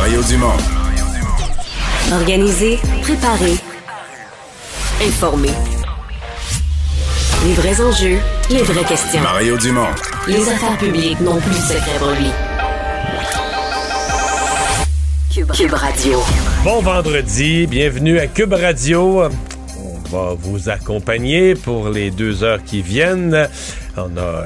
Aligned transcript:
Mario 0.00 0.22
Dumont. 0.22 0.56
Organiser, 2.12 2.78
préparer, 3.02 3.56
informer. 5.04 5.50
Les 7.44 7.52
vrais 7.54 7.80
enjeux, 7.80 8.18
les 8.48 8.62
vraies 8.62 8.84
questions. 8.84 9.20
Mario 9.20 9.58
Dumont. 9.58 9.88
Les 10.28 10.48
affaires 10.48 10.78
publiques 10.78 11.18
n'ont 11.20 11.40
plus 11.40 11.50
de 11.50 11.56
secret 11.56 11.98
pour 11.98 12.10
lui. 12.12 12.30
Cube, 15.34 15.50
Cube 15.50 15.74
Radio. 15.74 16.22
Bon 16.62 16.80
vendredi, 16.80 17.66
bienvenue 17.66 18.20
à 18.20 18.28
Cube 18.28 18.52
Radio. 18.52 19.24
On 19.24 20.08
va 20.10 20.34
vous 20.38 20.68
accompagner 20.68 21.56
pour 21.56 21.88
les 21.88 22.12
deux 22.12 22.44
heures 22.44 22.62
qui 22.62 22.82
viennent. 22.82 23.48
On 23.96 24.16
a 24.16 24.44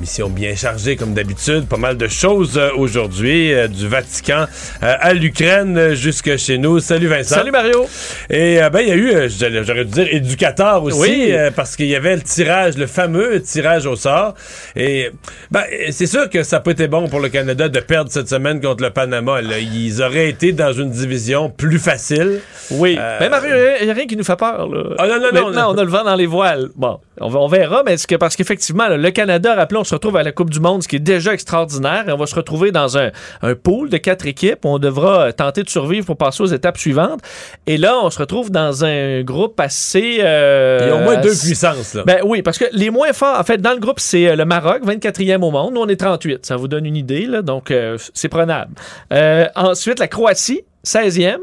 mission 0.00 0.28
bien 0.28 0.54
chargée 0.56 0.96
comme 0.96 1.14
d'habitude, 1.14 1.66
pas 1.68 1.76
mal 1.76 1.96
de 1.96 2.08
choses 2.08 2.58
euh, 2.58 2.70
aujourd'hui, 2.76 3.52
euh, 3.52 3.68
du 3.68 3.88
Vatican 3.88 4.46
euh, 4.82 4.94
à 5.00 5.12
l'Ukraine 5.14 5.94
jusque 5.94 6.36
chez 6.36 6.58
nous. 6.58 6.80
Salut 6.80 7.06
Vincent. 7.06 7.36
Salut 7.36 7.50
Mario. 7.50 7.86
Et 8.30 8.58
ben 8.72 8.80
il 8.80 8.88
y 8.88 8.90
a 8.90 8.96
eu, 8.96 9.30
j'aurais 9.64 9.84
dû 9.84 9.90
dire 9.92 10.06
éducateur 10.10 10.82
aussi, 10.82 10.98
Oui. 11.00 11.34
parce 11.54 11.76
qu'il 11.76 11.86
y 11.86 11.94
avait 11.96 12.16
le 12.16 12.22
tirage, 12.22 12.76
le 12.76 12.86
fameux 12.86 13.40
tirage 13.42 13.86
au 13.86 13.96
sort. 13.96 14.34
Et 14.76 15.10
ben 15.50 15.62
c'est 15.90 16.06
sûr 16.06 16.28
que 16.30 16.42
ça 16.42 16.56
n'a 16.56 16.60
pas 16.60 16.70
été 16.72 16.88
bon 16.88 17.08
pour 17.08 17.20
le 17.20 17.28
Canada 17.28 17.68
de 17.68 17.80
perdre 17.80 18.10
cette 18.10 18.28
semaine 18.28 18.60
contre 18.60 18.82
le 18.82 18.90
Panama. 18.90 19.40
là. 19.42 19.58
Ils 19.58 20.02
auraient 20.02 20.28
été 20.28 20.52
dans 20.52 20.72
une 20.72 20.90
division 20.90 21.50
plus 21.50 21.78
facile. 21.78 22.40
Oui. 22.70 22.96
Euh, 22.98 23.18
Mais 23.20 23.28
Mario, 23.28 23.54
il 23.80 23.84
n'y 23.86 23.90
a 23.90 23.94
rien 23.94 24.06
qui 24.06 24.16
nous 24.16 24.24
fait 24.24 24.36
peur. 24.36 24.68
Là. 24.68 24.94
Ah, 24.98 25.06
non, 25.06 25.14
non, 25.14 25.20
non, 25.20 25.32
Maintenant, 25.46 25.68
non. 25.72 25.74
on 25.74 25.78
a 25.78 25.84
le 25.84 25.90
vent 25.90 26.04
dans 26.04 26.14
les 26.16 26.26
voiles. 26.26 26.68
Bon, 26.76 26.98
on, 27.20 27.34
on 27.34 27.48
verra, 27.48 27.82
mais 27.84 27.96
que 28.08 28.16
parce 28.16 28.36
qu'effectivement, 28.36 28.88
le 28.88 29.10
Canada, 29.10 29.54
rappelons, 29.54 29.81
on 29.82 29.84
se 29.84 29.94
retrouve 29.94 30.16
à 30.16 30.22
la 30.22 30.30
Coupe 30.32 30.50
du 30.50 30.60
Monde, 30.60 30.82
ce 30.82 30.88
qui 30.88 30.96
est 30.96 31.00
déjà 31.00 31.34
extraordinaire. 31.34 32.08
Et 32.08 32.12
on 32.12 32.16
va 32.16 32.26
se 32.26 32.34
retrouver 32.36 32.70
dans 32.70 32.96
un, 32.96 33.10
un 33.42 33.54
pool 33.56 33.90
de 33.90 33.96
quatre 33.96 34.26
équipes. 34.26 34.64
On 34.64 34.78
devra 34.78 35.26
euh, 35.26 35.32
tenter 35.32 35.64
de 35.64 35.68
survivre 35.68 36.06
pour 36.06 36.16
passer 36.16 36.42
aux 36.42 36.46
étapes 36.46 36.78
suivantes. 36.78 37.20
Et 37.66 37.76
là, 37.76 37.98
on 38.02 38.10
se 38.10 38.18
retrouve 38.20 38.50
dans 38.50 38.84
un 38.84 39.22
groupe 39.22 39.58
assez. 39.58 40.18
euh, 40.20 40.78
Il 40.82 40.88
y 40.88 40.90
a 40.90 40.96
au 40.96 41.00
moins 41.00 41.16
deux 41.20 41.30
puissances. 41.36 41.94
Là. 41.94 42.04
Ben 42.06 42.20
oui, 42.24 42.42
parce 42.42 42.58
que 42.58 42.66
les 42.72 42.90
moins 42.90 43.12
forts, 43.12 43.38
en 43.38 43.42
fait, 43.44 43.58
dans 43.58 43.72
le 43.72 43.80
groupe, 43.80 43.98
c'est 44.00 44.28
euh, 44.28 44.36
le 44.36 44.44
Maroc, 44.44 44.82
24e 44.86 45.42
au 45.42 45.50
monde. 45.50 45.74
Nous, 45.74 45.80
on 45.80 45.88
est 45.88 45.96
38. 45.96 46.46
Ça 46.46 46.56
vous 46.56 46.68
donne 46.68 46.86
une 46.86 46.96
idée, 46.96 47.26
là. 47.26 47.42
Donc, 47.42 47.70
euh, 47.70 47.98
c'est 48.14 48.28
prenable. 48.28 48.72
Euh, 49.12 49.46
ensuite, 49.56 49.98
la 49.98 50.06
Croatie, 50.08 50.62
16e. 50.86 51.38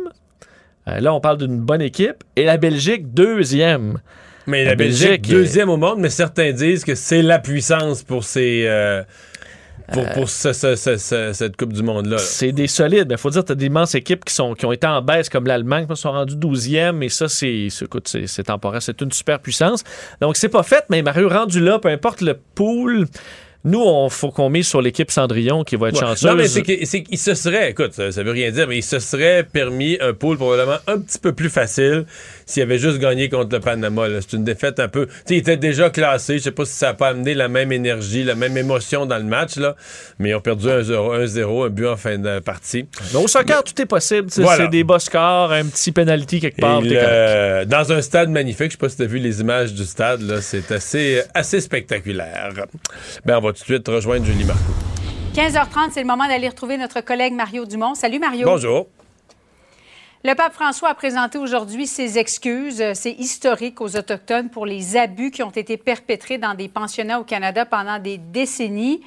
Euh, 0.87 0.99
là, 1.01 1.13
on 1.13 1.19
parle 1.19 1.37
d'une 1.37 1.59
bonne 1.59 1.81
équipe. 1.81 2.23
Et 2.37 2.45
la 2.45 2.55
Belgique, 2.57 3.13
deuxième. 3.13 3.99
Mais 4.49 4.63
la 4.63 4.71
la 4.71 4.75
Belgique, 4.75 5.07
Belgique, 5.07 5.29
deuxième 5.29 5.69
au 5.69 5.77
monde, 5.77 5.99
mais 5.99 6.09
certains 6.09 6.51
disent 6.51 6.83
que 6.83 6.95
c'est 6.95 7.21
la 7.21 7.39
puissance 7.39 8.03
pour 8.03 8.23
ces. 8.23 8.65
euh, 8.67 9.03
pour, 9.91 10.05
pour 10.09 10.29
ce- 10.29 10.53
ce- 10.53 10.75
ce- 10.75 10.97
ce- 10.97 11.33
cette 11.33 11.57
Coupe 11.57 11.73
du 11.73 11.81
Monde-là. 11.81 12.19
C'est 12.19 12.51
des 12.51 12.67
solides. 12.67 13.07
Il 13.09 13.17
faut 13.17 13.31
dire, 13.31 13.43
tu 13.43 13.53
as 13.53 13.55
d'immenses 13.55 13.95
équipes 13.95 14.23
qui, 14.23 14.33
sont, 14.35 14.53
qui 14.53 14.67
ont 14.67 14.71
été 14.71 14.85
en 14.85 15.01
baisse, 15.01 15.29
comme 15.29 15.47
l'Allemagne, 15.47 15.87
qui 15.87 15.95
sont 15.95 16.11
rendues 16.11 16.35
12e. 16.35 17.01
Et 17.01 17.09
ça, 17.09 17.27
c'est 17.27 17.69
c'est- 17.71 17.85
écoute, 17.85 18.07
c'est 18.07 18.27
c'est 18.27 18.43
temporaire. 18.43 18.83
C'est 18.83 19.01
une 19.01 19.11
super 19.11 19.39
puissance. 19.39 19.83
Donc, 20.21 20.37
c'est 20.37 20.49
pas 20.49 20.61
fait, 20.61 20.83
mais 20.89 21.01
Mario, 21.01 21.27
rendu 21.27 21.59
là, 21.59 21.79
peu 21.79 21.89
importe 21.89 22.21
le 22.21 22.35
pool, 22.53 23.07
nous, 23.65 23.81
on 23.81 24.09
faut 24.09 24.29
qu'on 24.29 24.49
mise 24.51 24.67
sur 24.67 24.79
l'équipe 24.81 25.09
Cendrillon 25.09 25.63
qui 25.63 25.75
va 25.75 25.89
être 25.89 25.95
Ouais. 25.95 26.01
chanceuse. 26.01 26.29
Non, 26.29 26.35
mais 26.35 26.47
c'est 26.47 26.61
que- 26.61 26.85
c'est 26.85 27.01
qu'il 27.01 27.17
se 27.17 27.33
serait, 27.33 27.71
écoute, 27.71 27.93
ça, 27.93 28.11
ça 28.11 28.21
veut 28.21 28.31
rien 28.31 28.51
dire, 28.51 28.67
mais 28.67 28.77
il 28.77 28.83
se 28.83 28.99
serait 28.99 29.43
permis 29.43 29.97
un 30.01 30.13
pool 30.13 30.37
probablement 30.37 30.77
un 30.87 30.99
petit 30.99 31.17
peu 31.17 31.33
plus 31.33 31.49
facile 31.49 32.05
s'il 32.49 32.63
avait 32.63 32.79
juste 32.79 32.97
gagné 32.97 33.29
contre 33.29 33.49
le 33.55 33.59
Panama. 33.59 34.07
C'est 34.21 34.33
une 34.35 34.43
défaite 34.43 34.79
un 34.79 34.87
peu. 34.87 35.05
Tu 35.05 35.11
sais, 35.13 35.35
il 35.35 35.37
était 35.37 35.57
déjà 35.57 35.89
classé. 35.91 36.39
Je 36.39 36.43
sais 36.45 36.51
pas 36.51 36.65
si 36.65 36.73
ça 36.73 36.89
a 36.89 36.93
pas 36.95 37.09
amené 37.09 37.33
la 37.35 37.47
même 37.47 37.71
énergie, 37.71 38.23
la 38.23 38.33
même 38.35 38.57
émotion 38.57 39.05
dans 39.05 39.17
le 39.17 39.23
match, 39.23 39.57
là. 39.57 39.75
Mais 40.17 40.29
ils 40.29 40.35
ont 40.35 40.41
perdu 40.41 40.67
1-0, 40.67 41.13
1-0, 41.25 41.65
un 41.65 41.69
but 41.69 41.87
en 41.87 41.95
fin 41.97 42.17
de 42.17 42.39
partie. 42.39 42.87
Mais 43.13 43.19
au 43.19 43.27
soccer, 43.27 43.63
tout 43.63 43.79
est 43.79 43.85
possible. 43.85 44.29
C'est 44.31 44.41
Voilà. 44.41 44.63
c'est 44.65 44.69
des 44.69 44.83
bas 44.83 44.97
scores, 44.99 45.51
un 45.51 45.65
petit 45.65 45.91
penalty 45.91 46.39
quelque 46.39 46.59
part. 46.59 46.81
le- 46.81 47.65
dans 47.65 47.91
un 47.91 48.01
stade 48.01 48.29
magnifique, 48.29 48.67
je 48.67 48.71
sais 48.71 48.77
pas 48.77 48.89
si 48.89 48.97
tu 48.97 49.03
as 49.03 49.05
vu 49.05 49.19
les 49.19 49.41
images 49.41 49.73
du 49.73 49.85
stade, 49.85 50.21
là, 50.21 50.41
c'est 50.41 50.71
assez, 50.71 51.21
assez 51.35 51.61
spectaculaire. 51.61 52.53
Ben, 53.25 53.37
on 53.37 53.41
va 53.41 53.49
tout 53.53 53.59
de 53.59 53.63
suite 53.65 53.87
rejoindre 53.87 54.25
Julie 54.25 54.45
Marcoux. 54.45 54.73
15h30, 55.35 55.91
c'est 55.93 56.01
le 56.01 56.07
moment 56.07 56.27
d'aller 56.27 56.47
retrouver 56.49 56.77
notre 56.77 57.01
collègue 57.01 57.33
Mario 57.33 57.65
Dumont. 57.65 57.93
Salut 57.93 58.19
Mario. 58.19 58.45
Bonjour. 58.45 58.87
Le 60.25 60.33
pape 60.33 60.51
François 60.51 60.89
a 60.89 60.95
présenté 60.95 61.37
aujourd'hui 61.37 61.87
ses 61.87 62.17
excuses. 62.17 62.81
Euh, 62.81 62.91
C'est 62.93 63.13
historique 63.13 63.79
aux 63.79 63.95
Autochtones 63.95 64.49
pour 64.49 64.65
les 64.65 64.97
abus 64.97 65.31
qui 65.31 65.43
ont 65.43 65.49
été 65.49 65.77
perpétrés 65.77 66.37
dans 66.37 66.55
des 66.55 66.67
pensionnats 66.67 67.21
au 67.21 67.23
Canada 67.23 67.65
pendant 67.65 67.99
des 67.99 68.17
décennies. 68.17 69.01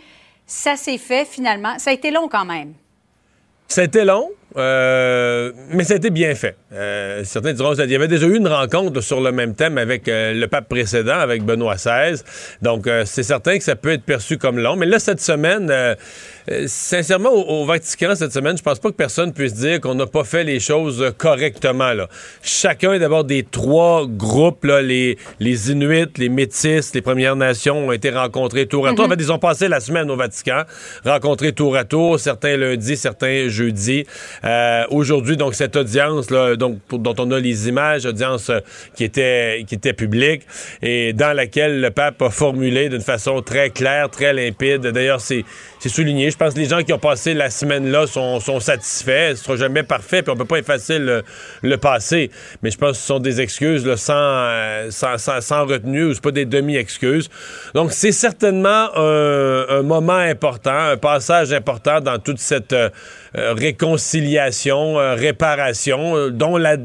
Ça 0.46 0.76
s'est 0.76 0.96
fait 0.96 1.26
finalement. 1.26 1.78
Ça 1.78 1.90
a 1.90 1.92
été 1.92 2.10
long 2.10 2.28
quand 2.28 2.46
même. 2.46 2.72
Été 3.78 4.04
long, 4.04 4.28
euh, 4.58 5.50
mais 5.70 5.90
été 5.90 6.10
bien 6.10 6.34
fait. 6.34 6.56
Euh, 6.74 7.24
certains 7.24 7.54
diront 7.54 7.74
qu'il 7.74 7.90
y 7.90 7.94
avait 7.94 8.08
déjà 8.08 8.26
eu 8.26 8.36
une 8.36 8.48
rencontre 8.48 9.00
sur 9.00 9.22
le 9.22 9.32
même 9.32 9.54
thème 9.54 9.78
avec 9.78 10.08
euh, 10.08 10.34
le 10.34 10.46
pape 10.46 10.68
précédent, 10.68 11.18
avec 11.18 11.42
Benoît 11.42 11.76
XVI. 11.76 12.22
Donc, 12.60 12.86
c'est 13.06 13.22
certain 13.22 13.56
que 13.56 13.64
ça 13.64 13.74
peut 13.74 13.92
être 13.92 14.02
perçu 14.02 14.36
comme 14.36 14.58
long. 14.58 14.76
Mais 14.76 14.84
là, 14.84 14.98
cette 14.98 15.22
semaine, 15.22 15.72
euh, 16.50 16.64
sincèrement, 16.66 17.30
au, 17.30 17.62
au 17.62 17.64
Vatican, 17.66 18.14
cette 18.14 18.32
semaine, 18.32 18.56
je 18.56 18.62
pense 18.62 18.78
pas 18.78 18.90
que 18.90 18.96
personne 18.96 19.32
puisse 19.32 19.54
dire 19.54 19.80
qu'on 19.80 19.94
n'a 19.94 20.06
pas 20.06 20.24
fait 20.24 20.44
les 20.44 20.60
choses 20.60 21.02
euh, 21.02 21.10
correctement. 21.10 21.92
Là. 21.92 22.08
Chacun, 22.42 22.98
d'abord, 22.98 23.24
des 23.24 23.42
trois 23.44 24.06
groupes, 24.06 24.64
là, 24.64 24.82
les, 24.82 25.18
les 25.40 25.70
Inuits, 25.70 26.06
les 26.16 26.28
Métis, 26.28 26.94
les 26.94 27.02
Premières 27.02 27.36
Nations, 27.36 27.86
ont 27.88 27.92
été 27.92 28.10
rencontrés 28.10 28.66
tour 28.66 28.86
à 28.86 28.94
tour. 28.94 29.04
En 29.04 29.08
fait, 29.08 29.16
ils 29.18 29.30
ont 29.32 29.38
passé 29.38 29.68
la 29.68 29.80
semaine 29.80 30.10
au 30.10 30.16
Vatican, 30.16 30.62
rencontrés 31.04 31.52
tour 31.52 31.76
à 31.76 31.84
tour, 31.84 32.18
certains 32.18 32.56
lundi, 32.56 32.96
certains 32.96 33.48
jeudi. 33.48 34.04
Euh, 34.44 34.84
Aujourd'hui, 34.90 35.36
donc, 35.36 35.54
cette 35.54 35.76
audience, 35.76 36.30
là, 36.30 36.56
donc, 36.56 36.80
pour- 36.88 36.98
dont 36.98 37.14
on 37.18 37.30
a 37.30 37.38
les 37.38 37.68
images, 37.68 38.04
audience 38.06 38.50
euh, 38.50 38.58
qui 38.96 39.04
était, 39.04 39.64
qui 39.66 39.74
était 39.76 39.92
publique, 39.92 40.42
et 40.82 41.12
dans 41.12 41.32
laquelle 41.36 41.80
le 41.80 41.90
pape 41.90 42.20
a 42.22 42.30
formulé 42.30 42.88
d'une 42.88 43.00
façon 43.00 43.42
très 43.42 43.70
claire, 43.70 44.10
très 44.10 44.32
limpide. 44.32 44.80
D'ailleurs, 44.80 45.20
c'est 45.20 45.44
c'est 45.78 45.88
souligné. 45.88 46.30
Je 46.32 46.36
pense 46.38 46.54
que 46.54 46.58
les 46.58 46.68
gens 46.68 46.82
qui 46.82 46.92
ont 46.92 46.98
passé 46.98 47.34
la 47.34 47.50
semaine 47.50 47.90
là 47.90 48.06
sont, 48.06 48.40
sont 48.40 48.58
satisfaits. 48.58 49.36
Ce 49.36 49.44
sera 49.44 49.56
jamais 49.56 49.82
parfait, 49.82 50.22
puis 50.22 50.32
on 50.32 50.36
peut 50.36 50.46
pas 50.46 50.58
effacer 50.58 50.98
le, 50.98 51.22
le 51.62 51.76
passé. 51.76 52.30
Mais 52.62 52.70
je 52.70 52.78
pense 52.78 52.92
que 52.92 52.96
ce 52.96 53.06
sont 53.06 53.18
des 53.18 53.40
excuses 53.40 53.94
sans, 53.96 54.14
euh, 54.16 54.90
sans, 54.90 55.18
sans, 55.18 55.40
sans 55.42 55.66
retenue, 55.66 56.06
ou 56.06 56.14
c'est 56.14 56.22
pas 56.22 56.30
des 56.30 56.46
demi-excuses. 56.46 57.28
Donc, 57.74 57.92
c'est 57.92 58.12
certainement 58.12 58.88
un, 58.96 59.82
moment 59.82 60.12
important, 60.12 60.76
un 60.76 60.96
passage 60.96 61.52
important 61.52 62.00
dans 62.00 62.18
toute 62.18 62.38
cette 62.38 62.72
euh, 62.72 62.88
euh, 63.36 63.54
réconciliation, 63.54 64.98
euh, 64.98 65.14
réparation, 65.14 66.16
euh, 66.16 66.30
dont 66.30 66.56
la 66.56 66.76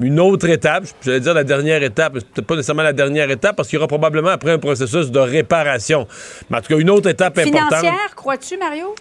une 0.00 0.20
autre 0.20 0.48
étape, 0.48 0.84
j'allais 1.02 1.20
dire 1.20 1.34
la 1.34 1.44
dernière 1.44 1.82
étape, 1.82 2.14
peut-être 2.14 2.46
pas 2.46 2.56
nécessairement 2.56 2.82
la 2.82 2.92
dernière 2.92 3.30
étape, 3.30 3.56
parce 3.56 3.68
qu'il 3.68 3.76
y 3.76 3.78
aura 3.78 3.88
probablement 3.88 4.30
après 4.30 4.52
un 4.52 4.58
processus 4.58 5.10
de 5.10 5.18
réparation. 5.18 6.06
Mais 6.48 6.58
en 6.58 6.60
tout 6.60 6.68
cas, 6.68 6.78
une 6.78 6.90
autre 6.90 7.08
étape 7.08 7.38
importante. 7.38 7.74
Financière, 7.74 8.14
crois-tu, 8.16 8.56
Mario? 8.56 8.94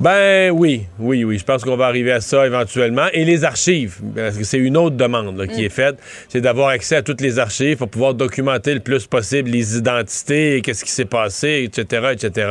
Ben 0.00 0.50
oui, 0.50 0.86
oui, 0.98 1.24
oui. 1.24 1.36
Je 1.36 1.44
pense 1.44 1.62
qu'on 1.62 1.76
va 1.76 1.84
arriver 1.84 2.10
à 2.10 2.22
ça 2.22 2.46
éventuellement. 2.46 3.08
Et 3.12 3.26
les 3.26 3.44
archives, 3.44 3.98
parce 4.16 4.38
que 4.38 4.44
c'est 4.44 4.56
une 4.56 4.78
autre 4.78 4.96
demande 4.96 5.36
là, 5.36 5.46
qui 5.46 5.62
est 5.62 5.68
faite, 5.68 5.96
c'est 6.30 6.40
d'avoir 6.40 6.68
accès 6.68 6.96
à 6.96 7.02
toutes 7.02 7.20
les 7.20 7.38
archives 7.38 7.76
pour 7.76 7.90
pouvoir 7.90 8.14
documenter 8.14 8.72
le 8.72 8.80
plus 8.80 9.06
possible 9.06 9.50
les 9.50 9.76
identités, 9.76 10.62
qu'est-ce 10.64 10.86
qui 10.86 10.90
s'est 10.90 11.04
passé, 11.04 11.64
etc., 11.66 12.12
etc. 12.12 12.48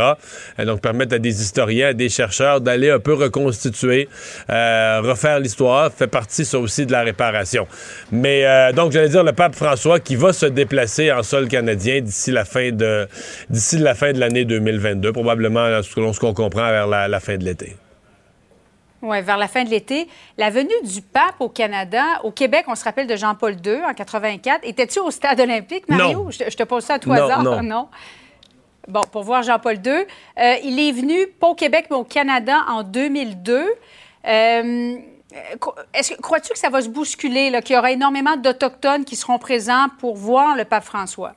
Et 0.59 0.65
donc 0.65 0.81
permettre 0.81 1.15
à 1.15 1.17
des 1.17 1.41
historiens, 1.41 1.87
à 1.87 1.93
des 1.93 2.09
chercheurs 2.09 2.61
d'aller 2.61 2.91
un 2.91 2.99
peu 2.99 3.15
reconstituer, 3.15 4.09
euh, 4.51 5.01
refaire 5.03 5.39
l'histoire, 5.39 5.91
fait 5.91 6.05
partie 6.05 6.45
ça 6.45 6.59
aussi 6.59 6.85
de 6.85 6.91
la 6.91 7.01
réparation. 7.01 7.65
Mais 8.11 8.45
euh, 8.45 8.73
donc 8.73 8.91
j'allais 8.91 9.09
dire 9.09 9.23
le 9.23 9.33
pape 9.33 9.55
François 9.55 9.99
qui 9.99 10.15
va 10.15 10.33
se 10.33 10.45
déplacer 10.45 11.11
en 11.11 11.23
sol 11.23 11.47
canadien 11.47 12.01
d'ici 12.01 12.29
la 12.29 12.45
fin 12.45 12.69
de 12.71 13.07
d'ici 13.49 13.79
la 13.79 13.95
fin 13.95 14.13
de 14.13 14.19
l'année 14.19 14.45
2022, 14.45 15.11
probablement 15.13 15.81
selon 15.81 16.13
ce 16.13 16.19
qu'on 16.19 16.35
comprend 16.35 16.69
vers 16.69 16.85
la, 16.85 17.07
la 17.07 17.19
fin 17.19 17.38
de 17.39 17.45
l'été. 17.45 17.75
Oui, 19.01 19.21
vers 19.21 19.37
la 19.37 19.47
fin 19.47 19.63
de 19.63 19.69
l'été. 19.69 20.07
La 20.37 20.49
venue 20.49 20.73
du 20.83 21.01
pape 21.01 21.35
au 21.39 21.47
Canada, 21.49 22.03
au 22.23 22.31
Québec, 22.31 22.65
on 22.67 22.75
se 22.75 22.83
rappelle 22.83 23.07
de 23.07 23.15
Jean-Paul 23.15 23.55
II 23.65 23.81
en 23.89 23.93
84. 23.93 24.59
Étais-tu 24.63 24.99
au 24.99 25.09
stade 25.09 25.39
olympique, 25.39 25.87
Mario? 25.87 26.23
Non. 26.25 26.31
Je, 26.31 26.39
te- 26.39 26.49
je 26.51 26.57
te 26.57 26.63
pose 26.63 26.83
ça 26.83 26.95
à 26.95 26.99
tout 26.99 27.09
Non, 27.09 27.15
hasard. 27.23 27.63
non. 27.63 27.87
Bon, 28.89 29.01
pour 29.11 29.23
voir 29.23 29.41
Jean-Paul 29.43 29.75
II. 29.85 29.91
Euh, 30.37 30.55
il 30.63 30.77
est 30.79 30.91
venu, 30.91 31.27
pas 31.27 31.47
au 31.47 31.55
Québec, 31.55 31.85
mais 31.89 31.95
au 31.95 32.03
Canada 32.03 32.57
en 32.67 32.83
2002. 32.83 33.65
Euh, 34.27 34.95
Crois-tu 36.21 36.53
que 36.53 36.57
ça 36.59 36.69
va 36.69 36.81
se 36.81 36.89
bousculer, 36.89 37.51
qu'il 37.63 37.75
y 37.75 37.79
aura 37.79 37.91
énormément 37.91 38.35
d'Autochtones 38.35 39.05
qui 39.05 39.15
seront 39.15 39.37
présents 39.37 39.85
pour 39.99 40.17
voir 40.17 40.55
le 40.57 40.65
pape 40.65 40.83
François? 40.83 41.35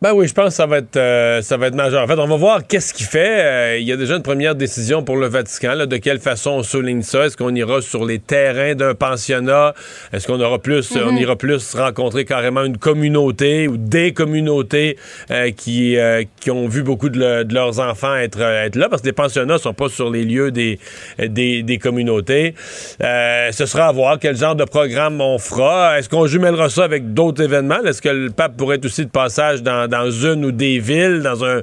Ben 0.00 0.12
oui, 0.12 0.28
je 0.28 0.32
pense 0.32 0.50
que 0.50 0.52
ça 0.54 0.66
va 0.66 0.78
être, 0.78 0.96
euh, 0.96 1.42
ça 1.42 1.56
va 1.56 1.66
être 1.66 1.74
majeur. 1.74 2.04
En 2.04 2.06
fait, 2.06 2.16
on 2.20 2.28
va 2.28 2.36
voir 2.36 2.64
qu'est-ce 2.68 2.94
qu'il 2.94 3.04
fait. 3.06 3.40
Euh, 3.40 3.78
il 3.80 3.84
y 3.84 3.90
a 3.90 3.96
déjà 3.96 4.14
une 4.14 4.22
première 4.22 4.54
décision 4.54 5.02
pour 5.02 5.16
le 5.16 5.26
Vatican. 5.26 5.74
là, 5.74 5.86
de 5.86 5.96
quelle 5.96 6.20
façon 6.20 6.50
on 6.52 6.62
souligne 6.62 7.02
ça 7.02 7.26
Est-ce 7.26 7.36
qu'on 7.36 7.52
ira 7.52 7.80
sur 7.82 8.04
les 8.04 8.20
terrains 8.20 8.76
d'un 8.76 8.94
pensionnat? 8.94 9.74
Est-ce 10.12 10.28
qu'on 10.28 10.40
aura 10.40 10.60
plus, 10.60 10.88
on 11.04 11.16
ira 11.16 11.34
plus 11.34 11.74
rencontrer 11.74 12.24
carrément 12.24 12.62
une 12.62 12.78
communauté 12.78 13.66
ou 13.66 13.76
des 13.76 14.12
communautés 14.12 14.96
euh, 15.32 15.50
qui, 15.50 15.96
qui 16.38 16.50
ont 16.52 16.68
vu 16.68 16.84
beaucoup 16.84 17.08
de, 17.08 17.18
le- 17.18 17.44
de 17.44 17.52
leurs 17.52 17.80
enfants 17.80 18.14
être, 18.14 18.40
être 18.40 18.76
là? 18.76 18.88
Parce 18.88 19.02
que 19.02 19.08
les 19.08 19.12
pensionnats 19.12 19.58
sont 19.58 19.74
pas 19.74 19.88
sur 19.88 20.10
les 20.12 20.22
lieux 20.22 20.52
des, 20.52 20.78
des, 21.18 21.64
des 21.64 21.78
communautés. 21.78 22.54
Ce 23.00 23.64
sera 23.66 23.88
à 23.88 23.92
voir 23.92 24.20
quel 24.20 24.36
genre 24.36 24.54
de 24.54 24.62
programme 24.64 25.20
on 25.20 25.38
fera. 25.40 25.98
Est-ce 25.98 26.08
qu'on 26.08 26.28
jumellera 26.28 26.68
ça 26.70 26.84
avec 26.84 27.14
d'autres 27.14 27.42
événements? 27.42 27.82
Est-ce 27.84 28.00
que 28.00 28.10
le 28.10 28.30
pape 28.30 28.56
pourrait 28.56 28.76
être 28.76 28.84
aussi 28.84 29.04
de 29.04 29.10
passage 29.10 29.60
dans, 29.64 29.87
dans 29.88 30.10
une 30.10 30.44
ou 30.44 30.52
des 30.52 30.78
villes, 30.78 31.22
dans 31.22 31.44
un, 31.44 31.62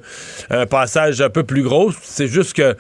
passage 0.69 1.21
un 1.21 1.29
peu 1.29 1.43
plus 1.43 1.63
gros 1.63 1.91
C'est 2.01 2.27
juste 2.27 2.53
que 2.53 2.75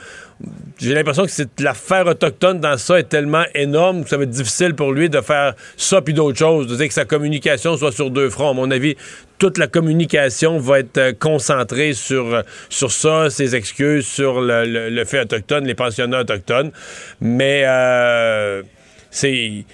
j'ai 0.79 0.93
l'impression 0.93 1.25
que 1.25 1.63
l'affaire 1.63 2.07
autochtone 2.07 2.59
dans 2.59 2.77
ça 2.77 2.99
est 2.99 3.09
tellement 3.09 3.45
énorme 3.53 4.03
que 4.03 4.09
ça 4.09 4.17
va 4.17 4.23
être 4.23 4.29
difficile 4.29 4.75
pour 4.75 4.91
lui 4.91 5.09
de 5.09 5.21
faire 5.21 5.53
ça 5.77 6.01
puis 6.01 6.13
d'autres 6.13 6.37
choses, 6.37 6.67
de 6.67 6.75
dire 6.75 6.87
que 6.87 6.93
sa 6.93 7.05
communication 7.05 7.77
soit 7.77 7.93
sur 7.93 8.11
deux 8.11 8.29
fronts. 8.29 8.49
À 8.49 8.53
mon 8.53 8.69
avis, 8.69 8.97
toute 9.37 9.57
la 9.57 9.67
communication 9.67 10.59
va 10.59 10.79
être 10.79 10.97
euh, 10.97 11.13
concentrée 11.17 11.93
sur, 11.93 12.33
euh, 12.33 12.41
sur 12.69 12.91
ça, 12.91 13.29
ses 13.29 13.55
excuses, 13.55 14.05
sur 14.05 14.41
le, 14.41 15.03
fait 15.05 15.21
autochtone, 15.21 15.65
les 15.65 15.75
pensionnats 15.75 16.21
autochtones. 16.21 16.71
Mais 17.21 17.63
euh, 17.65 18.63
c'est 19.11 19.65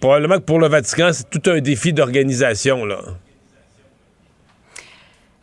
probablement 0.00 0.36
que 0.36 0.44
pour 0.44 0.58
le 0.58 0.68
Vatican, 0.68 1.10
c'est 1.12 1.28
tout 1.30 1.50
un 1.50 1.60
défi 1.60 1.92
d'organisation, 1.92 2.84
là. 2.84 3.00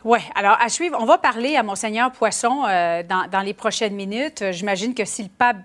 Oui, 0.06 0.20
alors 0.36 0.56
à 0.60 0.68
suivre, 0.68 0.96
on 1.00 1.04
va 1.04 1.18
parler 1.18 1.56
à 1.56 1.64
Monseigneur 1.64 2.12
Poisson 2.12 2.62
euh, 2.68 3.02
dans, 3.02 3.40
les 3.40 3.54
prochaines 3.54 3.96
minutes. 3.96 4.40
Euh, 4.40 4.52
J'imagine 4.52 4.94
que 4.94 5.04
si 5.04 5.24
le 5.24 5.28
pape, 5.28 5.56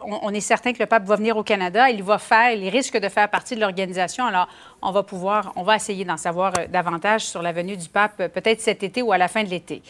on, 0.00 0.32
est 0.32 0.38
certain 0.38 0.72
que 0.72 0.78
le 0.78 0.86
pape 0.86 1.02
va 1.02 1.16
venir 1.16 1.36
au 1.36 1.42
Canada, 1.42 1.90
il 1.90 2.04
va 2.04 2.18
faire, 2.18 2.52
il 2.52 2.68
risque 2.68 2.96
de 2.96 3.08
faire 3.08 3.28
partie 3.28 3.56
de 3.56 3.60
l'organisation. 3.60 4.24
Alors, 4.24 4.46
on 4.82 4.92
va 4.92 5.02
pouvoir, 5.02 5.52
on 5.56 5.64
va 5.64 5.74
essayer 5.74 6.04
d'en 6.04 6.16
savoir 6.16 6.52
euh, 6.60 6.68
davantage 6.68 7.22
sur 7.22 7.42
la 7.42 7.50
venue 7.50 7.76
du 7.76 7.88
pape, 7.88 8.18
peut-être 8.18 8.60
cet 8.60 8.84
été 8.84 9.02
ou 9.02 9.10
à 9.10 9.18
la 9.18 9.26
fin 9.26 9.42
de 9.42 9.48
l'été. 9.48 9.82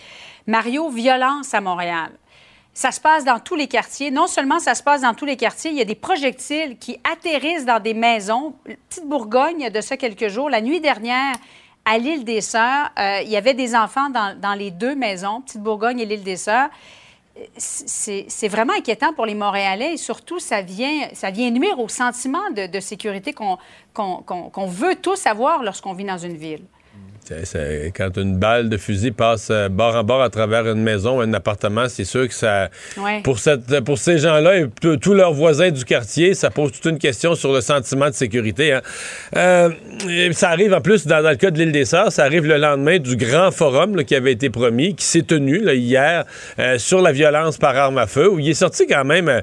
Mario, 0.46 0.88
violence 0.88 1.52
à 1.52 1.60
Montréal. 1.60 2.12
Ça 2.72 2.92
se 2.92 3.00
passe 3.00 3.26
dans 3.26 3.40
tous 3.40 3.56
les 3.56 3.68
quartiers. 3.68 4.10
Non 4.10 4.26
seulement 4.26 4.58
ça 4.58 4.74
se 4.74 4.82
passe 4.82 5.02
dans 5.02 5.12
tous 5.12 5.26
les 5.26 5.36
quartiers, 5.36 5.70
il 5.70 5.76
y 5.76 5.82
a 5.82 5.84
des 5.84 5.94
projectiles 5.94 6.78
qui 6.78 6.98
atterrissent 7.12 7.66
dans 7.66 7.78
des 7.78 7.92
maisons. 7.92 8.54
Petite 8.88 9.06
Bourgogne, 9.06 9.68
de 9.68 9.80
ça 9.82 9.98
quelques 9.98 10.28
jours. 10.28 10.48
La 10.48 10.62
nuit 10.62 10.80
dernière, 10.80 11.34
à 11.84 11.98
l'île 11.98 12.24
des 12.24 12.40
Sœurs, 12.40 12.90
euh, 12.98 13.20
il 13.22 13.30
y 13.30 13.36
avait 13.36 13.54
des 13.54 13.74
enfants 13.74 14.10
dans, 14.10 14.54
les 14.54 14.70
deux 14.70 14.94
maisons, 14.94 15.40
Petite 15.40 15.62
Bourgogne 15.62 16.00
et 16.00 16.06
l'île 16.06 16.22
des 16.22 16.36
Sœurs. 16.36 16.68
C'est 17.56 18.48
vraiment 18.48 18.74
inquiétant 18.74 19.12
pour 19.14 19.24
les 19.24 19.34
Montréalais 19.34 19.94
et 19.94 19.96
surtout, 19.96 20.38
ça 20.40 20.60
vient, 20.62 21.08
ça 21.14 21.30
vient 21.30 21.50
nuire 21.50 21.78
au 21.78 21.88
sentiment 21.88 22.50
de, 22.50 22.80
sécurité 22.80 23.32
qu'on 23.32 24.66
veut 24.66 24.96
tous 24.96 25.26
avoir 25.26 25.62
lorsqu'on 25.62 25.94
vit 25.94 26.04
dans 26.04 26.18
une 26.18 26.36
ville. 26.36 26.64
Quand 27.96 28.16
une 28.16 28.36
balle 28.38 28.68
de 28.68 28.76
fusil 28.76 29.12
passe 29.12 29.48
euh, 29.50 29.68
bord 29.68 29.94
en 29.94 30.02
bord 30.02 30.20
à 30.20 30.30
travers 30.30 30.66
une 30.66 30.82
maison 30.82 31.20
un 31.20 31.32
appartement, 31.32 31.88
c'est 31.88 32.04
sûr 32.04 32.26
que 32.26 32.34
ça. 32.34 32.70
Ouais. 32.96 33.20
Pour, 33.22 33.38
cette, 33.38 33.80
pour 33.84 33.98
ces 33.98 34.18
gens-là 34.18 34.58
et 34.58 34.66
tous 35.00 35.14
leurs 35.14 35.32
voisins 35.32 35.70
du 35.70 35.84
quartier, 35.84 36.34
ça 36.34 36.50
pose 36.50 36.72
toute 36.72 36.86
une 36.90 36.98
question 36.98 37.34
sur 37.36 37.52
le 37.52 37.60
sentiment 37.60 38.08
de 38.08 38.14
sécurité. 38.14 38.72
hein. 38.72 38.82
Euh, 39.36 39.70
et 40.08 40.32
ça 40.32 40.50
arrive 40.50 40.72
en 40.74 40.80
plus, 40.80 41.06
dans, 41.06 41.22
dans 41.22 41.30
le 41.30 41.36
cas 41.36 41.50
de 41.52 41.58
l'île 41.58 41.72
des 41.72 41.84
Sœurs, 41.84 42.10
ça 42.10 42.24
arrive 42.24 42.46
le 42.46 42.56
lendemain 42.56 42.98
du 42.98 43.14
grand 43.16 43.50
forum 43.52 43.94
là, 43.96 44.02
qui 44.04 44.16
avait 44.16 44.32
été 44.32 44.50
promis, 44.50 44.94
qui 44.96 45.04
s'est 45.04 45.22
tenu 45.22 45.58
là, 45.60 45.74
hier 45.74 46.24
euh, 46.58 46.78
sur 46.78 47.00
la 47.00 47.12
violence 47.12 47.58
par 47.58 47.76
arme 47.76 47.98
à 47.98 48.06
feu, 48.08 48.28
où 48.28 48.38
il 48.40 48.48
est 48.50 48.54
sorti 48.54 48.86
quand 48.88 49.04
même. 49.04 49.28
euh, 49.28 49.40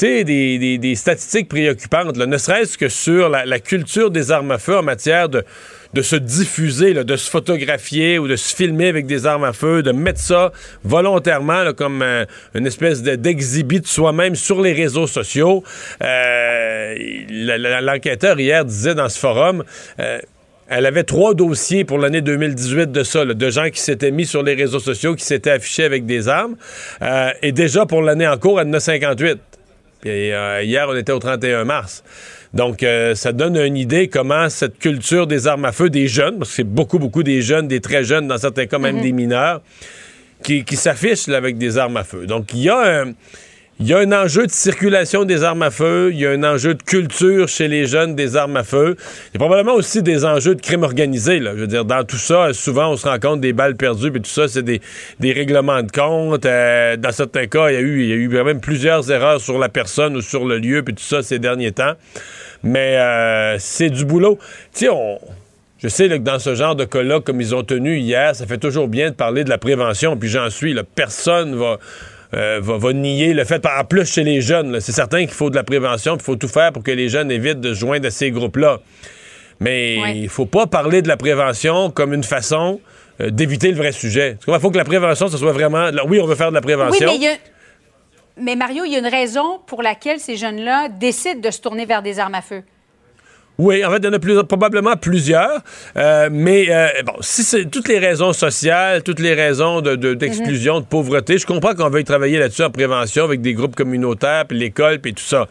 des, 0.00 0.22
des- 0.24 0.78
des 0.78 0.94
statistiques 0.94 1.48
préoccupantes, 1.48 2.16
là, 2.16 2.26
ne 2.26 2.38
serait-ce 2.38 2.78
que 2.78 2.88
sur 2.88 3.28
la, 3.28 3.44
la 3.44 3.58
culture 3.58 4.12
des 4.12 4.30
armes 4.30 4.52
à 4.52 4.58
feu 4.58 4.78
en 4.78 4.82
matière 4.84 5.28
de, 5.28 5.42
de 5.94 6.02
se 6.02 6.16
diffuser, 6.16 6.92
de 6.92 7.16
se 7.16 7.30
photographier 7.30 8.18
ou 8.18 8.28
de 8.28 8.36
se 8.36 8.54
filmer 8.54 8.88
avec 8.88 9.06
des 9.06 9.24
armes 9.26 9.44
à 9.44 9.52
feu, 9.54 9.82
de 9.82 9.92
mettre 9.92 10.20
ça 10.20 10.52
volontairement 10.84 11.72
comme 11.72 12.02
euh, 12.02 12.24
une 12.54 12.66
espèce 12.66 13.02
de- 13.02 13.14
d'exhibit 13.14 13.80
de 13.80 13.86
soi-même 13.86 14.34
sur 14.34 14.60
les 14.60 14.72
réseaux 14.74 15.06
sociaux. 15.06 15.64
Euh, 16.02 16.94
L'enquêteur 17.80 18.38
hier 18.38 18.64
disait 18.64 18.94
dans 18.94 19.08
ce 19.08 19.18
forum... 19.18 19.64
euh, 20.00 20.18
elle 20.70 20.84
avait 20.84 21.04
trois 21.04 21.32
dossiers 21.32 21.86
pour 21.86 21.96
l'année 21.96 22.20
2018 22.20 22.92
de 22.92 23.02
ça, 23.02 23.24
de 23.24 23.50
gens 23.50 23.70
qui 23.70 23.80
s'étaient 23.80 24.10
mis 24.10 24.26
sur 24.26 24.42
les 24.42 24.52
réseaux 24.52 24.80
sociaux, 24.80 25.14
qui 25.14 25.24
s'étaient 25.24 25.52
affichés 25.52 25.84
avec 25.84 26.04
des 26.04 26.28
armes. 26.28 26.56
Et 27.40 27.52
déjà 27.52 27.86
pour 27.86 28.02
l'année 28.02 28.28
en 28.28 28.36
cours, 28.36 28.60
elle 28.60 28.68
en 28.68 28.74
a 28.74 28.80
58. 28.80 29.38
Puis 30.02 30.10
hier, 30.10 30.86
on 30.90 30.94
était 30.94 31.12
au 31.12 31.20
31 31.20 31.64
mars. 31.64 32.04
Donc, 32.54 32.82
euh, 32.82 33.14
ça 33.14 33.32
donne 33.32 33.56
une 33.56 33.76
idée 33.76 34.08
comment 34.08 34.48
cette 34.48 34.78
culture 34.78 35.26
des 35.26 35.46
armes 35.46 35.64
à 35.64 35.72
feu 35.72 35.90
des 35.90 36.08
jeunes, 36.08 36.38
parce 36.38 36.50
que 36.50 36.56
c'est 36.56 36.64
beaucoup, 36.64 36.98
beaucoup 36.98 37.22
des 37.22 37.42
jeunes, 37.42 37.68
des 37.68 37.80
très 37.80 38.04
jeunes, 38.04 38.28
dans 38.28 38.38
certains 38.38 38.66
cas 38.66 38.78
même 38.78 39.00
des 39.00 39.12
mineurs, 39.12 39.62
qui, 40.42 40.64
qui 40.64 40.76
s'affichent 40.76 41.28
avec 41.28 41.58
des 41.58 41.78
armes 41.78 41.96
à 41.96 42.04
feu. 42.04 42.26
Donc, 42.26 42.54
il 42.54 42.60
y 42.60 42.68
a 42.68 43.02
un... 43.02 43.12
Il 43.80 43.86
y 43.86 43.94
a 43.94 43.98
un 43.98 44.10
enjeu 44.10 44.44
de 44.44 44.50
circulation 44.50 45.24
des 45.24 45.44
armes 45.44 45.62
à 45.62 45.70
feu, 45.70 46.10
il 46.12 46.18
y 46.18 46.26
a 46.26 46.30
un 46.30 46.42
enjeu 46.42 46.74
de 46.74 46.82
culture 46.82 47.46
chez 47.46 47.68
les 47.68 47.86
jeunes 47.86 48.16
des 48.16 48.34
armes 48.34 48.56
à 48.56 48.64
feu. 48.64 48.96
Il 48.98 49.34
y 49.34 49.36
a 49.36 49.38
probablement 49.38 49.76
aussi 49.76 50.02
des 50.02 50.24
enjeux 50.24 50.56
de 50.56 50.60
crime 50.60 50.82
organisé. 50.82 51.38
Là. 51.38 51.52
Je 51.54 51.60
veux 51.60 51.68
dire, 51.68 51.84
dans 51.84 52.02
tout 52.02 52.16
ça, 52.16 52.52
souvent, 52.52 52.90
on 52.90 52.96
se 52.96 53.06
rend 53.06 53.20
compte 53.20 53.40
des 53.40 53.52
balles 53.52 53.76
perdues, 53.76 54.10
puis 54.10 54.20
tout 54.20 54.30
ça, 54.30 54.48
c'est 54.48 54.64
des, 54.64 54.80
des 55.20 55.32
règlements 55.32 55.80
de 55.84 55.92
compte. 55.92 56.44
Euh, 56.44 56.96
dans 56.96 57.12
certains 57.12 57.46
cas, 57.46 57.70
il 57.70 57.74
y, 57.74 57.76
a 57.76 57.80
eu, 57.80 58.02
il 58.02 58.08
y 58.08 58.12
a 58.12 58.16
eu 58.16 58.28
quand 58.28 58.42
même 58.42 58.60
plusieurs 58.60 59.12
erreurs 59.12 59.40
sur 59.40 59.60
la 59.60 59.68
personne 59.68 60.16
ou 60.16 60.22
sur 60.22 60.44
le 60.44 60.58
lieu, 60.58 60.82
puis 60.82 60.94
tout 60.94 61.04
ça, 61.04 61.22
ces 61.22 61.38
derniers 61.38 61.70
temps. 61.70 61.92
Mais 62.62 62.96
euh, 62.96 63.56
c'est 63.58 63.90
du 63.90 64.04
boulot. 64.04 64.38
Tu 64.74 64.86
sais, 64.86 64.88
on... 64.88 65.18
Je 65.80 65.86
sais 65.86 66.08
là, 66.08 66.18
que 66.18 66.24
dans 66.24 66.40
ce 66.40 66.56
genre 66.56 66.74
de 66.74 66.84
cas-là, 66.84 67.20
comme 67.20 67.40
ils 67.40 67.54
ont 67.54 67.62
tenu 67.62 67.98
hier, 67.98 68.34
ça 68.34 68.46
fait 68.48 68.58
toujours 68.58 68.88
bien 68.88 69.10
de 69.10 69.14
parler 69.14 69.44
de 69.44 69.48
la 69.48 69.58
prévention, 69.58 70.16
puis 70.16 70.28
j'en 70.28 70.50
suis. 70.50 70.74
Là, 70.74 70.82
personne 70.82 71.54
va, 71.54 71.78
euh, 72.34 72.58
va, 72.60 72.78
va 72.78 72.92
nier 72.92 73.32
le 73.32 73.44
fait. 73.44 73.64
En 73.64 73.84
plus, 73.84 74.12
chez 74.12 74.24
les 74.24 74.40
jeunes, 74.40 74.80
c'est 74.80 74.90
certain 74.90 75.20
qu'il 75.20 75.30
faut 75.34 75.50
de 75.50 75.54
la 75.54 75.62
prévention, 75.62 76.16
puis 76.16 76.22
il 76.24 76.26
faut 76.26 76.34
tout 76.36 76.48
faire 76.48 76.72
pour 76.72 76.82
que 76.82 76.90
les 76.90 77.08
jeunes 77.08 77.30
évitent 77.30 77.60
de 77.60 77.74
se 77.74 77.78
joindre 77.78 78.08
à 78.08 78.10
ces 78.10 78.32
groupes-là. 78.32 78.80
Mais 79.60 79.98
Ouais. 80.02 80.18
il 80.18 80.28
faut 80.28 80.46
pas 80.46 80.66
parler 80.66 81.00
de 81.00 81.06
la 81.08 81.16
prévention 81.16 81.90
comme 81.90 82.12
une 82.12 82.24
façon 82.24 82.80
euh, 83.20 83.30
d'éviter 83.30 83.70
le 83.70 83.76
vrai 83.76 83.92
sujet. 83.92 84.36
Il 84.48 84.58
faut 84.60 84.70
que 84.72 84.78
la 84.78 84.84
prévention, 84.84 85.28
ce 85.28 85.36
soit 85.38 85.52
vraiment... 85.52 85.90
là, 85.92 86.02
oui, 86.06 86.18
on 86.20 86.26
veut 86.26 86.34
faire 86.34 86.48
de 86.50 86.54
la 86.54 86.60
Oui, 86.60 86.66
prévention. 86.74 87.06
mais 87.08 87.16
il 87.16 87.22
y 87.22 87.28
a... 87.28 87.34
Mais 88.40 88.56
Mario, 88.56 88.84
il 88.84 88.92
y 88.92 88.96
a 88.96 88.98
une 88.98 89.06
raison 89.06 89.60
pour 89.66 89.82
laquelle 89.82 90.20
ces 90.20 90.36
jeunes-là 90.36 90.88
décident 90.88 91.40
de 91.40 91.50
se 91.50 91.60
tourner 91.60 91.86
vers 91.86 92.02
des 92.02 92.18
armes 92.18 92.34
à 92.34 92.42
feu. 92.42 92.62
Oui, 93.58 93.84
en 93.84 93.90
fait, 93.90 93.96
il 93.98 94.04
y 94.04 94.08
en 94.36 94.38
a 94.40 94.44
probablement 94.44 94.94
plusieurs. 94.96 95.62
Euh, 95.96 96.28
mais 96.30 96.66
euh, 96.70 96.86
bon, 97.04 97.14
si 97.20 97.42
c'est 97.42 97.64
toutes 97.68 97.88
les 97.88 97.98
raisons 97.98 98.32
sociales, 98.32 99.02
toutes 99.02 99.18
les 99.18 99.34
raisons 99.34 99.80
de- 99.80 99.96
de- 99.96 100.14
d'exclusion, 100.14 100.78
de, 100.78 100.84
pauvreté, 100.84 101.38
je 101.38 101.46
comprends 101.46 101.74
qu'on 101.74 101.90
veuille 101.90 102.04
travailler 102.04 102.38
là-dessus 102.38 102.62
en 102.62 102.70
prévention 102.70 103.24
avec 103.24 103.40
des 103.40 103.54
groupes 103.54 103.74
communautaires, 103.74 104.44
puis 104.46 104.56
l'école, 104.56 105.00
puis 105.00 105.12
tout 105.12 105.24
ça. 105.24 105.48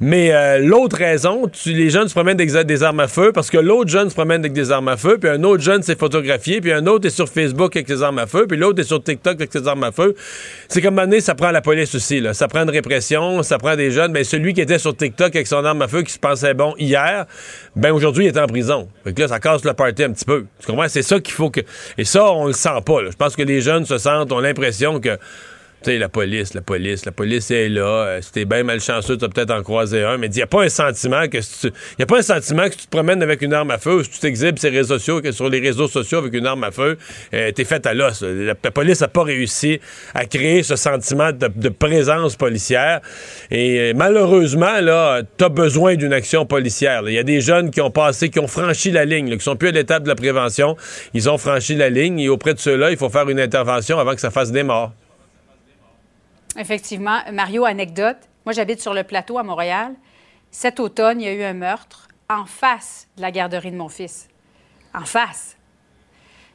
Mais 0.00 0.32
euh, 0.32 0.58
l'autre 0.58 0.96
raison, 0.96 1.48
tu, 1.48 1.72
les 1.72 1.90
jeunes 1.90 2.08
se 2.08 2.14
promènent 2.14 2.40
avec 2.40 2.66
des, 2.66 2.82
armes 2.82 3.00
à 3.00 3.08
feu 3.08 3.32
parce 3.32 3.50
que 3.50 3.58
l'autre 3.58 3.90
jeune 3.90 4.08
se 4.10 4.14
promène 4.14 4.40
avec 4.40 4.52
des 4.52 4.70
armes 4.70 4.88
à 4.88 4.96
feu, 4.96 5.18
puis 5.18 5.28
un 5.28 5.42
autre 5.42 5.62
jeune 5.62 5.82
s'est 5.82 5.96
photographié, 5.96 6.60
puis 6.60 6.72
un 6.72 6.86
autre 6.86 7.06
est 7.06 7.10
sur 7.10 7.28
Facebook 7.28 7.74
avec 7.74 7.88
ses 7.88 8.02
armes 8.02 8.18
à 8.18 8.26
feu, 8.26 8.46
puis 8.46 8.56
l'autre 8.56 8.80
est 8.80 8.84
sur 8.84 9.02
TikTok 9.02 9.34
avec 9.34 9.52
ses 9.52 9.66
armes 9.66 9.82
à 9.82 9.90
feu. 9.90 10.14
C'est 10.68 10.80
comme 10.80 10.96
donné, 10.96 11.20
ça 11.20 11.34
prend 11.34 11.50
la 11.50 11.60
police 11.60 11.94
aussi. 11.94 12.20
Là. 12.20 12.32
Ça 12.34 12.46
prend 12.46 12.62
une 12.62 12.70
répression, 12.70 13.42
ça 13.42 13.58
prend 13.58 13.74
des 13.74 13.90
jeunes. 13.90 14.12
Mais 14.12 14.24
celui 14.24 14.54
qui 14.54 14.60
était 14.60 14.78
sur 14.78 14.96
TikTok 14.96 15.34
avec 15.34 15.46
son 15.46 15.64
arme 15.64 15.82
à 15.82 15.88
feu 15.88 16.02
qui 16.02 16.12
se 16.12 16.18
pensait 16.18 16.54
bon 16.54 16.74
hier, 16.78 17.26
ben 17.74 17.92
aujourd'hui, 17.92 18.26
il 18.26 18.28
est 18.28 18.38
en 18.38 18.46
prison. 18.46 18.88
Fait 19.04 19.12
que 19.12 19.22
là, 19.22 19.28
ça 19.28 19.40
casse 19.40 19.64
le 19.64 19.72
party 19.72 20.04
un 20.04 20.12
petit 20.12 20.24
peu. 20.24 20.44
Tu 20.60 20.66
comprends? 20.66 20.88
C'est 20.88 21.02
ça 21.02 21.18
qu'il 21.18 21.34
faut 21.34 21.50
que. 21.50 21.60
Et 21.96 22.04
ça, 22.04 22.30
on 22.30 22.46
le 22.46 22.52
sent 22.52 22.68
pas. 22.86 23.02
là. 23.02 23.10
Je 23.10 23.16
pense 23.16 23.34
que 23.34 23.42
les 23.42 23.60
jeunes 23.60 23.84
se 23.84 23.98
sentent, 23.98 24.30
ont 24.30 24.40
l'impression 24.40 25.00
que. 25.00 25.18
Tu 25.80 25.92
sais, 25.92 25.98
la 25.98 26.08
police, 26.08 26.54
la 26.54 26.60
police, 26.60 27.06
la 27.06 27.12
police 27.12 27.52
est 27.52 27.68
là. 27.68 27.82
Euh, 27.86 28.20
si 28.20 28.32
t'es 28.32 28.44
bien 28.44 28.64
malchanceux, 28.64 29.16
tu 29.16 29.20
vas 29.20 29.28
peut-être 29.28 29.52
en 29.52 29.62
croiser 29.62 30.02
un. 30.02 30.18
Mais 30.18 30.26
il 30.26 30.32
n'y 30.32 30.42
a 30.42 30.48
pas 30.48 30.64
un 30.64 30.68
sentiment 30.68 31.28
que 31.28 31.40
si 31.40 31.68
tu... 31.68 31.72
y 32.00 32.02
a 32.02 32.06
pas 32.06 32.18
un 32.18 32.22
sentiment 32.22 32.64
que 32.64 32.72
si 32.72 32.78
tu 32.78 32.86
te 32.86 32.90
promènes 32.90 33.22
avec 33.22 33.42
une 33.42 33.54
arme 33.54 33.70
à 33.70 33.78
feu 33.78 33.94
ou 33.94 34.02
si 34.02 34.10
tu 34.10 34.18
t'exhibes 34.18 34.58
sur 34.58 34.70
les 34.70 34.78
réseaux 34.78 34.98
sociaux, 34.98 35.20
que 35.20 35.30
sur 35.30 35.48
les 35.48 35.60
réseaux 35.60 35.86
sociaux 35.86 36.18
avec 36.18 36.34
une 36.34 36.46
arme 36.46 36.64
à 36.64 36.72
feu, 36.72 36.98
euh, 37.32 37.52
t'es 37.52 37.64
fait 37.64 37.86
à 37.86 37.94
l'os. 37.94 38.22
La, 38.22 38.56
police 38.56 39.02
n'a 39.02 39.08
pas 39.08 39.22
réussi 39.22 39.78
à 40.14 40.24
créer 40.24 40.64
ce 40.64 40.74
sentiment 40.74 41.30
de, 41.30 41.68
présence 41.68 42.34
policière. 42.34 43.00
Et 43.52 43.78
euh, 43.78 43.92
malheureusement, 43.94 44.80
là, 44.80 45.22
t'as 45.36 45.48
besoin 45.48 45.94
d'une 45.94 46.12
action 46.12 46.44
policière. 46.44 47.02
Il 47.06 47.12
y 47.12 47.18
a 47.18 47.22
des 47.22 47.40
jeunes 47.40 47.70
qui 47.70 47.80
ont 47.80 47.92
passé, 47.92 48.30
qui 48.30 48.40
ont 48.40 48.48
franchi 48.48 48.90
la 48.90 49.04
ligne, 49.04 49.30
là, 49.30 49.36
qui 49.36 49.44
sont 49.44 49.54
plus 49.54 49.68
à 49.68 49.72
l'étape 49.72 50.02
de 50.02 50.08
la 50.08 50.16
prévention. 50.16 50.76
Ils 51.14 51.30
ont 51.30 51.38
franchi 51.38 51.76
la 51.76 51.88
ligne 51.88 52.18
et 52.18 52.28
auprès 52.28 52.54
de 52.54 52.58
ceux-là, 52.58 52.90
il 52.90 52.96
faut 52.96 53.10
faire 53.10 53.28
une 53.28 53.38
intervention 53.38 54.00
avant 54.00 54.14
que 54.16 54.20
ça 54.20 54.32
fasse 54.32 54.50
des 54.50 54.64
morts. 54.64 54.92
Effectivement. 56.58 57.20
Mario, 57.32 57.64
anecdote. 57.64 58.18
Moi, 58.44 58.52
j'habite 58.52 58.80
sur 58.80 58.92
le 58.92 59.04
plateau 59.04 59.38
à 59.38 59.42
Montréal. 59.42 59.94
Cet 60.50 60.80
automne, 60.80 61.20
il 61.20 61.24
y 61.24 61.28
a 61.28 61.32
eu 61.32 61.42
un 61.44 61.54
meurtre 61.54 62.08
en 62.28 62.44
face 62.44 63.06
de 63.16 63.22
la 63.22 63.30
garderie 63.30 63.70
de 63.70 63.76
mon 63.76 63.88
fils. 63.88 64.28
En 64.92 65.04
face. 65.04 65.56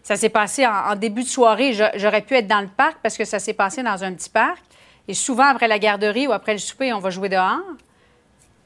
Ça 0.03 0.17
s'est 0.17 0.29
passé 0.29 0.67
en, 0.67 0.95
début 0.95 1.23
de 1.23 1.27
soirée. 1.29 1.73
J'aurais 1.95 2.21
pu 2.21 2.35
être 2.35 2.47
dans 2.47 2.59
le 2.59 2.67
parc 2.67 2.97
parce 3.01 3.17
que 3.17 3.23
ça 3.23 3.39
s'est 3.39 3.53
passé 3.53 3.81
dans 3.81 4.03
un 4.03 4.13
petit 4.13 4.29
parc. 4.29 4.61
Et 5.07 5.13
souvent, 5.13 5.45
après 5.45 5.67
la 5.67 5.79
garderie 5.79 6.27
ou 6.27 6.33
après 6.33 6.51
le 6.51 6.59
souper, 6.59 6.91
on 6.91 6.99
va 6.99 7.09
jouer 7.09 7.29
dehors. 7.29 7.61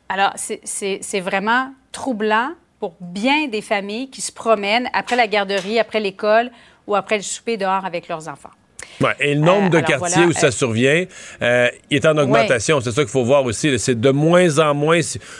Alors, 0.09 0.33
c'est 0.35 1.19
vraiment 1.19 1.73
troublant 1.91 2.53
pour 2.79 2.95
bien 2.99 3.47
des 3.47 3.61
familles 3.61 4.09
qui 4.09 4.21
se 4.21 4.31
promènent 4.31 4.89
après 4.93 5.15
la 5.15 5.27
garderie, 5.27 5.79
après 5.79 5.99
l'école 5.99 6.51
ou 6.87 6.95
après 6.95 7.17
le 7.17 7.23
souper 7.23 7.57
dehors 7.57 7.85
avec 7.85 8.07
leurs 8.07 8.27
enfants. 8.27 8.51
Ouais, 8.99 9.09
et 9.19 9.35
le 9.35 9.41
nombre 9.41 9.67
Euh, 9.67 9.79
de 9.81 9.85
quartiers 9.85 10.15
voilà, 10.23 10.27
où 10.27 10.31
ça 10.33 10.47
euh, 10.47 10.51
survient 10.51 11.05
euh, 11.43 11.67
est 11.91 12.05
en 12.05 12.17
augmentation. 12.17 12.81
C'est 12.81 12.91
ça 12.91 13.01
qu'il 13.03 13.11
faut 13.11 13.23
voir 13.23 13.43
aussi. 13.45 13.77
C'est 13.77 13.99
de 13.99 14.09
moins 14.09 14.57
en 14.57 14.73
moins. 14.73 14.99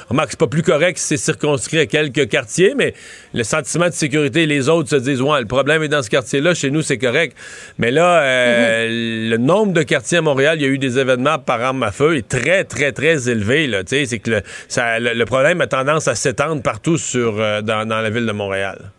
Remarque, 0.09 0.29
c'est 0.31 0.39
pas 0.39 0.45
plus 0.47 0.61
correct 0.61 0.97
si 0.99 1.07
c'est 1.07 1.17
circonscrit 1.17 1.79
à 1.79 1.85
quelques 1.87 2.29
quartiers, 2.29 2.75
mais 2.77 2.93
le 3.33 3.43
sentiment 3.43 3.87
de 3.87 3.93
sécurité, 3.93 4.45
les 4.45 4.69
autres 4.69 4.89
se 4.89 4.95
disent 4.97 5.21
Ouais, 5.21 5.39
le 5.39 5.47
problème 5.47 5.81
est 5.81 5.87
dans 5.87 6.03
ce 6.03 6.09
quartier-là, 6.11 6.53
chez 6.53 6.69
nous, 6.69 6.81
c'est 6.83 6.99
correct. 6.99 7.35
Mais 7.79 7.89
là, 7.91 8.21
euh, 8.21 8.87
Mm-hmm. 8.87 9.29
le 9.31 9.37
nombre 9.37 9.73
de 9.73 9.81
quartiers 9.83 10.19
à 10.19 10.21
Montréal, 10.21 10.57
il 10.59 10.63
y 10.63 10.65
a 10.65 10.69
eu 10.69 10.77
des 10.77 10.99
événements 10.99 11.39
par 11.39 11.59
arme 11.61 11.81
à 11.83 11.91
feu 11.91 12.15
est 12.17 12.27
très, 12.27 12.63
très, 12.63 12.91
très 12.91 13.29
élevé. 13.29 13.65
Là, 13.67 13.83
Tu 13.83 13.95
sais, 13.95 14.05
c'est 14.05 14.19
que 14.19 14.29
le, 14.29 14.41
ça- 14.67 14.99
le- 14.99 15.13
le 15.13 15.25
problème 15.25 15.61
a 15.61 15.67
tendance 15.67 16.07
à 16.07 16.15
s'étendre 16.15 16.61
partout 16.61 16.97
sur, 16.97 17.39
euh, 17.39 17.61
dans, 17.61 17.87
dans 17.87 18.01
la 18.01 18.09
ville 18.09 18.25
de 18.25 18.31
Montréal. 18.31 18.91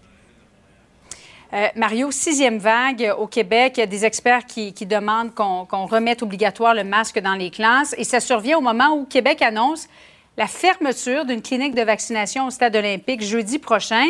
Euh, 1.55 1.67
Mario, 1.77 2.11
sixième 2.11 2.59
vague 2.59 3.15
au 3.19 3.27
Québec. 3.27 3.75
Il 3.77 3.81
y 3.81 3.83
a 3.83 3.87
des 3.87 4.05
experts 4.05 4.45
qui, 4.45 4.75
qui 4.75 4.85
demandent 4.85 5.35
qu'on 5.35 5.87
remette 5.87 6.23
obligatoire 6.23 6.75
le 6.75 6.85
masque 6.85 7.21
dans 7.21 7.35
les 7.35 7.51
classes. 7.51 7.95
Et 7.97 8.05
ça 8.05 8.21
survient 8.21 8.59
au 8.59 8.61
moment 8.61 8.95
où 8.95 9.07
Québec 9.07 9.41
annonce 9.41 9.89
la 10.37 10.47
fermeture 10.47 11.25
d'une 11.25 11.41
clinique 11.41 11.75
de 11.75 11.83
vaccination 11.83 12.47
au 12.47 12.51
stade 12.51 12.77
olympique 12.77 13.23
jeudi 13.23 13.59
prochain. 13.59 14.09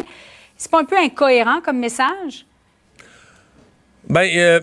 C'est 0.57 0.71
pas 0.71 0.81
un 0.81 0.85
peu 0.85 0.99
incohérent 0.99 1.61
comme 1.65 1.79
message? 1.79 2.45
Ben, 4.09 4.29
euh, 4.37 4.61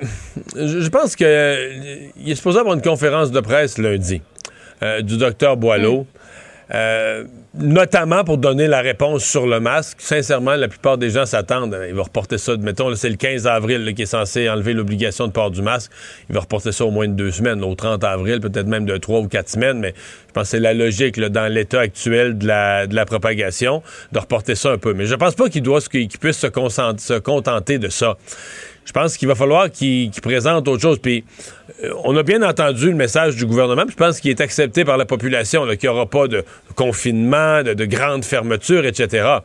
je 0.55 0.89
pense 0.89 1.15
que 1.15 1.23
euh, 1.23 2.09
est 2.25 2.35
supposé 2.35 2.59
avoir 2.59 2.75
une 2.75 2.81
conférence 2.81 3.31
de 3.31 3.39
presse 3.39 3.77
lundi 3.77 4.21
euh, 4.83 5.01
du 5.01 5.17
docteur 5.17 5.55
Boileau. 5.55 6.05
euh, 6.73 7.25
notamment 7.57 8.23
pour 8.23 8.37
donner 8.37 8.67
la 8.67 8.81
réponse 8.81 9.23
sur 9.23 9.47
le 9.47 9.59
masque. 9.59 9.97
Sincèrement, 9.99 10.55
la 10.55 10.67
plupart 10.67 10.97
des 10.97 11.09
gens 11.09 11.25
s'attendent. 11.25 11.77
Il 11.87 11.95
va 11.95 12.03
reporter 12.03 12.37
ça, 12.37 12.57
mettons, 12.57 12.93
c'est 12.95 13.09
le 13.09 13.15
15 13.15 13.47
avril 13.47 13.93
qui 13.95 14.03
est 14.03 14.07
censé 14.07 14.49
enlever 14.49 14.73
l'obligation 14.73 15.27
de 15.27 15.31
port 15.31 15.51
du 15.51 15.61
masque. 15.61 15.91
Il 16.29 16.35
va 16.35 16.41
reporter 16.41 16.71
ça 16.71 16.85
au 16.85 16.91
moins 16.91 17.07
de 17.07 17.13
deux 17.13 17.31
semaines, 17.31 17.63
au 17.63 17.75
30 17.75 18.03
avril, 18.03 18.39
peut-être 18.39 18.67
même 18.67 18.85
de 18.85 18.97
trois 18.97 19.19
ou 19.19 19.27
quatre 19.27 19.49
semaines, 19.49 19.79
mais 19.79 19.93
je 20.27 20.33
pense 20.33 20.43
que 20.43 20.49
c'est 20.49 20.59
la 20.59 20.73
logique 20.73 21.19
dans 21.19 21.51
l'état 21.51 21.79
actuel 21.79 22.37
de 22.37 22.47
la, 22.47 23.05
propagation 23.05 23.83
de 24.11 24.19
reporter 24.19 24.55
ça 24.55 24.71
un 24.71 24.77
peu. 24.77 24.93
Mais 24.93 25.05
je 25.05 25.15
pense 25.15 25.35
pas 25.35 25.49
qu'il 25.49 25.63
doit 25.63 25.79
puisse 26.19 26.39
se 26.39 27.17
contenter 27.19 27.77
de 27.77 27.89
ça. 27.89 28.17
Je 28.85 28.91
pense 28.91 29.17
qu'il 29.17 29.27
va 29.27 29.35
falloir 29.35 29.69
qu'il 29.69 30.11
qu'il 30.11 30.21
présente 30.21 30.67
autre 30.67 30.81
chose. 30.81 30.99
Puis, 30.99 31.25
euh, 31.83 31.91
on 32.03 32.15
a 32.15 32.23
bien 32.23 32.41
entendu 32.43 32.87
le 32.87 32.95
message 32.95 33.35
du 33.35 33.45
gouvernement, 33.45 33.83
je 33.89 33.95
pense 33.95 34.19
qu'il 34.19 34.31
est 34.31 34.41
accepté 34.41 34.85
par 34.85 34.97
la 34.97 35.05
population, 35.05 35.65
qu'il 35.67 35.89
n'y 35.89 35.95
aura 35.95 36.05
pas 36.05 36.27
de 36.27 36.45
confinement, 36.75 37.63
de, 37.63 37.73
de 37.73 37.85
grandes 37.85 38.23
fermetures, 38.23 38.85
etc. 38.85 39.39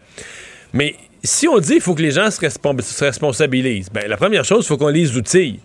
Mais 0.72 0.94
si 1.24 1.48
on 1.48 1.58
dit 1.58 1.74
qu'il 1.74 1.80
faut 1.80 1.94
que 1.94 2.02
les 2.02 2.12
gens 2.12 2.30
se 2.30 3.04
responsabilisent, 3.04 3.90
ben, 3.90 4.06
la 4.06 4.16
première 4.16 4.44
chose, 4.44 4.64
il 4.64 4.68
faut 4.68 4.76
qu'on 4.76 4.88
les 4.88 5.16
outille. 5.16 5.60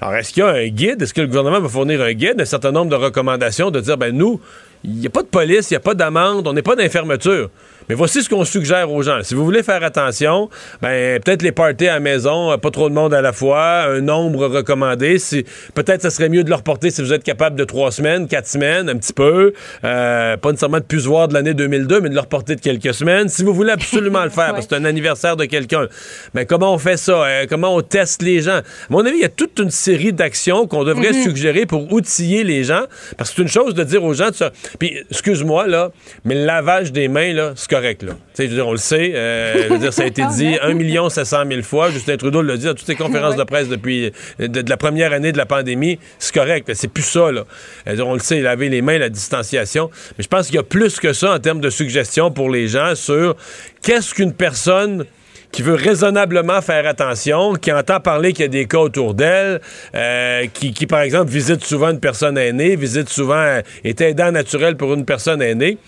Alors, 0.00 0.14
est-ce 0.14 0.32
qu'il 0.32 0.42
y 0.42 0.46
a 0.46 0.50
un 0.50 0.68
guide? 0.68 1.02
Est-ce 1.02 1.12
que 1.12 1.20
le 1.20 1.26
gouvernement 1.26 1.60
va 1.60 1.68
fournir 1.68 2.00
un 2.00 2.12
guide, 2.12 2.40
un 2.40 2.46
certain 2.46 2.72
nombre 2.72 2.90
de 2.90 2.96
recommandations, 2.96 3.70
de 3.70 3.80
dire, 3.80 3.98
ben 3.98 4.16
nous, 4.16 4.40
il 4.82 4.92
n'y 4.92 5.06
a 5.06 5.10
pas 5.10 5.22
de 5.22 5.28
police, 5.28 5.70
il 5.70 5.74
n'y 5.74 5.76
a 5.76 5.80
pas 5.80 5.94
d'amende, 5.94 6.48
on 6.48 6.54
n'est 6.54 6.62
pas 6.62 6.74
d'infermeture. 6.74 7.50
Mais 7.90 7.96
voici 7.96 8.22
ce 8.22 8.28
qu'on 8.28 8.44
suggère 8.44 8.92
aux 8.92 9.02
gens. 9.02 9.18
Si 9.24 9.34
vous 9.34 9.44
voulez 9.44 9.64
faire 9.64 9.82
attention, 9.82 10.48
ben 10.80 11.20
peut-être 11.20 11.42
les 11.42 11.50
parties 11.50 11.88
à 11.88 11.94
la 11.94 11.98
maison, 11.98 12.52
euh, 12.52 12.56
pas 12.56 12.70
trop 12.70 12.88
de 12.88 12.94
monde 12.94 13.12
à 13.12 13.20
la 13.20 13.32
fois, 13.32 13.86
un 13.88 14.00
nombre 14.00 14.46
recommandé. 14.46 15.18
Si, 15.18 15.44
peut-être 15.74 16.02
ça 16.02 16.10
serait 16.10 16.28
mieux 16.28 16.44
de 16.44 16.50
le 16.50 16.54
reporter 16.54 16.92
si 16.92 17.02
vous 17.02 17.12
êtes 17.12 17.24
capable 17.24 17.56
de 17.56 17.64
trois 17.64 17.90
semaines, 17.90 18.28
quatre 18.28 18.46
semaines, 18.46 18.88
un 18.88 18.96
petit 18.96 19.12
peu. 19.12 19.54
Euh, 19.82 20.36
pas 20.36 20.50
nécessairement 20.50 20.78
de 20.78 20.84
plus 20.84 21.04
voir 21.06 21.26
de 21.26 21.34
l'année 21.34 21.52
2002, 21.52 22.00
mais 22.00 22.10
de 22.10 22.14
le 22.14 22.20
reporter 22.20 22.54
de 22.54 22.60
quelques 22.60 22.94
semaines. 22.94 23.28
Si 23.28 23.42
vous 23.42 23.52
voulez 23.52 23.72
absolument 23.72 24.22
le 24.22 24.30
faire, 24.30 24.50
parce 24.52 24.68
que 24.68 24.76
c'est 24.76 24.80
un 24.80 24.84
anniversaire 24.84 25.36
de 25.36 25.46
quelqu'un, 25.46 25.88
mais 26.32 26.46
comment 26.46 26.72
on 26.72 26.78
fait 26.78 26.96
ça? 26.96 27.24
Euh, 27.24 27.46
comment 27.50 27.74
on 27.74 27.82
teste 27.82 28.22
les 28.22 28.40
gens? 28.40 28.58
À 28.58 28.62
mon 28.90 29.04
avis, 29.04 29.16
il 29.16 29.22
y 29.22 29.24
a 29.24 29.28
toute 29.28 29.58
une 29.58 29.72
série 29.72 30.12
d'actions 30.12 30.68
qu'on 30.68 30.84
devrait 30.84 31.12
suggérer 31.12 31.66
pour 31.66 31.92
outiller 31.92 32.44
les 32.44 32.62
gens. 32.62 32.84
Parce 33.18 33.30
que 33.30 33.36
c'est 33.36 33.42
une 33.42 33.48
chose 33.48 33.74
de 33.74 33.82
dire 33.82 34.04
aux 34.04 34.14
gens, 34.14 34.30
puis 34.78 34.96
excuse-moi, 35.10 35.66
là, 35.66 35.90
mais 36.24 36.36
le 36.36 36.44
lavage 36.44 36.92
des 36.92 37.08
mains, 37.08 37.32
là, 37.32 37.52
c'est 37.56 37.79
correct, 37.80 38.02
là. 38.02 38.12
Tu 38.12 38.18
sais, 38.34 38.44
je 38.44 38.48
veux 38.50 38.56
dire, 38.56 38.68
on 38.68 38.72
le 38.72 38.78
sait. 38.78 39.12
euh, 39.14 39.64
je 39.64 39.72
veux 39.72 39.78
dire, 39.78 39.92
ça 39.92 40.02
a 40.02 40.06
été 40.06 40.22
dit 40.36 40.56
1 40.60 41.08
700 41.08 41.42
000 41.48 41.62
fois. 41.62 41.90
Justin 41.90 42.16
Trudeau 42.16 42.42
l'a 42.42 42.56
dit 42.56 42.66
dans 42.66 42.74
toutes 42.74 42.86
ses 42.86 42.94
conférences 43.04 43.36
de 43.36 43.44
presse 43.44 43.68
depuis 43.68 44.12
euh, 44.40 44.48
de, 44.48 44.62
de 44.62 44.70
la 44.70 44.76
première 44.76 45.12
année 45.12 45.32
de 45.32 45.38
la 45.38 45.46
pandémie. 45.46 45.98
C'est 46.18 46.34
correct, 46.34 46.70
c'est 46.74 46.88
plus 46.88 47.02
ça, 47.02 47.32
là. 47.32 47.44
Dire, 47.86 48.06
on 48.06 48.14
le 48.14 48.20
sait, 48.20 48.40
laver 48.40 48.68
les 48.68 48.82
mains, 48.82 48.98
la 48.98 49.08
distanciation. 49.08 49.90
Mais 50.18 50.24
je 50.24 50.28
pense 50.28 50.46
qu'il 50.46 50.56
y 50.56 50.58
a 50.58 50.62
plus 50.62 51.00
que 51.00 51.12
ça 51.12 51.34
en 51.34 51.38
termes 51.38 51.60
de 51.60 51.70
suggestions 51.70 52.30
pour 52.30 52.50
les 52.50 52.68
gens 52.68 52.94
sur 52.94 53.36
qu'est-ce 53.82 54.14
qu'une 54.14 54.32
personne 54.32 55.04
qui 55.52 55.62
veut 55.62 55.74
raisonnablement 55.74 56.60
faire 56.62 56.86
attention, 56.86 57.54
qui 57.54 57.72
entend 57.72 57.98
parler 57.98 58.32
qu'il 58.32 58.44
y 58.44 58.44
a 58.44 58.48
des 58.48 58.66
cas 58.66 58.78
autour 58.78 59.14
d'elle, 59.14 59.60
euh, 59.96 60.46
qui, 60.54 60.72
qui, 60.72 60.86
par 60.86 61.00
exemple, 61.00 61.30
visite 61.30 61.64
souvent 61.64 61.90
une 61.90 61.98
personne 61.98 62.38
aînée, 62.38 62.76
visite 62.76 63.08
souvent, 63.08 63.34
euh, 63.34 63.60
est 63.82 64.00
aidant 64.00 64.30
naturel 64.30 64.76
pour 64.76 64.94
une 64.94 65.04
personne 65.04 65.42
aînée. 65.42 65.78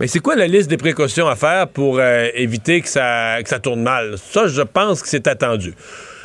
Mais 0.00 0.06
c'est 0.06 0.20
quoi 0.20 0.34
la 0.34 0.46
liste 0.46 0.70
des 0.70 0.78
précautions 0.78 1.28
à 1.28 1.36
faire 1.36 1.68
pour 1.68 1.98
euh, 1.98 2.28
éviter 2.34 2.80
que 2.80 2.88
ça, 2.88 3.36
que 3.42 3.48
ça 3.48 3.58
tourne 3.58 3.82
mal? 3.82 4.14
Ça, 4.16 4.46
je 4.46 4.62
pense 4.62 5.02
que 5.02 5.08
c'est 5.08 5.26
attendu. 5.26 5.74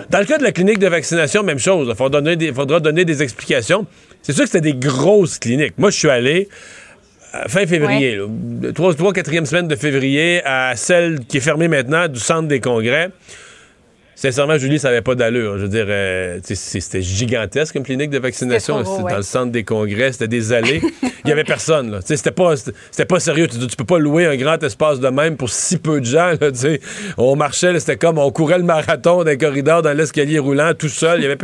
Dans 0.10 0.20
le 0.20 0.26
cas 0.26 0.38
de 0.38 0.44
la 0.44 0.54
clinique 0.54 0.80
de 0.80 0.88
vaccination, 0.88 1.44
même 1.44 1.60
chose. 1.60 1.88
Il 1.90 1.96
faudra 1.96 2.22
donner 2.22 2.38
des, 2.38 2.54
faudra 2.54 2.80
donner 2.80 3.04
des 3.04 3.22
explications. 3.22 3.86
C'est 4.22 4.32
sûr 4.32 4.46
que 4.46 4.50
c'était 4.50 4.72
des 4.72 4.76
grosses 4.76 5.40
cliniques. 5.40 5.78
Moi, 5.78 5.90
je 5.90 5.98
suis 5.98 6.10
allé 6.10 6.48
à 7.34 7.50
fin 7.50 7.68
février, 7.68 8.18
trois, 8.74 8.94
trois, 8.94 9.12
quatrième 9.12 9.46
semaine 9.46 9.68
de 9.68 9.76
février, 9.76 10.42
à 10.46 10.78
celle 10.78 11.20
qui 11.28 11.38
est 11.38 11.42
fermée 11.42 11.68
maintenant 11.68 12.08
du 12.08 12.20
centre 12.20 12.48
des 12.48 12.62
congrès. 12.62 13.10
Sincèrement, 14.16 14.58
Julie, 14.58 14.80
ça 14.80 14.88
n'avait 14.90 15.02
pas 15.02 15.16
d'allure. 15.16 15.58
Je 15.58 15.64
veux 15.64 15.70
dire, 15.70 15.86
euh, 15.90 16.40
c'était 16.44 17.02
gigantesque 17.02 17.74
comme 17.74 17.84
clinique 17.84 18.10
de 18.10 18.20
vaccination. 18.20 18.84
C'était 18.86 19.04
ouais. 19.04 19.12
dans 19.12 19.18
le 19.18 19.24
centre 19.24 19.52
des 19.52 19.64
congrès, 19.64 20.14
c'était 20.14 20.28
des 20.28 20.54
allées. 20.54 20.82
Il 21.26 21.30
y 21.30 21.32
avait 21.32 21.44
personne. 21.44 21.92
Là. 21.92 22.00
C'était 22.04 22.32
pas, 22.32 22.54
c'était 22.56 23.06
pas 23.06 23.20
sérieux. 23.20 23.48
Tu, 23.48 23.58
tu 23.68 23.76
peux 23.76 23.84
pas 23.84 23.98
louer 23.98 24.26
un 24.26 24.36
grand 24.38 24.62
espace 24.64 25.00
de 25.00 25.08
même 25.10 25.38
pour 25.38 25.50
si 25.50 25.78
peu 25.78 26.00
de 26.00 26.06
gens. 26.06 26.32
Là, 26.40 26.50
on 27.18 27.36
marchait, 27.36 27.74
là, 27.74 27.80
c'était 27.80 27.98
comme 27.98 28.18
on 28.20 28.30
courait 28.32 28.58
le 28.60 28.64
marathon 28.64 29.24
dans 29.24 29.30
les 29.30 29.38
corridors, 29.38 29.82
dans 29.82 29.92
l'escalier 29.96 30.40
roulant, 30.40 30.74
tout 30.78 30.88
seul. 30.90 31.22
Y 31.22 31.26
avait, 31.26 31.38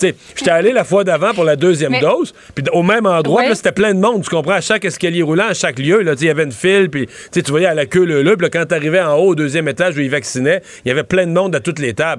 J'étais 0.00 0.50
allé 0.50 0.72
la 0.72 0.84
fois 0.84 1.02
d'avant 1.04 1.34
pour 1.34 1.44
la 1.44 1.56
deuxième 1.56 1.92
Mais- 1.92 2.00
dose, 2.00 2.32
puis 2.54 2.64
au 2.72 2.82
même 2.82 3.06
endroit, 3.06 3.38
Ouais. 3.38 3.42
puis 3.44 3.48
là, 3.50 3.54
c'était 3.56 3.72
plein 3.72 3.92
de 3.92 3.98
monde. 4.00 4.22
Tu 4.22 4.30
comprends? 4.30 4.52
À 4.52 4.60
chaque 4.60 4.84
escalier 4.84 5.22
roulant, 5.22 5.48
à 5.48 5.54
chaque 5.54 5.78
lieu, 5.78 6.00
il 6.02 6.24
y 6.24 6.28
avait 6.30 6.44
une 6.44 6.52
file, 6.52 6.88
puis 6.88 7.08
tu 7.32 7.40
voyais 7.50 7.66
à 7.66 7.74
la 7.74 7.86
queue 7.86 8.04
le 8.04 8.22
là, 8.22 8.36
puis 8.36 8.48
quand 8.50 8.64
t'arrivais 8.66 9.00
en 9.00 9.16
haut 9.16 9.30
au 9.30 9.34
deuxième 9.34 9.66
étage 9.68 9.96
où 9.96 10.00
ils 10.00 10.10
vaccinaient, 10.10 10.62
il 10.84 10.88
y 10.88 10.92
avait 10.92 11.02
plein 11.02 11.26
de 11.26 11.32
monde 11.32 11.54
à 11.56 11.60
toutes 11.60 11.80
les 11.80 11.92
tables. 11.92 12.13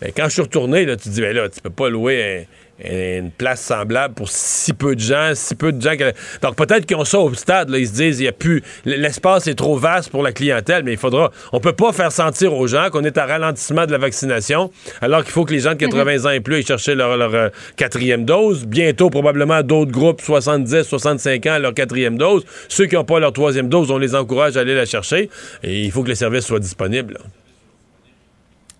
Ben, 0.00 0.10
quand 0.16 0.24
je 0.24 0.30
suis 0.30 0.42
retourné, 0.42 0.84
là, 0.84 0.96
tu 0.96 1.04
te 1.08 1.14
dis, 1.14 1.20
ben 1.20 1.34
là, 1.34 1.48
tu 1.48 1.60
peux 1.60 1.70
pas 1.70 1.88
louer 1.88 2.46
une 2.84 3.30
place 3.30 3.60
semblable 3.60 4.14
pour 4.14 4.28
si 4.28 4.72
peu 4.72 4.96
de 4.96 5.00
gens, 5.00 5.32
si 5.34 5.54
peu 5.54 5.70
de 5.70 5.80
gens. 5.80 5.96
que- 5.96 6.12
Donc 6.40 6.56
peut-être 6.56 6.84
qu'ils 6.84 6.96
ont 6.96 7.04
ça 7.04 7.20
au 7.20 7.32
stade, 7.34 7.68
là, 7.68 7.78
ils 7.78 7.86
se 7.86 7.92
disent, 7.92 8.18
il 8.18 8.24
y 8.24 8.28
a 8.28 8.32
plus, 8.32 8.60
l'espace 8.84 9.46
est 9.46 9.54
trop 9.54 9.76
vaste 9.76 10.10
pour 10.10 10.24
la 10.24 10.32
clientèle, 10.32 10.82
mais 10.82 10.92
il 10.92 10.98
faudra, 10.98 11.30
on 11.52 11.60
peut 11.60 11.74
pas 11.74 11.92
faire 11.92 12.10
sentir 12.10 12.52
aux 12.54 12.66
gens 12.66 12.88
qu'on 12.90 13.04
est 13.04 13.16
à 13.18 13.26
ralentissement 13.26 13.86
de 13.86 13.92
la 13.92 13.98
vaccination, 13.98 14.72
alors 15.00 15.22
qu'il 15.22 15.30
faut 15.32 15.44
que 15.44 15.52
les 15.52 15.60
gens 15.60 15.74
de 15.74 15.76
80 15.76 16.24
ans 16.26 16.30
et 16.30 16.40
plus 16.40 16.56
aillent 16.56 16.66
chercher 16.66 16.96
leur, 16.96 17.16
leur, 17.16 17.32
euh, 17.34 17.48
quatrième 17.76 18.24
dose. 18.24 18.66
Bientôt, 18.66 19.10
probablement, 19.10 19.62
d'autres 19.62 19.92
groupes, 19.92 20.20
70, 20.20 20.82
65 20.82 21.46
ans, 21.46 21.58
leur 21.60 21.74
quatrième 21.74 22.18
dose. 22.18 22.44
Ceux 22.68 22.86
qui 22.86 22.96
n'ont 22.96 23.04
pas 23.04 23.20
leur 23.20 23.32
troisième 23.32 23.68
dose, 23.68 23.92
on 23.92 23.98
les 23.98 24.16
encourage 24.16 24.56
à 24.56 24.60
aller 24.60 24.74
la 24.74 24.86
chercher. 24.86 25.30
Et 25.62 25.82
il 25.84 25.92
faut 25.92 26.02
que 26.02 26.08
le 26.08 26.16
service 26.16 26.46
soit 26.46 26.58
disponible. 26.58 27.14
là. 27.14 27.20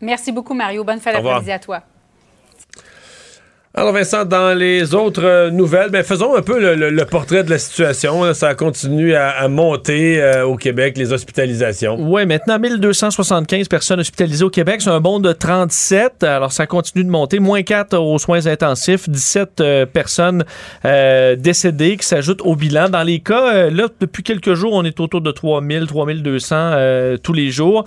Merci 0.03 0.33
beaucoup, 0.33 0.53
Mario. 0.53 0.85
Bonne 0.85 1.01
fin 1.01 1.13
d'après-midi 1.13 1.53
à 1.53 1.59
toi. 1.59 1.83
Alors 3.75 3.95
Vincent, 3.95 4.27
dans 4.27 4.53
les 4.53 4.95
autres 4.95 5.25
euh, 5.25 5.51
nouvelles, 5.51 5.89
ben, 5.89 6.03
faisons 6.03 6.37
un 6.37 6.43
peu 6.43 6.61
le, 6.75 7.05
portrait 7.07 7.43
de 7.43 7.49
la 7.49 7.59
situation. 7.59 8.23
là. 8.23 8.35
Ça 8.35 8.55
continue 8.55 9.15
à, 9.15 9.31
à 9.31 9.49
monter 9.49 10.21
euh, 10.21 10.45
au 10.45 10.57
Québec, 10.57 10.99
les 10.99 11.15
hospitalisations. 11.15 11.97
Oui, 11.99 12.27
maintenant 12.27 12.59
1275 12.59 13.69
personnes 13.69 14.01
hospitalisées 14.01 14.45
au 14.45 14.51
Québec. 14.51 14.83
C'est 14.83 14.91
un 14.91 15.01
bond 15.01 15.21
de 15.21 15.33
37. 15.33 16.23
Alors, 16.23 16.53
ça 16.53 16.67
continue 16.67 17.03
de 17.03 17.09
monter. 17.09 17.39
Moins 17.39 17.63
4 17.63 17.97
aux 17.97 18.19
soins 18.19 18.47
intensifs. 18.47 19.09
17 19.09 19.63
euh, 19.63 19.87
personnes 19.87 20.45
décédées 21.39 21.97
qui 21.97 22.07
s'ajoutent 22.07 22.43
au 22.43 22.57
bilan. 22.57 22.91
Dans 22.91 23.03
les 23.03 23.21
cas, 23.21 23.71
là, 23.71 23.89
depuis 24.01 24.23
quelques 24.23 24.53
jours, 24.53 24.75
on 24.75 24.85
est 24.85 25.01
autour 25.01 25.23
de 25.23 25.31
3000, 25.31 25.87
3200 25.87 26.57
euh, 26.57 27.17
tous 27.17 27.33
les 27.33 27.51
jours. 27.51 27.87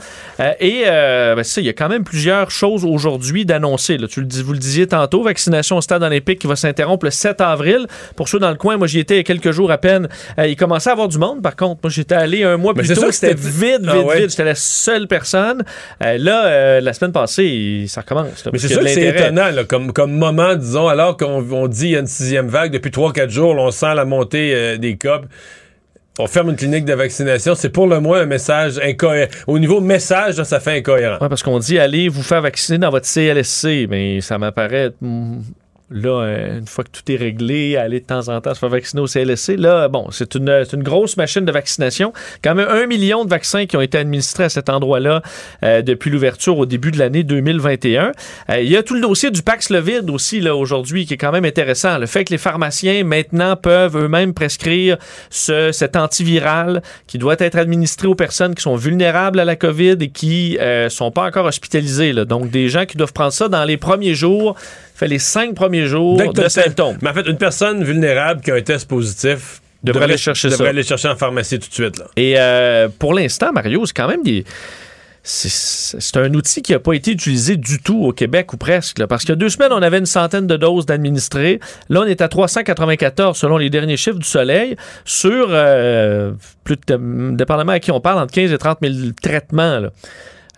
Et 0.59 0.85
ben, 0.87 1.43
ça, 1.43 1.61
il 1.61 1.67
y 1.67 1.69
a 1.69 1.73
quand 1.73 1.89
même 1.89 2.03
plusieurs 2.03 2.49
choses 2.49 2.85
aujourd'hui 2.85 3.45
d'annoncer. 3.45 3.99
Tu 4.09 4.21
le 4.21 4.27
vous 4.43 4.53
le 4.53 4.59
disiez 4.59 4.87
tantôt, 4.87 5.21
vaccination 5.21 5.74
au 5.77 5.81
stade 5.81 6.03
olympique 6.03 6.39
qui 6.39 6.47
va 6.47 6.55
s'interrompre 6.55 7.05
le 7.05 7.11
7 7.11 7.41
avril. 7.41 7.87
Pour 8.15 8.27
ceux 8.29 8.39
dans 8.39 8.49
le 8.49 8.55
coin, 8.55 8.77
moi, 8.77 8.87
j'y 8.87 8.99
étais 8.99 9.15
il 9.15 9.17
y 9.17 9.21
a 9.21 9.23
quelques 9.23 9.51
jours 9.51 9.71
à 9.71 9.77
peine. 9.77 10.07
Euh, 10.39 10.47
il 10.47 10.55
commençait 10.55 10.89
à 10.89 10.93
avoir 10.93 11.07
du 11.07 11.17
monde, 11.17 11.41
par 11.41 11.55
contre. 11.55 11.81
Moi, 11.83 11.89
j'étais 11.91 12.15
allé 12.15 12.43
un 12.43 12.57
mois 12.57 12.73
Mais 12.75 12.83
plus 12.83 12.95
tôt. 12.95 13.11
C'était 13.11 13.33
vide, 13.33 13.81
vide, 13.81 13.89
Ah 13.89 13.99
ouais. 14.01 14.19
vide. 14.21 14.29
J'étais 14.29 14.43
la 14.43 14.55
seule 14.55 15.07
personne. 15.07 15.63
Euh, 16.03 16.17
là, 16.17 16.45
euh, 16.45 16.81
la 16.81 16.93
semaine 16.93 17.11
passée, 17.11 17.85
ça 17.87 18.01
recommence. 18.01 18.45
là, 18.45 18.51
Mais 18.51 18.59
c'est 18.59 18.67
sûr 18.67 18.81
que 18.81 18.87
c'est 18.87 19.07
étonnant, 19.07 19.51
là, 19.51 19.63
comme, 19.63 19.93
comme 19.93 20.11
moment, 20.13 20.55
disons, 20.55 20.87
alors 20.87 21.17
qu'on 21.17 21.45
on 21.51 21.67
dit 21.67 21.85
il 21.85 21.91
y 21.91 21.95
a 21.95 21.99
une 21.99 22.07
sixième 22.07 22.47
vague, 22.47 22.71
depuis 22.71 22.91
3-4 22.91 23.29
jours, 23.29 23.53
là, 23.55 23.63
on 23.63 23.71
sent 23.71 23.93
la 23.95 24.05
montée 24.05 24.77
des 24.77 24.97
cas. 24.97 25.21
On 26.17 26.27
ferme 26.27 26.51
une 26.51 26.55
clinique 26.55 26.85
de 26.85 26.93
vaccination, 26.93 27.55
c'est 27.55 27.69
pour 27.69 27.87
le 27.87 27.99
moins 27.99 28.21
un 28.21 28.25
message 28.25 28.79
incohérent. 28.81 29.29
Au 29.47 29.59
niveau 29.59 29.81
message, 29.81 30.41
ça 30.43 30.61
fait 30.61 30.77
incohérent. 30.77 31.17
Ouais, 31.19 31.27
parce 31.27 31.43
qu'on 31.43 31.59
dit 31.59 31.77
allez 31.77 32.07
vous 32.07 32.23
faire 32.23 32.41
vacciner 32.41 32.77
dans 32.77 32.89
votre 32.89 33.05
CLSC, 33.05 33.87
mais 33.89 34.21
ça 34.21 34.37
m'apparaît 34.37 34.91
hmm, 35.01 35.39
là 35.91 36.23
euh, 36.23 36.59
une 36.59 36.67
fois 36.67 36.83
que 36.83 36.89
tout 36.89 37.11
est 37.11 37.15
réglé, 37.15 37.77
aller 37.77 37.99
de 37.99 38.05
temps 38.05 38.27
en 38.29 38.41
temps 38.41 38.53
se 38.53 38.59
faire 38.59 38.69
vacciner 38.69 39.01
au 39.01 39.07
CLSC. 39.07 39.55
Là, 39.57 39.87
bon, 39.87 40.07
c'est 40.11 40.35
une, 40.35 40.63
c'est 40.65 40.75
une 40.75 40.83
grosse 40.83 41.17
machine 41.17 41.45
de 41.45 41.51
vaccination. 41.51 42.11
Quand 42.43 42.55
même 42.55 42.67
un 42.69 42.87
million 42.87 43.23
de 43.23 43.29
vaccins 43.29 43.65
qui 43.65 43.77
ont 43.77 43.81
été 43.81 43.97
administrés 43.97 44.45
à 44.45 44.49
cet 44.49 44.69
endroit-là 44.69 45.21
euh, 45.63 45.81
depuis 45.81 46.09
l'ouverture 46.09 46.57
au 46.57 46.65
début 46.65 46.91
de 46.91 46.97
l'année 46.97 47.23
2021. 47.23 48.11
Euh, 48.49 48.61
il 48.61 48.69
y 48.69 48.77
a 48.77 48.83
tout 48.83 48.95
le 48.95 49.01
dossier 49.01 49.29
du 49.29 49.43
Paxlovid 49.43 50.09
aussi 50.09 50.39
là 50.39 50.55
aujourd'hui 50.55 51.05
qui 51.05 51.13
est 51.13 51.17
quand 51.17 51.31
même 51.31 51.45
intéressant. 51.45 51.97
Le 51.97 52.07
fait 52.07 52.25
que 52.25 52.31
les 52.31 52.37
pharmaciens 52.37 53.03
maintenant 53.03 53.55
peuvent 53.55 53.95
eux-mêmes 53.95 54.33
prescrire 54.33 54.97
ce, 55.29 55.71
cet 55.71 55.95
antiviral 55.95 56.81
qui 57.07 57.17
doit 57.17 57.35
être 57.39 57.57
administré 57.57 58.07
aux 58.07 58.15
personnes 58.15 58.55
qui 58.55 58.63
sont 58.63 58.75
vulnérables 58.75 59.39
à 59.39 59.45
la 59.45 59.55
COVID 59.55 59.97
et 59.99 60.09
qui 60.09 60.57
euh, 60.59 60.89
sont 60.89 61.11
pas 61.11 61.25
encore 61.25 61.45
hospitalisées. 61.45 62.13
là. 62.13 62.25
Donc 62.25 62.49
des 62.49 62.69
gens 62.69 62.85
qui 62.85 62.97
doivent 62.97 63.13
prendre 63.13 63.33
ça 63.33 63.47
dans 63.49 63.65
les 63.65 63.77
premiers 63.77 64.15
jours, 64.15 64.55
fait 64.95 65.07
les 65.07 65.19
cinq 65.19 65.53
premiers 65.53 65.85
jours 65.85 66.17
Dès 66.17 66.27
que 66.29 66.33
t'as 66.33 66.43
de 66.43 66.47
symptômes. 66.47 66.97
Mais 67.01 67.09
en 67.09 67.13
fait, 67.13 67.27
une 67.27 67.37
personne 67.37 67.83
vulnérable 67.83 68.41
qui 68.41 68.49
a 68.49 68.55
un 68.55 68.61
test 68.61 68.87
positif 68.87 69.61
Devrait 69.83 70.05
aller 70.05 70.17
chercher 70.17 70.49
devrait 70.49 70.63
ça. 70.65 70.69
aller 70.69 70.83
chercher 70.83 71.07
en 71.09 71.15
pharmacie 71.15 71.59
tout 71.59 71.69
de 71.69 71.73
suite. 71.73 71.99
Là. 71.99 72.05
Et 72.15 72.33
euh, 72.37 72.87
pour 72.97 73.13
l'instant, 73.13 73.51
Mario, 73.53 73.85
c'est 73.85 73.93
quand 73.95 74.07
même 74.07 74.23
des. 74.23 74.43
C'est 75.27 76.17
un 76.17 76.31
outil 76.35 76.61
qui 76.61 76.71
n'a 76.71 76.79
pas 76.79 76.93
été 76.93 77.11
utilisé 77.11 77.57
du 77.57 77.81
tout 77.81 78.03
au 78.03 78.11
Québec 78.11 78.53
ou 78.53 78.57
presque. 78.57 78.99
là, 78.99 79.07
parce 79.07 79.23
qu'il 79.23 79.29
y 79.29 79.33
a 79.33 79.35
deux 79.35 79.49
semaines, 79.49 79.71
on 79.71 79.81
avait 79.81 79.97
une 79.97 80.05
centaine 80.05 80.45
de 80.45 80.55
doses 80.55 80.85
d'administrés. 80.85 81.59
Là, 81.89 82.01
on 82.01 82.05
est 82.05 82.21
à 82.21 82.27
394 82.27 83.35
selon 83.35 83.57
les 83.57 83.71
derniers 83.71 83.97
chiffres 83.97 84.19
du 84.19 84.27
Soleil 84.27 84.75
sur, 85.03 85.47
euh, 85.49 86.31
plus 86.63 86.77
de, 86.87 87.35
dépendamment 87.35 87.71
à 87.71 87.79
qui 87.79 87.91
on 87.91 87.99
parle, 87.99 88.19
entre 88.19 88.33
15 88.33 88.51
et 88.51 88.57
30 88.57 88.77
000 88.83 88.93
traitements. 89.19 89.79
là, 89.79 89.89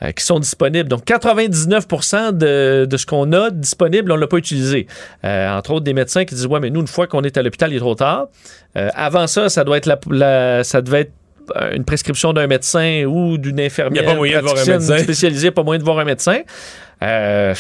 euh, 0.04 0.12
qui 0.12 0.24
sont 0.24 0.40
disponibles. 0.40 0.90
Donc 0.90 1.06
99 1.06 1.86
de, 2.34 2.86
de 2.86 2.98
ce 2.98 3.06
qu'on 3.06 3.32
a 3.34 3.50
disponible, 3.52 4.12
on 4.12 4.16
ne 4.16 4.22
l'a 4.22 4.28
pas 4.28 4.38
utilisé. 4.38 4.88
Euh, 5.26 5.50
entre 5.58 5.72
autres, 5.72 5.84
des 5.86 5.94
médecins 5.94 6.26
qui 6.26 6.36
disent 6.36 6.46
Ouais, 6.48 6.60
mais 6.60 6.70
nous, 6.70 6.82
une 6.82 6.88
fois 6.88 7.08
qu'on 7.08 7.24
est 7.24 7.38
à 7.38 7.42
l'hôpital, 7.42 7.72
il 7.72 7.78
est 7.78 7.80
trop 7.80 7.96
tard. 7.96 8.28
Euh, 8.78 8.90
avant 8.96 9.28
ça, 9.28 9.50
ça 9.50 9.64
doit 9.64 9.78
être 9.78 9.86
la, 9.88 10.00
la- 10.10 10.64
ça 10.64 10.82
devait 10.82 11.02
être 11.02 11.12
euh, 11.56 11.72
une 11.74 11.86
prescription 11.86 12.34
d'un 12.34 12.46
médecin 12.48 13.06
ou 13.06 13.38
d'une 13.38 13.60
infirmière 13.60 14.04
Il 14.04 14.06
y 14.06 14.10
a 14.10 14.12
pas 14.12 14.18
moyen 14.18 14.38
de 14.40 14.44
voir 14.44 14.58
un 14.58 14.66
médecin. 14.66 14.98
spécialisée, 15.00 15.52
pas 15.52 15.64
moyen 15.64 15.80
de 15.80 15.84
voir 15.86 15.98
un 16.00 16.04
médecin. 16.06 16.40
Euh, 17.04 17.54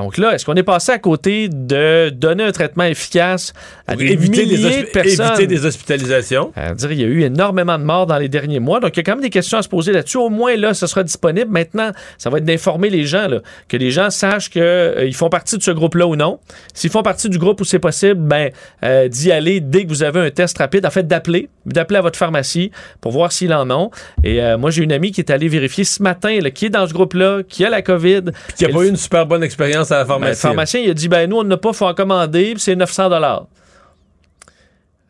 donc 0.00 0.16
là, 0.16 0.34
est-ce 0.34 0.46
qu'on 0.46 0.54
est 0.54 0.62
passé 0.62 0.92
à 0.92 0.98
côté 0.98 1.50
de 1.50 2.08
donner 2.08 2.42
un 2.42 2.52
traitement 2.52 2.84
efficace 2.84 3.52
à 3.86 3.96
des 3.96 4.06
éviter, 4.06 4.46
milliers 4.46 4.84
de 4.84 4.86
personnes? 4.86 5.26
éviter 5.26 5.46
des 5.46 5.66
hospitalisations? 5.66 6.52
À 6.56 6.72
dire, 6.72 6.92
il 6.92 7.00
y 7.02 7.04
a 7.04 7.06
eu 7.06 7.20
énormément 7.20 7.78
de 7.78 7.84
morts 7.84 8.06
dans 8.06 8.16
les 8.16 8.30
derniers 8.30 8.60
mois. 8.60 8.80
Donc, 8.80 8.96
il 8.96 8.96
y 8.96 9.00
a 9.00 9.02
quand 9.02 9.12
même 9.12 9.20
des 9.20 9.28
questions 9.28 9.58
à 9.58 9.62
se 9.62 9.68
poser 9.68 9.92
là-dessus. 9.92 10.16
Au 10.16 10.30
moins, 10.30 10.56
là, 10.56 10.72
ce 10.72 10.86
sera 10.86 11.02
disponible. 11.02 11.50
Maintenant, 11.50 11.90
ça 12.16 12.30
va 12.30 12.38
être 12.38 12.46
d'informer 12.46 12.88
les 12.88 13.04
gens, 13.04 13.28
là, 13.28 13.40
que 13.68 13.76
les 13.76 13.90
gens 13.90 14.08
sachent 14.08 14.48
qu'ils 14.48 15.14
font 15.14 15.28
partie 15.28 15.58
de 15.58 15.62
ce 15.62 15.70
groupe-là 15.70 16.06
ou 16.06 16.16
non. 16.16 16.40
S'ils 16.72 16.88
font 16.88 17.02
partie 17.02 17.28
du 17.28 17.38
groupe 17.38 17.60
où 17.60 17.64
c'est 17.64 17.78
possible, 17.78 18.22
ben, 18.22 18.52
euh, 18.82 19.06
d'y 19.08 19.30
aller 19.30 19.60
dès 19.60 19.84
que 19.84 19.90
vous 19.90 20.02
avez 20.02 20.20
un 20.20 20.30
test 20.30 20.56
rapide. 20.56 20.86
En 20.86 20.90
fait, 20.90 21.06
d'appeler, 21.06 21.50
d'appeler 21.66 21.98
à 21.98 22.02
votre 22.02 22.18
pharmacie 22.18 22.70
pour 23.02 23.12
voir 23.12 23.32
s'ils 23.32 23.52
en 23.52 23.70
ont. 23.70 23.90
Et 24.24 24.42
euh, 24.42 24.56
moi, 24.56 24.70
j'ai 24.70 24.82
une 24.82 24.92
amie 24.92 25.12
qui 25.12 25.20
est 25.20 25.30
allée 25.30 25.48
vérifier 25.48 25.84
ce 25.84 26.02
matin, 26.02 26.38
là, 26.40 26.50
qui 26.50 26.64
est 26.64 26.70
dans 26.70 26.86
ce 26.86 26.94
groupe-là, 26.94 27.42
qui 27.46 27.66
a 27.66 27.68
la 27.68 27.82
COVID. 27.82 28.22
Qui 28.56 28.64
n'a 28.64 28.70
pas 28.70 28.84
eu 28.84 28.88
une 28.88 28.96
super 28.96 29.26
bonne 29.26 29.42
expérience 29.42 29.89
à 29.92 29.98
la 29.98 30.04
ben, 30.04 30.14
le 30.14 30.20
pharmacie. 30.20 30.40
pharmacien, 30.42 30.80
il 30.80 30.90
a 30.90 30.94
dit, 30.94 31.08
ben, 31.08 31.28
nous, 31.28 31.36
on 31.38 31.44
n'a 31.44 31.56
pas, 31.56 31.72
faut 31.72 31.86
en 31.86 31.94
commander, 31.94 32.52
puis 32.54 32.60
c'est 32.60 32.76
900 32.76 33.08
dollars. 33.10 33.46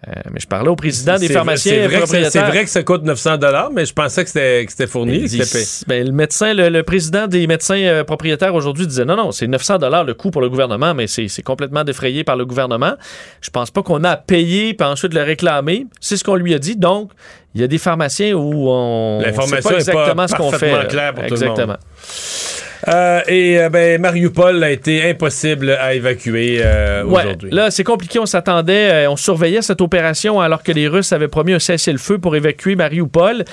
Euh, 0.09 0.13
mais 0.33 0.41
je 0.41 0.47
parlais 0.47 0.71
au 0.71 0.77
président 0.77 1.19
des 1.19 1.29
pharmaciens 1.29 1.73
C'est 1.75 1.87
vrai, 1.87 2.01
que 2.01 2.07
c'est- 2.07 2.07
c'est 2.07 2.21
propriétaires. 2.23 2.47
vrai 2.49 2.65
que 2.65 2.71
ça 2.71 2.83
coûte 2.83 3.03
900 3.03 3.37
mais 3.71 3.85
je 3.85 3.93
pensais 3.93 4.23
que 4.25 4.31
c'était 4.31 4.65
que 4.65 4.71
c'était 4.73 4.87
fourni. 4.87 5.19
Il 5.19 5.23
que 5.25 5.29
payé. 5.45 5.85
ben, 5.87 6.07
le 6.07 6.13
médecin, 6.13 6.55
le, 6.55 6.71
le 6.71 6.83
président 6.85 7.27
des 7.27 7.47
médecins 7.47 7.77
euh, 7.83 8.03
propriétaires 8.03 8.55
aujourd'hui 8.55 8.87
disait 8.87 9.05
non, 9.05 9.15
non, 9.15 9.31
c'est 9.31 9.47
900 9.47 9.77
dollars 9.77 10.05
le 10.05 10.15
coût 10.15 10.31
pour 10.31 10.41
le 10.41 10.49
gouvernement, 10.49 10.95
mais 10.95 11.07
c'est 11.07 11.43
complètement 11.43 11.85
défrayé 11.85 12.25
par 12.25 12.37
le 12.37 12.47
gouvernement. 12.47 12.95
Je 13.43 13.51
pense 13.51 13.71
pas 13.71 13.83
qu'on 13.83 14.03
a 14.05 14.13
à 14.13 14.17
payer 14.17 14.73
puis 14.73 14.87
ensuite 14.87 15.13
le 15.13 15.23
réclamer. 15.23 15.87
C'est 16.01 16.17
ce 16.17 16.25
qu'on 16.25 16.37
lui 16.37 16.55
a 16.55 16.59
dit. 16.59 16.77
Donc, 16.77 17.11
il 17.55 17.61
y 17.61 17.65
a 17.65 17.67
des 17.67 17.77
pharmaciens 17.77 18.33
où 18.33 18.71
on 18.71 19.21
sait 19.23 19.61
pas 19.61 19.75
exactement 19.75 20.27
ce 20.29 20.35
qu'on 20.35 20.51
fait. 20.53 20.89
tout 20.89 21.35
le 21.35 21.47
monde. 21.47 21.77
Euh, 22.89 23.21
et 23.29 23.59
euh, 23.61 23.69
ben, 23.69 24.01
Mariupol 24.01 24.63
a 24.65 24.71
été 24.71 25.09
impossible 25.09 25.71
à 25.71 25.95
évacuer 25.95 26.61
euh, 26.65 27.05
Ouais, 27.05 27.25
aujourd'hui. 27.25 27.51
là, 27.51 27.71
c'est 27.71 27.85
compliqué. 27.85 28.19
On 28.19 28.27
s'attendait, 28.27 29.07
euh, 29.07 29.11
on 29.11 29.17
surveillait 29.17 29.63
cette 29.63 29.81
opération 29.81 30.41
alors 30.41 30.63
que 30.63 30.73
les 30.73 30.89
Russes 30.89 31.13
avaient 31.13 31.29
promis 31.29 31.53
un 31.53 31.59
cessez-le-feu 31.59 32.19
pour 32.19 32.37
évacuer 32.37 32.77
Mariupol. 32.77 33.45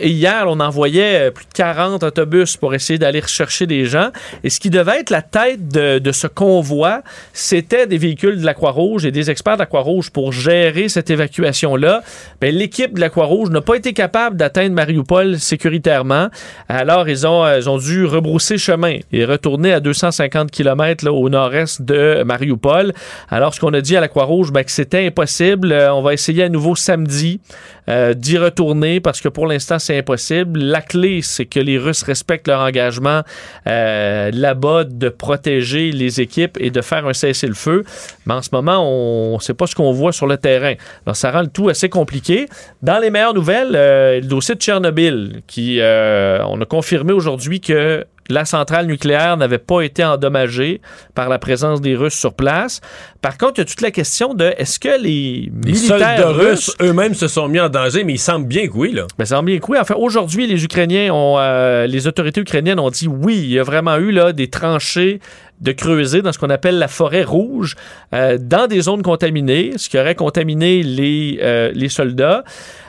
Et 0.00 0.08
hier, 0.08 0.44
on 0.46 0.60
envoyait 0.60 1.30
plus 1.30 1.44
de 1.44 1.52
40 1.52 2.02
autobus 2.02 2.56
pour 2.56 2.74
essayer 2.74 2.98
d'aller 2.98 3.20
rechercher 3.20 3.66
des 3.66 3.84
gens. 3.84 4.10
Et 4.44 4.50
ce 4.50 4.60
qui 4.60 4.70
devait 4.70 5.00
être 5.00 5.10
la 5.10 5.22
tête 5.22 5.68
de, 5.68 5.98
de 5.98 6.12
ce 6.12 6.26
convoi, 6.26 7.02
c'était 7.32 7.86
des 7.86 7.98
véhicules 7.98 8.40
de 8.40 8.46
la 8.46 8.54
Croix-Rouge 8.54 9.04
et 9.04 9.10
des 9.10 9.30
experts 9.30 9.54
de 9.54 9.60
la 9.60 9.66
Croix-Rouge 9.66 10.10
pour 10.10 10.32
gérer 10.32 10.88
cette 10.88 11.10
évacuation-là. 11.10 12.02
Ben, 12.40 12.54
L'équipe 12.54 12.94
de 12.94 13.00
la 13.00 13.10
Croix-Rouge 13.10 13.50
n'a 13.50 13.60
pas 13.60 13.74
été 13.74 13.92
capable 13.92 14.36
d'atteindre 14.36 14.74
Mariupol 14.74 15.38
sécuritairement. 15.38 16.28
Alors, 16.68 17.08
ils 17.08 17.26
ont, 17.26 17.46
ils 17.56 17.68
ont 17.68 17.78
dû 17.78 18.04
rebrousser 18.04 18.58
chemin 18.58 18.69
et 19.12 19.24
retourner 19.24 19.72
à 19.72 19.80
250 19.80 20.50
km 20.50 21.08
au 21.08 21.28
nord-est 21.28 21.82
de 21.82 22.22
Mariupol. 22.22 22.92
Alors, 23.28 23.52
ce 23.52 23.60
qu'on 23.60 23.74
a 23.74 23.80
dit 23.80 23.96
à 23.96 24.00
la 24.00 24.08
Croix-Rouge, 24.08 24.52
ben, 24.52 24.62
que 24.62 24.70
c'était 24.70 25.06
impossible. 25.06 25.72
Euh, 25.72 25.92
on 25.92 26.02
va 26.02 26.12
essayer 26.12 26.44
à 26.44 26.48
nouveau 26.48 26.76
samedi 26.76 27.40
euh, 27.88 28.14
d'y 28.14 28.38
retourner 28.38 29.00
parce 29.00 29.20
que 29.20 29.28
pour 29.28 29.46
l'instant, 29.48 29.80
c'est 29.80 29.98
impossible. 29.98 30.60
La 30.60 30.82
clé, 30.82 31.20
c'est 31.22 31.46
que 31.46 31.58
les 31.58 31.78
Russes 31.78 32.02
respectent 32.02 32.46
leur 32.46 32.60
engagement 32.60 33.22
euh, 33.66 34.30
là-bas 34.32 34.84
de 34.84 35.08
protéger 35.08 35.90
les 35.90 36.20
équipes 36.20 36.56
et 36.60 36.70
de 36.70 36.80
faire 36.80 37.06
un 37.06 37.12
cessez-le-feu. 37.12 37.84
Mais 38.26 38.34
en 38.34 38.42
ce 38.42 38.50
moment, 38.52 38.86
on 38.86 39.34
ne 39.34 39.40
sait 39.40 39.54
pas 39.54 39.66
ce 39.66 39.74
qu'on 39.74 39.92
voit 39.92 40.12
sur 40.12 40.28
le 40.28 40.36
terrain. 40.36 40.74
Alors, 41.06 41.16
ça 41.16 41.32
rend 41.32 41.42
le 41.42 41.48
tout 41.48 41.68
assez 41.68 41.88
compliqué. 41.88 42.46
Dans 42.82 43.00
les 43.00 43.10
meilleures 43.10 43.34
nouvelles, 43.34 43.72
le 43.72 44.26
dossier 44.26 44.54
de 44.54 44.60
Tchernobyl, 44.60 45.42
qui, 45.48 45.80
on 45.80 46.60
a 46.60 46.64
confirmé 46.68 47.12
aujourd'hui 47.12 47.60
que 47.60 48.06
la 48.30 48.44
centrale 48.44 48.86
nucléaire 48.86 49.36
n'avait 49.36 49.58
pas 49.58 49.82
été 49.82 50.04
endommagée 50.04 50.80
par 51.14 51.28
la 51.28 51.38
présence 51.38 51.80
des 51.80 51.96
Russes 51.96 52.14
sur 52.14 52.34
place. 52.34 52.80
Par 53.22 53.36
contre, 53.36 53.54
il 53.56 53.58
y 53.58 53.62
a 53.62 53.64
toute 53.66 53.80
la 53.80 53.90
question 53.90 54.34
de 54.34 54.52
est-ce 54.56 54.78
que 54.78 55.00
les 55.00 55.20
Les 55.20 55.50
militaires 55.72 55.98
soldats 55.98 56.28
russes 56.28 56.68
russes 56.68 56.76
eux-mêmes 56.80 57.14
se 57.14 57.28
sont 57.28 57.48
mis 57.48 57.60
en 57.60 57.68
danger, 57.68 58.04
mais 58.04 58.14
il 58.14 58.18
semble 58.18 58.46
bien 58.46 58.66
que 58.66 58.72
oui. 58.74 58.92
Là. 58.92 59.06
ben, 59.18 59.24
ça 59.24 59.36
semble 59.36 59.50
bien 59.50 59.58
que 59.58 59.66
oui. 59.70 59.78
Enfin, 59.80 59.94
aujourd'hui, 59.96 60.46
les 60.46 60.64
Ukrainiens 60.64 61.12
ont, 61.12 61.36
euh, 61.38 61.86
les 61.86 62.06
autorités 62.06 62.40
ukrainiennes 62.40 62.80
ont 62.80 62.90
dit 62.90 63.08
oui, 63.08 63.36
il 63.36 63.50
y 63.50 63.58
a 63.58 63.62
vraiment 63.62 63.96
eu 63.96 64.10
là 64.10 64.32
des 64.32 64.48
tranchées 64.48 65.20
de 65.60 65.72
creuser 65.72 66.22
dans 66.22 66.32
ce 66.32 66.38
qu'on 66.38 66.50
appelle 66.50 66.78
la 66.78 66.88
forêt 66.88 67.22
rouge, 67.22 67.76
euh, 68.14 68.38
dans 68.40 68.66
des 68.66 68.80
zones 68.80 69.02
contaminées, 69.02 69.72
ce 69.76 69.88
qui 69.88 69.98
aurait 69.98 70.14
contaminé 70.14 70.82
les, 70.82 71.38
euh, 71.42 71.70
les 71.74 71.88
soldats. 71.90 72.44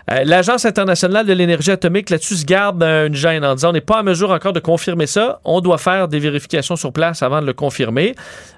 Euh, 0.10 0.24
L'Agence 0.24 0.66
internationale 0.66 1.26
de 1.26 1.34
l'énergie 1.34 1.72
atomique 1.72 2.10
là-dessus 2.10 2.36
se 2.38 2.46
garde 2.46 2.82
une 2.82 3.14
gêne 3.14 3.44
en 3.46 3.56
disant 3.56 3.70
on 3.70 3.74
n'est 3.74 3.82
pas 3.82 4.00
en 4.00 4.04
mesure 4.04 4.32
encore 4.32 4.54
de 4.54 4.60
confirmer 4.60 5.06
ça. 5.06 5.40
On 5.44 5.62
doit 5.62 5.78
faire 5.78 6.08
des 6.08 6.20
vérifications 6.20 6.76
sur 6.76 6.92
place 6.92 7.22
avant 7.22 7.42
de 7.42 7.46
le 7.46 7.54
confirmer. 7.54 8.16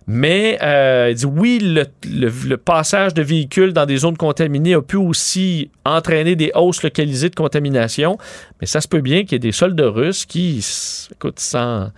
Mais 0.08 0.58
euh, 0.62 1.13
dit 1.13 1.26
oui, 1.26 1.60
le, 1.62 1.86
le- 2.08 2.58
passage 2.58 3.13
de 3.13 3.21
véhicules 3.21 3.73
dans 3.73 3.86
des 3.86 3.97
zones 3.97 4.17
contaminées 4.17 4.73
a 4.76 4.82
pu 4.82 4.95
aussi 4.95 5.69
entraîner 5.86 6.36
des 6.36 6.52
hausses 6.56 6.84
localisées 6.84 7.30
de 7.30 7.36
contamination. 7.36 8.17
Mais 8.62 8.67
ça 8.67 8.80
se 8.80 8.88
peut 8.88 9.02
bien 9.02 9.23
qu'il 9.23 9.34
y 9.34 9.36
ait 9.36 9.39
des 9.39 9.52
soldats 9.52 9.89
russes 9.89 10.26
qui, 10.26 10.65
écoute, 11.12 11.39
sans 11.39 11.89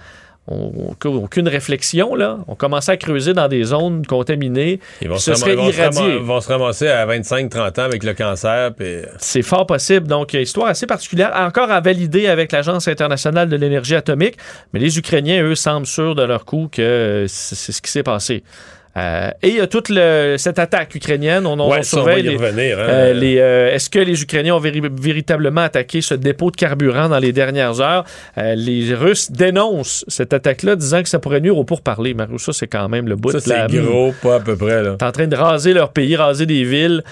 aucune 0.47 1.47
réflexion, 1.47 2.13
là, 2.15 2.39
ont 2.47 2.55
commencé 2.55 2.91
à 2.91 2.97
creuser 2.97 3.33
dans 3.33 3.47
des 3.47 3.63
zones 3.63 4.05
contaminées. 4.05 4.79
Ils 5.01 5.09
vont, 5.09 5.17
se, 5.17 5.33
serait 5.33 5.55
ram- 5.55 5.59
ils 5.59 5.65
vont 5.65 5.71
se 5.71 5.77
irradié. 5.79 6.01
ram- 6.17 6.23
vont 6.23 6.41
se 6.41 6.47
ramasser 6.49 6.87
à 6.87 7.05
25-30 7.07 7.79
ans 7.79 7.83
avec 7.83 8.03
le 8.03 8.13
cancer. 8.13 8.73
Puis... 8.75 8.97
C'est 9.17 9.41
fort 9.41 9.65
possible. 9.65 10.07
Donc, 10.07 10.35
euh, 10.35 10.41
histoire 10.41 10.67
assez 10.67 10.85
particulière, 10.87 11.31
encore 11.35 11.71
à 11.71 11.81
valider 11.81 12.27
avec 12.27 12.51
l'Agence 12.51 12.87
internationale 12.87 13.49
de 13.49 13.55
l'énergie 13.55 13.95
atomique. 13.95 14.35
Mais 14.73 14.79
les 14.79 14.97
Ukrainiens, 14.97 15.43
eux, 15.43 15.55
semblent 15.55 15.87
sûrs 15.87 16.15
de 16.15 16.23
leur 16.23 16.45
coup 16.45 16.69
que 16.71 16.81
euh, 16.81 17.27
c'est 17.27 17.71
ce 17.71 17.81
qui 17.81 17.89
s'est 17.91 18.03
passé. 18.03 18.43
Euh, 18.97 19.29
et 19.43 19.49
il 19.49 19.55
y 19.57 19.59
a 19.59 19.67
toute 19.67 19.89
le- 19.89 20.35
cette 20.37 20.57
attaque 20.57 20.95
ukrainienne. 20.95 21.45
On, 21.45 21.59
on 21.59 21.69
Ouais, 21.69 21.83
surveille 21.83 22.23
y 22.23 22.29
les- 22.29 22.37
revenir. 22.37 22.79
hein. 22.79 22.83
euh, 22.87 23.13
les, 23.13 23.39
euh, 23.39 23.73
Est-ce 23.73 23.89
que 23.89 23.99
les 23.99 24.21
Ukrainiens 24.21 24.55
ont 24.55 24.59
véri- 24.61 24.81
véritablement 25.01 25.61
attaqué 25.61 25.99
ce 26.01 26.13
dépôt 26.13 26.49
de 26.49 26.55
carburant 26.55 27.09
dans 27.09 27.19
les 27.19 27.33
dernières 27.33 27.81
heures? 27.81 28.05
Les 28.37 28.93
Russes 28.93 29.31
dénoncent 29.31 30.05
cette 30.07 30.31
attaque-là, 30.33 30.75
disant 30.77 31.03
que 31.03 31.09
ça 31.09 31.19
pourrait 31.19 31.41
nuire 31.41 31.57
au 31.57 31.63
pourparlers. 31.65 32.13
Mario, 32.13 32.37
ça, 32.37 32.53
c'est 32.53 32.67
quand 32.67 32.87
même 32.87 33.07
le 33.09 33.15
bout 33.17 33.31
ça, 33.31 33.39
de 33.39 33.49
la... 33.49 33.67
c'est 33.69 33.77
gros, 33.79 34.13
pas 34.23 34.35
à 34.35 34.39
peu 34.39 34.55
près. 34.55 34.81
T'es 34.97 35.03
en 35.05 35.11
train 35.11 35.27
de 35.27 35.35
raser 35.35 35.73
leur 35.73 35.91
pays, 35.91 36.15
raser 36.15 36.45
des 36.45 36.63
villes. 36.63 37.03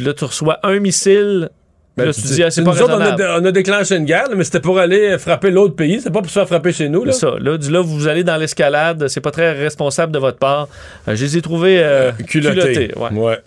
Là, 0.00 0.12
tu 0.14 0.24
reçois 0.24 0.60
un 0.62 0.78
missile. 0.78 1.48
Ben, 1.96 2.06
là, 2.06 2.12
tu 2.14 2.22
te 2.22 2.26
dis, 2.28 2.42
ah, 2.42 2.50
c'est 2.50 2.62
nous 2.62 2.70
autres, 2.70 2.94
on 2.96 3.00
a, 3.00 3.40
on 3.40 3.44
a 3.44 3.52
déclenché 3.52 3.96
une 3.96 4.06
guerre, 4.06 4.28
là, 4.30 4.34
mais 4.34 4.44
c'était 4.44 4.60
pour 4.60 4.78
aller 4.78 5.18
frapper 5.18 5.50
l'autre 5.50 5.76
pays. 5.76 6.00
C'est 6.02 6.10
pas 6.10 6.20
pour 6.22 6.30
se 6.30 6.38
faire 6.38 6.46
frapper 6.48 6.72
chez 6.72 6.88
nous. 6.88 7.04
Là. 7.04 7.12
Ça. 7.12 7.32
Là, 7.38 7.58
du- 7.58 7.70
là, 7.70 7.82
vous 7.82 8.08
allez 8.08 8.24
dans 8.24 8.36
l'escalade. 8.38 9.08
C'est 9.08 9.20
pas 9.20 9.30
très 9.30 9.52
responsable 9.52 10.10
de 10.10 10.18
votre 10.18 10.38
part. 10.38 10.68
Euh, 11.06 11.14
je 11.14 11.24
les 11.24 11.36
ai 11.36 11.42
trouvés 11.42 11.80
euh, 11.82 12.12
Culotté. 12.26 12.60
culottés, 12.88 12.94
ouais. 12.96 13.10
Ouais. 13.20 13.38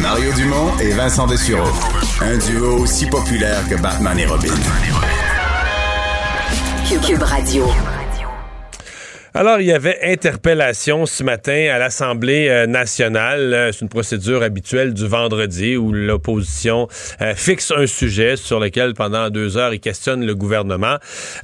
Mario 0.00 0.32
Dumont 0.32 0.70
et 0.80 0.92
Vincent 0.92 1.26
Dessureau. 1.26 1.68
Un 2.22 2.38
duo 2.38 2.78
aussi 2.78 3.04
populaire 3.06 3.58
que 3.68 3.74
Batman 3.80 4.18
et 4.18 4.24
Robin. 4.24 4.48
Cube 7.06 7.22
Radio. 7.22 7.66
Alors, 9.32 9.60
il 9.60 9.66
y 9.68 9.72
avait 9.72 9.96
interpellation 10.02 11.06
ce 11.06 11.22
matin 11.22 11.68
à 11.72 11.78
l'Assemblée 11.78 12.48
euh, 12.48 12.66
nationale. 12.66 13.54
Euh, 13.54 13.70
C'est 13.70 13.82
une 13.82 13.88
procédure 13.88 14.42
habituelle 14.42 14.92
du 14.92 15.06
vendredi 15.06 15.76
où 15.76 15.92
l'opposition 15.92 16.88
euh, 17.20 17.36
fixe 17.36 17.70
un 17.70 17.86
sujet 17.86 18.34
sur 18.34 18.58
lequel, 18.58 18.94
pendant 18.94 19.30
deux 19.30 19.56
heures, 19.56 19.72
il 19.72 19.78
questionne 19.78 20.26
le 20.26 20.34
gouvernement. 20.34 20.96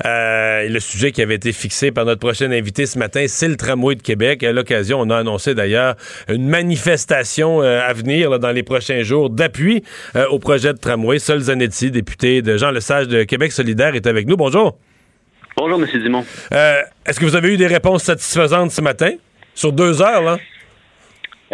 Le 0.05 0.79
sujet 0.81 1.13
qui 1.13 1.23
avait 1.23 1.37
été 1.37 1.53
fixé 1.53 1.93
par 1.93 2.05
notre 2.05 2.19
prochain 2.19 2.51
invité 2.51 2.87
ce 2.87 2.99
matin, 2.99 3.27
c'est 3.29 3.47
le 3.47 3.57
tramway 3.57 3.95
de 3.95 4.03
Québec. 4.03 4.43
À 4.43 4.53
l'occasion, 4.53 5.01
on 5.01 5.09
a 5.11 5.19
annoncé 5.19 5.55
d'ailleurs 5.55 5.95
une 6.29 6.49
manifestation 6.49 7.61
à 7.61 7.93
venir 7.93 8.39
dans 8.41 8.51
les 8.51 8.63
prochains 8.63 9.03
jours 9.03 9.31
d'appui 9.31 9.85
au 10.31 10.39
projet 10.39 10.73
de 10.73 10.79
tramway. 10.79 11.19
Sol 11.19 11.41
Zanetti, 11.41 11.91
député 11.91 12.43
de 12.43 12.57
Jean 12.57 12.71
Lesage 12.71 13.07
de 13.09 13.23
Québec 13.23 13.53
solidaire, 13.53 13.95
est 13.95 14.07
avec 14.07 14.27
nous. 14.27 14.37
Bonjour. 14.37 14.79
Bonjour, 15.57 15.81
M. 15.83 15.87
Dumont. 16.03 16.25
Euh, 16.53 16.83
Est-ce 17.07 17.19
que 17.19 17.25
vous 17.25 17.37
avez 17.37 17.55
eu 17.55 17.57
des 17.57 17.67
réponses 17.67 18.05
satisfaisantes 18.05 18.71
ce 18.71 18.81
matin? 18.83 19.13
Sur 19.55 19.73
deux 19.73 20.03
heures, 20.03 20.23
là? 20.23 20.37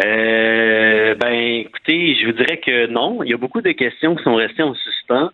Euh, 0.03 1.15
ben, 1.15 1.33
écoutez, 1.65 2.15
je 2.19 2.25
vous 2.25 2.33
dirais 2.33 2.57
que 2.57 2.87
non. 2.87 3.23
Il 3.23 3.29
y 3.29 3.33
a 3.33 3.37
beaucoup 3.37 3.61
de 3.61 3.71
questions 3.71 4.15
qui 4.15 4.23
sont 4.23 4.35
restées 4.35 4.63
en 4.63 4.73
suspens. 4.75 5.29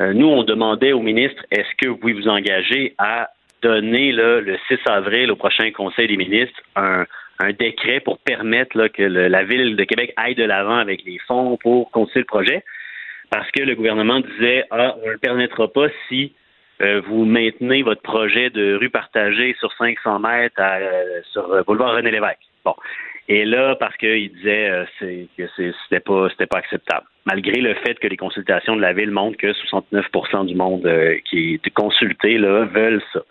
Euh, 0.00 0.12
nous, 0.12 0.26
on 0.26 0.42
demandait 0.44 0.92
au 0.92 1.00
ministre 1.00 1.42
est-ce 1.50 1.68
que 1.80 1.88
vous 1.88 1.96
pouvez 1.96 2.12
vous 2.12 2.28
engager 2.28 2.94
à 2.98 3.30
donner 3.62 4.12
là, 4.12 4.40
le 4.40 4.56
6 4.68 4.78
avril 4.86 5.30
au 5.32 5.36
prochain 5.36 5.70
Conseil 5.72 6.06
des 6.08 6.16
ministres 6.18 6.60
un, 6.76 7.06
un 7.40 7.52
décret 7.52 8.00
pour 8.00 8.18
permettre 8.18 8.76
là, 8.76 8.88
que 8.90 9.02
le- 9.02 9.28
la 9.28 9.42
ville 9.44 9.74
de 9.74 9.84
Québec 9.84 10.12
aille 10.16 10.34
de 10.34 10.44
l'avant 10.44 10.76
avec 10.76 11.02
les 11.04 11.18
fonds 11.26 11.56
pour 11.62 11.90
continuer 11.90 12.20
le 12.20 12.26
projet? 12.26 12.62
Parce 13.30 13.50
que 13.50 13.62
le 13.62 13.74
gouvernement 13.74 14.20
disait 14.20 14.64
ah, 14.70 14.94
on 15.02 15.06
ne 15.06 15.12
le 15.12 15.18
permettra 15.18 15.66
pas 15.72 15.86
si 16.08 16.32
euh, 16.82 17.00
vous 17.06 17.24
maintenez 17.24 17.82
votre 17.82 18.02
projet 18.02 18.50
de 18.50 18.74
rue 18.74 18.90
partagée 18.90 19.54
sur 19.58 19.72
500 19.74 20.18
mètres 20.20 20.60
à, 20.60 20.76
euh, 20.76 21.20
sur 21.32 21.50
euh, 21.52 21.62
boulevard 21.62 21.94
René 21.94 22.10
Lévesque. 22.10 22.38
Bon. 22.64 22.74
Et 23.28 23.44
là, 23.44 23.74
parce 23.80 23.96
qu'il 23.96 24.30
disait 24.34 24.70
c'est- 25.00 25.26
que 25.36 25.44
c'était 25.56 25.98
pas 26.00 26.28
pas 26.48 26.58
acceptable. 26.58 27.06
Malgré 27.24 27.60
le 27.60 27.74
fait 27.74 27.98
que 27.98 28.06
les 28.06 28.16
consultations 28.16 28.76
de 28.76 28.80
la 28.80 28.92
ville 28.92 29.10
montrent 29.10 29.36
que 29.36 29.52
69% 29.52 30.44
du 30.44 30.54
monde 30.54 30.88
qui 31.28 31.54
est 31.54 31.70
consulté 31.70 32.38
là, 32.38 32.66
veulent 32.66 33.02
ça. 33.12 33.22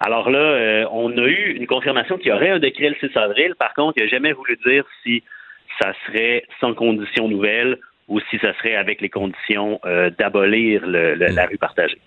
Alors 0.00 0.28
là, 0.30 0.86
on 0.92 1.16
a 1.16 1.26
eu 1.26 1.52
une 1.56 1.66
confirmation 1.66 2.18
qu'il 2.18 2.26
y 2.28 2.32
aurait 2.32 2.50
un 2.50 2.58
décret 2.58 2.90
le 2.90 2.96
6 2.96 3.16
avril. 3.16 3.54
Par 3.58 3.72
contre, 3.72 3.94
il 3.96 4.02
n'a 4.02 4.08
jamais 4.10 4.32
voulu 4.32 4.58
dire 4.66 4.84
si 5.02 5.22
ça 5.80 5.94
serait 6.06 6.44
sans 6.60 6.74
conditions 6.74 7.26
nouvelles 7.28 7.78
ou 8.08 8.20
si 8.28 8.36
ça 8.40 8.52
serait 8.58 8.74
avec 8.74 9.00
les 9.00 9.08
conditions 9.08 9.80
d'abolir 10.18 10.86
le- 10.86 11.14
la 11.14 11.46
rue 11.46 11.56
partagée. 11.56 11.98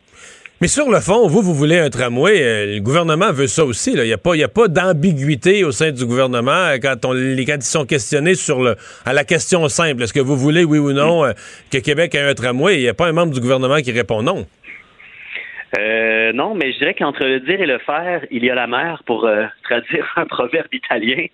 Mais 0.62 0.68
sur 0.68 0.90
le 0.90 1.00
fond, 1.00 1.28
vous, 1.28 1.42
vous 1.42 1.54
voulez 1.54 1.78
un 1.78 1.90
tramway. 1.90 2.42
euh, 2.42 2.76
le 2.76 2.80
gouvernement 2.80 3.34
veut 3.34 3.48
ça 3.48 3.66
aussi. 3.66 3.92
Il 3.94 4.02
n'y 4.04 4.14
a 4.14 4.18
pas, 4.18 4.68
d'ambiguïté 4.68 5.64
au 5.64 5.72
sein 5.72 5.92
du 5.92 6.06
gouvernement 6.06 6.52
euh, 6.52 6.78
quand, 6.82 7.06
on, 7.06 7.14
ils 7.16 7.62
sont 7.62 7.86
questionnés 7.86 8.36
sur 8.36 8.62
le, 8.62 8.76
à 9.06 9.14
la 9.14 9.26
question 9.26 9.68
simple. 9.68 10.04
Est-ce 10.04 10.14
que 10.14 10.22
vous 10.22 10.38
voulez, 10.38 10.64
oui 10.64 10.78
ou 10.78 10.94
non, 10.94 11.26
euh, 11.26 11.34
que 11.72 11.80
Québec 11.80 12.16
ait 12.16 12.22
un 12.22 12.34
tramway? 12.34 12.78
Il 12.78 12.82
n'y 12.82 12.88
a 12.88 12.94
pas 12.94 13.08
un 13.08 13.12
membre 13.12 13.34
du 13.34 13.42
gouvernement 13.42 13.82
qui 13.82 13.92
répond 13.92 14.22
non. 14.22 14.46
Euh, 15.78 16.32
non, 16.34 16.54
mais 16.56 16.72
je 16.72 16.78
dirais 16.78 16.94
qu'entre 16.94 17.26
le 17.26 17.40
dire 17.42 17.60
et 17.60 17.66
le 17.66 17.80
faire, 17.80 18.22
il 18.32 18.46
y 18.46 18.50
a 18.50 18.56
la 18.56 18.68
mer 18.68 19.04
pour 19.06 19.28
traduire 19.64 20.14
un 20.16 20.26
proverbe 20.28 20.68
italien. 20.72 21.26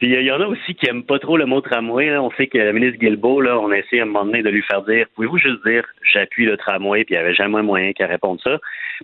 Puis 0.00 0.08
il 0.08 0.22
y 0.22 0.32
en 0.32 0.40
a 0.40 0.46
aussi 0.46 0.74
qui 0.74 0.88
aiment 0.88 1.04
pas 1.04 1.18
trop 1.18 1.36
le 1.36 1.44
mot 1.44 1.60
tramway. 1.60 2.06
là. 2.06 2.22
On 2.22 2.30
sait 2.32 2.46
que 2.46 2.56
le 2.56 2.72
ministre 2.72 2.98
Guilbeault, 2.98 3.42
là, 3.42 3.58
on 3.58 3.70
a 3.70 3.76
essayé 3.76 4.00
à 4.00 4.04
un 4.04 4.06
moment 4.06 4.24
donné 4.24 4.42
de 4.42 4.48
lui 4.48 4.62
faire 4.62 4.80
dire 4.82 5.06
Pouvez-vous 5.14 5.36
juste 5.38 5.62
dire 5.66 5.84
j'appuie 6.10 6.46
le 6.46 6.56
tramway, 6.56 7.04
puis 7.04 7.14
il 7.14 7.18
n'y 7.18 7.22
avait 7.24 7.34
jamais 7.34 7.60
moyen 7.62 7.92
qu'elle 7.92 8.10
réponde 8.10 8.40
ça. 8.42 8.58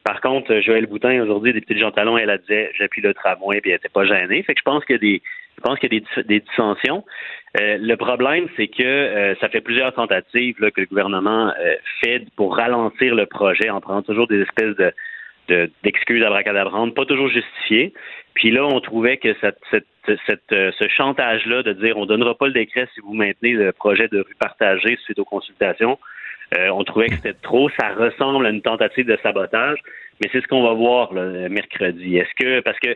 Par 0.05 0.23
contre, 0.23 0.59
Joël 0.61 0.87
Boutin, 0.87 1.23
aujourd'hui, 1.23 1.53
des 1.53 1.61
petits 1.61 1.79
Jean 1.79 1.93
elle 2.17 2.31
a 2.31 2.39
dit 2.39 2.65
j'appuie 2.79 3.03
le 3.03 3.13
tramway, 3.13 3.61
puis 3.61 3.71
elle 3.73 3.77
n'était 3.77 3.91
pas 3.91 4.07
gênée. 4.07 4.43
Fait 4.43 4.55
que 4.55 4.61
je 4.61 4.65
pense 4.65 4.85
qu'il 4.87 4.95
y 4.95 4.99
a 4.99 5.01
des 5.01 5.23
je 5.59 5.63
pense 5.63 5.79
qu'il 5.79 5.93
y 5.93 5.97
a 5.97 6.01
des, 6.01 6.05
dis- 6.23 6.29
des 6.29 6.41
dissensions. 6.41 7.05
Euh, 7.61 7.79
le 7.81 7.97
problème, 7.97 8.47
c'est 8.57 8.69
que 8.69 8.83
euh, 8.83 9.35
ça 9.37 9.49
fait 9.49 9.63
plusieurs 9.63 9.95
tentatives 9.95 10.57
là, 10.61 10.71
que 10.71 10.83
le 10.83 10.87
gouvernement 10.87 11.49
euh, 11.59 11.75
fait 12.03 12.23
pour 12.37 12.57
ralentir 12.57 13.15
le 13.15 13.25
projet 13.27 13.71
en 13.71 13.81
prenant 13.81 14.03
toujours 14.03 14.27
des 14.29 14.41
espèces 14.43 14.77
de 14.77 14.93
de- 15.49 15.71
d'excuses 15.85 16.25
à 16.25 16.29
bracadabrantes, 16.29 16.95
pas 16.95 17.05
toujours 17.05 17.29
justifiées. 17.29 17.93
Puis 18.37 18.51
là, 18.51 18.67
on 18.67 18.81
trouvait 18.81 19.17
que 19.17 19.35
cette, 19.41 19.59
euh, 20.53 20.71
ce 20.79 20.89
chantage-là 20.89 21.63
de 21.63 21.73
dire 21.73 21.97
on 21.97 22.05
donnera 22.05 22.35
pas 22.35 22.47
le 22.47 22.53
décret 22.53 22.87
si 22.95 23.01
vous 23.01 23.15
maintenez 23.15 23.53
le 23.53 23.73
projet 23.73 24.09
de 24.09 24.19
rue 24.19 24.35
partagée 24.39 24.99
suite 25.05 25.19
aux 25.19 25.25
consultations, 25.25 25.99
euh, 26.57 26.69
on 26.69 26.85
trouvait 26.85 27.09
que 27.09 27.17
c'était 27.17 27.33
trop. 27.33 27.71
Ça 27.81 27.89
ressemble 27.89 28.47
à 28.47 28.51
une 28.51 28.61
tentative 28.61 29.07
de 29.07 29.19
sabotage, 29.23 29.79
mais 30.21 30.29
c'est 30.31 30.43
ce 30.43 30.49
qu'on 30.49 30.63
va 30.63 30.75
voir 30.75 31.15
là, 31.15 31.49
mercredi. 31.49 32.19
Est-ce 32.19 32.35
que 32.39 32.61
parce 32.61 32.79
que 32.79 32.91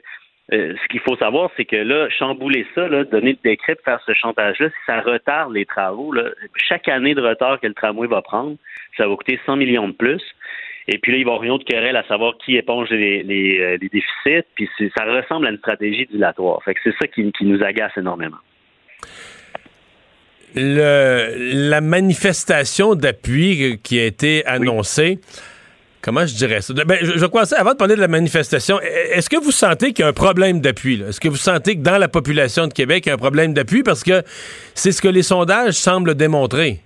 euh, 0.53 0.74
ce 0.83 0.88
qu'il 0.88 1.00
faut 1.00 1.16
savoir, 1.16 1.50
c'est 1.57 1.64
que 1.64 1.76
là, 1.76 2.11
chambouler 2.11 2.66
ça, 2.74 2.87
là, 2.88 3.05
donner 3.05 3.33
le 3.33 3.38
décret 3.42 3.79
faire 3.83 4.00
ce 4.05 4.12
chantage-là, 4.12 4.68
si 4.68 4.76
ça 4.85 5.00
retarde 5.00 5.55
les 5.55 5.64
travaux, 5.64 6.14
chaque 6.57 6.88
année 6.88 7.14
de 7.14 7.22
retard 7.22 7.61
que 7.61 7.66
le 7.66 7.74
tramway 7.74 8.09
va 8.09 8.20
prendre, 8.20 8.57
ça 8.98 9.09
va 9.09 9.16
coûter 9.16 9.40
100 9.46 9.57
millions 9.57 9.88
de 9.88 9.94
plus. 9.94 10.22
Et 10.92 10.98
puis 10.98 11.12
là, 11.12 11.18
il 11.18 11.24
va 11.24 11.31
y 11.31 11.35
avoir 11.35 11.44
une 11.44 11.53
autre 11.53 11.64
querelle 11.64 11.96
à 11.96 12.05
savoir 12.09 12.35
qui 12.44 12.57
éponge 12.57 12.88
les, 12.90 13.22
les, 13.22 13.61
euh, 13.61 13.79
les 13.81 13.88
déficits. 13.88 14.46
Puis 14.57 14.68
ça 14.96 15.05
ressemble 15.05 15.46
à 15.46 15.50
une 15.50 15.59
stratégie 15.59 16.07
dilatoire. 16.12 16.61
Fait 16.64 16.74
que 16.74 16.81
c'est 16.83 16.94
ça 17.00 17.07
qui, 17.07 17.31
qui 17.31 17.44
nous 17.44 17.62
agace 17.62 17.92
énormément. 17.96 18.38
Le, 20.57 21.68
la 21.68 21.81
manifestation 21.81 22.96
d'appui 22.96 23.79
qui 23.85 24.00
a 24.00 24.05
été 24.05 24.44
annoncée, 24.46 25.20
comment 26.03 26.26
je 26.26 26.35
dirais 26.35 26.61
ça? 26.61 26.74
Ben, 26.74 26.98
je, 27.00 27.18
je 27.18 27.26
crois 27.26 27.44
ça, 27.44 27.61
avant 27.61 27.70
de 27.70 27.76
parler 27.76 27.94
de 27.94 28.00
la 28.00 28.09
manifestation, 28.09 28.81
e- 28.81 29.16
est-ce 29.16 29.31
que 29.31 29.37
vous 29.37 29.53
sentez 29.53 29.92
qu'il 29.92 30.03
y 30.03 30.07
a 30.07 30.09
un 30.09 30.12
problème 30.12 30.61
d'appui? 30.61 31.00
Est-ce 31.09 31.20
que 31.20 31.29
vous 31.29 31.37
sentez 31.37 31.76
que 31.76 31.83
dans 31.83 31.98
la 31.98 32.09
population 32.09 32.66
de 32.66 32.72
Québec, 32.72 33.05
il 33.07 33.11
y 33.11 33.12
a 33.12 33.14
un 33.14 33.18
problème 33.18 33.55
d'appui? 33.55 33.85
Parce 33.85 34.03
que 34.03 34.24
c'est 34.74 34.90
ce 34.90 35.00
que 35.00 35.07
les 35.09 35.22
sondages 35.22 35.74
semblent 35.74 36.16
démontrer. 36.16 36.81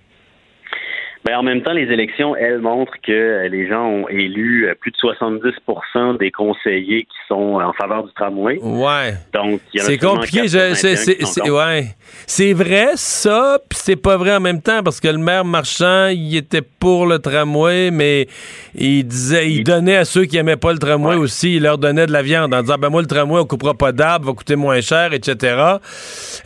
Ben, 1.25 1.37
en 1.37 1.43
même 1.43 1.63
temps, 1.63 1.73
les 1.73 1.91
élections, 1.91 2.35
elles, 2.35 2.59
montrent 2.59 2.93
que 3.01 3.11
euh, 3.11 3.47
les 3.49 3.67
gens 3.67 3.83
ont 3.83 4.07
élu 4.09 4.67
euh, 4.67 4.75
plus 4.79 4.91
de 4.91 4.97
70% 4.97 6.19
des 6.19 6.29
conseillers 6.29 7.01
qui 7.05 7.17
sont 7.27 7.59
en 7.59 7.73
faveur 7.73 8.03
du 8.03 8.13
tramway. 8.13 8.59
Ouais. 8.61 9.15
Donc, 9.33 9.59
il 9.73 9.79
y 9.79 9.81
en 9.81 9.85
a 9.85 9.87
C'est 9.87 9.97
compliqué. 9.97 10.41
81 10.41 10.69
je- 10.69 10.75
c'est- 10.75 10.95
c'est- 11.25 11.49
ouais. 11.49 12.53
Vrai, 12.53 12.89
ça, 12.93 13.57
puis 13.67 13.79
c'est 13.81 13.95
pas 13.95 14.17
vrai 14.17 14.35
en 14.35 14.39
même 14.39 14.61
temps, 14.61 14.83
parce 14.83 14.99
que 14.99 15.07
le 15.07 15.17
maire 15.17 15.45
Marchand, 15.45 16.09
il 16.09 16.35
était 16.37 16.61
pour 16.61 17.07
le 17.07 17.17
tramway, 17.17 17.89
mais 17.89 18.27
il 18.75 19.03
disait, 19.07 19.49
il 19.49 19.63
donnait 19.63 19.97
à 19.97 20.05
ceux 20.05 20.25
qui 20.25 20.37
aimaient 20.37 20.57
pas 20.57 20.73
le 20.73 20.79
tramway 20.79 21.15
Ouais. 21.15 21.21
aussi, 21.21 21.55
il 21.55 21.63
leur 21.63 21.79
donnait 21.79 22.05
de 22.05 22.11
la 22.11 22.21
viande 22.21 22.53
en 22.53 22.61
disant, 22.61 22.75
ben 22.77 22.89
moi, 22.89 23.01
le 23.01 23.07
tramway, 23.07 23.39
on 23.41 23.45
coupera 23.45 23.73
pas 23.73 23.91
d'arbres, 23.91 24.27
va 24.27 24.33
coûter 24.33 24.55
moins 24.55 24.79
cher, 24.81 25.11
etc. 25.11 25.55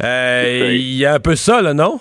Euh, 0.02 0.68
il 0.72 0.96
y 0.96 1.06
a 1.06 1.16
un 1.16 1.20
peu 1.20 1.36
ça, 1.36 1.62
là, 1.62 1.74
non? 1.74 2.00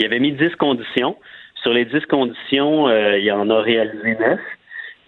Il 0.00 0.06
avait 0.06 0.18
mis 0.18 0.32
10 0.32 0.56
conditions. 0.58 1.14
Sur 1.62 1.72
les 1.72 1.84
10 1.84 2.06
conditions, 2.06 2.88
euh, 2.88 3.18
il 3.18 3.30
en 3.32 3.48
a 3.50 3.60
réalisé 3.60 4.16
9. 4.18 4.40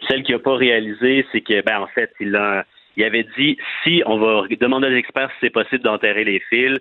Celle 0.08 0.22
qu'il 0.22 0.34
n'a 0.34 0.40
pas 0.40 0.54
réalisée, 0.54 1.26
c'est 1.32 1.40
que, 1.40 1.62
ben, 1.62 1.80
en 1.80 1.86
fait, 1.88 2.12
il, 2.20 2.34
a, 2.36 2.64
il 2.96 3.04
avait 3.04 3.26
dit 3.36 3.56
si 3.82 4.02
on 4.06 4.18
va 4.18 4.44
demander 4.60 4.88
aux 4.88 4.96
experts 4.96 5.30
si 5.32 5.36
c'est 5.42 5.50
possible 5.50 5.82
d'enterrer 5.82 6.24
les 6.24 6.40
fils. 6.50 6.78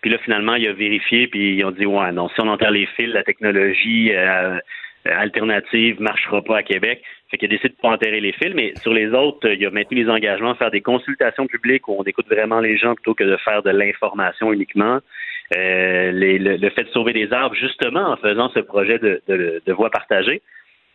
Puis 0.00 0.10
là, 0.10 0.18
finalement, 0.18 0.54
il 0.54 0.68
a 0.68 0.72
vérifié, 0.72 1.26
puis 1.26 1.56
ils 1.56 1.64
ont 1.64 1.70
dit 1.70 1.86
ouais, 1.86 2.12
non, 2.12 2.28
si 2.28 2.40
on 2.40 2.48
enterre 2.48 2.70
les 2.70 2.86
fils, 2.86 3.08
la 3.12 3.24
technologie 3.24 4.12
euh, 4.12 4.58
alternative 5.04 6.00
marchera 6.00 6.42
pas 6.42 6.58
à 6.58 6.62
Québec. 6.62 7.02
Fait 7.30 7.38
qu'il 7.38 7.48
a 7.48 7.50
décidé 7.50 7.70
de 7.70 7.80
pas 7.80 7.88
enterrer 7.88 8.20
les 8.20 8.32
fils, 8.32 8.54
mais 8.54 8.74
sur 8.76 8.92
les 8.92 9.08
autres, 9.08 9.48
il 9.48 9.66
a 9.66 9.70
maintenu 9.70 10.04
les 10.04 10.10
engagements 10.10 10.54
faire 10.54 10.70
des 10.70 10.80
consultations 10.80 11.46
publiques 11.46 11.88
où 11.88 11.96
on 11.98 12.04
écoute 12.04 12.26
vraiment 12.28 12.60
les 12.60 12.76
gens 12.76 12.94
plutôt 12.94 13.14
que 13.14 13.24
de 13.24 13.36
faire 13.38 13.62
de 13.62 13.70
l'information 13.70 14.52
uniquement. 14.52 15.00
Euh, 15.54 16.10
les- 16.10 16.38
le, 16.38 16.56
le 16.56 16.70
fait 16.70 16.84
de 16.84 16.88
sauver 16.88 17.12
des 17.12 17.32
arbres, 17.32 17.54
justement, 17.54 18.10
en 18.12 18.16
faisant 18.16 18.48
ce 18.50 18.60
projet 18.60 18.98
de, 18.98 19.22
de, 19.28 19.62
de 19.64 19.72
voie 19.72 19.90
partagée. 19.90 20.42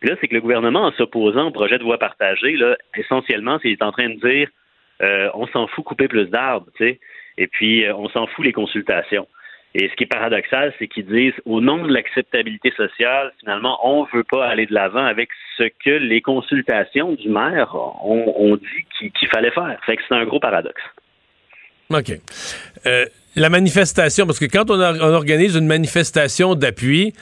Là, 0.02 0.14
c'est 0.20 0.28
que 0.28 0.34
le 0.34 0.40
gouvernement, 0.40 0.82
en 0.82 0.92
s'opposant 0.92 1.46
au 1.46 1.50
projet 1.52 1.78
de 1.78 1.84
voie 1.84 1.98
partagée, 1.98 2.56
là, 2.56 2.76
essentiellement, 2.96 3.58
c'est 3.62 3.70
est 3.70 3.82
en 3.82 3.92
train 3.92 4.10
de 4.10 4.20
dire 4.20 4.48
euh, 5.02 5.30
on 5.34 5.46
s'en 5.46 5.66
fout 5.68 5.84
couper 5.84 6.06
plus 6.08 6.26
d'arbres, 6.26 6.66
tu 6.76 6.84
sais, 6.84 7.00
et 7.38 7.46
puis 7.46 7.84
euh, 7.86 7.94
on 7.96 8.08
s'en 8.10 8.26
fout 8.26 8.44
les 8.44 8.52
consultations. 8.52 9.26
Et 9.74 9.88
ce 9.88 9.94
qui 9.94 10.04
est 10.04 10.06
paradoxal, 10.06 10.74
c'est 10.78 10.86
qu'ils 10.86 11.06
disent, 11.06 11.32
au 11.46 11.62
nom 11.62 11.78
de 11.86 11.90
l'acceptabilité 11.92 12.72
sociale, 12.72 13.32
finalement, 13.40 13.78
on 13.82 14.02
ne 14.02 14.08
veut 14.12 14.24
pas 14.24 14.46
aller 14.46 14.66
de 14.66 14.74
l'avant 14.74 15.04
avec 15.04 15.30
ce 15.56 15.62
que 15.82 15.90
les 15.90 16.20
consultations 16.20 17.12
du 17.14 17.30
maire 17.30 17.74
ont, 18.04 18.34
ont 18.36 18.56
dit 18.56 18.84
qu'il 18.98 19.10
qu'il 19.12 19.28
fallait 19.28 19.50
faire. 19.50 19.78
Fait 19.86 19.96
que 19.96 20.02
c'est 20.06 20.14
un 20.14 20.26
gros 20.26 20.40
paradoxe. 20.40 20.82
OK. 21.98 22.18
Euh, 22.86 23.04
la 23.36 23.48
manifestation, 23.48 24.26
parce 24.26 24.38
que 24.38 24.44
quand 24.46 24.70
on, 24.70 24.78
or- 24.80 24.96
on 25.00 25.12
organise 25.14 25.54
une 25.56 25.66
manifestation 25.66 26.54
d'appui, 26.54 27.14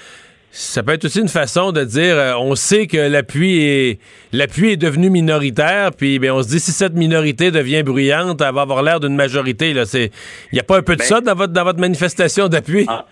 ça 0.52 0.82
peut 0.82 0.92
être 0.94 1.04
aussi 1.04 1.20
une 1.20 1.28
façon 1.28 1.70
de 1.70 1.84
dire 1.84 2.16
euh, 2.16 2.34
on 2.36 2.56
sait 2.56 2.88
que 2.88 2.96
l'appui 2.96 3.62
est 3.62 3.98
l'appui 4.32 4.70
est 4.72 4.76
devenu 4.76 5.08
minoritaire, 5.08 5.90
puis 5.96 6.18
ben, 6.18 6.32
on 6.32 6.42
se 6.42 6.48
dit 6.48 6.58
si 6.58 6.72
cette 6.72 6.94
minorité 6.94 7.52
devient 7.52 7.84
bruyante, 7.84 8.40
elle 8.40 8.52
va 8.54 8.62
avoir 8.62 8.82
l'air 8.82 8.98
d'une 8.98 9.14
majorité. 9.14 9.72
Là, 9.72 9.84
c'est 9.84 10.10
il 10.52 10.56
y 10.56 10.60
a 10.60 10.64
pas 10.64 10.78
un 10.78 10.82
peu 10.82 10.94
de 10.94 10.98
Ben- 10.98 11.04
ça 11.06 11.20
dans 11.20 11.34
votre 11.36 11.52
dans 11.52 11.62
votre 11.64 11.78
manifestation 11.78 12.48
d'appui? 12.48 12.86
Ah. 12.88 13.06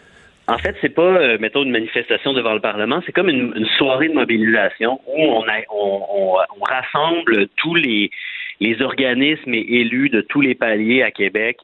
En 0.51 0.57
fait, 0.57 0.75
c'est 0.81 0.89
pas, 0.95 1.03
euh, 1.03 1.37
mettons, 1.39 1.63
une 1.63 1.71
manifestation 1.71 2.33
devant 2.33 2.55
le 2.55 2.61
Parlement, 2.61 3.03
c'est 3.05 3.13
comme 3.13 3.29
une, 3.29 3.53
une 3.55 3.67
soirée 3.77 4.09
de 4.09 4.15
mobilisation 4.15 4.99
où 5.07 5.21
on, 5.21 5.43
a- 5.43 5.63
on, 5.71 6.01
on- 6.11 6.37
on 6.59 6.65
rassemble 6.65 7.49
tous 7.57 7.75
les, 7.75 8.11
les 8.61 8.81
organismes 8.83 9.55
et 9.55 9.67
élus 9.81 10.09
de 10.11 10.21
tous 10.21 10.41
les 10.41 10.55
paliers 10.55 11.03
à 11.03 11.11
Québec 11.11 11.59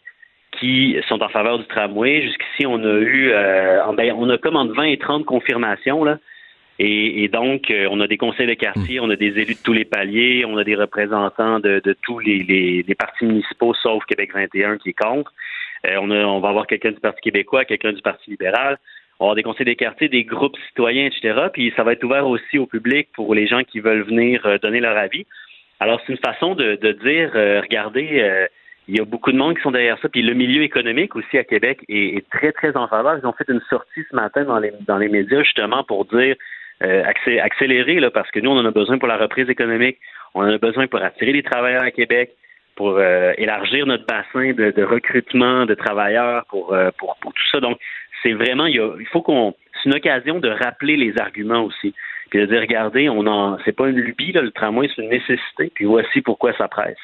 qui 0.61 0.97
sont 1.09 1.23
en 1.23 1.29
faveur 1.29 1.59
du 1.59 1.67
tramway. 1.67 2.23
Jusqu'ici, 2.23 2.67
on 2.67 2.83
a 2.85 2.99
eu, 3.01 3.31
euh, 3.33 3.85
en- 3.85 3.93
ben, 3.95 4.13
on 4.17 4.29
a 4.31 4.39
comme 4.39 4.57
entre 4.57 4.75
20 4.75 4.85
et 4.85 4.99
30 4.99 5.25
confirmations, 5.25 6.05
là. 6.05 6.19
Et, 6.81 7.23
et 7.23 7.29
donc, 7.29 7.71
euh, 7.71 7.87
on 7.91 8.01
a 8.01 8.09
des 8.09 8.17
conseils 8.17 8.49
de 8.49 8.55
quartier, 8.55 8.99
on 9.01 9.09
a 9.11 9.15
des 9.17 9.39
élus 9.39 9.55
de 9.55 9.63
tous 9.65 9.73
les 9.73 9.85
paliers, 9.85 10.45
on 10.45 10.57
a 10.57 10.65
des 10.65 10.75
représentants 10.75 11.61
de, 11.61 11.81
de 11.85 11.97
tous 12.03 12.19
les, 12.19 12.43
les, 12.43 12.85
les 12.87 12.95
partis 12.97 13.25
municipaux, 13.27 13.75
sauf 13.75 14.05
Québec 14.07 14.31
21 14.35 14.79
qui 14.79 14.89
est 14.91 14.93
contre. 14.93 15.33
Euh, 15.87 15.97
on, 16.01 16.11
a, 16.11 16.25
on 16.25 16.41
va 16.41 16.49
avoir 16.49 16.67
quelqu'un 16.67 16.91
du 16.91 16.99
Parti 17.01 17.21
québécois, 17.21 17.65
quelqu'un 17.65 17.93
du 17.93 18.03
Parti 18.03 18.31
libéral. 18.31 18.79
On 19.21 19.27
va 19.27 19.27
avoir 19.27 19.35
des 19.37 19.43
conseils 19.45 19.67
des 19.67 19.77
quartiers, 19.77 20.09
des 20.09 20.25
groupes 20.25 20.57
citoyens, 20.69 21.07
etc. 21.07 21.47
Puis 21.53 21.73
ça 21.77 21.85
va 21.85 21.93
être 21.93 22.03
ouvert 22.03 22.27
aussi 22.27 22.59
au 22.59 22.67
public 22.67 23.09
pour 23.15 23.35
les 23.37 23.47
gens 23.47 23.63
qui 23.63 23.79
veulent 23.79 24.03
venir 24.03 24.45
donner 24.61 24.81
leur 24.81 24.97
avis. 24.97 25.27
Alors, 25.85 26.01
c'est 26.07 26.15
une 26.15 26.19
façon 26.19 26.55
de, 26.55 26.77
dire, 27.05 27.31
euh, 27.35 27.61
regardez, 27.61 28.09
euh, 28.23 28.47
il 28.89 28.97
y 28.97 29.01
a 29.01 29.05
beaucoup 29.05 29.31
de 29.33 29.37
monde 29.37 29.55
qui 29.55 29.61
sont 29.63 29.71
derrière 29.71 29.99
ça. 30.01 30.09
Puis 30.09 30.23
le 30.23 30.33
milieu 30.33 30.63
économique 30.63 31.15
aussi 31.15 31.37
à 31.37 31.45
Québec 31.45 31.81
est, 31.91 32.27
très, 32.31 32.53
très 32.53 32.75
en 32.75 32.89
faveur. 32.89 33.19
Ils 33.23 33.27
ont 33.27 33.35
fait 33.35 33.45
une 33.49 33.61
sortie 33.69 34.01
ce 34.11 34.17
matin 34.17 34.45
dans 34.45 34.59
les, 34.59 34.73
dans 34.87 34.97
les 34.97 35.09
médias 35.11 35.43
justement 35.43 35.85
pour 35.85 36.07
dire 36.07 36.37
euh, 36.83 37.03
accé- 37.05 37.39
accélérer, 37.39 38.01
là, 38.01 38.11
parce 38.11 38.31
que 38.31 38.41
nous, 38.41 38.51
on 38.51 38.57
en 38.59 38.65
a 38.65 38.71
besoin 38.71 38.97
pour 38.97 39.09
la 39.09 39.19
reprise 39.19 39.51
économique. 39.51 39.99
On 40.33 40.41
en 40.41 40.55
a 40.55 40.57
besoin 40.57 40.87
pour 40.87 41.03
attirer 41.03 41.33
les 41.33 41.43
travailleurs 41.43 41.83
à 41.83 41.91
Québec 41.91 42.31
pour 42.77 42.97
euh, 42.97 43.35
élargir 43.37 43.85
notre 43.85 44.07
bassin 44.07 44.55
de, 44.55 44.83
recrutement 44.83 45.67
de 45.67 45.75
travailleurs 45.75 46.47
pour, 46.47 46.75
pour, 46.97 47.15
pour 47.21 47.35
tout 47.35 47.49
ça. 47.53 47.61
Donc, 47.61 47.79
c'est 48.23 48.33
vraiment, 48.33 48.65
il, 48.65 48.77
y 48.77 48.81
a- 48.81 48.95
il 48.99 49.07
faut 49.09 49.21
qu'on. 49.21 49.55
C'est 49.83 49.91
une 49.91 49.97
occasion 49.97 50.39
de 50.39 50.49
rappeler 50.49 50.97
les 50.97 51.13
arguments 51.21 51.63
aussi. 51.63 51.95
Puis 52.35 52.41
de 52.41 52.47
dire, 52.47 52.63
regardez, 52.63 53.09
on 53.09 53.25
en 53.29 53.59
c'est 53.65 53.71
pas 53.71 53.87
une 53.87 53.95
lubie, 53.97 54.33
là, 54.33 54.43
le 54.43 54.51
tramway, 54.51 54.89
c'est 54.97 55.03
une 55.03 55.09
nécessité, 55.09 55.71
puis 55.73 55.85
voici 55.85 56.21
pourquoi 56.21 56.53
ça 56.59 56.67
presse. 56.67 56.97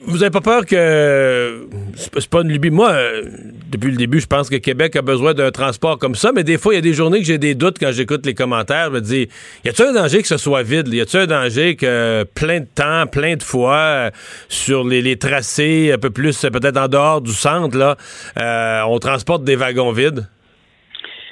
Vous 0.00 0.22
avez 0.22 0.30
pas 0.30 0.40
peur 0.40 0.64
que 0.64 1.68
c'est 1.96 2.30
pas- 2.30 2.40
une 2.40 2.48
lubie. 2.52 2.70
Moi, 2.70 2.90
euh, 2.92 3.24
depuis 3.70 3.90
le 3.90 3.96
début, 3.98 4.20
je 4.20 4.26
pense 4.26 4.48
que 4.48 4.56
Québec 4.56 4.96
a 4.96 5.02
besoin 5.02 5.34
d'un 5.34 5.50
transport 5.50 5.98
comme 5.98 6.14
ça, 6.14 6.32
mais 6.34 6.44
des 6.44 6.56
fois, 6.56 6.72
il 6.72 6.76
y 6.76 6.78
a 6.78 6.82
des 6.82 6.94
journées 6.94 7.18
que 7.18 7.26
j'ai 7.26 7.36
des 7.36 7.54
doutes 7.54 7.76
quand 7.78 7.92
j'écoute 7.92 8.24
les 8.24 8.32
commentaires. 8.32 8.86
Je 8.86 8.90
me 8.92 9.00
dis, 9.02 9.28
y 9.64 9.68
a-t-il 9.68 9.90
un 9.90 9.92
danger 9.92 10.22
que 10.22 10.28
ce 10.28 10.38
soit 10.38 10.62
vide? 10.62 10.88
Y 10.88 11.02
a-t-il 11.02 11.20
un 11.24 11.26
danger 11.26 11.76
que 11.76 12.24
plein 12.34 12.60
de 12.60 12.66
temps, 12.66 13.06
plein 13.06 13.36
de 13.36 13.42
fois, 13.42 13.76
euh, 13.76 14.10
sur 14.48 14.82
les, 14.82 15.02
les 15.02 15.18
tracés, 15.18 15.92
un 15.92 15.98
peu 15.98 16.08
plus 16.10 16.42
euh, 16.44 16.50
peut-être 16.50 16.78
en 16.78 16.88
dehors 16.88 17.20
du 17.20 17.32
centre, 17.32 17.76
là, 17.76 17.96
euh, 18.38 18.82
on 18.88 18.98
transporte 18.98 19.44
des 19.44 19.56
wagons 19.56 19.92
vides? 19.92 20.26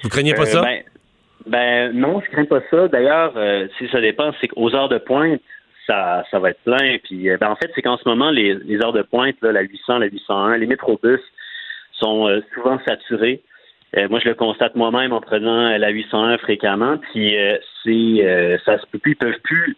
Vous 0.03 0.11
craignez 0.11 0.35
pas 0.35 0.43
Euh, 0.43 0.47
ça? 0.47 0.61
Ben, 0.63 0.83
ben, 1.46 1.92
non, 1.92 2.20
je 2.20 2.30
crains 2.30 2.44
pas 2.44 2.61
ça. 2.70 2.88
D'ailleurs, 2.88 3.35
euh, 3.37 3.68
si 3.78 3.88
ça 3.88 4.00
dépend, 4.00 4.33
c'est 4.40 4.48
qu'aux 4.48 4.74
heures 4.74 4.88
de 4.88 4.98
pointe, 4.98 5.40
ça, 5.87 6.24
ça 6.30 6.38
va 6.38 6.50
être 6.50 6.62
plein. 6.64 6.98
Puis, 7.02 7.28
euh, 7.28 7.37
ben, 7.38 7.50
en 7.50 7.57
fait, 7.57 7.70
c'est 7.74 7.83
qu'en 7.83 7.98
ce 7.98 8.09
moment, 8.09 8.30
les, 8.30 8.54
les 8.54 8.83
heures 8.83 8.92
de 8.92 9.02
pointe, 9.02 9.37
là, 9.42 9.52
la 9.52 9.62
800, 9.62 9.98
la 9.98 10.07
801, 10.07 10.57
les 10.57 10.66
métrobus 10.66 11.20
sont 11.92 12.28
euh, 12.28 12.40
souvent 12.54 12.78
saturés. 12.87 13.42
Euh, 13.96 14.09
moi, 14.09 14.20
je 14.20 14.28
le 14.28 14.35
constate 14.35 14.74
moi-même 14.74 15.12
en 15.12 15.20
prenant 15.20 15.76
la 15.76 15.88
801 15.90 16.38
fréquemment. 16.38 16.98
Puis, 16.98 17.37
euh, 17.37 17.59
c'est, 17.85 18.59
ça 18.64 18.78
se 18.78 18.87
peut 18.87 18.98
plus, 18.98 19.12
ils 19.12 19.16
peuvent 19.16 19.40
plus 19.42 19.76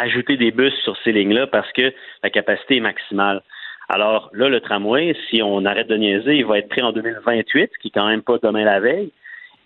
ajouter 0.00 0.36
des 0.36 0.52
bus 0.52 0.72
sur 0.84 0.96
ces 1.04 1.12
lignes-là 1.12 1.46
parce 1.48 1.70
que 1.72 1.92
la 2.22 2.30
capacité 2.30 2.76
est 2.76 2.80
maximale. 2.80 3.42
Alors 3.88 4.30
là, 4.32 4.48
le 4.48 4.60
tramway, 4.60 5.14
si 5.28 5.42
on 5.42 5.64
arrête 5.64 5.88
de 5.88 5.96
niaiser, 5.96 6.36
il 6.36 6.46
va 6.46 6.58
être 6.58 6.68
prêt 6.68 6.82
en 6.82 6.92
2028, 6.92 7.70
ce 7.72 7.78
qui 7.78 7.88
est 7.88 7.90
quand 7.90 8.08
même 8.08 8.22
pas 8.22 8.38
demain 8.42 8.64
la 8.64 8.80
veille. 8.80 9.12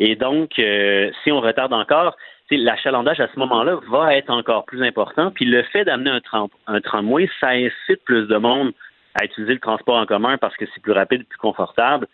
Et 0.01 0.17
donc, 0.17 0.59
euh, 0.59 1.11
si 1.23 1.31
on 1.31 1.41
retarde 1.41 1.73
encore, 1.73 2.17
l'achalandage 2.51 3.21
à 3.21 3.29
ce 3.33 3.39
moment-là 3.39 3.79
va 3.89 4.17
être 4.17 4.31
encore 4.31 4.65
plus 4.65 4.83
important. 4.83 5.31
Puis 5.31 5.45
le 5.45 5.63
fait 5.63 5.85
d'amener 5.85 6.11
un, 6.11 6.21
tram- 6.21 6.49
un 6.67 6.81
tramway, 6.81 7.29
ça 7.39 7.51
incite 7.51 8.03
plus 8.05 8.27
de 8.27 8.37
monde 8.37 8.73
à 9.15 9.25
utiliser 9.25 9.55
le 9.55 9.61
transport 9.61 9.97
en 9.97 10.07
commun 10.07 10.37
parce 10.39 10.57
que 10.57 10.65
c'est 10.75 10.83
plus 10.83 10.93
rapide, 10.93 11.25
plus 11.29 11.39
confortable. 11.39 12.09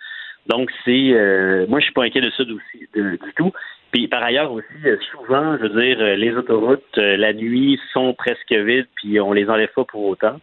Donc, 0.46 0.70
c'est, 0.85 1.12
euh, 1.12 1.66
moi, 1.68 1.81
je 1.81 1.85
suis 1.85 1.94
pas 1.94 2.05
inquiet 2.05 2.20
de 2.20 2.31
ça 2.31 2.44
du 2.44 3.18
tout. 3.37 3.53
Puis 3.92 4.09
par 4.09 4.22
ailleurs 4.22 4.53
aussi, 4.53 4.66
euh, 4.85 4.96
souvent, 5.11 5.57
je 5.57 5.62
veux 5.62 5.81
dire, 5.81 5.96
euh, 6.01 6.16
les 6.16 6.35
autoroutes 6.37 6.99
euh, 6.99 7.16
la 7.16 7.33
nuit 7.33 7.81
sont 7.92 8.12
presque 8.12 8.53
vides, 8.53 8.88
puis 8.96 9.20
on 9.20 9.33
les 9.33 9.49
enlève 9.49 9.72
pas 9.75 9.85
pour 9.85 10.05
autant. 10.05 10.38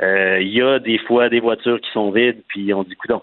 Il 0.00 0.48
y 0.48 0.60
a 0.60 0.78
des 0.80 0.98
fois 0.98 1.28
des 1.28 1.38
voitures 1.38 1.80
qui 1.80 1.90
sont 1.92 2.10
vides, 2.10 2.42
puis 2.48 2.74
on 2.74 2.82
dit 2.82 2.96
coudon, 2.96 3.22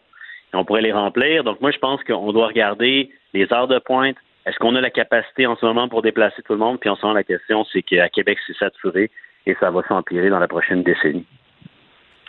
on 0.53 0.65
pourrait 0.65 0.81
les 0.81 0.91
remplir. 0.91 1.43
Donc 1.43 1.61
moi, 1.61 1.71
je 1.71 1.77
pense 1.77 2.03
qu'on 2.03 2.31
doit 2.33 2.47
regarder 2.47 3.09
les 3.33 3.51
heures 3.53 3.67
de 3.67 3.79
pointe. 3.79 4.15
Est-ce 4.45 4.57
qu'on 4.57 4.75
a 4.75 4.81
la 4.81 4.89
capacité 4.89 5.45
en 5.45 5.55
ce 5.57 5.65
moment 5.65 5.87
pour 5.89 6.01
déplacer 6.01 6.41
tout 6.43 6.53
le 6.53 6.59
monde? 6.59 6.79
Puis 6.79 6.89
en 6.89 6.95
ce 6.95 7.01
moment, 7.03 7.13
la 7.13 7.23
question, 7.23 7.65
c'est 7.71 7.81
qu'à 7.83 8.09
Québec, 8.09 8.37
c'est 8.47 8.57
saturé 8.57 9.11
et 9.45 9.55
ça 9.59 9.69
va 9.69 9.81
s'empirer 9.87 10.29
dans 10.29 10.39
la 10.39 10.47
prochaine 10.47 10.81
décennie. 10.83 11.25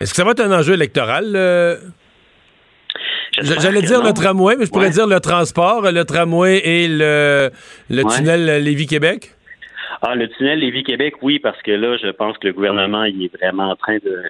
Est-ce 0.01 0.11
que 0.11 0.17
ça 0.17 0.25
va 0.25 0.33
être 0.33 0.41
un 0.41 0.53
enjeu 0.59 0.75
électoral? 0.75 1.33
euh? 1.35 1.77
J'allais 3.41 3.83
dire 3.83 4.01
non. 4.01 4.07
le 4.09 4.13
tramway, 4.13 4.57
mais 4.59 4.67
je 4.67 4.71
pourrais 4.71 4.87
Ouais. 4.87 4.91
dire 4.93 5.07
le 5.07 5.21
transport, 5.21 5.83
le 5.91 6.05
tramway 6.05 6.59
et 6.65 6.89
le, 6.89 7.51
le 7.89 8.03
Ouais. 8.05 8.17
tunnel 8.17 8.63
Lévis-Québec. 8.65 9.31
Ah, 10.03 10.15
le 10.15 10.29
tunnel 10.29 10.59
Lévis-Québec, 10.59 11.15
oui, 11.23 11.39
parce 11.39 11.61
que 11.63 11.71
là, 11.71 11.97
je 11.97 12.09
pense 12.09 12.37
que 12.39 12.49
le 12.49 12.53
gouvernement, 12.55 13.05
il 13.05 13.25
est 13.25 13.35
vraiment 13.37 13.71
en 13.71 13.77
train 13.77 13.97
de, 13.99 14.25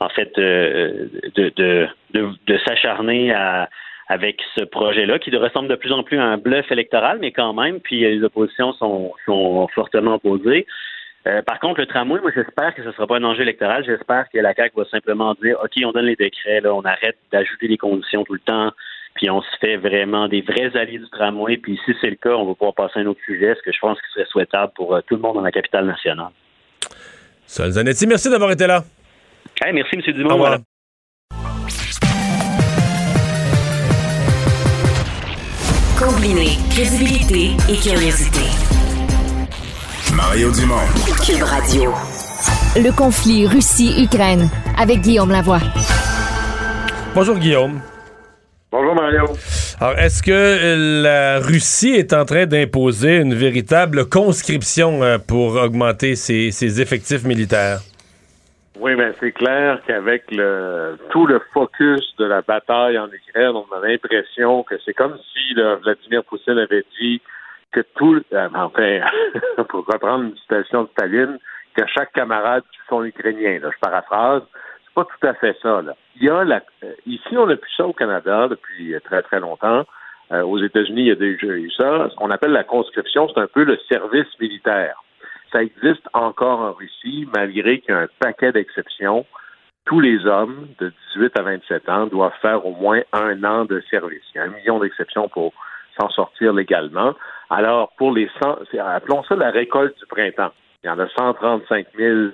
en 0.00 0.08
fait, 0.08 0.32
euh, 0.38 1.08
de, 1.34 1.88
de, 2.12 2.58
s'acharner 2.66 3.32
à, 3.32 3.68
avec 4.08 4.40
ce 4.56 4.64
projet-là, 4.64 5.18
qui 5.18 5.34
ressemble 5.36 5.68
de 5.68 5.74
plus 5.74 5.92
en 5.92 6.02
plus 6.02 6.18
à 6.18 6.24
un 6.24 6.38
bluff 6.38 6.70
électoral, 6.70 7.18
mais 7.20 7.32
quand 7.32 7.52
même, 7.54 7.80
puis 7.80 8.00
les 8.00 8.22
oppositions 8.22 8.72
sont, 8.74 9.12
fortement 9.74 10.14
opposées. 10.14 10.66
Euh, 11.26 11.42
par 11.42 11.58
contre, 11.58 11.80
le 11.80 11.86
tramway, 11.86 12.20
moi, 12.20 12.30
j'espère 12.34 12.72
que 12.74 12.82
ce 12.82 12.88
ne 12.88 12.92
sera 12.92 13.06
pas 13.06 13.16
un 13.16 13.24
enjeu 13.24 13.42
électoral. 13.42 13.84
J'espère 13.84 14.26
que 14.32 14.38
la 14.38 14.54
CAQ 14.54 14.76
va 14.76 14.84
simplement 14.84 15.34
dire, 15.42 15.58
OK, 15.60 15.72
on 15.84 15.90
donne 15.90 16.04
les 16.04 16.14
décrets, 16.14 16.64
on 16.66 16.84
arrête 16.84 17.16
d'ajouter 17.32 17.66
des 17.66 17.78
conditions 17.78 18.22
tout 18.22 18.34
le 18.34 18.40
temps, 18.40 18.70
puis 19.14 19.28
on 19.28 19.42
se 19.42 19.56
fait 19.60 19.76
vraiment 19.76 20.28
des 20.28 20.42
vrais 20.42 20.76
alliés 20.76 20.98
du 20.98 21.08
tramway. 21.10 21.56
Puis 21.56 21.80
si 21.84 21.96
c'est 22.00 22.10
le 22.10 22.16
cas, 22.16 22.36
on 22.36 22.44
va 22.44 22.54
pouvoir 22.54 22.74
passer 22.74 23.00
à 23.00 23.02
un 23.02 23.06
autre 23.06 23.20
sujet, 23.24 23.56
ce 23.56 23.62
que 23.62 23.72
je 23.72 23.78
pense 23.80 23.98
qu'il 24.00 24.08
serait 24.14 24.30
souhaitable 24.30 24.72
pour 24.76 24.94
euh, 24.94 25.00
tout 25.04 25.16
le 25.16 25.22
monde 25.22 25.34
dans 25.34 25.42
la 25.42 25.50
capitale 25.50 25.86
nationale. 25.86 26.30
Sol 27.46 27.70
Zanetti, 27.70 28.06
merci 28.06 28.30
d'avoir 28.30 28.52
été 28.52 28.68
là. 28.68 28.84
Hey, 29.64 29.72
merci, 29.72 29.96
M. 29.96 30.02
Dumont. 30.12 30.30
Au 30.30 30.34
revoir. 30.34 30.58
Voilà. 31.30 31.46
Combiner 35.98 36.58
crédibilité 36.70 37.52
et 37.70 37.76
curiosité. 37.78 38.42
Mario 40.14 40.50
Dumont. 40.52 40.74
Cube 41.24 41.42
Radio. 41.42 41.94
Le 42.76 42.94
conflit 42.94 43.46
Russie-Ukraine 43.46 44.50
avec 44.76 45.00
Guillaume 45.00 45.30
Lavoie. 45.30 45.60
Bonjour 47.14 47.38
Guillaume. 47.38 47.80
Bonjour 48.70 48.94
Mario. 48.94 49.24
Alors, 49.80 49.98
est-ce 49.98 50.22
que 50.22 51.02
la 51.02 51.38
Russie 51.38 51.94
est 51.94 52.12
en 52.12 52.26
train 52.26 52.44
d'imposer 52.44 53.16
une 53.16 53.34
véritable 53.34 54.06
conscription 54.06 55.02
euh, 55.02 55.16
pour 55.16 55.54
augmenter 55.54 56.14
ses, 56.14 56.50
ses 56.50 56.82
effectifs 56.82 57.24
militaires? 57.24 57.80
Oui, 58.78 58.94
mais 58.94 59.12
c'est 59.18 59.32
clair 59.32 59.80
qu'avec 59.86 60.30
le 60.30 60.98
tout 61.10 61.26
le 61.26 61.40
focus 61.54 62.14
de 62.18 62.26
la 62.26 62.42
bataille 62.42 62.98
en 62.98 63.08
Ukraine, 63.10 63.52
on 63.54 63.66
a 63.74 63.80
l'impression 63.80 64.64
que 64.64 64.74
c'est 64.84 64.92
comme 64.92 65.16
si 65.32 65.54
là, 65.54 65.76
Vladimir 65.76 66.22
Poutine 66.24 66.58
avait 66.58 66.84
dit 67.00 67.22
que 67.72 67.80
tout, 67.94 68.22
euh, 68.32 68.48
enfin, 68.54 69.00
pour 69.68 69.86
reprendre 69.86 70.24
une 70.24 70.36
citation 70.36 70.84
de 70.84 70.88
Staline, 70.90 71.38
que 71.74 71.84
chaque 71.86 72.12
camarade 72.12 72.64
tue 72.70 72.82
son 72.88 73.04
Ukrainien. 73.04 73.60
Là, 73.60 73.70
je 73.72 73.78
paraphrase. 73.80 74.42
C'est 74.84 74.94
pas 74.94 75.04
tout 75.04 75.26
à 75.26 75.34
fait 75.34 75.56
ça. 75.62 75.80
Là. 75.80 75.94
Il 76.16 76.24
y 76.24 76.28
a 76.28 76.44
la, 76.44 76.62
euh, 76.84 76.92
ici, 77.06 77.36
on 77.36 77.48
a 77.48 77.56
plus 77.56 77.72
ça 77.76 77.86
au 77.86 77.94
Canada 77.94 78.48
depuis 78.48 78.94
très 79.04 79.22
très 79.22 79.40
longtemps. 79.40 79.84
Euh, 80.32 80.42
aux 80.42 80.58
États-Unis, 80.58 81.02
il 81.02 81.08
y 81.08 81.12
a 81.12 81.14
déjà 81.14 81.46
eu 81.46 81.70
ça. 81.70 82.08
Ce 82.10 82.16
qu'on 82.16 82.30
appelle 82.30 82.52
la 82.52 82.64
conscription, 82.64 83.28
c'est 83.28 83.40
un 83.40 83.46
peu 83.46 83.64
le 83.64 83.78
service 83.88 84.28
militaire. 84.38 85.02
Ça 85.56 85.62
existe 85.62 86.06
encore 86.12 86.60
en 86.60 86.72
Russie, 86.74 87.26
malgré 87.34 87.80
qu'il 87.80 87.94
y 87.94 87.96
a 87.96 88.00
un 88.00 88.08
paquet 88.20 88.52
d'exceptions. 88.52 89.24
Tous 89.86 90.00
les 90.00 90.26
hommes 90.26 90.68
de 90.78 90.92
18 91.14 91.38
à 91.38 91.42
27 91.44 91.88
ans 91.88 92.06
doivent 92.08 92.36
faire 92.42 92.66
au 92.66 92.72
moins 92.72 93.00
un 93.14 93.42
an 93.42 93.64
de 93.64 93.82
service. 93.88 94.22
Il 94.34 94.36
y 94.36 94.40
a 94.40 94.44
un 94.44 94.48
million 94.48 94.78
d'exceptions 94.80 95.30
pour 95.30 95.54
s'en 95.98 96.10
sortir 96.10 96.52
légalement. 96.52 97.14
Alors, 97.48 97.92
pour 97.96 98.12
les 98.12 98.28
100, 98.42 98.58
c'est- 98.70 98.78
appelons 98.78 99.22
ça 99.22 99.34
la 99.34 99.50
récolte 99.50 99.96
du 99.98 100.04
printemps. 100.04 100.52
Il 100.84 100.88
y 100.88 100.90
en 100.90 100.98
a 100.98 101.08
135 101.08 101.86
000 101.96 102.32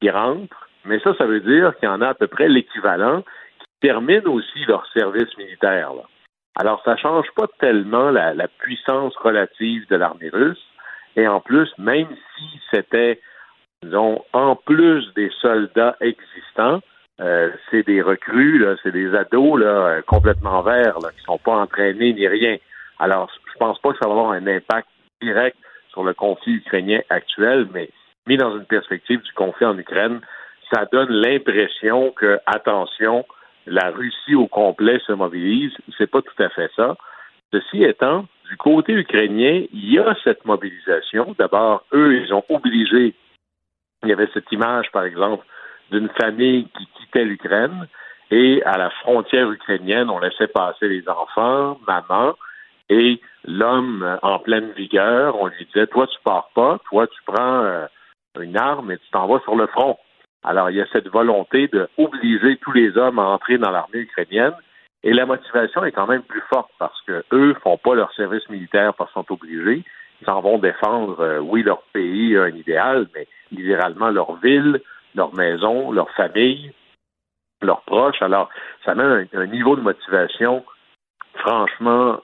qui 0.00 0.08
rentrent, 0.08 0.68
mais 0.84 1.00
ça, 1.00 1.12
ça 1.16 1.26
veut 1.26 1.40
dire 1.40 1.76
qu'il 1.78 1.88
y 1.88 1.92
en 1.92 2.00
a 2.02 2.10
à 2.10 2.14
peu 2.14 2.28
près 2.28 2.46
l'équivalent 2.48 3.22
qui 3.58 3.66
terminent 3.88 4.30
aussi 4.32 4.64
leur 4.68 4.86
service 4.92 5.36
militaire. 5.36 5.90
Alors, 6.54 6.80
ça 6.84 6.96
change 6.96 7.26
pas 7.34 7.48
tellement 7.58 8.10
la 8.12 8.46
puissance 8.46 9.16
relative 9.16 9.88
de 9.88 9.96
l'armée 9.96 10.28
russe. 10.28 10.69
Et 11.16 11.26
en 11.26 11.40
plus, 11.40 11.68
même 11.78 12.08
si 12.36 12.60
c'était, 12.70 13.20
disons, 13.82 14.24
en 14.32 14.56
plus 14.56 15.12
des 15.14 15.30
soldats 15.40 15.96
existants, 16.00 16.80
euh, 17.20 17.50
c'est 17.70 17.86
des 17.86 18.00
recrues, 18.00 18.64
c'est 18.82 18.92
des 18.92 19.14
ados 19.14 19.60
là, 19.60 19.66
euh, 19.66 20.02
complètement 20.02 20.62
verts, 20.62 21.00
là, 21.00 21.10
qui 21.16 21.22
sont 21.24 21.38
pas 21.38 21.56
entraînés 21.56 22.14
ni 22.14 22.26
rien. 22.26 22.56
Alors, 22.98 23.30
je 23.52 23.58
pense 23.58 23.78
pas 23.80 23.92
que 23.92 23.98
ça 23.98 24.06
va 24.06 24.12
avoir 24.12 24.30
un 24.32 24.46
impact 24.46 24.88
direct 25.20 25.56
sur 25.90 26.02
le 26.02 26.14
conflit 26.14 26.54
ukrainien 26.54 27.00
actuel, 27.10 27.66
mais 27.74 27.90
mis 28.26 28.36
dans 28.36 28.56
une 28.56 28.64
perspective 28.64 29.20
du 29.20 29.32
conflit 29.32 29.66
en 29.66 29.76
Ukraine, 29.76 30.20
ça 30.72 30.86
donne 30.90 31.10
l'impression 31.10 32.12
que, 32.12 32.38
attention, 32.46 33.26
la 33.66 33.90
Russie 33.90 34.34
au 34.34 34.46
complet 34.46 34.98
se 35.06 35.12
mobilise. 35.12 35.72
C'est 35.98 36.10
pas 36.10 36.22
tout 36.22 36.42
à 36.42 36.48
fait 36.48 36.70
ça. 36.76 36.96
Ceci 37.52 37.82
étant, 37.82 38.26
du 38.50 38.56
côté 38.56 38.92
ukrainien, 38.92 39.64
il 39.72 39.92
y 39.92 39.98
a 39.98 40.16
cette 40.24 40.44
mobilisation. 40.44 41.36
D'abord, 41.38 41.84
eux, 41.92 42.20
ils 42.20 42.34
ont 42.34 42.44
obligé. 42.48 43.14
Il 44.02 44.08
y 44.08 44.12
avait 44.12 44.28
cette 44.34 44.50
image, 44.50 44.90
par 44.90 45.04
exemple, 45.04 45.46
d'une 45.92 46.08
famille 46.20 46.66
qui 46.76 46.86
quittait 46.98 47.24
l'Ukraine 47.24 47.86
et 48.32 48.62
à 48.64 48.76
la 48.76 48.90
frontière 48.90 49.50
ukrainienne, 49.50 50.10
on 50.10 50.18
laissait 50.18 50.48
passer 50.48 50.88
les 50.88 51.08
enfants, 51.08 51.78
maman, 51.86 52.34
et 52.88 53.20
l'homme 53.44 54.18
en 54.22 54.38
pleine 54.40 54.72
vigueur, 54.72 55.40
on 55.40 55.46
lui 55.46 55.64
disait, 55.66 55.86
toi, 55.86 56.06
tu 56.08 56.18
pars 56.24 56.50
pas, 56.54 56.78
toi, 56.88 57.06
tu 57.06 57.20
prends 57.24 57.62
euh, 57.62 57.86
une 58.40 58.56
arme 58.56 58.90
et 58.90 58.98
tu 58.98 59.10
t'en 59.12 59.26
vas 59.28 59.40
sur 59.40 59.54
le 59.54 59.66
front. 59.68 59.96
Alors, 60.42 60.70
il 60.70 60.76
y 60.76 60.80
a 60.80 60.86
cette 60.92 61.08
volonté 61.08 61.68
de 61.68 61.88
obliger 61.98 62.56
tous 62.56 62.72
les 62.72 62.96
hommes 62.96 63.18
à 63.18 63.24
entrer 63.24 63.58
dans 63.58 63.70
l'armée 63.70 64.00
ukrainienne. 64.00 64.54
Et 65.02 65.12
la 65.12 65.26
motivation 65.26 65.84
est 65.84 65.92
quand 65.92 66.06
même 66.06 66.22
plus 66.22 66.42
forte 66.52 66.70
parce 66.78 67.00
que 67.02 67.24
eux 67.32 67.54
font 67.62 67.78
pas 67.78 67.94
leur 67.94 68.12
service 68.14 68.48
militaire 68.50 68.94
parce 68.94 69.12
qu'ils 69.12 69.22
sont 69.22 69.32
obligés. 69.32 69.82
Ils 70.20 70.24
s'en 70.26 70.40
vont 70.42 70.58
défendre, 70.58 71.20
euh, 71.20 71.38
oui, 71.38 71.62
leur 71.62 71.82
pays, 71.94 72.36
un 72.36 72.48
idéal, 72.48 73.06
mais 73.14 73.26
littéralement 73.50 74.10
leur 74.10 74.36
ville, 74.36 74.80
leur 75.14 75.34
maison, 75.34 75.90
leur 75.92 76.10
famille, 76.10 76.72
leurs 77.62 77.80
proches. 77.82 78.20
Alors, 78.20 78.50
ça 78.84 78.94
met 78.94 79.02
un, 79.02 79.26
un 79.32 79.46
niveau 79.46 79.76
de 79.76 79.80
motivation 79.80 80.64
franchement 81.34 82.20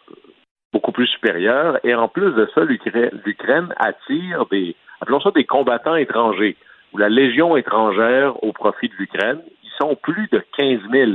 beaucoup 0.72 0.92
plus 0.92 1.06
supérieur. 1.06 1.78
Et 1.84 1.94
en 1.94 2.08
plus 2.08 2.32
de 2.32 2.46
ça, 2.54 2.62
l'Ukra- 2.64 3.10
l'Ukraine 3.24 3.72
attire 3.78 4.44
des, 4.50 4.76
appelons 5.00 5.20
ça 5.20 5.30
des 5.30 5.44
combattants 5.46 5.96
étrangers, 5.96 6.56
ou 6.92 6.98
la 6.98 7.08
Légion 7.08 7.56
étrangère 7.56 8.42
au 8.44 8.52
profit 8.52 8.88
de 8.90 8.94
l'Ukraine. 8.98 9.40
Ils 9.64 9.70
sont 9.80 9.96
plus 9.96 10.28
de 10.30 10.44
15 10.58 10.80
000 10.90 11.10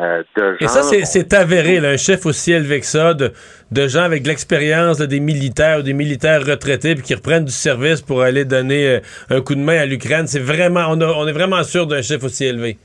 euh, 0.00 0.22
de 0.36 0.42
gens. 0.52 0.56
Et 0.60 0.68
ça, 0.68 0.82
c'est- 0.82 1.32
avéré, 1.34 1.80
là, 1.80 1.90
un 1.90 1.96
chef 1.96 2.24
aussi 2.26 2.52
élevé 2.52 2.80
que 2.80 2.86
ça, 2.86 3.14
de, 3.14 3.30
de 3.70 3.88
gens 3.88 4.02
avec 4.02 4.22
de 4.22 4.28
l'expérience, 4.28 4.98
des 4.98 5.20
militaires 5.20 5.80
ou 5.80 5.82
des 5.82 5.92
militaires 5.92 6.44
retraités, 6.46 6.94
puis 6.94 7.04
qui 7.04 7.14
reprennent 7.14 7.44
du 7.44 7.52
service 7.52 8.00
pour 8.00 8.22
aller 8.22 8.44
donner 8.44 8.86
euh, 8.96 9.00
un 9.30 9.40
coup 9.42 9.54
de 9.54 9.60
main 9.60 9.78
à 9.78 9.86
l'Ukraine. 9.86 10.26
C'est 10.26 10.40
vraiment, 10.40 10.86
on, 10.90 11.00
a- 11.00 11.12
on 11.16 11.26
est 11.26 11.32
vraiment 11.32 11.62
sûr 11.62 11.86
d'un 11.86 12.02
chef 12.02 12.24
aussi 12.24 12.44
élevé. 12.46 12.78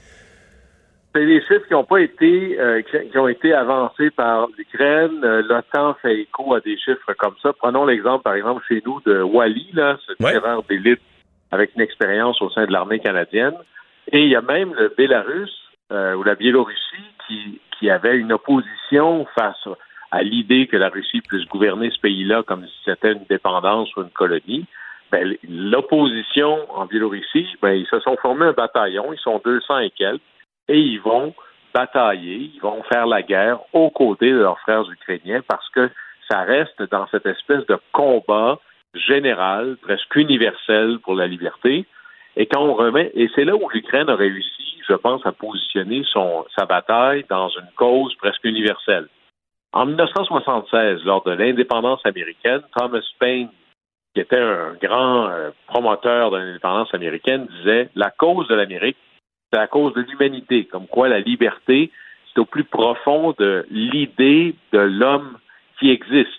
C'est 1.16 1.26
des 1.26 1.40
chiffres 1.42 1.66
qui 1.68 1.74
n'ont 1.74 1.84
pas 1.86 2.00
été 2.02 2.58
euh, 2.60 2.82
qui, 2.84 3.18
ont 3.18 3.28
été 3.28 3.52
avancés 3.54 4.12
par 4.12 4.48
l'Ukraine. 4.56 5.20
L'OTAN 5.50 5.96
fait 6.02 6.16
écho 6.20 6.54
à 6.54 6.60
des 6.60 6.78
chiffres 6.78 7.14
comme 7.18 7.34
ça. 7.42 7.54
Prenons 7.58 7.86
l'exemple, 7.86 8.22
par 8.24 8.36
exemple, 8.36 8.62
chez 8.68 8.84
nous 8.86 9.02
de 9.06 9.22
Wally, 9.24 9.68
là, 9.74 9.98
ce 10.06 10.24
Ouais. 10.24 10.34
d'élite 10.70 11.00
avec 11.52 11.72
une 11.76 11.82
expérience 11.82 12.40
au 12.42 12.50
sein 12.52 12.66
de 12.68 12.72
l'armée 12.72 13.00
canadienne. 13.00 13.54
Et 14.12 14.20
il 14.20 14.30
y 14.30 14.36
a 14.36 14.42
même 14.42 14.74
le 14.78 14.94
Bélarus 14.96 15.50
euh, 15.92 16.16
ou 16.16 16.24
la 16.24 16.36
Biélorussie 16.36 17.14
qui, 17.28 17.62
qui 17.78 17.90
avait 17.90 18.18
une 18.18 18.34
opposition 18.34 19.26
face 19.38 19.68
à 20.12 20.24
l'idée 20.24 20.68
que 20.68 20.78
la 20.78 20.90
Russie 20.90 21.22
puisse 21.22 21.46
gouverner 21.48 21.90
ce 21.92 22.00
pays-là 22.00 22.44
comme 22.44 22.66
si 22.66 22.80
c'était 22.86 23.14
une 23.14 23.26
dépendance 23.30 23.94
ou 23.96 24.02
une 24.02 24.10
colonie. 24.10 24.66
Ben, 25.12 25.36
L'opposition 25.48 26.66
en 26.78 26.86
Biélorussie, 26.86 27.48
ben, 27.62 27.72
ils 27.72 27.88
se 27.88 28.00
sont 28.02 28.18
formés 28.18 28.46
un 28.46 28.54
bataillon, 28.54 29.14
ils 29.14 29.20
sont 29.20 29.42
200 29.44 29.80
et 29.80 29.90
quelques, 29.92 30.22
et 30.68 30.80
ils 30.80 31.00
vont 31.00 31.34
batailler, 31.74 32.52
ils 32.54 32.62
vont 32.62 32.84
faire 32.84 33.08
la 33.08 33.22
guerre 33.22 33.60
aux 33.74 33.90
côtés 33.90 34.32
de 34.32 34.40
leurs 34.40 34.60
frères 34.60 34.90
ukrainiens 34.90 35.42
parce 35.48 35.70
que 35.70 35.90
ça 36.30 36.42
reste 36.42 36.82
dans 36.92 37.08
cette 37.08 37.26
espèce 37.26 37.66
de 37.68 37.78
combat 37.92 38.60
général, 38.94 39.78
presque 39.82 40.16
universel 40.16 41.00
pour 41.04 41.16
la 41.16 41.28
liberté. 41.28 41.86
Et 42.40 42.46
quand 42.46 42.62
on 42.62 42.76
remet, 42.76 43.12
et 43.16 43.30
c'est 43.34 43.46
là 43.46 43.56
où 43.56 43.68
l'Ukraine 43.70 44.10
a 44.10 44.16
réussi, 44.16 44.80
je 44.88 44.94
pense, 44.94 45.26
à 45.26 45.32
positionner 45.32 46.04
son, 46.06 46.46
sa 46.56 46.68
bataille 46.68 47.26
dans 47.30 47.50
une 47.50 47.68
cause 47.76 48.16
presque 48.16 48.44
universelle. 48.44 49.08
En 49.74 49.88
1976, 49.88 51.04
lors 51.04 51.24
de 51.24 51.32
l'indépendance 51.32 52.06
américaine, 52.06 52.62
Thomas 52.78 53.02
Paine, 53.20 53.50
qui 54.14 54.22
était 54.22 54.40
un 54.40 54.74
grand 54.80 55.30
euh, 55.30 55.50
promoteur 55.66 56.30
de 56.30 56.38
l'indépendance 56.38 56.94
américaine, 56.94 57.48
disait 57.58 57.90
la 57.96 58.12
cause 58.12 58.48
de 58.48 58.56
l'Amérique, 58.56 58.98
c'est 59.52 59.60
la 59.60 59.68
cause 59.68 59.94
de 59.96 60.02
l'humanité, 60.02 60.66
comme 60.66 60.86
quoi 60.86 61.10
la 61.10 61.20
liberté, 61.20 61.92
c'est 62.32 62.40
au 62.40 62.46
plus 62.46 62.66
profond 62.66 63.34
de 63.40 63.66
l'idée 63.72 64.54
de 64.74 64.80
l'homme 64.80 65.40
qui 65.80 65.90
existe. 65.90 66.32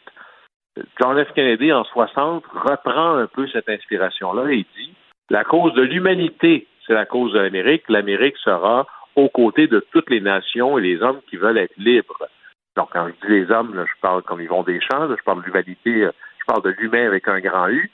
John 1.01 1.23
F. 1.25 1.33
Kennedy, 1.35 1.73
en 1.73 1.83
60, 1.83 2.45
reprend 2.47 3.17
un 3.17 3.27
peu 3.27 3.49
cette 3.49 3.69
inspiration-là 3.69 4.53
et 4.53 4.65
dit 4.77 4.95
la 5.31 5.45
cause 5.45 5.75
de 5.75 5.83
l'humanité, 5.83 6.67
c'est 6.87 6.95
la 6.95 7.07
cause 7.07 7.33
de 7.33 7.39
l'Amérique. 7.39 7.85
L'Amérique 7.89 8.37
sera 8.39 8.87
aux 9.15 9.29
côtés 9.29 9.67
de 9.67 9.85
toutes 9.93 10.11
les 10.11 10.21
nations 10.21 10.79
et 10.79 10.83
les 10.83 11.03
hommes 11.03 11.21
qui 11.29 11.37
veulent 11.37 11.59
être 11.59 11.77
libres. 11.77 12.29
Donc, 12.77 12.91
quand 12.93 13.09
je 13.09 13.27
dis 13.27 13.33
les 13.33 13.51
hommes, 13.51 13.75
là, 13.75 13.85
je 13.85 14.01
parle 14.01 14.23
comme 14.23 14.41
Yvon 14.41 14.63
Deschamps, 14.63 15.07
là, 15.07 15.17
je 15.19 15.25
parle 15.25 15.41
de 15.41 15.47
l'humanité, 15.47 16.05
euh, 16.05 16.13
je 16.39 16.45
parle 16.47 16.63
de 16.63 16.71
l'humain 16.79 17.07
avec 17.07 17.27
un 17.29 17.41
grand 17.41 17.69
U. 17.69 17.91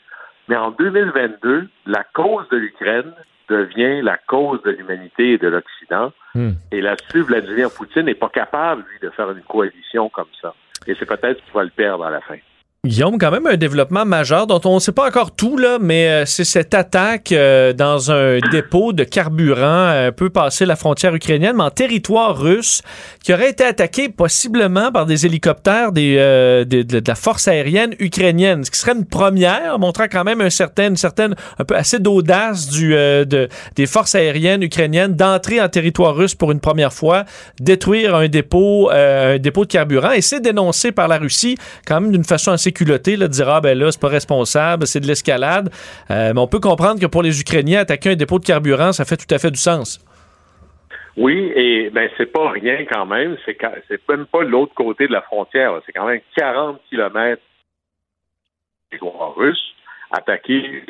Mais 0.48 0.56
en 0.56 0.70
2022, 0.72 1.68
la 1.86 2.04
cause 2.04 2.46
de 2.50 2.58
l'Ukraine 2.58 3.12
devient 3.48 4.02
la 4.02 4.18
cause 4.18 4.62
de 4.62 4.70
l'humanité 4.70 5.32
et 5.32 5.38
de 5.38 5.48
l'Occident. 5.48 6.12
Hmm. 6.34 6.52
Et 6.70 6.80
là-dessus, 6.80 7.22
Vladimir 7.22 7.70
Poutine 7.74 8.02
n'est 8.02 8.14
pas 8.14 8.28
capable, 8.28 8.84
lui, 8.90 8.98
de 9.00 9.10
faire 9.10 9.30
une 9.30 9.42
coalition 9.42 10.08
comme 10.10 10.28
ça. 10.40 10.54
Et 10.86 10.94
c'est 10.98 11.06
peut-être 11.06 11.42
qu'il 11.42 11.52
va 11.54 11.64
le 11.64 11.70
perdre 11.70 12.04
à 12.04 12.10
la 12.10 12.20
fin. 12.20 12.36
Guillaume, 12.84 13.16
quand 13.16 13.30
même 13.30 13.46
un 13.46 13.56
développement 13.56 14.04
majeur 14.04 14.46
dont 14.46 14.60
on 14.66 14.74
ne 14.74 14.78
sait 14.78 14.92
pas 14.92 15.08
encore 15.08 15.30
tout, 15.30 15.56
là, 15.56 15.78
mais 15.80 16.06
euh, 16.06 16.26
c'est 16.26 16.44
cette 16.44 16.74
attaque 16.74 17.32
euh, 17.32 17.72
dans 17.72 18.12
un 18.12 18.40
dépôt 18.52 18.92
de 18.92 19.04
carburant 19.04 19.86
un 19.86 20.12
peu 20.12 20.28
passé 20.28 20.66
la 20.66 20.76
frontière 20.76 21.14
ukrainienne, 21.14 21.56
mais 21.56 21.62
en 21.62 21.70
territoire 21.70 22.38
russe, 22.38 22.82
qui 23.22 23.32
aurait 23.32 23.48
été 23.48 23.64
attaqué 23.64 24.10
possiblement 24.10 24.92
par 24.92 25.06
des 25.06 25.24
hélicoptères 25.24 25.92
des, 25.92 26.16
euh, 26.18 26.66
de, 26.66 27.02
la 27.06 27.14
force 27.14 27.48
aérienne 27.48 27.94
ukrainienne, 28.00 28.64
ce 28.64 28.70
qui 28.70 28.78
serait 28.78 28.92
une 28.92 29.06
première, 29.06 29.78
montrant 29.78 30.04
quand 30.12 30.24
même 30.24 30.42
un 30.42 30.50
certain, 30.50 30.88
une 30.88 30.98
certaine, 30.98 31.34
un 31.58 31.64
peu 31.64 31.76
assez 31.76 31.98
d'audace 31.98 32.68
du, 32.68 32.90
de, 32.90 33.48
des 33.76 33.86
forces 33.86 34.14
aériennes 34.14 34.62
ukrainiennes 34.62 35.14
d'entrer 35.14 35.58
en 35.58 35.70
territoire 35.70 36.14
russe 36.14 36.34
pour 36.34 36.52
une 36.52 36.60
première 36.60 36.92
fois, 36.92 37.24
détruire 37.60 38.14
un 38.14 38.28
dépôt, 38.28 38.90
un 38.90 39.38
dépôt 39.38 39.64
de 39.64 39.70
carburant, 39.70 40.10
et 40.10 40.20
c'est 40.20 40.40
dénoncé 40.40 40.92
par 40.92 41.08
la 41.08 41.16
Russie 41.16 41.56
quand 41.86 42.02
même 42.02 42.12
d'une 42.12 42.24
façon 42.24 42.52
assez 42.52 42.73
culotté 42.74 43.16
là, 43.16 43.28
dire 43.28 43.48
Ah, 43.48 43.60
ben 43.60 43.78
là, 43.78 43.90
c'est 43.90 44.00
pas 44.00 44.08
responsable, 44.08 44.86
c'est 44.86 45.00
de 45.00 45.06
l'escalade. 45.06 45.70
Euh, 46.10 46.32
mais 46.34 46.40
on 46.40 46.46
peut 46.46 46.60
comprendre 46.60 47.00
que 47.00 47.06
pour 47.06 47.22
les 47.22 47.40
Ukrainiens, 47.40 47.80
attaquer 47.80 48.10
un 48.10 48.16
dépôt 48.16 48.38
de 48.38 48.44
carburant, 48.44 48.92
ça 48.92 49.04
fait 49.04 49.16
tout 49.16 49.32
à 49.34 49.38
fait 49.38 49.50
du 49.50 49.60
sens. 49.60 50.04
Oui, 51.16 51.52
et 51.54 51.90
ben 51.90 52.10
c'est 52.16 52.32
pas 52.32 52.50
rien 52.50 52.84
quand 52.92 53.06
même. 53.06 53.36
C'est 53.46 53.56
c'est 53.88 54.08
même 54.08 54.26
pas 54.26 54.42
l'autre 54.42 54.74
côté 54.74 55.06
de 55.06 55.12
la 55.12 55.22
frontière. 55.22 55.80
C'est 55.86 55.92
quand 55.92 56.06
même 56.06 56.20
40 56.36 56.80
kilomètres 56.90 57.42
des 58.90 58.98
russes 59.00 59.74
attaqués 60.10 60.82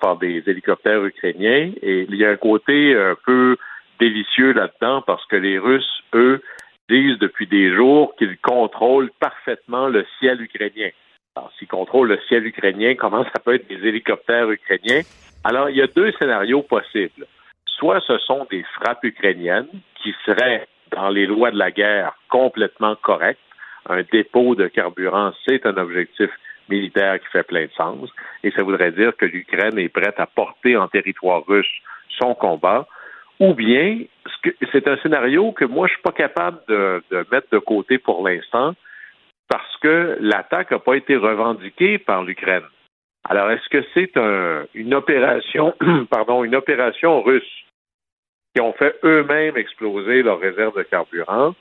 par 0.00 0.16
des 0.16 0.42
hélicoptères 0.46 1.04
ukrainiens. 1.04 1.72
Et 1.82 2.06
il 2.08 2.16
y 2.16 2.24
a 2.24 2.30
un 2.30 2.36
côté 2.36 2.94
un 2.94 3.16
peu 3.24 3.56
délicieux 4.00 4.52
là-dedans 4.52 5.02
parce 5.06 5.24
que 5.26 5.36
les 5.36 5.58
Russes, 5.58 6.02
eux, 6.14 6.42
disent 6.88 7.18
depuis 7.18 7.46
des 7.46 7.74
jours 7.74 8.14
qu'ils 8.16 8.38
contrôlent 8.38 9.10
parfaitement 9.20 9.88
le 9.88 10.04
ciel 10.18 10.40
ukrainien. 10.42 10.90
Alors, 11.36 11.52
s'ils 11.58 11.68
contrôlent 11.68 12.08
le 12.08 12.18
ciel 12.28 12.44
ukrainien, 12.46 12.94
comment 12.98 13.24
ça 13.24 13.38
peut 13.38 13.54
être 13.54 13.68
des 13.68 13.86
hélicoptères 13.86 14.50
ukrainiens? 14.50 15.02
Alors, 15.44 15.70
il 15.70 15.76
y 15.76 15.82
a 15.82 15.86
deux 15.86 16.12
scénarios 16.12 16.62
possibles. 16.62 17.26
Soit 17.78 18.00
ce 18.06 18.18
sont 18.18 18.46
des 18.50 18.64
frappes 18.74 19.04
ukrainiennes 19.04 19.68
qui 20.02 20.14
seraient, 20.26 20.66
dans 20.90 21.08
les 21.08 21.26
lois 21.26 21.52
de 21.52 21.56
la 21.58 21.70
guerre, 21.70 22.14
complètement 22.28 22.96
correctes. 22.96 23.40
Un 23.88 24.02
dépôt 24.12 24.54
de 24.54 24.66
carburant, 24.66 25.32
c'est 25.46 25.64
un 25.64 25.76
objectif 25.76 26.30
militaire 26.68 27.18
qui 27.20 27.26
fait 27.28 27.44
plein 27.44 27.66
de 27.66 27.72
sens. 27.76 28.10
Et 28.42 28.50
ça 28.50 28.62
voudrait 28.62 28.92
dire 28.92 29.16
que 29.16 29.24
l'Ukraine 29.24 29.78
est 29.78 29.88
prête 29.88 30.18
à 30.18 30.26
porter 30.26 30.76
en 30.76 30.88
territoire 30.88 31.44
russe 31.46 31.72
son 32.18 32.34
combat. 32.34 32.86
Ou 33.38 33.54
bien, 33.54 34.00
c'est 34.72 34.86
un 34.86 34.96
scénario 34.98 35.52
que 35.52 35.64
moi, 35.64 35.86
je 35.86 35.94
suis 35.94 36.02
pas 36.02 36.12
capable 36.12 36.58
de 36.68 37.02
mettre 37.32 37.48
de 37.52 37.58
côté 37.58 37.98
pour 37.98 38.28
l'instant, 38.28 38.74
parce 39.50 39.76
que 39.78 40.16
l'attaque 40.20 40.70
n'a 40.70 40.78
pas 40.78 40.94
été 40.94 41.16
revendiquée 41.16 41.98
par 41.98 42.22
l'Ukraine. 42.22 42.64
Alors, 43.28 43.50
est-ce 43.50 43.68
que 43.68 43.84
c'est 43.92 44.16
une 44.74 44.94
opération, 44.94 45.74
pardon, 46.10 46.44
une 46.44 46.54
opération 46.54 47.20
russe 47.20 47.64
qui 48.54 48.62
ont 48.62 48.72
fait 48.72 48.96
eux-mêmes 49.04 49.56
exploser 49.56 50.22
leurs 50.22 50.38
réserves 50.38 50.78
de 50.78 50.84
carburant 50.84 51.54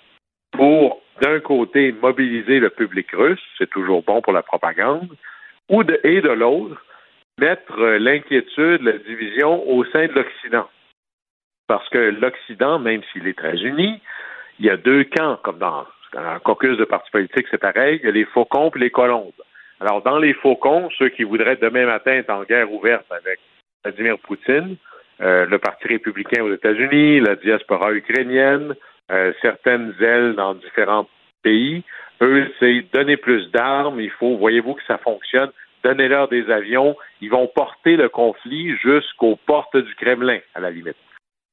pour, 0.52 1.02
d'un 1.22 1.40
côté, 1.40 1.92
mobiliser 1.92 2.60
le 2.60 2.70
public 2.70 3.12
russe, 3.12 3.42
c'est 3.58 3.70
toujours 3.70 4.04
bon 4.04 4.22
pour 4.22 4.34
la 4.34 4.44
propagande, 4.44 5.10
ou 5.68 5.84
de, 5.84 6.00
et 6.04 6.22
de 6.22 6.30
l'autre, 6.30 6.82
mettre 7.40 7.76
l'inquiétude, 7.80 8.84
la 8.84 8.98
division 9.00 9.68
au 9.68 9.84
sein 9.86 10.08
de 10.08 10.14
l'Occident? 10.14 10.70
Parce 11.68 11.88
que 11.90 11.98
l'Occident, 11.98 12.80
même 12.80 13.02
s'il 13.12 13.28
est 13.28 13.38
très 13.38 13.58
uni, 13.58 14.00
il 14.60 14.66
y 14.66 14.70
a 14.70 14.78
deux 14.78 15.04
camps, 15.06 15.40
comme 15.44 15.58
dans 15.58 15.86
un 16.16 16.40
caucus 16.40 16.78
de 16.78 16.86
partis 16.86 17.12
politiques, 17.12 17.48
c'est 17.52 17.60
pareil. 17.60 18.00
Il 18.02 18.06
y 18.06 18.10
a 18.10 18.12
les 18.12 18.26
faucons 18.26 18.72
et 18.76 18.80
les 18.80 18.90
colombes. 18.90 19.32
Alors, 19.80 20.02
dans 20.02 20.18
les 20.18 20.34
faucons, 20.34 20.90
ceux 20.98 21.10
qui 21.10 21.24
voudraient 21.24 21.56
demain 21.56 21.86
matin 21.86 22.12
être 22.12 22.30
en 22.30 22.44
guerre 22.44 22.72
ouverte 22.72 23.06
avec 23.12 23.40
Vladimir 23.84 24.18
Poutine, 24.20 24.76
euh, 25.22 25.46
le 25.46 25.58
Parti 25.58 25.88
républicain 25.88 26.44
aux 26.44 26.54
États-Unis, 26.54 27.22
la 27.22 27.36
diaspora 27.36 27.94
ukrainienne, 27.94 28.76
euh, 29.12 29.34
certaines 29.42 29.94
ailes 30.02 30.36
dans 30.36 30.54
différents 30.54 31.08
pays, 31.44 31.84
eux, 32.22 32.48
c'est 32.60 32.86
donner 32.94 33.18
plus 33.18 33.50
d'armes, 33.52 34.02
il 34.02 34.12
faut, 34.12 34.38
voyez-vous 34.38 34.74
que 34.74 34.84
ça 34.86 34.98
fonctionne, 34.98 35.52
donnez-leur 35.84 36.28
des 36.28 36.50
avions, 36.50 36.96
ils 37.22 37.30
vont 37.30 37.48
porter 37.48 37.96
le 37.96 38.10
conflit 38.10 38.76
jusqu'aux 38.78 39.38
portes 39.38 39.78
du 39.78 39.96
Kremlin, 39.96 40.40
à 40.56 40.60
la 40.60 40.72
limite. 40.72 40.98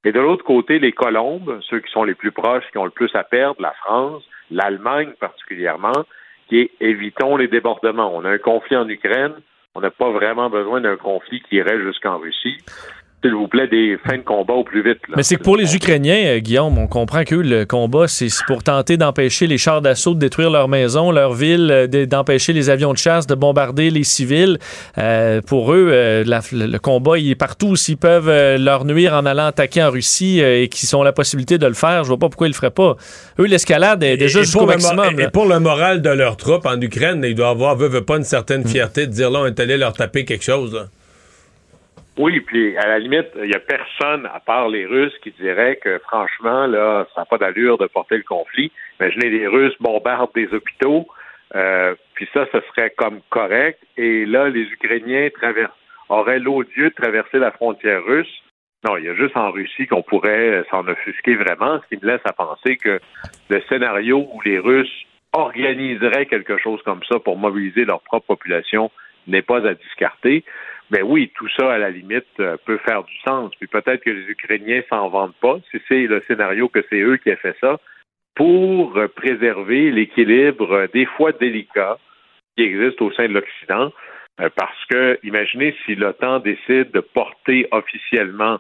Et 0.07 0.13
de 0.13 0.21
l'autre 0.21 0.45
côté, 0.45 0.79
les 0.79 0.93
colombes, 0.93 1.59
ceux 1.69 1.81
qui 1.81 1.91
sont 1.91 2.05
les 2.05 2.15
plus 2.15 2.31
proches, 2.31 2.63
qui 2.71 2.79
ont 2.79 2.85
le 2.85 2.93
plus 2.93 3.13
à 3.17 3.25
perdre, 3.25 3.61
la 3.61 3.73
France, 3.73 4.23
l'Allemagne 4.53 5.11
particulièrement, 5.19 6.05
qui 6.49 6.71
évitons 6.79 7.37
les 7.37 7.49
débordements. 7.49 8.15
On 8.15 8.25
a 8.25 8.31
un 8.31 8.39
conflit 8.39 8.77
en 8.77 8.89
Ukraine, 8.89 9.35
on 9.75 9.81
n'a 9.81 9.91
pas 9.91 10.11
vraiment 10.11 10.49
besoin 10.49 10.81
d'un 10.81 10.97
conflit 10.97 11.43
qui 11.43 11.57
irait 11.57 11.81
jusqu'en 11.81 12.19
Russie 12.19 12.57
s'il 13.23 13.35
vous 13.35 13.49
plaît, 13.49 13.67
des 13.67 13.97
fins 14.05 14.19
de 14.19 14.23
combat 14.23 14.55
au 14.55 14.65
plus 14.65 14.83
vite. 14.83 14.99
Mais 15.17 15.23
c'est 15.23 15.37
que 15.37 15.43
pour 15.43 15.57
les 15.57 15.75
Ukrainiens, 15.75 16.23
euh, 16.27 16.39
Guillaume, 16.39 16.79
on 16.79 16.87
comprend 16.87 17.25
que 17.25 17.35
le 17.35 17.65
combat, 17.65 18.09
c'est 18.09 18.29
pour 18.47 18.63
tenter 18.63 18.97
d'empêcher 18.97 19.47
les 19.47 19.59
chars 19.59 19.81
d'assaut 19.81 20.15
de 20.15 20.19
détruire 20.19 20.51
leurs 20.51 20.69
maisons, 20.69 21.11
leurs 21.11 21.33
villes, 21.33 21.71
euh, 21.71 22.07
d'empêcher 22.07 22.53
les 22.53 22.71
avions 22.71 22.93
de 22.93 22.99
chasse 22.99 23.27
de 23.27 23.35
bombarder 23.35 23.91
les 23.91 24.05
civils. 24.05 24.59
Euh, 24.99 25.41
pour 25.41 25.73
eux, 25.73 25.91
le 25.91 26.79
combat, 26.79 27.19
il 27.19 27.31
est 27.31 27.35
partout. 27.35 27.75
S'ils 27.75 27.97
peuvent 27.97 28.31
leur 28.59 28.85
nuire 28.85 29.15
en 29.15 29.27
allant 29.27 29.47
attaquer 29.47 29.83
en 29.83 29.91
Russie 29.91 30.41
et 30.41 30.69
qu'ils 30.69 30.95
ont 30.95 31.03
la 31.03 31.13
possibilité 31.13 31.59
de 31.59 31.67
le 31.67 31.75
faire, 31.75 32.05
je 32.05 32.09
vois 32.09 32.19
pas 32.19 32.29
pourquoi 32.29 32.47
ils 32.47 32.51
le 32.51 32.55
feraient 32.55 32.71
pas. 32.71 32.97
Eux, 33.39 33.47
l'escalade 33.47 34.03
est 34.03 34.17
déjà 34.17 34.43
jusqu'au 34.43 34.67
maximum. 34.67 35.19
Et 35.19 35.29
pour 35.29 35.47
le 35.47 35.59
moral 35.59 36.03
de 36.03 36.11
leurs 36.11 36.37
troupes 36.37 36.67
en 36.67 36.81
Ukraine, 36.81 37.25
ils 37.27 37.35
doivent 37.35 37.51
avoir, 37.51 37.77
veut, 37.77 38.05
pas, 38.05 38.17
une 38.17 38.25
certaine 38.25 38.67
fierté 38.67 39.07
de 39.07 39.13
dire 39.13 39.31
là, 39.31 39.41
on 39.41 39.47
est 39.47 39.59
allé 39.61 39.77
leur 39.77 39.93
taper 39.93 40.25
quelque 40.25 40.45
chose. 40.45 40.87
Oui, 42.19 42.41
puis 42.41 42.77
à 42.79 42.87
la 42.87 42.99
limite, 42.99 43.29
il 43.37 43.49
n'y 43.49 43.55
a 43.55 43.61
personne, 43.61 44.27
à 44.33 44.41
part 44.41 44.69
les 44.69 44.87
Russes, 44.87 45.17
qui 45.23 45.33
dirait 45.33 45.77
que 45.77 45.99
franchement, 45.99 46.67
là, 46.67 47.07
ça 47.15 47.23
n'a 47.23 47.25
pas 47.27 47.37
d'allure 47.37 47.77
de 47.77 47.87
porter 47.87 48.17
le 48.17 48.23
conflit. 48.23 48.73
Imaginez, 48.99 49.29
les 49.29 49.47
Russes 49.47 49.75
bombardent 49.81 50.33
des 50.35 50.53
hôpitaux, 50.55 51.07
euh, 51.55 51.95
puis 52.15 52.27
ça, 52.33 52.47
ce 52.53 52.61
serait 52.69 52.91
comme 52.97 53.21
correct. 53.29 53.79
Et 53.99 54.25
là, 54.25 54.49
les 54.49 54.63
Ukrainiens 54.63 55.29
auraient 56.09 56.39
l'odieux 56.39 56.89
de 56.89 56.95
traverser 56.95 57.39
la 57.39 57.51
frontière 57.51 58.03
russe. 58.03 58.43
Non, 58.89 58.97
il 58.97 59.05
y 59.05 59.09
a 59.09 59.15
juste 59.15 59.37
en 59.37 59.51
Russie 59.51 59.87
qu'on 59.87 60.03
pourrait 60.03 60.65
s'en 60.71 60.87
offusquer 60.89 61.35
vraiment, 61.35 61.81
ce 61.83 61.95
qui 61.95 62.03
me 62.03 62.11
laisse 62.11 62.21
à 62.25 62.33
penser 62.33 62.77
que 62.77 62.99
le 63.51 63.63
scénario 63.69 64.27
où 64.33 64.41
les 64.43 64.59
Russes 64.59 65.05
organiseraient 65.33 66.27
quelque 66.27 66.57
chose 66.57 66.81
comme 66.83 67.03
ça 67.11 67.19
pour 67.19 67.37
mobiliser 67.37 67.85
leur 67.85 68.01
propre 68.01 68.27
population 68.27 68.91
n'est 69.27 69.43
pas 69.43 69.67
à 69.67 69.75
discarter. 69.75 70.45
Mais 70.91 71.03
oui, 71.03 71.33
tout 71.35 71.49
ça, 71.57 71.73
à 71.73 71.79
la 71.79 71.91
limite, 71.91 72.27
euh, 72.39 72.57
peut 72.65 72.79
faire 72.79 73.03
du 73.03 73.17
sens. 73.27 73.53
Puis 73.57 73.67
peut-être 73.67 74.03
que 74.03 74.11
les 74.11 74.29
Ukrainiens 74.31 74.83
s'en 74.89 75.09
vendent 75.09 75.35
pas, 75.41 75.57
si 75.71 75.79
c'est 75.89 76.07
le 76.07 76.23
scénario 76.23 76.69
que 76.69 76.85
c'est 76.89 77.01
eux 77.01 77.17
qui 77.17 77.31
aient 77.31 77.37
fait 77.37 77.57
ça, 77.61 77.79
pour 78.35 78.97
euh, 78.97 79.09
préserver 79.09 79.91
l'équilibre 79.91 80.73
euh, 80.73 80.87
des 80.93 81.07
fois 81.07 81.33
délicat 81.33 81.99
qui 82.57 82.65
existe 82.65 83.03
au 83.03 83.11
sein 83.13 83.29
de 83.29 83.35
l'Occident. 83.35 83.93
Parce 84.55 84.85
que, 84.91 85.19
imaginez 85.23 85.75
si 85.87 85.95
l'OTAN 85.95 86.41
décide 86.41 86.91
de 86.91 87.01
porter 87.01 87.67
officiellement 87.71 88.59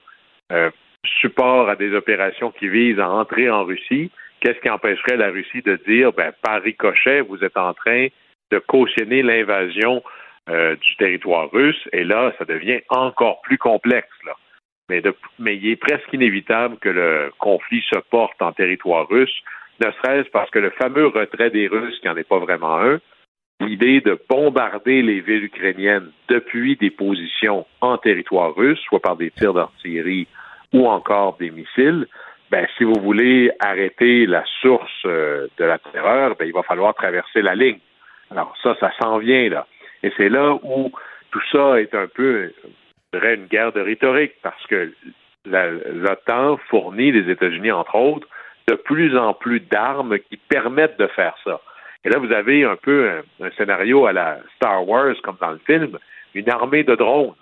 support 1.20 1.68
à 1.68 1.76
des 1.76 1.92
opérations 1.94 2.50
qui 2.50 2.66
visent 2.66 2.98
à 2.98 3.10
entrer 3.10 3.50
en 3.50 3.64
Russie, 3.64 4.10
qu'est-ce 4.40 4.58
qui 4.60 4.70
empêcherait 4.70 5.18
la 5.18 5.28
Russie 5.28 5.60
de 5.60 5.78
dire, 5.86 6.14
ben, 6.14 6.32
par 6.40 6.62
ricochet, 6.62 7.20
vous 7.20 7.44
êtes 7.44 7.58
en 7.58 7.74
train 7.74 8.06
de 8.50 8.58
cautionner 8.58 9.22
l'invasion 9.22 10.02
euh, 10.48 10.76
du 10.76 10.96
territoire 10.96 11.50
russe. 11.50 11.88
Et 11.92 12.04
là, 12.04 12.32
ça 12.38 12.44
devient 12.44 12.80
encore 12.88 13.40
plus 13.42 13.58
complexe. 13.58 14.08
Là. 14.24 14.34
Mais, 14.88 15.02
mais 15.38 15.56
il 15.56 15.70
est 15.70 15.76
presque 15.76 16.12
inévitable 16.12 16.76
que 16.78 16.88
le 16.88 17.32
conflit 17.38 17.82
se 17.92 17.98
porte 18.10 18.40
en 18.40 18.52
territoire 18.52 19.08
russe, 19.08 19.42
ne 19.84 19.90
serait-ce 19.90 20.30
parce 20.30 20.50
que 20.50 20.58
le 20.58 20.70
fameux 20.70 21.08
retrait 21.08 21.50
des 21.50 21.66
Russes, 21.66 21.98
qui 22.00 22.06
n'en 22.06 22.16
est 22.16 22.28
pas 22.28 22.38
vraiment 22.38 22.80
un, 22.80 23.00
l'idée 23.60 24.00
de 24.00 24.18
bombarder 24.28 25.02
les 25.02 25.20
villes 25.20 25.44
ukrainiennes 25.44 26.10
depuis 26.28 26.76
des 26.76 26.90
positions 26.90 27.66
en 27.80 27.98
territoire 27.98 28.54
russe, 28.54 28.78
soit 28.80 29.00
par 29.00 29.16
des 29.16 29.30
tirs 29.30 29.54
d'artillerie 29.54 30.26
ou 30.72 30.86
encore 30.88 31.36
des 31.38 31.50
missiles, 31.50 32.06
ben, 32.50 32.66
si 32.76 32.84
vous 32.84 33.00
voulez 33.00 33.50
arrêter 33.60 34.26
la 34.26 34.44
source 34.60 35.02
euh, 35.04 35.48
de 35.58 35.64
la 35.64 35.78
terreur, 35.78 36.36
ben, 36.38 36.46
il 36.46 36.52
va 36.52 36.62
falloir 36.62 36.94
traverser 36.94 37.42
la 37.42 37.54
ligne. 37.54 37.80
Alors 38.30 38.56
ça, 38.62 38.76
ça 38.78 38.92
s'en 39.00 39.18
vient 39.18 39.48
là. 39.48 39.66
Et 40.02 40.12
c'est 40.16 40.28
là 40.28 40.58
où 40.62 40.92
tout 41.30 41.42
ça 41.52 41.80
est 41.80 41.94
un 41.94 42.06
peu, 42.06 42.52
une 43.12 43.46
guerre 43.46 43.72
de 43.72 43.80
rhétorique, 43.80 44.34
parce 44.42 44.64
que 44.66 44.92
l'OTAN 45.44 46.58
fournit 46.68 47.12
les 47.12 47.30
États-Unis, 47.30 47.72
entre 47.72 47.94
autres, 47.94 48.28
de 48.68 48.74
plus 48.74 49.16
en 49.16 49.32
plus 49.32 49.60
d'armes 49.60 50.18
qui 50.18 50.36
permettent 50.36 50.98
de 50.98 51.06
faire 51.08 51.34
ça. 51.44 51.60
Et 52.04 52.08
là, 52.08 52.18
vous 52.18 52.32
avez 52.32 52.64
un 52.64 52.76
peu 52.76 53.10
un, 53.40 53.50
scénario 53.56 54.06
à 54.06 54.12
la 54.12 54.38
Star 54.56 54.86
Wars, 54.86 55.14
comme 55.22 55.36
dans 55.40 55.52
le 55.52 55.60
film, 55.66 55.98
une 56.34 56.50
armée 56.50 56.84
de 56.84 56.94
drones. 56.94 57.34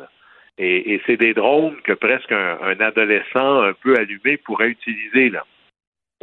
Et, 0.57 1.00
c'est 1.07 1.16
des 1.16 1.34
drones 1.34 1.76
que 1.82 1.92
presque 1.92 2.30
un, 2.30 2.59
un, 2.62 2.80
adolescent 2.80 3.62
un 3.62 3.72
peu 3.72 3.96
allumé 3.96 4.36
pourrait 4.36 4.68
utiliser, 4.68 5.30
là. 5.30 5.44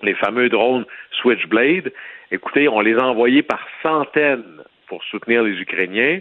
Les 0.04 0.16
fameux 0.16 0.50
drones 0.50 0.86
Switchblade, 1.12 1.92
écoutez, 2.32 2.68
on 2.68 2.80
les 2.80 2.96
a 2.96 3.04
envoyés 3.04 3.44
par 3.44 3.64
centaines 3.84 4.64
pour 4.92 5.04
soutenir 5.06 5.42
les 5.44 5.58
Ukrainiens, 5.62 6.20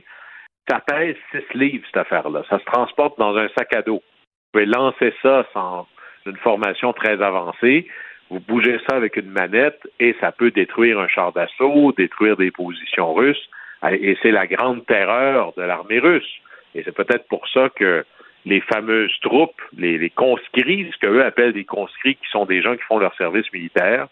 ça 0.69 0.79
pèse 0.79 1.17
6 1.33 1.59
livres, 1.59 1.85
cette 1.87 1.97
affaire-là. 1.97 2.45
Ça 2.49 2.61
se 2.61 2.65
transporte 2.65 3.19
dans 3.19 3.37
un 3.37 3.49
sac 3.59 3.75
à 3.75 3.83
dos. 3.83 4.01
Vous 4.01 4.51
pouvez 4.53 4.67
lancer 4.67 5.13
ça 5.23 5.45
sans 5.53 5.89
une 6.25 6.37
formation 6.37 6.93
très 6.93 7.21
avancée. 7.21 7.89
Vous 8.31 8.39
bougez 8.39 8.79
ça 8.89 8.95
avec 8.95 9.17
une 9.17 9.31
manette 9.31 9.81
et 9.99 10.15
ça 10.21 10.31
peut 10.31 10.53
détruire 10.53 11.01
un 11.01 11.09
char 11.09 11.33
d'assaut, 11.33 11.93
détruire 11.99 12.37
des 12.37 12.53
positions 12.53 13.13
russes. 13.13 13.51
Et 13.91 14.17
c'est 14.23 14.31
la 14.31 14.47
grande 14.47 14.87
terreur 14.87 15.53
de 15.57 15.63
l'armée 15.63 15.99
russe. 15.99 16.33
Et 16.77 16.85
c'est 16.85 16.95
peut-être 16.95 17.27
pour 17.27 17.49
ça 17.49 17.71
que 17.71 18.05
les 18.45 18.61
fameuses 18.61 19.19
troupes, 19.23 19.61
les, 19.77 19.99
les 19.99 20.11
conscrits, 20.11 20.89
ce 20.93 20.99
qu'eux 21.05 21.25
appellent 21.25 21.55
des 21.55 21.65
conscrits, 21.65 22.15
qui 22.15 22.31
sont 22.31 22.45
des 22.45 22.63
gens 22.63 22.77
qui 22.77 22.85
font 22.85 22.99
leur 23.01 23.17
service 23.17 23.53
militaire, 23.53 24.07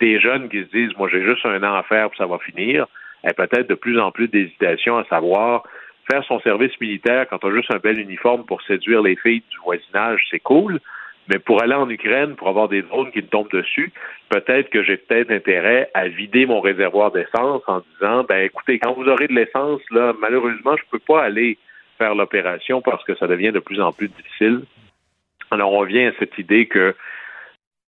des 0.00 0.20
jeunes 0.20 0.50
qui 0.50 0.64
se 0.64 0.68
disent, 0.68 0.94
moi 0.98 1.08
j'ai 1.10 1.24
juste 1.24 1.46
un 1.46 1.62
an 1.62 1.74
à 1.76 1.82
faire, 1.84 2.10
puis 2.10 2.18
ça 2.18 2.26
va 2.26 2.38
finir, 2.40 2.86
peut-être 3.30 3.68
de 3.68 3.74
plus 3.74 3.98
en 4.00 4.10
plus 4.10 4.28
d'hésitation 4.28 4.98
à 4.98 5.04
savoir 5.04 5.62
faire 6.10 6.24
son 6.24 6.40
service 6.40 6.78
militaire 6.80 7.26
quand 7.28 7.44
on 7.44 7.50
a 7.50 7.54
juste 7.54 7.72
un 7.72 7.78
bel 7.78 7.98
uniforme 7.98 8.44
pour 8.44 8.62
séduire 8.62 9.02
les 9.02 9.16
filles 9.16 9.42
du 9.50 9.58
voisinage, 9.64 10.26
c'est 10.30 10.40
cool. 10.40 10.80
Mais 11.28 11.38
pour 11.38 11.62
aller 11.62 11.74
en 11.74 11.88
Ukraine, 11.88 12.34
pour 12.34 12.48
avoir 12.48 12.68
des 12.68 12.82
drones 12.82 13.12
qui 13.12 13.22
tombent 13.22 13.50
dessus, 13.50 13.92
peut-être 14.28 14.70
que 14.70 14.82
j'ai 14.82 14.96
peut-être 14.96 15.30
intérêt 15.30 15.88
à 15.94 16.08
vider 16.08 16.46
mon 16.46 16.60
réservoir 16.60 17.12
d'essence 17.12 17.62
en 17.68 17.80
disant, 17.92 18.24
ben 18.24 18.44
écoutez, 18.44 18.80
quand 18.80 18.92
vous 18.94 19.08
aurez 19.08 19.28
de 19.28 19.34
l'essence, 19.34 19.80
là, 19.92 20.14
malheureusement, 20.18 20.76
je 20.76 20.82
peux 20.90 20.98
pas 20.98 21.22
aller 21.22 21.58
faire 21.98 22.16
l'opération 22.16 22.82
parce 22.82 23.04
que 23.04 23.14
ça 23.14 23.28
devient 23.28 23.52
de 23.52 23.60
plus 23.60 23.80
en 23.80 23.92
plus 23.92 24.08
difficile. 24.08 24.62
Alors, 25.52 25.72
on 25.72 25.78
revient 25.78 26.06
à 26.06 26.12
cette 26.18 26.36
idée 26.38 26.66
que 26.66 26.94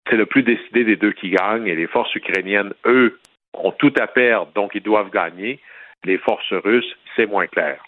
c'est 0.09 0.17
le 0.17 0.25
plus 0.25 0.43
décidé 0.43 0.85
des 0.85 0.95
deux 0.95 1.11
qui 1.11 1.31
gagnent 1.31 1.67
et 1.67 1.75
les 1.75 1.87
forces 1.87 2.13
ukrainiennes, 2.15 2.73
eux, 2.85 3.19
ont 3.63 3.71
tout 3.71 3.93
à 3.99 4.07
perdre, 4.07 4.51
donc 4.53 4.71
ils 4.75 4.83
doivent 4.83 5.11
gagner. 5.11 5.59
Les 6.03 6.17
forces 6.17 6.53
russes, 6.53 6.95
c'est 7.15 7.25
moins 7.25 7.47
clair. 7.47 7.81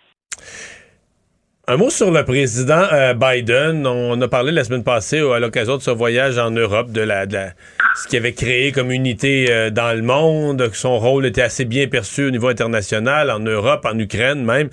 Un 1.70 1.76
mot 1.76 1.90
sur 1.90 2.12
le 2.12 2.24
président 2.24 2.86
euh, 2.94 3.14
Biden. 3.14 3.86
On 3.86 4.22
a 4.22 4.28
parlé 4.30 4.54
la 4.54 4.64
semaine 4.64 4.86
passée 4.86 5.20
à 5.20 5.38
l'occasion 5.40 5.76
de 5.76 5.82
ce 5.82 5.92
voyage 5.92 6.38
en 6.38 6.50
Europe 6.50 6.94
de 6.94 7.02
la, 7.02 7.26
ce 7.28 8.08
qu'il 8.08 8.20
avait 8.20 8.32
créé 8.32 8.72
comme 8.72 8.90
unité 8.90 9.48
euh, 9.50 9.70
dans 9.70 9.94
le 9.94 10.02
monde, 10.02 10.70
que 10.70 10.78
son 10.78 10.98
rôle 10.98 11.26
était 11.26 11.42
assez 11.42 11.66
bien 11.66 11.88
perçu 11.88 12.24
au 12.28 12.32
niveau 12.32 12.48
international, 12.48 13.30
en 13.30 13.40
Europe, 13.40 13.86
en 13.86 14.00
Ukraine 14.00 14.46
même. 14.46 14.70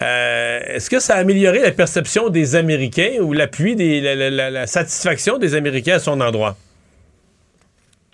Euh, 0.00 0.60
est-ce 0.68 0.88
que 0.88 1.00
ça 1.00 1.16
a 1.16 1.18
amélioré 1.18 1.58
la 1.58 1.70
perception 1.70 2.30
des 2.30 2.56
Américains 2.56 3.16
ou 3.20 3.34
l'appui 3.34 3.74
la, 3.76 4.66
satisfaction 4.66 5.36
des 5.36 5.54
Américains 5.54 5.96
à 5.96 5.98
son 5.98 6.18
endroit? 6.18 6.56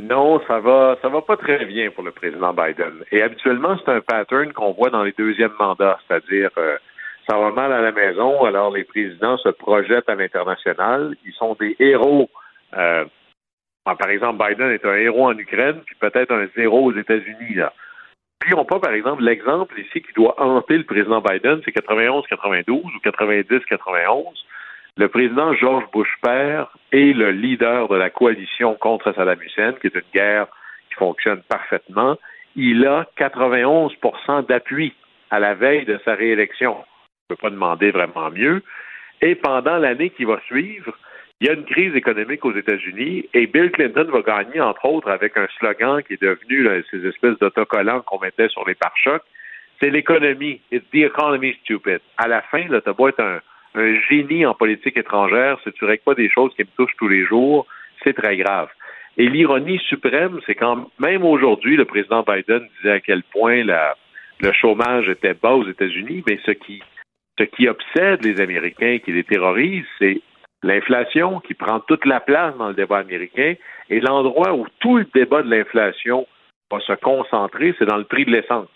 Non, 0.00 0.40
ça 0.46 0.58
va, 0.60 0.96
ça 1.00 1.08
va 1.08 1.22
pas 1.22 1.36
très 1.36 1.64
bien 1.64 1.90
pour 1.90 2.02
le 2.04 2.10
président 2.10 2.52
Biden. 2.52 3.04
Et 3.12 3.22
habituellement, 3.22 3.76
c'est 3.78 3.92
un 3.92 4.00
pattern 4.00 4.52
qu'on 4.52 4.72
voit 4.72 4.90
dans 4.90 5.04
les 5.04 5.12
deuxièmes 5.12 5.54
mandats, 5.58 5.98
c'est-à-dire 6.06 6.50
ça 7.28 7.38
va 7.38 7.50
mal 7.50 7.72
à 7.72 7.80
la 7.80 7.92
maison, 7.92 8.44
alors 8.44 8.70
les 8.70 8.84
présidents 8.84 9.38
se 9.38 9.48
projettent 9.48 10.08
à 10.08 10.14
l'international. 10.14 11.16
Ils 11.24 11.32
sont 11.32 11.56
des 11.58 11.76
héros. 11.78 12.28
Euh, 12.76 13.04
par 13.84 14.08
exemple, 14.08 14.44
Biden 14.46 14.70
est 14.70 14.84
un 14.84 14.94
héros 14.94 15.26
en 15.26 15.38
Ukraine, 15.38 15.80
puis 15.86 15.96
peut-être 15.98 16.32
un 16.32 16.46
zéro 16.56 16.84
aux 16.84 16.94
États-Unis. 16.94 17.54
Là. 17.54 17.72
Puis 18.40 18.54
on 18.54 18.64
pas, 18.64 18.78
par 18.78 18.92
exemple, 18.92 19.22
l'exemple 19.22 19.78
ici 19.80 20.02
qui 20.02 20.12
doit 20.14 20.34
hanter 20.38 20.76
le 20.76 20.84
président 20.84 21.20
Biden, 21.20 21.60
c'est 21.64 21.74
91-92 21.74 22.70
ou 22.70 22.90
90-91. 23.02 24.24
Le 24.96 25.08
président 25.08 25.52
George 25.54 25.84
Bush 25.92 26.12
père 26.22 26.68
est 26.92 27.12
le 27.12 27.30
leader 27.32 27.88
de 27.88 27.96
la 27.96 28.10
coalition 28.10 28.74
contre 28.76 29.12
Saddam 29.12 29.42
Hussein, 29.42 29.72
qui 29.80 29.88
est 29.88 29.94
une 29.94 30.02
guerre 30.12 30.46
qui 30.88 30.94
fonctionne 30.94 31.42
parfaitement. 31.48 32.16
Il 32.54 32.86
a 32.86 33.06
91% 33.18 34.46
d'appui 34.46 34.94
à 35.30 35.40
la 35.40 35.54
veille 35.54 35.84
de 35.84 35.98
sa 36.04 36.14
réélection 36.14 36.76
ne 37.30 37.34
peut 37.34 37.40
pas 37.40 37.50
demander 37.50 37.90
vraiment 37.90 38.30
mieux. 38.30 38.62
Et 39.22 39.34
pendant 39.34 39.78
l'année 39.78 40.10
qui 40.10 40.24
va 40.24 40.40
suivre, 40.46 40.92
il 41.40 41.46
y 41.46 41.50
a 41.50 41.54
une 41.54 41.64
crise 41.64 41.94
économique 41.94 42.44
aux 42.44 42.54
États-Unis 42.54 43.28
et 43.34 43.46
Bill 43.46 43.70
Clinton 43.70 44.06
va 44.10 44.22
gagner, 44.22 44.60
entre 44.60 44.84
autres, 44.84 45.10
avec 45.10 45.36
un 45.36 45.46
slogan 45.58 46.02
qui 46.02 46.14
est 46.14 46.22
devenu 46.22 46.68
ces 46.90 47.06
espèces 47.06 47.38
d'autocollants 47.38 48.02
qu'on 48.02 48.18
mettait 48.18 48.48
sur 48.48 48.66
les 48.66 48.74
pare-chocs. 48.74 49.24
C'est 49.80 49.90
l'économie. 49.90 50.60
It's 50.70 50.88
the 50.92 51.04
economy, 51.04 51.56
stupid. 51.62 52.00
À 52.16 52.28
la 52.28 52.42
fin, 52.42 52.68
là, 52.68 52.80
t'as 52.80 52.92
beau 52.92 53.08
être 53.08 53.20
un, 53.20 53.40
génie 54.08 54.46
en 54.46 54.54
politique 54.54 54.96
étrangère, 54.96 55.58
si 55.64 55.72
tu 55.72 55.84
règles 55.84 56.02
pas 56.04 56.14
des 56.14 56.30
choses 56.30 56.52
qui 56.54 56.62
me 56.62 56.68
touchent 56.76 56.96
tous 56.96 57.08
les 57.08 57.24
jours, 57.24 57.66
c'est 58.02 58.14
très 58.14 58.36
grave. 58.36 58.68
Et 59.16 59.28
l'ironie 59.28 59.78
suprême, 59.78 60.40
c'est 60.46 60.54
quand 60.54 60.90
même 60.98 61.24
aujourd'hui, 61.24 61.76
le 61.76 61.84
président 61.84 62.22
Biden 62.22 62.68
disait 62.76 62.94
à 62.94 63.00
quel 63.00 63.22
point 63.22 63.62
le 63.64 64.52
chômage 64.52 65.08
était 65.08 65.34
bas 65.34 65.54
aux 65.54 65.68
États-Unis, 65.68 66.24
mais 66.26 66.38
ce 66.44 66.50
qui 66.50 66.82
ce 67.38 67.44
qui 67.44 67.68
obsède 67.68 68.24
les 68.24 68.40
Américains, 68.40 68.98
qui 69.04 69.12
les 69.12 69.24
terrorise, 69.24 69.84
c'est 69.98 70.20
l'inflation 70.62 71.40
qui 71.40 71.54
prend 71.54 71.80
toute 71.80 72.04
la 72.04 72.20
place 72.20 72.56
dans 72.56 72.68
le 72.68 72.74
débat 72.74 72.98
américain 72.98 73.54
et 73.90 74.00
l'endroit 74.00 74.54
où 74.54 74.66
tout 74.78 74.98
le 74.98 75.06
débat 75.12 75.42
de 75.42 75.50
l'inflation 75.50 76.26
va 76.70 76.80
se 76.80 76.92
concentrer, 76.92 77.74
c'est 77.78 77.86
dans 77.86 77.96
le 77.96 78.04
prix 78.04 78.24
de 78.24 78.30
l'essence. 78.30 78.68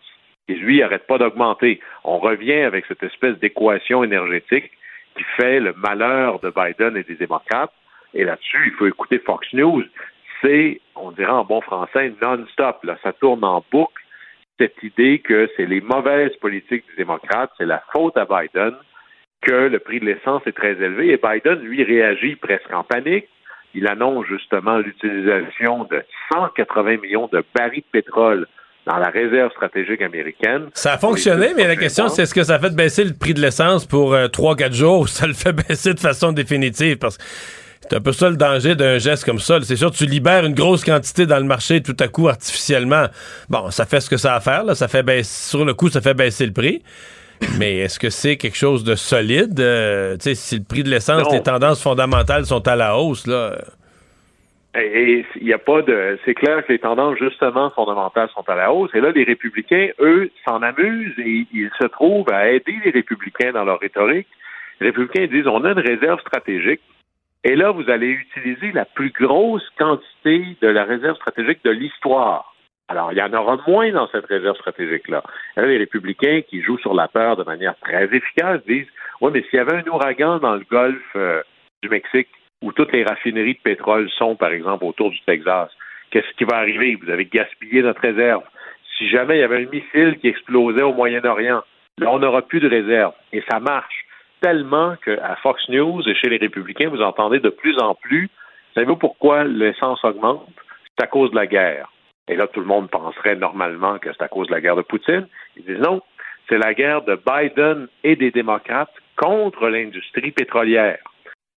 Et 0.48 0.54
lui, 0.54 0.76
il 0.76 0.80
n'arrête 0.80 1.06
pas 1.06 1.18
d'augmenter. 1.18 1.80
On 2.04 2.18
revient 2.18 2.62
avec 2.62 2.86
cette 2.86 3.02
espèce 3.02 3.38
d'équation 3.38 4.02
énergétique 4.02 4.70
qui 5.18 5.24
fait 5.36 5.60
le 5.60 5.74
malheur 5.74 6.40
de 6.40 6.50
Biden 6.50 6.96
et 6.96 7.02
des 7.02 7.16
démocrates. 7.16 7.72
Et 8.14 8.24
là-dessus, 8.24 8.68
il 8.68 8.72
faut 8.72 8.86
écouter 8.86 9.18
Fox 9.18 9.52
News. 9.52 9.84
C'est, 10.40 10.80
on 10.94 11.10
dirait 11.10 11.30
en 11.30 11.44
bon 11.44 11.60
français, 11.60 12.12
non-stop. 12.22 12.84
Là, 12.84 12.96
ça 13.02 13.12
tourne 13.12 13.44
en 13.44 13.64
boucle 13.70 14.02
cette 14.58 14.82
idée 14.82 15.20
que 15.20 15.48
c'est 15.56 15.66
les 15.66 15.80
mauvaises 15.80 16.34
politiques 16.36 16.84
des 16.90 17.04
démocrates, 17.04 17.50
c'est 17.58 17.66
la 17.66 17.82
faute 17.92 18.16
à 18.16 18.24
Biden 18.24 18.74
que 19.40 19.68
le 19.68 19.78
prix 19.78 20.00
de 20.00 20.06
l'essence 20.06 20.42
est 20.46 20.56
très 20.56 20.72
élevé. 20.72 21.12
Et 21.12 21.16
Biden, 21.16 21.60
lui, 21.60 21.84
réagit 21.84 22.34
presque 22.36 22.72
en 22.72 22.82
panique. 22.82 23.28
Il 23.74 23.86
annonce 23.86 24.26
justement 24.26 24.78
l'utilisation 24.78 25.84
de 25.84 26.02
180 26.32 26.96
millions 26.98 27.28
de 27.32 27.44
barils 27.54 27.82
de 27.82 28.00
pétrole 28.00 28.46
dans 28.88 28.96
la 28.96 29.10
réserve 29.10 29.52
stratégique 29.52 30.00
américaine. 30.00 30.70
Ça 30.72 30.94
a 30.94 30.98
fonctionné, 30.98 31.52
mais 31.54 31.68
la 31.68 31.76
question, 31.76 32.08
c'est 32.08 32.22
est-ce 32.22 32.34
que 32.34 32.42
ça 32.42 32.58
fait 32.58 32.74
baisser 32.74 33.04
le 33.04 33.12
prix 33.12 33.34
de 33.34 33.40
l'essence 33.40 33.84
pour 33.84 34.14
3-4 34.14 34.62
euh, 34.62 34.72
jours 34.72 35.00
ou 35.00 35.06
ça 35.06 35.26
le 35.26 35.34
fait 35.34 35.52
baisser 35.68 35.92
de 35.92 36.00
façon 36.00 36.32
définitive? 36.32 36.96
Parce 36.96 37.18
que 37.18 37.24
c'est 37.82 37.96
un 37.96 38.00
peu 38.00 38.12
ça 38.12 38.30
le 38.30 38.36
danger 38.36 38.74
d'un 38.74 38.96
geste 38.96 39.24
comme 39.24 39.38
ça. 39.38 39.58
C'est 39.62 39.76
sûr, 39.76 39.90
tu 39.90 40.06
libères 40.06 40.46
une 40.46 40.54
grosse 40.54 40.84
quantité 40.84 41.26
dans 41.26 41.36
le 41.36 41.44
marché 41.44 41.82
tout 41.82 41.96
à 42.00 42.08
coup 42.08 42.28
artificiellement. 42.28 43.06
Bon, 43.50 43.70
ça 43.70 43.84
fait 43.84 44.00
ce 44.00 44.08
que 44.08 44.16
ça 44.16 44.32
a 44.32 44.36
à 44.36 44.40
faire. 44.40 44.64
Là. 44.64 44.74
Ça 44.74 44.88
fait 44.88 45.02
baisser, 45.02 45.50
sur 45.50 45.66
le 45.66 45.74
coup, 45.74 45.90
ça 45.90 46.00
fait 46.00 46.14
baisser 46.14 46.46
le 46.46 46.52
prix. 46.52 46.82
Mais 47.58 47.76
est-ce 47.78 47.98
que 47.98 48.10
c'est 48.10 48.36
quelque 48.36 48.56
chose 48.56 48.84
de 48.84 48.94
solide? 48.94 49.60
Euh, 49.60 50.16
sais, 50.18 50.34
si 50.34 50.56
le 50.56 50.64
prix 50.64 50.82
de 50.82 50.88
l'essence, 50.88 51.30
les 51.30 51.42
tendances 51.42 51.80
fondamentales 51.82 52.46
sont 52.46 52.66
à 52.66 52.74
la 52.74 52.96
hausse, 52.96 53.26
là. 53.26 53.58
Et 54.74 55.24
il 55.36 55.46
n'y 55.46 55.52
a 55.52 55.58
pas 55.58 55.82
de. 55.82 56.18
C'est 56.24 56.34
clair 56.34 56.64
que 56.64 56.72
les 56.72 56.78
tendances 56.78 57.18
justement 57.18 57.70
fondamentales 57.70 58.28
sont 58.34 58.48
à 58.48 58.54
la 58.54 58.72
hausse. 58.72 58.90
Et 58.94 59.00
là, 59.00 59.10
les 59.12 59.24
républicains, 59.24 59.88
eux, 59.98 60.30
s'en 60.46 60.62
amusent 60.62 61.18
et 61.18 61.46
ils 61.52 61.70
se 61.80 61.86
trouvent 61.86 62.30
à 62.30 62.50
aider 62.50 62.76
les 62.84 62.90
républicains 62.90 63.52
dans 63.52 63.64
leur 63.64 63.80
rhétorique. 63.80 64.28
Les 64.80 64.88
républicains 64.88 65.26
disent 65.26 65.46
on 65.46 65.64
a 65.64 65.72
une 65.72 65.78
réserve 65.78 66.20
stratégique 66.20 66.82
et 67.44 67.54
là, 67.54 67.70
vous 67.70 67.88
allez 67.88 68.08
utiliser 68.08 68.72
la 68.72 68.84
plus 68.84 69.10
grosse 69.10 69.68
quantité 69.78 70.56
de 70.60 70.68
la 70.68 70.84
réserve 70.84 71.16
stratégique 71.16 71.64
de 71.64 71.70
l'histoire. 71.70 72.54
Alors, 72.88 73.12
il 73.12 73.18
y 73.18 73.22
en 73.22 73.32
aura 73.32 73.58
moins 73.66 73.90
dans 73.92 74.08
cette 74.08 74.26
réserve 74.26 74.56
stratégique-là. 74.56 75.22
Les 75.56 75.78
républicains 75.78 76.40
qui 76.48 76.62
jouent 76.62 76.78
sur 76.78 76.94
la 76.94 77.06
peur 77.06 77.36
de 77.36 77.44
manière 77.44 77.76
très 77.80 78.04
efficace 78.04 78.60
disent 78.66 78.88
Oui, 79.20 79.30
mais 79.32 79.42
s'il 79.42 79.58
y 79.58 79.60
avait 79.60 79.76
un 79.76 79.86
ouragan 79.86 80.38
dans 80.38 80.54
le 80.54 80.64
golfe 80.70 81.16
euh, 81.16 81.42
du 81.82 81.88
Mexique, 81.88 82.28
où 82.62 82.72
toutes 82.72 82.92
les 82.92 83.04
raffineries 83.04 83.54
de 83.54 83.60
pétrole 83.60 84.10
sont, 84.10 84.36
par 84.36 84.50
exemple, 84.52 84.84
autour 84.84 85.10
du 85.10 85.20
Texas, 85.22 85.70
qu'est-ce 86.10 86.32
qui 86.36 86.44
va 86.44 86.56
arriver? 86.56 86.96
Vous 86.96 87.10
avez 87.10 87.26
gaspillé 87.26 87.82
notre 87.82 88.00
réserve. 88.00 88.42
Si 88.96 89.08
jamais 89.08 89.36
il 89.36 89.40
y 89.40 89.44
avait 89.44 89.64
un 89.64 89.70
missile 89.70 90.18
qui 90.20 90.28
explosait 90.28 90.82
au 90.82 90.92
Moyen-Orient, 90.92 91.62
là, 91.98 92.10
on 92.10 92.18
n'aura 92.18 92.42
plus 92.42 92.60
de 92.60 92.68
réserve. 92.68 93.12
Et 93.32 93.42
ça 93.48 93.60
marche 93.60 94.04
tellement 94.40 94.96
qu'à 95.04 95.36
Fox 95.42 95.68
News 95.68 96.02
et 96.08 96.14
chez 96.14 96.28
les 96.28 96.38
républicains, 96.38 96.88
vous 96.88 97.02
entendez 97.02 97.40
de 97.40 97.50
plus 97.50 97.78
en 97.78 97.94
plus, 97.94 98.28
savez-vous 98.74 98.96
pourquoi 98.96 99.44
l'essence 99.44 100.04
augmente? 100.04 100.48
C'est 100.96 101.04
à 101.04 101.08
cause 101.08 101.30
de 101.30 101.36
la 101.36 101.46
guerre. 101.46 101.88
Et 102.28 102.36
là, 102.36 102.46
tout 102.46 102.60
le 102.60 102.66
monde 102.66 102.90
penserait 102.90 103.36
normalement 103.36 103.98
que 103.98 104.10
c'est 104.12 104.22
à 104.22 104.28
cause 104.28 104.48
de 104.48 104.52
la 104.52 104.60
guerre 104.60 104.76
de 104.76 104.82
Poutine. 104.82 105.26
Ils 105.56 105.64
disent 105.64 105.80
non, 105.80 106.02
c'est 106.48 106.58
la 106.58 106.74
guerre 106.74 107.02
de 107.02 107.16
Biden 107.26 107.88
et 108.04 108.16
des 108.16 108.30
démocrates 108.30 108.92
contre 109.16 109.68
l'industrie 109.68 110.30
pétrolière. 110.30 110.98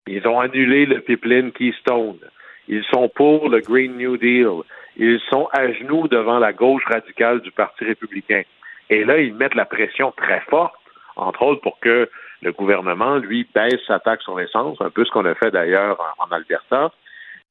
Ils 0.08 0.28
ont 0.28 0.40
annulé 0.40 0.86
le 0.86 1.02
pipeline 1.02 1.52
Keystone. 1.52 2.20
Ils 2.68 2.84
sont 2.86 3.10
pour 3.10 3.50
le 3.50 3.60
Green 3.60 3.98
New 3.98 4.18
Deal. 4.18 4.64
Ils 4.98 5.20
sont 5.30 5.48
à 5.54 5.72
genoux 5.72 6.08
devant 6.08 6.40
la 6.40 6.54
gauche 6.54 6.84
radicale 6.86 7.42
du 7.42 7.52
Parti 7.52 7.86
républicain. 7.86 8.44
Et 8.90 9.04
là, 9.06 9.20
ils 9.20 9.34
mettent 9.34 9.56
la 9.56 9.66
pression 9.66 10.12
très 10.12 10.42
forte, 10.42 10.76
entre 11.16 11.44
autres 11.44 11.62
pour 11.62 11.80
que 11.80 12.10
le 12.42 12.52
gouvernement, 12.52 13.18
lui, 13.18 13.48
baisse 13.54 13.80
sa 13.88 14.00
taxe 14.00 14.24
sur 14.24 14.38
l'essence, 14.38 14.82
un 14.82 14.90
peu 14.90 15.06
ce 15.06 15.12
qu'on 15.12 15.26
a 15.26 15.36
fait 15.36 15.52
d'ailleurs 15.52 16.00
en, 16.20 16.32
Alberta. 16.32 16.92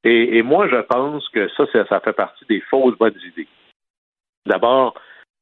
Et, 0.03 0.43
moi, 0.43 0.67
je 0.69 0.81
pense 0.81 1.29
que 1.29 1.49
ça, 1.49 1.65
ça, 1.89 2.01
fait 2.01 2.13
partie 2.13 2.45
des 2.47 2.61
fausses 2.61 2.97
bonnes 2.97 3.19
idées. 3.27 3.49
D'abord, 4.47 4.95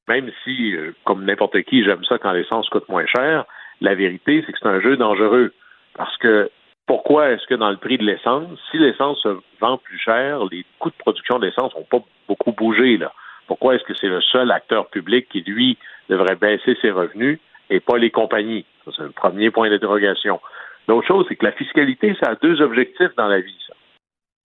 même 0.08 0.30
si, 0.42 0.74
euh, 0.74 0.92
comme 1.04 1.24
n'importe 1.24 1.62
qui, 1.62 1.84
j'aime 1.84 2.04
ça 2.04 2.18
quand 2.18 2.32
l'essence 2.32 2.68
coûte 2.68 2.88
moins 2.88 3.06
cher, 3.06 3.44
la 3.80 3.94
vérité, 3.94 4.42
c'est 4.44 4.52
que 4.52 4.58
c'est 4.60 4.68
un 4.68 4.80
jeu 4.80 4.96
dangereux. 4.96 5.52
Parce 5.94 6.16
que 6.18 6.50
pourquoi 6.88 7.28
est-ce 7.28 7.46
que 7.46 7.54
dans 7.54 7.70
le 7.70 7.76
prix 7.76 7.98
de 7.98 8.04
l'essence, 8.04 8.58
si 8.70 8.78
l'essence 8.78 9.20
se 9.20 9.28
vend 9.60 9.76
plus 9.76 9.98
cher, 9.98 10.40
les 10.50 10.64
coûts 10.78 10.90
de 10.90 10.96
production 10.96 11.38
d'essence 11.38 11.74
n'ont 11.76 11.84
pas 11.84 12.02
beaucoup 12.26 12.52
bougé, 12.52 12.96
là? 12.96 13.12
Pourquoi 13.46 13.74
est-ce 13.74 13.84
que 13.84 13.94
c'est 13.94 14.08
le 14.08 14.20
seul 14.20 14.50
acteur 14.50 14.88
public 14.88 15.28
qui, 15.28 15.42
lui, 15.42 15.78
devrait 16.08 16.36
baisser 16.36 16.76
ses 16.82 16.90
revenus 16.90 17.38
et 17.70 17.80
pas 17.80 17.98
les 17.98 18.10
compagnies? 18.10 18.64
c'est 18.84 19.02
un 19.02 19.10
premier 19.10 19.50
point 19.50 19.68
d'interrogation. 19.68 20.40
L'autre 20.86 21.06
chose, 21.06 21.26
c'est 21.28 21.36
que 21.36 21.44
la 21.44 21.52
fiscalité, 21.52 22.16
ça 22.22 22.30
a 22.30 22.34
deux 22.36 22.60
objectifs 22.62 23.14
dans 23.16 23.28
la 23.28 23.40
vie. 23.40 23.66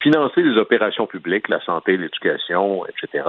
Financer 0.01 0.41
les 0.41 0.57
opérations 0.57 1.07
publiques, 1.07 1.47
la 1.47 1.61
santé, 1.61 1.95
l'éducation, 1.95 2.85
etc., 2.87 3.23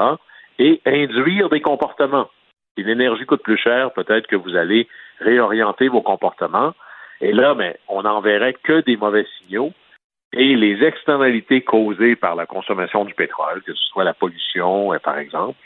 et 0.59 0.81
induire 0.87 1.49
des 1.51 1.61
comportements. 1.61 2.29
Si 2.77 2.83
l'énergie 2.83 3.27
coûte 3.27 3.43
plus 3.43 3.59
cher, 3.59 3.93
peut-être 3.93 4.27
que 4.27 4.35
vous 4.35 4.57
allez 4.57 4.89
réorienter 5.21 5.87
vos 5.87 6.03
comportements. 6.03 6.75
Et 7.25 7.33
là, 7.33 7.55
mais 7.55 7.75
on 7.89 8.03
n'enverrait 8.03 8.53
que 8.53 8.83
des 8.83 8.99
mauvais 8.99 9.27
signaux. 9.39 9.72
Et 10.35 10.57
les 10.57 10.85
externalités 10.85 11.62
causées 11.62 12.16
par 12.16 12.35
la 12.37 12.45
consommation 12.45 13.07
du 13.07 13.14
pétrole, 13.14 13.62
que 13.62 13.72
ce 13.72 13.85
soit 13.87 14.05
la 14.05 14.12
pollution, 14.12 14.93
euh, 14.93 14.99
par 14.99 15.16
exemple, 15.16 15.59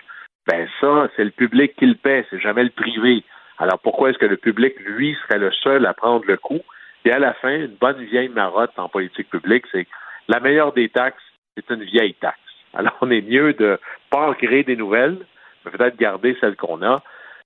ben 0.47 0.69
ça, 0.81 1.09
c'est 1.17 1.25
le 1.25 1.33
public 1.33 1.75
qui 1.77 1.87
le 1.87 1.97
paie, 1.97 2.25
c'est 2.31 2.39
jamais 2.39 2.63
le 2.63 2.71
privé. 2.71 3.25
Alors 3.59 3.81
pourquoi 3.81 4.11
est-ce 4.11 4.19
que 4.19 4.27
le 4.27 4.37
public, 4.37 4.79
lui, 4.79 5.17
serait 5.23 5.41
le 5.41 5.51
seul 5.51 5.85
à 5.85 5.95
prendre 5.95 6.25
le 6.29 6.37
coup? 6.37 6.61
Et 7.05 7.11
à 7.11 7.19
la 7.19 7.35
fin, 7.35 7.57
une 7.57 7.75
bonne 7.81 8.05
vieille 8.05 8.29
marotte 8.29 8.79
en 8.79 8.89
politique 8.89 9.29
publique, 9.29 9.65
c'est 9.73 9.85
que 9.85 9.91
la 10.29 10.39
meilleure 10.39 10.73
des 10.73 10.89
taxes, 10.91 11.25
c'est 11.57 11.69
une 11.75 11.83
vieille 11.83 12.15
taxe. 12.15 12.39
Alors 12.73 12.97
on 13.01 13.11
est 13.11 13.23
mieux 13.23 13.53
de 13.55 13.81
pas 14.11 14.29
en 14.29 14.35
créer 14.35 14.63
des 14.63 14.77
nouvelles, 14.77 15.19
mais 15.65 15.73
peut-être 15.73 15.97
garder 15.97 16.37
celles 16.41 16.57
qu'on 16.57 16.83
a, 16.83 17.03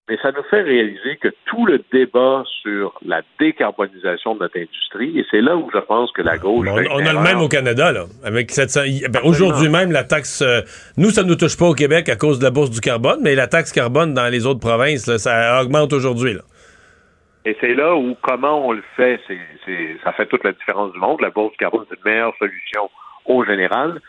mais 0.09 0.19
ça 0.21 0.33
nous 0.33 0.43
fait 0.51 0.63
réaliser 0.63 1.17
que 1.17 1.29
tout 1.47 1.65
le 1.65 1.83
débat 1.93 2.43
sur 2.63 2.99
la 3.05 3.23
décarbonisation 3.39 4.35
de 4.35 4.41
notre 4.41 4.59
industrie, 4.59 5.19
et 5.19 5.25
c'est 5.31 5.41
là 5.41 5.57
où 5.57 5.71
je 5.73 5.79
pense 5.79 6.11
que 6.13 6.23
la 6.23 6.39
gauche. 6.39 6.67
On, 6.69 6.75
on 6.75 7.07
a 7.07 7.13
le 7.13 7.21
même 7.21 7.41
au 7.41 7.49
Canada, 7.49 7.93
là. 7.93 8.07
Avec 8.25 8.51
700. 8.51 8.81
Ben, 9.11 9.21
aujourd'hui 9.25 9.69
même, 9.69 9.93
la 9.93 10.05
taxe. 10.05 10.43
Euh, 10.43 10.63
nous, 10.97 11.11
ça 11.11 11.23
ne 11.23 11.29
nous 11.29 11.37
touche 11.37 11.57
pas 11.57 11.67
au 11.67 11.75
Québec 11.75 12.09
à 12.09 12.17
cause 12.17 12.41
de 12.41 12.45
la 12.45 12.51
bourse 12.51 12.71
du 12.71 12.81
carbone, 12.81 13.21
mais 13.23 13.35
la 13.35 13.47
taxe 13.47 13.73
carbone 13.73 14.13
dans 14.13 14.29
les 14.29 14.45
autres 14.45 14.61
provinces, 14.61 15.17
ça 15.19 15.63
augmente 15.63 15.93
aujourd'hui, 15.93 16.35
là. 16.35 16.41
Et 17.45 17.57
c'est 17.61 17.75
là 17.75 17.97
où 17.97 18.17
comment 18.23 18.67
on 18.69 18.73
le 18.73 18.85
fait, 18.97 19.21
ça 20.05 20.13
fait 20.13 20.27
toute 20.27 20.45
la 20.45 20.53
différence 20.53 20.93
du 20.93 20.99
monde. 20.99 21.21
La 21.21 21.31
bourse 21.31 21.51
du 21.53 21.59
carbone, 21.59 21.85
c'est 21.89 21.97
une 21.97 22.13
meilleure 22.13 22.35
solution 22.39 22.89
au 23.27 23.45
général. 23.45 24.01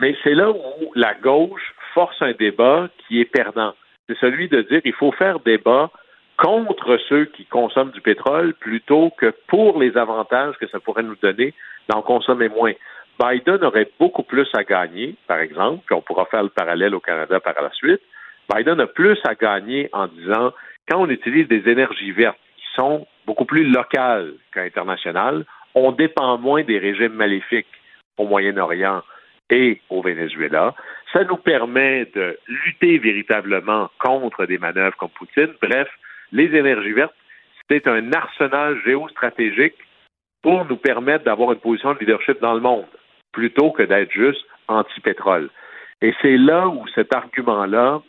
Mais 0.00 0.16
c'est 0.24 0.34
là 0.34 0.50
où 0.50 0.92
la 0.94 1.14
gauche 1.14 1.74
force 1.92 2.16
un 2.20 2.32
débat 2.32 2.88
qui 3.06 3.20
est 3.20 3.26
perdant 3.26 3.74
c'est 4.08 4.18
celui 4.18 4.48
de 4.48 4.62
dire 4.62 4.82
qu'il 4.82 4.94
faut 4.94 5.12
faire 5.12 5.40
débat 5.40 5.90
contre 6.36 6.98
ceux 7.08 7.26
qui 7.26 7.44
consomment 7.46 7.90
du 7.90 8.00
pétrole 8.00 8.54
plutôt 8.54 9.10
que 9.18 9.34
pour 9.48 9.78
les 9.78 9.96
avantages 9.96 10.56
que 10.58 10.68
ça 10.68 10.80
pourrait 10.80 11.02
nous 11.02 11.16
donner 11.20 11.52
d'en 11.88 12.02
consommer 12.02 12.48
moins. 12.48 12.72
Biden 13.20 13.64
aurait 13.64 13.90
beaucoup 13.98 14.22
plus 14.22 14.48
à 14.54 14.62
gagner, 14.62 15.16
par 15.26 15.40
exemple, 15.40 15.82
puis 15.84 15.94
on 15.94 16.00
pourra 16.00 16.26
faire 16.26 16.44
le 16.44 16.50
parallèle 16.50 16.94
au 16.94 17.00
Canada 17.00 17.40
par 17.40 17.60
la 17.60 17.72
suite. 17.72 18.00
Biden 18.54 18.80
a 18.80 18.86
plus 18.86 19.18
à 19.24 19.34
gagner 19.34 19.88
en 19.92 20.06
disant 20.06 20.52
quand 20.88 21.00
on 21.00 21.10
utilise 21.10 21.48
des 21.48 21.68
énergies 21.68 22.12
vertes 22.12 22.38
qui 22.56 22.64
sont 22.76 23.06
beaucoup 23.26 23.44
plus 23.44 23.64
locales 23.64 24.32
qu'internationales, 24.54 25.44
on 25.74 25.92
dépend 25.92 26.38
moins 26.38 26.62
des 26.62 26.78
régimes 26.78 27.12
maléfiques 27.12 27.66
au 28.16 28.26
Moyen-Orient 28.26 29.02
et 29.50 29.80
au 29.90 30.02
Venezuela. 30.02 30.74
Ça 31.12 31.24
nous 31.24 31.36
permet 31.36 32.06
de 32.14 32.38
lutter 32.46 32.98
véritablement 32.98 33.90
contre 33.98 34.46
des 34.46 34.58
manœuvres 34.58 34.96
comme 34.96 35.10
Poutine. 35.10 35.54
Bref, 35.62 35.88
les 36.32 36.54
énergies 36.54 36.92
vertes, 36.92 37.14
c'est 37.70 37.86
un 37.86 38.12
arsenal 38.12 38.78
géostratégique 38.84 39.76
pour 40.42 40.64
nous 40.66 40.76
permettre 40.76 41.24
d'avoir 41.24 41.52
une 41.52 41.60
position 41.60 41.94
de 41.94 41.98
leadership 41.98 42.40
dans 42.40 42.54
le 42.54 42.60
monde, 42.60 42.86
plutôt 43.32 43.70
que 43.70 43.82
d'être 43.82 44.12
juste 44.12 44.44
anti-pétrole. 44.68 45.50
Et 46.00 46.14
c'est 46.22 46.36
là 46.36 46.68
où 46.68 46.86
cet 46.94 47.14
argument-là, 47.14 48.02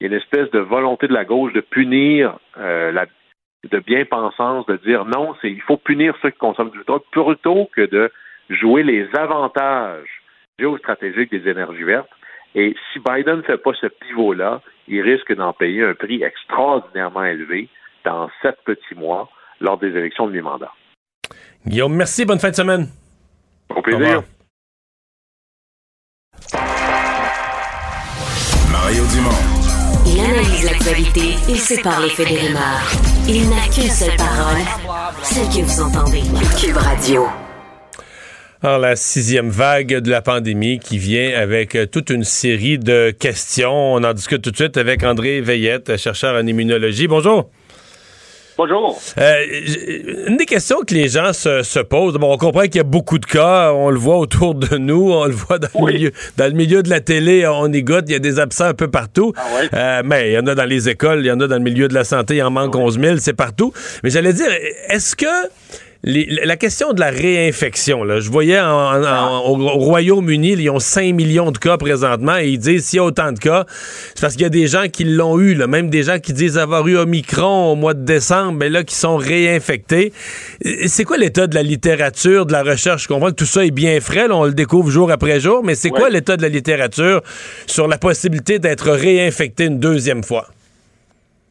il 0.00 0.04
y 0.04 0.10
a 0.10 0.14
une 0.14 0.20
espèce 0.20 0.50
de 0.50 0.58
volonté 0.58 1.08
de 1.08 1.14
la 1.14 1.24
gauche 1.24 1.52
de 1.52 1.60
punir 1.60 2.38
euh, 2.58 2.92
de 3.68 3.78
bien-pensance, 3.78 4.66
de 4.66 4.76
dire 4.76 5.04
non, 5.04 5.34
c'est 5.40 5.50
il 5.50 5.60
faut 5.62 5.76
punir 5.76 6.14
ceux 6.22 6.30
qui 6.30 6.38
consomment 6.38 6.70
du 6.70 6.78
pétrole 6.78 7.00
plutôt 7.10 7.70
que 7.74 7.86
de 7.86 8.10
jouer 8.50 8.82
les 8.82 9.08
avantages 9.14 10.22
géostratégiques 10.58 11.30
des 11.30 11.48
énergies 11.48 11.84
vertes 11.84 12.10
et 12.54 12.74
si 12.92 12.98
Biden 12.98 13.36
ne 13.36 13.42
fait 13.42 13.58
pas 13.58 13.72
ce 13.80 13.86
pivot-là, 13.86 14.60
il 14.88 15.00
risque 15.02 15.34
d'en 15.34 15.52
payer 15.52 15.84
un 15.84 15.94
prix 15.94 16.22
extraordinairement 16.22 17.24
élevé 17.24 17.68
dans 18.04 18.28
sept 18.42 18.56
petits 18.64 18.94
mois 18.96 19.28
lors 19.60 19.78
des 19.78 19.88
élections 19.88 20.26
de 20.26 20.32
mi-mandat. 20.32 20.72
Guillaume, 21.66 21.94
merci. 21.94 22.24
Bonne 22.24 22.38
fin 22.38 22.50
de 22.50 22.56
semaine. 22.56 22.88
Au 23.74 23.82
plaisir. 23.82 24.22
Mario 28.72 29.02
Dumont. 29.14 29.60
Il 30.06 30.18
analyse 30.18 30.64
l'actualité 30.64 31.52
et 31.52 31.56
sépare 31.56 32.00
les 32.00 32.08
faits 32.08 32.28
des 32.28 32.38
rumeurs. 32.38 32.82
Il 33.28 33.48
n'a 33.50 33.62
qu'une 33.72 33.90
seule 33.90 34.16
parole, 34.16 34.64
celle 35.22 35.46
que 35.48 35.64
vous 35.64 35.82
entendez. 35.82 36.22
Cube 36.58 36.76
Radio. 36.76 37.49
Alors, 38.62 38.78
la 38.78 38.94
sixième 38.94 39.48
vague 39.48 40.00
de 40.00 40.10
la 40.10 40.20
pandémie 40.20 40.80
qui 40.80 40.98
vient 40.98 41.32
avec 41.34 41.74
euh, 41.74 41.86
toute 41.86 42.10
une 42.10 42.24
série 42.24 42.78
de 42.78 43.10
questions. 43.10 43.94
On 43.94 44.04
en 44.04 44.12
discute 44.12 44.42
tout 44.42 44.50
de 44.50 44.56
suite 44.56 44.76
avec 44.76 45.02
André 45.02 45.40
Veillette, 45.40 45.96
chercheur 45.96 46.34
en 46.34 46.46
immunologie. 46.46 47.06
Bonjour. 47.06 47.48
Bonjour. 48.58 49.00
Euh, 49.16 50.26
une 50.26 50.36
des 50.36 50.44
questions 50.44 50.80
que 50.86 50.92
les 50.92 51.08
gens 51.08 51.32
se, 51.32 51.80
posent, 51.80 52.18
bon, 52.18 52.34
on 52.34 52.36
comprend 52.36 52.64
qu'il 52.64 52.76
y 52.76 52.80
a 52.80 52.82
beaucoup 52.82 53.18
de 53.18 53.24
cas, 53.24 53.72
on 53.72 53.88
le 53.88 53.98
voit 53.98 54.18
autour 54.18 54.54
de 54.54 54.76
nous, 54.76 55.10
on 55.10 55.24
le 55.24 55.32
voit 55.32 55.58
dans, 55.58 55.68
le, 55.86 55.92
milieu, 55.94 56.12
dans 56.36 56.44
le 56.44 56.52
milieu 56.52 56.82
de 56.82 56.90
la 56.90 57.00
télé, 57.00 57.46
on 57.46 57.72
y 57.72 57.82
goûte, 57.82 58.04
il 58.08 58.12
y 58.12 58.16
a 58.16 58.18
des 58.18 58.38
absents 58.38 58.66
un 58.66 58.74
peu 58.74 58.90
partout. 58.90 59.32
Ah 59.36 59.42
euh, 59.72 60.02
mais 60.04 60.32
il 60.32 60.34
y 60.34 60.38
en 60.38 60.46
a 60.46 60.54
dans 60.54 60.66
les 60.66 60.90
écoles, 60.90 61.20
il 61.20 61.28
y 61.28 61.32
en 61.32 61.40
a 61.40 61.46
dans 61.46 61.56
le 61.56 61.62
milieu 61.62 61.88
de 61.88 61.94
la 61.94 62.04
santé, 62.04 62.36
il 62.36 62.42
en 62.42 62.50
manque 62.50 62.76
11 62.76 63.00
000, 63.00 63.16
c'est 63.20 63.32
partout. 63.32 63.72
Mais 64.04 64.10
j'allais 64.10 64.34
dire, 64.34 64.50
est-ce 64.90 65.16
que 65.16 65.48
la 66.02 66.56
question 66.56 66.94
de 66.94 67.00
la 67.00 67.10
réinfection, 67.10 68.04
là, 68.04 68.20
je 68.20 68.30
voyais 68.30 68.58
au, 68.60 69.54
Royaume-Uni, 69.54 70.52
ils 70.52 70.70
ont 70.70 70.78
5 70.78 71.14
millions 71.14 71.50
de 71.50 71.58
cas 71.58 71.76
présentement 71.76 72.38
et 72.38 72.48
ils 72.48 72.58
disent 72.58 72.86
s'il 72.86 72.96
y 72.96 73.00
a 73.00 73.04
autant 73.04 73.32
de 73.32 73.38
cas, 73.38 73.66
c'est 74.14 74.20
parce 74.20 74.32
qu'il 74.32 74.42
y 74.42 74.46
a 74.46 74.50
des 74.50 74.66
gens 74.66 74.88
qui 74.90 75.04
l'ont 75.04 75.38
eu, 75.38 75.54
là, 75.54 75.66
même 75.66 75.90
des 75.90 76.02
gens 76.04 76.18
qui 76.18 76.32
disent 76.32 76.56
avoir 76.56 76.88
eu 76.88 76.96
Omicron 76.96 77.72
au 77.72 77.76
mois 77.76 77.92
de 77.92 78.04
décembre, 78.04 78.52
mais 78.52 78.70
là, 78.70 78.82
qui 78.82 78.94
sont 78.94 79.16
réinfectés. 79.16 80.12
C'est 80.86 81.04
quoi 81.04 81.18
l'état 81.18 81.46
de 81.46 81.54
la 81.54 81.62
littérature, 81.62 82.46
de 82.46 82.52
la 82.52 82.62
recherche? 82.62 83.02
Je 83.02 83.08
comprends 83.08 83.28
que 83.28 83.34
tout 83.34 83.44
ça 83.44 83.66
est 83.66 83.70
bien 83.70 84.00
frais, 84.00 84.26
on 84.30 84.44
le 84.44 84.54
découvre 84.54 84.90
jour 84.90 85.10
après 85.10 85.38
jour, 85.38 85.62
mais 85.62 85.74
c'est 85.74 85.90
quoi 85.90 86.08
l'état 86.08 86.38
de 86.38 86.42
la 86.42 86.48
littérature 86.48 87.20
sur 87.66 87.88
la 87.88 87.98
possibilité 87.98 88.58
d'être 88.58 88.90
réinfecté 88.90 89.66
une 89.66 89.78
deuxième 89.78 90.24
fois? 90.24 90.46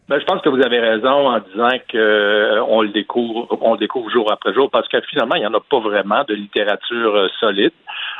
Ben, 0.09 0.19
je 0.19 0.25
pense 0.25 0.41
que 0.41 0.49
vous 0.49 0.65
avez 0.65 0.79
raison 0.79 1.29
en 1.29 1.37
disant 1.37 1.77
que 1.87 1.95
euh, 1.95 2.63
on 2.63 2.81
le 2.81 2.89
découvre, 2.89 3.47
on 3.61 3.73
le 3.73 3.77
découvre 3.77 4.09
jour 4.09 4.31
après 4.31 4.55
jour, 4.55 4.71
parce 4.71 4.87
que 4.87 4.99
finalement, 5.01 5.35
il 5.35 5.41
n'y 5.41 5.45
en 5.45 5.53
a 5.53 5.59
pas 5.59 5.79
vraiment 5.79 6.23
de 6.27 6.33
littérature 6.33 7.15
euh, 7.15 7.27
solide. 7.39 7.73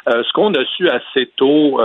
Euh, 0.07 0.23
ce 0.23 0.31
qu'on 0.33 0.53
a 0.53 0.63
su 0.65 0.87
assez 0.87 1.31
tôt, 1.35 1.81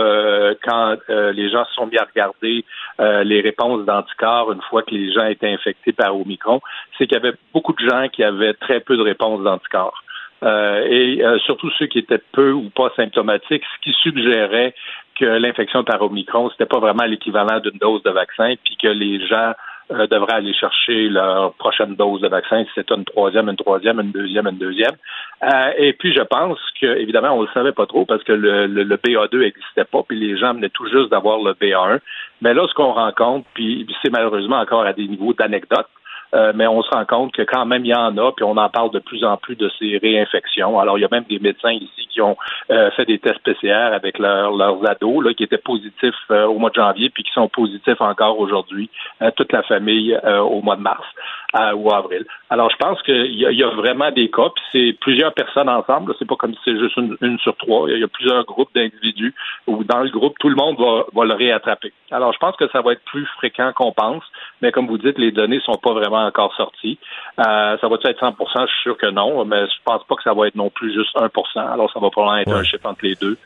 quand 0.62 0.96
les 1.08 1.50
gens 1.50 1.64
se 1.64 1.74
sont 1.74 1.86
mis 1.86 1.96
à 1.96 2.04
regarder 2.04 2.64
les 2.98 3.40
réponses 3.40 3.84
d'anticorps 3.86 4.52
une 4.52 4.60
fois 4.62 4.82
que 4.82 4.94
les 4.94 5.10
gens 5.12 5.24
étaient 5.24 5.50
infectés 5.50 5.92
par 5.92 6.14
Omicron, 6.14 6.60
c'est 6.96 7.06
qu'il 7.06 7.16
y 7.16 7.20
avait 7.20 7.36
beaucoup 7.54 7.72
de 7.72 7.88
gens 7.88 8.08
qui 8.08 8.22
avaient 8.22 8.54
très 8.54 8.80
peu 8.80 8.96
de 8.96 9.02
réponses 9.02 9.42
d'anticorps. 9.42 10.02
et 10.44 11.22
surtout 11.44 11.70
ceux 11.78 11.86
qui 11.86 11.98
étaient 11.98 12.22
peu 12.32 12.52
ou 12.52 12.70
pas 12.70 12.90
symptomatiques, 12.96 13.64
ce 13.76 13.82
qui 13.82 13.96
suggérait 14.02 14.74
que 15.18 15.24
l'infection 15.24 15.84
par 15.84 16.02
Omicron, 16.02 16.50
c'était 16.50 16.66
pas 16.66 16.80
vraiment 16.80 17.04
l'équivalent 17.04 17.60
d'une 17.60 17.78
dose 17.78 18.02
de 18.02 18.10
vaccin, 18.10 18.54
puis 18.64 18.76
que 18.76 18.88
les 18.88 19.26
gens 19.26 19.52
euh, 19.90 20.06
devraient 20.06 20.36
aller 20.36 20.54
chercher 20.54 21.08
leur 21.08 21.52
prochaine 21.54 21.94
dose 21.94 22.20
de 22.20 22.28
vaccin, 22.28 22.64
si 22.64 22.70
c'est 22.74 22.90
une 22.90 23.04
troisième, 23.04 23.48
une 23.48 23.56
troisième, 23.56 24.00
une 24.00 24.12
deuxième, 24.12 24.46
une 24.46 24.58
deuxième. 24.58 24.96
Euh, 25.42 25.72
et 25.76 25.92
puis, 25.92 26.14
je 26.14 26.22
pense 26.22 26.58
que, 26.80 26.86
évidemment, 26.86 27.32
on 27.32 27.42
ne 27.42 27.46
le 27.46 27.52
savait 27.52 27.72
pas 27.72 27.86
trop 27.86 28.04
parce 28.04 28.22
que 28.24 28.32
le, 28.32 28.66
le, 28.66 28.96
BA2 28.96 29.38
n'existait 29.38 29.84
pas, 29.84 30.02
puis 30.06 30.18
les 30.18 30.38
gens 30.38 30.54
venaient 30.54 30.70
tout 30.70 30.86
juste 30.88 31.10
d'avoir 31.10 31.38
le 31.38 31.52
BA1. 31.52 32.00
Mais 32.40 32.54
là, 32.54 32.66
ce 32.68 32.74
qu'on 32.74 32.92
rencontre, 32.92 33.46
puis 33.54 33.86
c'est 34.02 34.10
malheureusement 34.10 34.58
encore 34.58 34.84
à 34.84 34.92
des 34.92 35.06
niveaux 35.06 35.34
d'anecdotes, 35.34 35.88
euh, 36.34 36.52
mais 36.54 36.66
on 36.66 36.82
se 36.82 36.90
rend 36.90 37.04
compte 37.04 37.32
que 37.32 37.42
quand 37.42 37.64
même 37.64 37.84
il 37.84 37.90
y 37.90 37.94
en 37.94 38.16
a, 38.18 38.32
puis 38.32 38.44
on 38.44 38.56
en 38.56 38.68
parle 38.68 38.90
de 38.90 38.98
plus 38.98 39.24
en 39.24 39.36
plus 39.36 39.56
de 39.56 39.70
ces 39.78 39.98
réinfections. 39.98 40.78
Alors 40.78 40.98
il 40.98 41.02
y 41.02 41.04
a 41.04 41.08
même 41.10 41.24
des 41.28 41.38
médecins 41.38 41.72
ici 41.72 42.08
qui 42.10 42.20
ont 42.20 42.36
euh, 42.70 42.90
fait 42.92 43.04
des 43.04 43.18
tests 43.18 43.42
PCR 43.44 43.92
avec 43.92 44.18
leurs 44.18 44.88
ados, 44.88 45.24
là, 45.24 45.34
qui 45.34 45.44
étaient 45.44 45.58
positifs 45.58 46.14
euh, 46.30 46.46
au 46.46 46.58
mois 46.58 46.70
de 46.70 46.76
janvier, 46.76 47.10
puis 47.10 47.24
qui 47.24 47.32
sont 47.32 47.48
positifs 47.48 48.00
encore 48.00 48.38
aujourd'hui, 48.38 48.90
toute 49.36 49.52
la 49.52 49.62
famille 49.62 50.18
au 50.24 50.60
mois 50.62 50.76
de 50.76 50.82
mars 50.82 51.04
ou 51.74 51.92
avril. 51.92 52.24
Alors, 52.50 52.70
je 52.70 52.76
pense 52.76 53.00
qu'il 53.02 53.32
y, 53.32 53.44
y, 53.44 53.62
a 53.62 53.70
vraiment 53.70 54.10
des 54.10 54.30
cas, 54.30 54.48
puis 54.54 54.64
c'est 54.72 54.98
plusieurs 55.00 55.32
personnes 55.34 55.68
ensemble. 55.68 56.14
C'est 56.18 56.26
pas 56.26 56.36
comme 56.36 56.52
si 56.54 56.60
c'est 56.64 56.78
juste 56.78 56.96
une, 56.96 57.38
sur 57.38 57.56
trois. 57.56 57.88
Il 57.90 57.98
y, 57.98 58.04
a 58.04 58.08
plusieurs 58.08 58.44
groupes 58.44 58.70
d'individus 58.74 59.34
où 59.66 59.84
dans 59.84 60.00
le 60.00 60.10
groupe, 60.10 60.36
tout 60.38 60.48
le 60.48 60.56
monde 60.56 60.76
va, 60.78 61.04
va 61.12 61.24
le 61.24 61.34
réattraper. 61.34 61.92
Alors, 62.10 62.32
je 62.32 62.38
pense 62.38 62.56
que 62.56 62.68
ça 62.68 62.80
va 62.80 62.92
être 62.92 63.04
plus 63.04 63.26
fréquent 63.36 63.72
qu'on 63.74 63.92
pense, 63.92 64.24
mais 64.62 64.72
comme 64.72 64.86
vous 64.86 64.98
dites, 64.98 65.18
les 65.18 65.32
données 65.32 65.60
sont 65.60 65.78
pas 65.82 65.92
vraiment 65.92 66.23
encore 66.24 66.54
sorties. 66.56 66.98
Euh, 67.38 67.76
ça 67.78 67.88
va-tu 67.88 68.08
être 68.08 68.20
100% 68.20 68.34
Je 68.66 68.72
suis 68.72 68.82
sûr 68.82 68.96
que 68.96 69.10
non, 69.10 69.44
mais 69.44 69.66
je 69.66 69.74
pense 69.84 70.04
pas 70.04 70.14
que 70.16 70.22
ça 70.22 70.34
va 70.34 70.48
être 70.48 70.54
non 70.54 70.70
plus 70.70 70.92
juste 70.92 71.14
1% 71.16 71.28
Alors, 71.56 71.92
ça 71.92 72.00
va 72.00 72.10
probablement 72.10 72.38
être 72.38 72.52
un 72.52 72.64
chiffre 72.64 72.86
entre 72.86 73.04
les 73.04 73.14
deux. 73.14 73.36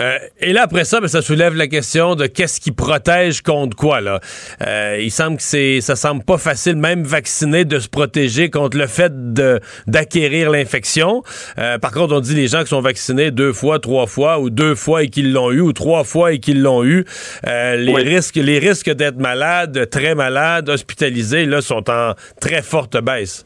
Euh, 0.00 0.18
et 0.40 0.52
là, 0.52 0.62
après 0.62 0.84
ça, 0.84 1.00
ben, 1.00 1.08
ça 1.08 1.22
soulève 1.22 1.54
la 1.54 1.66
question 1.66 2.14
de 2.14 2.26
qu'est-ce 2.26 2.60
qui 2.60 2.72
protège 2.72 3.42
contre 3.42 3.76
quoi. 3.76 4.00
Là. 4.00 4.20
Euh, 4.66 4.98
il 5.00 5.10
semble 5.10 5.38
que 5.38 5.42
c'est, 5.42 5.80
ça 5.80 5.96
semble 5.96 6.24
pas 6.24 6.38
facile, 6.38 6.76
même 6.76 7.02
vacciné, 7.02 7.64
de 7.64 7.78
se 7.78 7.88
protéger 7.88 8.50
contre 8.50 8.76
le 8.76 8.86
fait 8.86 9.32
de, 9.32 9.60
d'acquérir 9.86 10.50
l'infection. 10.50 11.22
Euh, 11.58 11.78
par 11.78 11.92
contre, 11.92 12.14
on 12.14 12.20
dit 12.20 12.34
les 12.34 12.46
gens 12.48 12.62
qui 12.62 12.68
sont 12.68 12.80
vaccinés 12.80 13.30
deux 13.30 13.52
fois, 13.52 13.78
trois 13.80 14.06
fois, 14.06 14.38
ou 14.38 14.50
deux 14.50 14.74
fois 14.74 15.02
et 15.02 15.08
qui 15.08 15.22
l'ont 15.22 15.50
eu, 15.50 15.60
ou 15.60 15.72
trois 15.72 16.04
fois 16.04 16.32
et 16.32 16.38
qui 16.38 16.54
l'ont 16.54 16.84
eu, 16.84 17.04
les 17.44 17.94
risques, 17.94 18.36
les 18.36 18.58
risques 18.58 18.90
d'être 18.90 19.18
malade, 19.18 19.88
très 19.90 20.14
malade, 20.14 20.68
hospitalisé, 20.68 21.46
là, 21.46 21.60
sont 21.60 21.90
en 21.90 22.14
très 22.40 22.62
forte 22.62 22.96
baisse. 23.02 23.44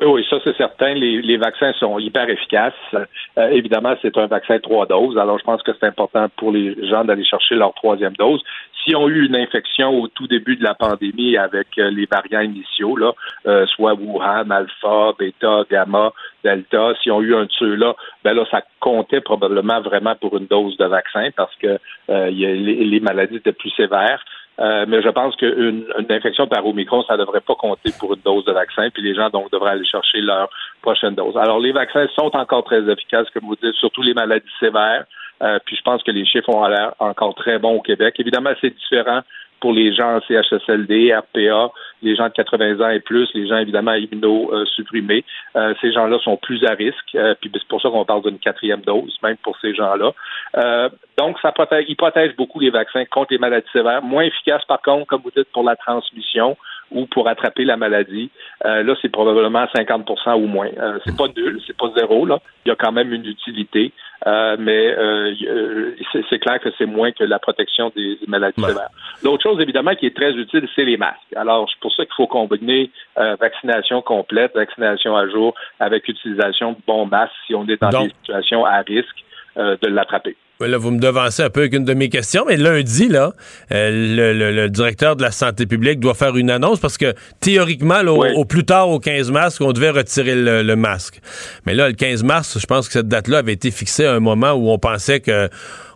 Oui, 0.00 0.24
ça 0.30 0.36
c'est 0.42 0.56
certain. 0.56 0.94
Les, 0.94 1.36
vaccins 1.36 1.72
sont 1.74 1.98
hyper 1.98 2.28
efficaces. 2.28 2.72
Euh, 2.94 3.48
évidemment, 3.48 3.94
c'est 4.00 4.16
un 4.16 4.26
vaccin 4.26 4.58
trois 4.58 4.86
doses. 4.86 5.18
Alors, 5.18 5.38
je 5.38 5.44
pense 5.44 5.62
que 5.62 5.72
c'est 5.78 5.86
important 5.86 6.28
pour 6.36 6.52
les 6.52 6.88
gens 6.88 7.04
d'aller 7.04 7.24
chercher 7.24 7.54
leur 7.54 7.74
troisième 7.74 8.14
dose. 8.14 8.42
S'ils 8.82 8.96
ont 8.96 9.08
eu 9.08 9.26
une 9.26 9.36
infection 9.36 9.90
au 10.00 10.08
tout 10.08 10.26
début 10.26 10.56
de 10.56 10.64
la 10.64 10.74
pandémie 10.74 11.36
avec 11.36 11.66
euh, 11.78 11.90
les 11.90 12.06
variants 12.10 12.40
initiaux, 12.40 12.96
là, 12.96 13.12
euh, 13.46 13.66
soit 13.66 13.94
Wuhan, 13.94 14.50
Alpha, 14.50 15.12
Beta, 15.18 15.64
Gamma, 15.70 16.12
Delta, 16.42 16.94
s'ils 17.02 17.12
ont 17.12 17.22
eu 17.22 17.34
un 17.34 17.44
de 17.44 17.52
ceux-là, 17.58 17.94
ben 18.22 18.34
là, 18.34 18.44
ça 18.50 18.62
comptait 18.80 19.20
probablement 19.20 19.80
vraiment 19.80 20.14
pour 20.14 20.36
une 20.36 20.46
dose 20.46 20.76
de 20.76 20.84
vaccin 20.86 21.28
parce 21.36 21.54
que 21.56 21.78
les, 22.08 22.84
les 22.84 23.00
maladies 23.00 23.36
étaient 23.36 23.52
plus 23.52 23.70
sévères. 23.70 24.22
Euh, 24.60 24.84
mais 24.86 25.02
je 25.02 25.08
pense 25.08 25.34
qu'une 25.36 25.84
une 25.98 26.12
infection 26.12 26.46
par 26.46 26.64
Omicron, 26.66 27.02
ça 27.02 27.14
ne 27.14 27.18
devrait 27.18 27.40
pas 27.40 27.56
compter 27.56 27.90
pour 27.98 28.14
une 28.14 28.20
dose 28.20 28.44
de 28.44 28.52
vaccin, 28.52 28.88
puis 28.90 29.02
les 29.02 29.14
gens 29.14 29.28
donc 29.30 29.50
devraient 29.50 29.72
aller 29.72 29.84
chercher 29.84 30.20
leur 30.20 30.48
prochaine 30.80 31.14
dose. 31.14 31.36
Alors 31.36 31.58
les 31.58 31.72
vaccins 31.72 32.06
sont 32.14 32.30
encore 32.36 32.62
très 32.64 32.88
efficaces, 32.88 33.28
comme 33.30 33.44
vous 33.44 33.56
dites, 33.56 33.74
surtout 33.74 34.02
les 34.02 34.14
maladies 34.14 34.46
sévères. 34.60 35.04
Euh, 35.42 35.58
puis 35.64 35.76
je 35.76 35.82
pense 35.82 36.02
que 36.04 36.12
les 36.12 36.24
chiffres 36.24 36.48
ont 36.48 36.64
l'air 36.68 36.94
encore 37.00 37.34
très 37.34 37.58
bons 37.58 37.76
au 37.76 37.80
Québec. 37.80 38.14
Évidemment, 38.18 38.50
c'est 38.60 38.74
différent 38.74 39.20
pour 39.60 39.72
les 39.72 39.94
gens 39.94 40.16
en 40.16 40.20
CHSLD, 40.20 41.14
RPA, 41.14 41.72
les 42.02 42.14
gens 42.16 42.28
de 42.28 42.32
80 42.32 42.80
ans 42.80 42.90
et 42.90 43.00
plus, 43.00 43.28
les 43.34 43.46
gens 43.46 43.56
évidemment 43.56 43.94
immunosupprimés. 43.94 45.24
Euh, 45.56 45.74
ces 45.80 45.92
gens-là 45.92 46.18
sont 46.20 46.36
plus 46.36 46.64
à 46.64 46.74
risque, 46.74 47.14
euh, 47.14 47.34
puis 47.40 47.50
c'est 47.52 47.68
pour 47.68 47.80
ça 47.80 47.88
qu'on 47.88 48.04
parle 48.04 48.22
d'une 48.22 48.38
quatrième 48.38 48.82
dose, 48.82 49.16
même 49.22 49.36
pour 49.38 49.58
ces 49.58 49.74
gens-là. 49.74 50.12
Euh, 50.56 50.88
donc, 51.18 51.38
ça 51.40 51.52
protège, 51.52 51.86
ils 51.88 51.96
protègent 51.96 52.36
beaucoup 52.36 52.60
les 52.60 52.70
vaccins 52.70 53.04
contre 53.06 53.32
les 53.32 53.38
maladies 53.38 53.66
sévères. 53.72 54.02
Moins 54.02 54.24
efficace, 54.24 54.64
par 54.66 54.82
contre, 54.82 55.06
comme 55.06 55.22
vous 55.22 55.32
dites, 55.34 55.50
pour 55.52 55.64
la 55.64 55.76
transmission 55.76 56.56
ou 56.90 57.06
pour 57.06 57.28
attraper 57.28 57.64
la 57.64 57.76
maladie. 57.76 58.30
là, 58.62 58.94
c'est 59.00 59.08
probablement 59.08 59.64
50% 59.74 60.34
ou 60.34 60.46
moins. 60.46 60.68
c'est 61.04 61.16
pas 61.16 61.28
nul, 61.34 61.60
c'est 61.66 61.76
pas 61.76 61.90
zéro. 61.96 62.26
Là. 62.26 62.38
Il 62.64 62.68
y 62.68 62.72
a 62.72 62.76
quand 62.76 62.92
même 62.92 63.12
une 63.12 63.24
utilité. 63.24 63.92
Euh, 64.26 64.56
mais 64.58 64.88
euh, 64.88 65.34
euh, 65.46 65.96
c'est 66.30 66.38
clair 66.38 66.58
que 66.60 66.70
c'est 66.78 66.86
moins 66.86 67.12
que 67.12 67.24
la 67.24 67.38
protection 67.38 67.92
des, 67.94 68.18
maladies 68.26 68.62
sévères. 68.62 68.88
L'autre 69.22 69.42
chose, 69.42 69.60
évidemment, 69.60 69.94
qui 69.94 70.06
est 70.06 70.16
très 70.16 70.32
utile, 70.32 70.66
c'est 70.74 70.84
les 70.84 70.96
masques. 70.96 71.18
Alors, 71.36 71.68
c'est 71.68 71.80
pour 71.80 71.92
ça 71.94 72.04
qu'il 72.04 72.14
faut 72.14 72.26
combiner 72.26 72.90
vaccination 73.16 74.02
complète, 74.02 74.54
vaccination 74.54 75.16
à 75.16 75.28
jour, 75.28 75.54
avec 75.80 76.08
utilisation 76.08 76.72
de 76.72 76.78
bons 76.86 77.06
masques 77.06 77.34
si 77.46 77.54
on 77.54 77.66
est 77.68 77.80
dans 77.80 77.90
des 77.90 78.10
situations 78.20 78.64
à 78.64 78.78
risque 78.78 79.24
de 79.56 79.86
l'attraper. 79.86 80.36
Là, 80.66 80.78
vous 80.78 80.90
me 80.90 80.98
devancez 80.98 81.42
un 81.42 81.50
peu 81.50 81.60
avec 81.60 81.74
une 81.74 81.84
de 81.84 81.94
mes 81.94 82.08
questions, 82.08 82.44
mais 82.46 82.56
lundi, 82.56 83.08
là, 83.08 83.32
euh, 83.72 84.52
le, 84.52 84.68
directeur 84.68 85.16
de 85.16 85.22
la 85.22 85.30
santé 85.30 85.66
publique 85.66 86.00
doit 86.00 86.14
faire 86.14 86.36
une 86.36 86.50
annonce 86.50 86.80
parce 86.80 86.98
que 86.98 87.14
théoriquement, 87.40 88.00
au, 88.00 88.44
plus 88.44 88.64
tard, 88.64 88.88
au 88.88 88.98
15 88.98 89.30
mars, 89.30 89.60
on 89.60 89.72
devait 89.72 89.90
retirer 89.90 90.34
le, 90.34 90.76
masque. 90.76 91.20
Mais 91.66 91.74
là, 91.74 91.88
le 91.88 91.94
15 91.94 92.24
mars, 92.24 92.58
je 92.58 92.66
pense 92.66 92.86
que 92.86 92.94
cette 92.94 93.08
date-là 93.08 93.38
avait 93.38 93.52
été 93.52 93.70
fixée 93.70 94.04
à 94.04 94.12
un 94.14 94.20
moment 94.20 94.52
où 94.52 94.70
on 94.70 94.78
pensait 94.78 95.20
que 95.20 95.48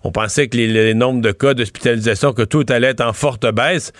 on 0.05 0.13
pensait 0.13 0.47
que 0.47 0.57
les, 0.57 0.95
nombres 0.95 1.21
de 1.21 1.33
cas 1.33 1.55
d'hospitalisation, 1.55 2.33
que 2.33 2.43
tout 2.43 2.65
allait 2.69 2.89
être 2.89 3.01
en 3.01 3.13
forte 3.13 3.45
baisse. 3.53 3.93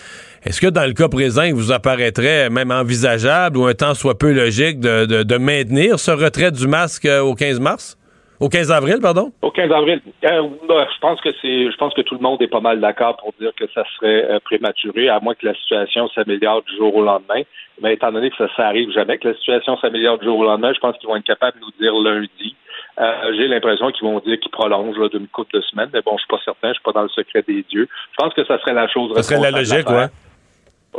Est-ce 0.45 0.61
que 0.61 0.67
dans 0.67 0.85
le 0.85 0.93
cas 0.93 1.09
présent, 1.09 1.43
il 1.43 1.53
vous 1.53 1.73
apparaîtrait 1.73 2.49
même 2.49 2.71
envisageable 2.71 3.57
ou 3.57 3.65
un 3.65 3.73
temps 3.73 3.93
soit 3.93 4.17
peu 4.17 4.31
logique 4.31 4.79
de, 4.79 5.05
de 5.05 5.37
maintenir 5.37 5.99
ce 5.99 6.11
retrait 6.11 6.51
du 6.51 6.67
masque 6.67 7.05
euh, 7.05 7.19
au 7.19 7.35
15 7.35 7.59
mars? 7.59 7.98
Au 8.39 8.47
15 8.47 8.71
avril, 8.71 8.99
pardon? 9.01 9.31
Au 9.41 9.51
15 9.51 9.71
avril. 9.71 10.01
Euh, 10.23 10.41
je 10.63 10.99
pense 11.01 11.19
que 11.19 11.29
c'est, 11.41 11.69
je 11.69 11.75
pense 11.77 11.93
que 11.93 12.01
tout 12.01 12.15
le 12.15 12.21
monde 12.21 12.41
est 12.41 12.47
pas 12.47 12.61
mal 12.61 12.79
d'accord 12.79 13.17
pour 13.17 13.33
dire 13.39 13.51
que 13.53 13.65
ça 13.73 13.83
serait 13.97 14.31
euh, 14.31 14.39
prématuré, 14.39 15.09
à 15.09 15.19
moins 15.19 15.35
que 15.35 15.45
la 15.45 15.53
situation 15.55 16.07
s'améliore 16.09 16.61
du 16.63 16.77
jour 16.77 16.95
au 16.95 17.03
lendemain. 17.03 17.41
Mais 17.81 17.93
étant 17.93 18.11
donné 18.11 18.29
que 18.29 18.37
ça, 18.37 18.47
ça 18.55 18.67
arrive 18.67 18.91
jamais, 18.91 19.17
que 19.17 19.27
la 19.27 19.35
situation 19.35 19.77
s'améliore 19.79 20.19
du 20.19 20.25
jour 20.25 20.39
au 20.39 20.45
lendemain, 20.45 20.71
je 20.73 20.79
pense 20.79 20.97
qu'ils 20.97 21.09
vont 21.09 21.17
être 21.17 21.25
capables 21.25 21.59
de 21.59 21.65
nous 21.65 21.71
dire 21.79 21.93
lundi. 22.01 22.55
Euh, 22.99 23.33
j'ai 23.35 23.47
l'impression 23.47 23.91
qu'ils 23.91 24.07
vont 24.07 24.19
dire 24.19 24.39
qu'ils 24.39 24.51
prolongent 24.51 25.09
d'une 25.09 25.27
couple 25.27 25.57
de 25.57 25.61
semaines, 25.61 25.89
mais 25.93 26.01
bon, 26.01 26.13
je 26.13 26.19
suis 26.19 26.27
pas 26.29 26.41
certain, 26.43 26.69
je 26.69 26.73
suis 26.73 26.83
pas 26.83 26.93
dans 26.93 27.03
le 27.03 27.09
secret 27.09 27.43
des 27.45 27.63
dieux. 27.69 27.87
Je 28.11 28.23
pense 28.23 28.33
que 28.33 28.45
ça 28.45 28.57
serait 28.59 28.73
la 28.73 28.87
chose. 28.87 29.13
Ça 29.15 29.23
serait 29.23 29.51
la 29.51 29.51
logique, 29.51 29.89
ouais 29.89 30.07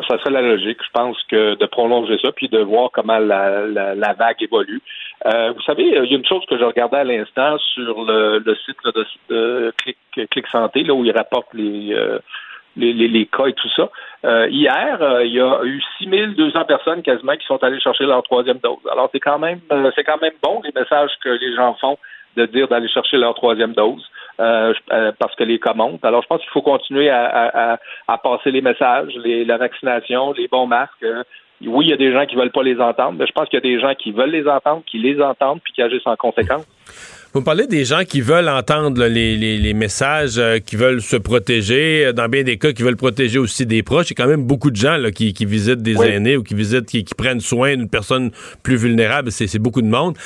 ça 0.08 0.18
serait 0.18 0.30
la 0.30 0.42
logique, 0.42 0.78
je 0.84 0.90
pense, 0.92 1.22
que 1.24 1.56
de 1.56 1.66
prolonger 1.66 2.18
ça, 2.22 2.30
puis 2.32 2.48
de 2.48 2.58
voir 2.58 2.90
comment 2.92 3.18
la, 3.18 3.66
la, 3.66 4.12
vague 4.14 4.42
évolue. 4.42 4.80
Euh, 5.26 5.52
vous 5.52 5.62
savez, 5.62 5.84
il 5.84 6.10
y 6.10 6.14
a 6.14 6.18
une 6.18 6.26
chose 6.26 6.44
que 6.48 6.58
je 6.58 6.64
regardais 6.64 6.98
à 6.98 7.04
l'instant 7.04 7.58
sur 7.74 8.04
le, 8.04 8.42
site 8.64 8.76
de, 9.28 9.72
Clic, 10.14 10.46
Santé, 10.48 10.84
là 10.84 10.94
où 10.94 11.04
ils 11.04 11.12
rapportent 11.12 11.52
les, 11.54 11.92
euh, 11.92 12.18
les, 12.76 12.92
les, 12.92 13.26
cas 13.26 13.46
et 13.46 13.52
tout 13.52 13.68
ça. 13.74 13.90
Euh, 14.24 14.48
hier, 14.48 15.20
il 15.24 15.32
y 15.32 15.40
a 15.40 15.60
eu 15.64 15.82
6200 15.98 16.64
personnes 16.64 17.02
quasiment 17.02 17.36
qui 17.36 17.46
sont 17.46 17.62
allées 17.62 17.80
chercher 17.80 18.04
leur 18.04 18.22
troisième 18.22 18.58
dose. 18.58 18.78
Alors, 18.90 19.08
c'est 19.12 19.20
quand 19.20 19.38
même 19.38 19.60
c'est 19.94 20.04
quand 20.04 20.20
même 20.20 20.34
bon 20.42 20.62
les 20.64 20.72
messages 20.74 21.12
que 21.22 21.30
les 21.30 21.54
gens 21.54 21.74
font 21.80 21.98
de 22.36 22.46
dire 22.46 22.68
d'aller 22.68 22.88
chercher 22.88 23.16
leur 23.16 23.34
troisième 23.34 23.72
dose. 23.72 24.02
Euh, 24.40 24.72
euh, 24.90 25.12
parce 25.18 25.34
que 25.34 25.44
les 25.44 25.58
cas 25.58 25.74
Alors, 26.02 26.22
je 26.22 26.26
pense 26.26 26.40
qu'il 26.40 26.50
faut 26.50 26.62
continuer 26.62 27.10
à, 27.10 27.78
passer 28.22 28.50
les 28.50 28.62
messages, 28.62 29.12
la 29.16 29.58
vaccination, 29.58 30.32
les 30.32 30.48
bons 30.48 30.66
masques. 30.66 30.92
Euh, 31.02 31.22
oui, 31.66 31.86
il 31.86 31.90
y 31.90 31.92
a 31.92 31.98
des 31.98 32.10
gens 32.10 32.24
qui 32.24 32.36
veulent 32.36 32.50
pas 32.50 32.62
les 32.62 32.80
entendre, 32.80 33.18
mais 33.18 33.26
je 33.26 33.32
pense 33.32 33.50
qu'il 33.50 33.58
y 33.58 33.62
a 33.62 33.68
des 33.68 33.78
gens 33.78 33.92
qui 33.94 34.12
veulent 34.12 34.30
les 34.30 34.48
entendre, 34.48 34.82
qui 34.86 34.98
les 34.98 35.20
entendent, 35.20 35.60
puis 35.62 35.74
qui 35.74 35.82
agissent 35.82 36.06
en 36.06 36.16
conséquence. 36.16 36.66
Vous 37.34 37.44
parlez 37.44 37.66
des 37.66 37.84
gens 37.84 38.02
qui 38.08 38.22
veulent 38.22 38.48
entendre 38.48 39.04
les, 39.04 39.74
messages, 39.74 40.40
qui 40.64 40.76
veulent 40.76 41.02
se 41.02 41.16
protéger, 41.16 42.10
dans 42.14 42.28
bien 42.28 42.44
des 42.44 42.56
cas, 42.56 42.72
qui 42.72 42.82
veulent 42.82 42.96
protéger 42.96 43.38
aussi 43.38 43.66
des 43.66 43.82
proches. 43.82 44.10
Il 44.10 44.18
y 44.18 44.22
a 44.22 44.24
quand 44.24 44.30
même 44.30 44.46
beaucoup 44.46 44.70
de 44.70 44.76
gens 44.76 44.96
qui, 45.14 45.34
visitent 45.44 45.82
des 45.82 46.02
aînés 46.02 46.38
ou 46.38 46.42
qui 46.42 46.54
visitent, 46.54 46.86
qui, 46.86 47.04
qui 47.04 47.14
prennent 47.14 47.40
soin 47.40 47.76
d'une 47.76 47.90
personne 47.90 48.30
plus 48.62 48.76
vulnérable. 48.76 49.30
C'est 49.30 49.58
beaucoup 49.58 49.82
de 49.82 49.86
monde. 49.86 50.16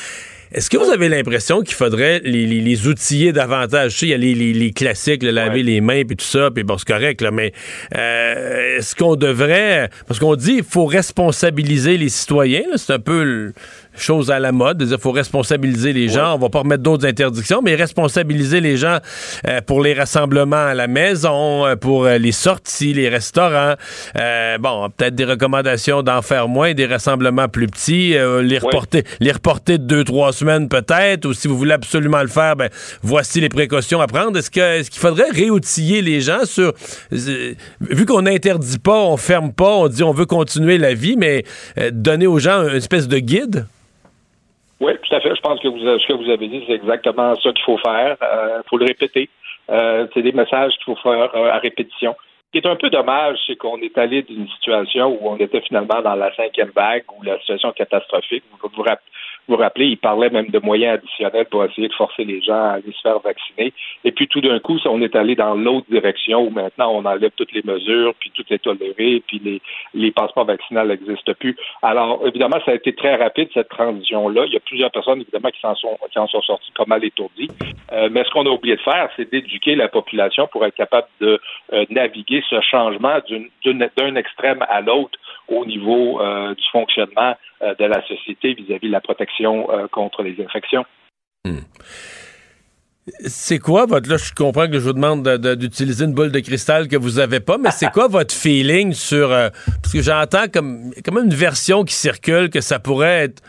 Est-ce 0.54 0.70
que 0.70 0.76
vous 0.76 0.88
avez 0.88 1.08
l'impression 1.08 1.62
qu'il 1.62 1.74
faudrait 1.74 2.20
les, 2.22 2.46
les, 2.46 2.86
outiller 2.86 3.32
davantage? 3.32 3.94
Je 3.94 3.98
sais, 3.98 4.06
il 4.06 4.10
y 4.10 4.14
a 4.14 4.16
les, 4.16 4.34
les 4.34 4.70
classiques, 4.70 5.24
le 5.24 5.32
laver 5.32 5.64
les 5.64 5.80
mains 5.80 6.04
puis 6.04 6.16
tout 6.16 6.24
ça, 6.24 6.52
puis 6.52 6.62
bon, 6.62 6.78
c'est 6.78 6.86
correct, 6.86 7.20
là, 7.22 7.32
mais 7.32 7.52
euh, 7.96 8.76
est-ce 8.78 8.94
qu'on 8.94 9.16
devrait... 9.16 9.90
Parce 10.06 10.20
qu'on 10.20 10.36
dit 10.36 10.54
qu'il 10.54 10.64
faut 10.64 10.86
responsabiliser 10.86 11.98
les 11.98 12.08
citoyens, 12.08 12.62
c'est 12.76 12.92
un 12.92 13.00
peu 13.00 13.52
chose 13.96 14.30
à 14.30 14.38
la 14.38 14.52
mode. 14.52 14.86
Il 14.88 14.98
faut 14.98 15.12
responsabiliser 15.12 15.92
les 15.92 16.08
gens. 16.08 16.34
On 16.34 16.38
va 16.38 16.48
pas 16.48 16.60
remettre 16.60 16.82
d'autres 16.82 17.06
interdictions, 17.06 17.62
mais 17.62 17.74
responsabiliser 17.74 18.60
les 18.60 18.76
gens 18.76 18.98
euh, 19.46 19.60
pour 19.60 19.82
les 19.82 19.94
rassemblements 19.94 20.56
à 20.56 20.74
la 20.74 20.86
maison, 20.86 21.66
euh, 21.66 21.76
pour 21.76 22.04
euh, 22.04 22.18
les 22.18 22.32
sorties, 22.32 22.92
les 22.92 23.08
restaurants. 23.08 23.74
bon, 24.60 24.90
peut-être 24.90 25.14
des 25.14 25.24
recommandations 25.24 26.02
d'en 26.02 26.22
faire 26.22 26.48
moins, 26.48 26.74
des 26.74 26.86
rassemblements 26.86 27.48
plus 27.48 27.66
petits, 27.66 28.16
les 28.42 28.58
reporter, 28.58 29.04
les 29.20 29.32
reporter 29.32 29.78
de 29.78 29.84
deux 29.84 30.04
trois 30.04 30.32
semaines 30.32 30.68
peut-être. 30.68 31.26
Ou 31.26 31.34
si 31.34 31.48
vous 31.48 31.56
voulez 31.56 31.72
absolument 31.72 32.22
le 32.22 32.28
faire, 32.28 32.56
ben 32.56 32.68
voici 33.02 33.40
les 33.40 33.48
précautions 33.48 34.00
à 34.00 34.06
prendre. 34.06 34.38
Est-ce 34.38 34.50
que 34.50 34.60
est-ce 34.60 34.90
qu'il 34.90 35.00
faudrait 35.00 35.30
réoutiller 35.30 36.02
les 36.02 36.20
gens 36.20 36.44
sur 36.44 36.72
vu 37.10 38.06
qu'on 38.06 38.22
n'interdit 38.22 38.78
pas, 38.78 39.00
on 39.00 39.16
ferme 39.16 39.52
pas, 39.52 39.74
on 39.74 39.88
dit 39.88 40.02
on 40.02 40.12
veut 40.12 40.26
continuer 40.26 40.78
la 40.78 40.94
vie, 40.94 41.16
mais 41.16 41.44
donner 41.92 42.26
aux 42.26 42.38
gens 42.38 42.68
une 42.68 42.76
espèce 42.76 43.08
de 43.08 43.18
guide? 43.18 43.66
Oui, 44.80 44.92
tout 45.02 45.14
à 45.14 45.20
fait. 45.20 45.34
Je 45.34 45.40
pense 45.40 45.60
que 45.60 45.68
vous, 45.68 45.78
ce 45.78 46.06
que 46.06 46.12
vous 46.12 46.30
avez 46.30 46.48
dit, 46.48 46.64
c'est 46.66 46.74
exactement 46.74 47.34
ça 47.36 47.52
qu'il 47.52 47.64
faut 47.64 47.78
faire. 47.78 48.16
Il 48.20 48.24
euh, 48.24 48.62
faut 48.68 48.76
le 48.76 48.86
répéter. 48.86 49.28
Euh, 49.70 50.06
c'est 50.12 50.22
des 50.22 50.32
messages 50.32 50.72
qu'il 50.74 50.84
faut 50.84 50.96
faire 50.96 51.34
euh, 51.34 51.50
à 51.50 51.58
répétition. 51.58 52.14
Ce 52.46 52.60
qui 52.60 52.66
est 52.66 52.70
un 52.70 52.76
peu 52.76 52.90
dommage, 52.90 53.38
c'est 53.46 53.56
qu'on 53.56 53.78
est 53.78 53.96
allé 53.98 54.22
d'une 54.22 54.48
situation 54.48 55.18
où 55.20 55.28
on 55.28 55.36
était 55.38 55.60
finalement 55.62 56.00
dans 56.02 56.14
la 56.14 56.34
cinquième 56.34 56.70
vague, 56.74 57.04
ou 57.16 57.22
la 57.22 57.38
situation 57.40 57.72
catastrophique. 57.72 58.44
Vous, 58.50 58.84
Vous 59.46 59.56
vous 59.56 59.60
rappelez, 59.62 59.86
il 59.86 59.98
parlait 59.98 60.30
même 60.30 60.48
de 60.48 60.58
moyens 60.58 60.94
additionnels 60.94 61.46
pour 61.50 61.64
essayer 61.64 61.88
de 61.88 61.94
forcer 61.94 62.24
les 62.24 62.40
gens 62.40 62.54
à 62.54 62.72
aller 62.74 62.92
se 62.92 63.00
faire 63.00 63.18
vacciner. 63.18 63.72
Et 64.04 64.12
puis 64.12 64.26
tout 64.26 64.40
d'un 64.40 64.58
coup, 64.58 64.78
on 64.86 65.02
est 65.02 65.14
allé 65.16 65.34
dans 65.34 65.54
l'autre 65.54 65.86
direction 65.90 66.46
où 66.46 66.50
maintenant 66.50 66.92
on 66.92 67.04
enlève 67.04 67.32
toutes 67.36 67.52
les 67.52 67.62
mesures, 67.64 68.14
puis 68.18 68.30
tout 68.34 68.44
est 68.50 68.58
toléré, 68.58 69.22
puis 69.26 69.40
les, 69.44 69.60
les 69.92 70.10
passeports 70.12 70.46
vaccinaux 70.46 70.84
n'existent 70.84 71.34
plus. 71.38 71.56
Alors, 71.82 72.22
évidemment, 72.26 72.56
ça 72.64 72.72
a 72.72 72.74
été 72.74 72.94
très 72.94 73.16
rapide, 73.16 73.48
cette 73.52 73.68
transition-là. 73.68 74.44
Il 74.46 74.52
y 74.52 74.56
a 74.56 74.60
plusieurs 74.60 74.90
personnes, 74.90 75.20
évidemment, 75.20 75.50
qui 75.50 75.60
s'en 75.60 75.74
sont, 75.74 75.98
qui 76.10 76.18
en 76.18 76.26
sont 76.26 76.42
sorties 76.42 76.72
pas 76.72 76.84
mal 76.86 77.04
étourdies. 77.04 77.48
Euh, 77.92 78.08
mais 78.10 78.24
ce 78.24 78.30
qu'on 78.30 78.46
a 78.46 78.50
oublié 78.50 78.76
de 78.76 78.80
faire, 78.80 79.10
c'est 79.16 79.30
d'éduquer 79.30 79.74
la 79.74 79.88
population 79.88 80.46
pour 80.48 80.64
être 80.64 80.74
capable 80.74 81.08
de 81.20 81.40
euh, 81.72 81.84
naviguer 81.90 82.42
ce 82.48 82.60
changement 82.60 83.18
d'un 83.64 84.16
extrême 84.16 84.64
à 84.68 84.80
l'autre 84.80 85.18
au 85.48 85.64
niveau 85.66 86.20
euh, 86.20 86.54
du 86.54 86.64
fonctionnement 86.72 87.34
de 87.60 87.84
la 87.84 88.06
société 88.06 88.54
vis-à-vis 88.54 88.88
de 88.88 88.92
la 88.92 89.00
protection 89.00 89.66
contre 89.90 90.22
les 90.22 90.42
infections. 90.44 90.84
Hmm. 91.44 91.60
C'est 93.26 93.58
quoi 93.58 93.84
votre 93.84 94.08
là 94.08 94.16
je 94.16 94.32
comprends 94.32 94.66
que 94.66 94.78
je 94.78 94.86
vous 94.86 94.94
demande 94.94 95.28
d'utiliser 95.56 96.06
une 96.06 96.14
boule 96.14 96.32
de 96.32 96.40
cristal 96.40 96.88
que 96.88 96.96
vous 96.96 97.18
avez 97.18 97.40
pas 97.40 97.58
mais 97.58 97.70
c'est 97.70 97.90
quoi 97.90 98.08
votre 98.18 98.34
feeling 98.34 98.94
sur 98.94 99.28
parce 99.28 99.92
que 99.92 100.00
j'entends 100.00 100.48
comme 100.50 100.90
comme 101.04 101.18
une 101.18 101.34
version 101.34 101.84
qui 101.84 101.92
circule 101.92 102.48
que 102.48 102.62
ça 102.62 102.78
pourrait 102.78 103.24
être 103.24 103.42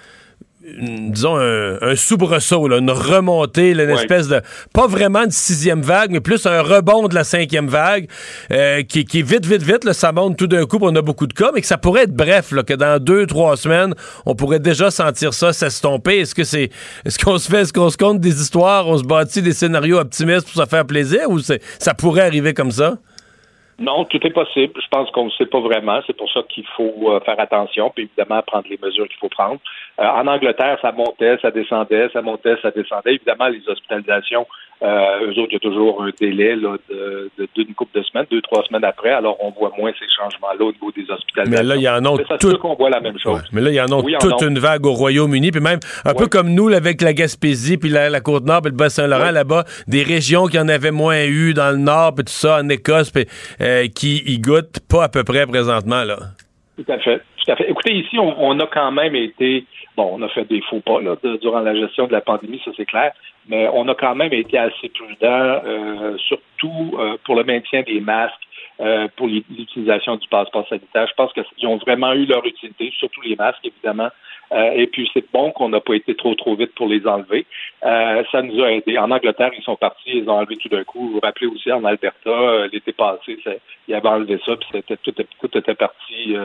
disons, 0.66 1.38
un, 1.38 1.96
soubresaut, 1.96 2.72
une 2.72 2.90
remontée, 2.90 3.72
une 3.72 3.90
espèce 3.90 4.28
de, 4.28 4.42
pas 4.74 4.88
vraiment 4.88 5.26
de 5.26 5.32
sixième 5.32 5.82
vague, 5.82 6.12
mais 6.12 6.20
plus 6.20 6.46
un 6.46 6.62
rebond 6.62 7.08
de 7.08 7.16
la 7.16 7.24
cinquième 7.24 7.68
vague, 7.68 8.08
euh, 8.52 8.82
qui, 8.84 9.06
qui 9.06 9.22
vite, 9.22 9.46
vite, 9.46 9.62
vite, 9.62 9.92
ça 9.94 10.12
monte 10.12 10.38
tout 10.38 10.48
d'un 10.48 10.66
coup, 10.66 10.80
on 10.82 10.96
a 10.96 11.02
beaucoup 11.02 11.28
de 11.28 11.34
cas, 11.34 11.52
mais 11.54 11.62
que 11.62 11.68
ça 11.68 11.78
pourrait 11.78 12.04
être 12.04 12.16
bref, 12.16 12.52
là, 12.52 12.64
que 12.64 12.74
dans 12.74 13.02
deux, 13.02 13.26
trois 13.28 13.58
semaines, 13.58 13.94
on 14.26 14.36
pourrait 14.36 14.60
déjà 14.60 14.90
sentir 14.92 15.34
ça 15.34 15.54
s'estomper. 15.54 16.20
Est-ce 16.20 16.36
que 16.36 16.44
c'est, 16.44 16.70
est-ce 17.06 17.20
qu'on 17.20 17.38
se 17.38 17.50
fait, 17.50 17.62
est-ce 17.62 17.74
qu'on 17.74 17.90
se 17.90 17.98
compte 17.98 18.20
des 18.20 18.42
histoires, 18.42 18.88
on 18.88 18.98
se 18.98 19.04
bâtit 19.04 19.42
des 19.42 19.54
scénarios 19.54 20.00
optimistes 20.00 20.52
pour 20.52 20.62
se 20.62 20.68
faire 20.68 20.86
plaisir, 20.86 21.30
ou 21.30 21.40
ça 21.40 21.94
pourrait 21.94 22.24
arriver 22.24 22.54
comme 22.54 22.72
ça? 22.72 22.98
Non, 23.78 24.06
tout 24.06 24.26
est 24.26 24.32
possible. 24.32 24.74
Je 24.82 24.88
pense 24.88 25.12
qu'on 25.12 25.26
ne 25.26 25.32
sait 25.32 25.48
pas 25.48 25.60
vraiment. 25.60 26.00
C'est 26.08 26.16
pour 26.16 26.32
ça 26.32 26.42
qu'il 26.48 26.66
faut 26.78 27.12
euh, 27.12 27.20
faire 27.22 27.40
attention, 27.40 27.90
puis 27.90 28.04
évidemment 28.06 28.42
prendre 28.42 28.68
les 28.70 28.80
mesures 28.82 29.08
qu'il 29.08 29.18
faut 29.18 29.30
prendre. 29.30 29.60
Euh, 30.00 30.08
en 30.08 30.28
Angleterre, 30.28 30.78
ça 30.82 30.94
montait, 30.94 31.38
ça 31.42 31.52
descendait, 31.52 32.10
ça 32.14 32.22
montait, 32.22 32.56
ça 32.62 32.72
descendait. 32.72 33.16
Évidemment, 33.16 33.48
les 33.48 33.68
hospitalisations 33.68 34.48
euh, 34.82 35.28
eux 35.28 35.40
autres, 35.40 35.52
il 35.52 35.54
y 35.54 35.56
a 35.56 35.60
toujours 35.60 36.04
un 36.04 36.10
délai 36.20 36.56
là, 36.56 36.76
de, 36.90 37.30
d'une 37.56 37.74
couple 37.74 37.98
de 37.98 38.04
semaines, 38.04 38.26
deux, 38.30 38.42
trois 38.42 38.64
semaines 38.64 38.84
après. 38.84 39.12
Alors, 39.12 39.38
on 39.40 39.52
voit 39.52 39.72
moins 39.78 39.92
ces 39.98 40.06
changements-là 40.18 40.66
au 40.66 40.72
niveau 40.72 40.92
des 40.92 41.10
hospitalisations. 41.10 41.64
Mais 41.64 41.68
là, 41.68 41.76
il 41.76 41.82
y 41.82 41.90
en 41.90 42.04
a 42.04 42.38
tout... 42.38 42.58
qu'on 42.58 42.76
voit 42.76 42.90
la 42.90 43.00
même 43.00 43.18
chose. 43.18 43.42
Mais 43.54 43.62
là, 43.62 43.70
il 43.70 43.76
y 43.76 43.82
en 43.82 43.86
a 43.86 44.02
toute 44.20 44.42
une 44.42 44.60
vague 44.60 44.86
au 44.86 44.94
Royaume-Uni, 44.94 45.52
puis 45.52 45.62
même 45.62 45.80
un 46.04 46.14
peu 46.14 46.28
comme 46.28 46.50
nous, 46.54 46.68
avec 46.74 47.02
la 47.02 47.14
Gaspésie, 47.14 47.78
puis 47.78 47.90
la, 47.90 48.20
Côte-Nord, 48.20 48.62
puis 48.64 48.72
le 48.72 48.78
Bas-Saint-Laurent, 48.78 49.32
là-bas, 49.32 49.64
des 49.88 50.04
régions 50.04 50.48
qui 50.48 50.60
en 50.60 50.68
avaient 50.68 50.92
moins 50.92 51.24
eu 51.24 51.54
dans 51.54 51.72
le 51.72 51.78
Nord, 51.78 52.16
puis 52.16 52.26
tout 52.26 52.34
ça, 52.34 52.60
en 52.60 52.68
Écosse, 52.68 53.12
puis 53.12 53.26
euh, 53.62 53.88
qui 53.88 54.24
y 54.26 54.40
goûtent 54.40 54.80
pas 54.90 55.06
à 55.06 55.10
peu 55.10 55.24
près 55.24 55.48
présentement, 55.48 56.04
là. 56.04 56.18
Tout 56.76 56.92
à 56.92 57.00
fait. 57.00 57.22
Tout 57.46 57.52
à 57.52 57.56
fait. 57.56 57.70
Écoutez, 57.70 57.94
ici, 57.94 58.20
on, 58.20 58.36
on 58.38 58.60
a 58.60 58.68
quand 58.68 58.92
même 58.92 59.16
été 59.16 59.66
Bon, 59.96 60.10
on 60.14 60.22
a 60.24 60.28
fait 60.28 60.46
des 60.46 60.62
faux 60.62 60.82
pas 60.82 61.00
là, 61.00 61.16
durant 61.42 61.62
la 61.62 61.74
gestion 61.74 62.08
de 62.08 62.12
la 62.12 62.22
pandémie, 62.22 62.62
ça 62.66 62.72
c'est 62.76 62.86
clair, 62.86 63.14
mais 63.48 63.70
on 63.72 63.88
a 63.88 63.96
quand 63.96 64.16
même 64.16 64.34
été 64.34 64.58
assez 64.58 64.90
prudent, 64.90 65.62
euh, 65.66 66.18
surtout 66.18 66.98
euh, 67.00 67.18
pour 67.24 67.36
le 67.36 67.46
maintien 67.46 67.82
des 67.84 68.02
masques, 68.02 68.36
euh, 68.82 69.08
pour 69.16 69.28
l'utilisation 69.28 70.18
du 70.18 70.28
passeport 70.28 70.68
sanitaire. 70.68 71.08
Je 71.08 71.14
pense 71.14 71.32
qu'ils 71.32 71.68
ont 71.68 71.78
vraiment 71.78 72.12
eu 72.12 72.26
leur 72.26 72.46
utilité, 72.46 72.92
surtout 72.98 73.22
les 73.22 73.38
masques, 73.38 73.66
évidemment. 73.66 74.10
et 74.52 74.88
puis 74.88 75.10
c'est 75.14 75.26
bon 75.32 75.52
qu'on 75.52 75.70
n'a 75.70 75.80
pas 75.80 75.96
été 75.96 76.14
trop 76.14 76.36
trop 76.36 76.56
vite 76.56 76.76
pour 76.76 76.88
les 76.88 77.08
enlever. 77.08 77.46
ça 77.82 78.42
nous 78.44 78.62
a 78.64 78.72
aidé. 78.74 78.98
En 78.98 79.12
Angleterre, 79.12 79.52
ils 79.58 79.64
sont 79.64 79.78
partis, 79.78 80.12
ils 80.20 80.30
ont 80.30 80.40
enlevé 80.40 80.58
tout 80.58 80.70
d'un 80.70 80.84
coup. 80.84 81.08
Vous 81.08 81.14
vous 81.14 81.20
rappelez 81.22 81.48
aussi 81.48 81.72
en 81.72 81.86
Alberta, 81.86 82.68
l'été 82.72 82.92
passé, 82.92 83.40
ils 83.88 83.96
avaient 83.96 84.10
enlevé 84.10 84.40
ça, 84.46 84.58
puis 84.58 84.68
c'était 84.74 84.98
tout, 84.98 85.14
tout 85.14 85.58
était 85.58 85.74
parti 85.76 86.36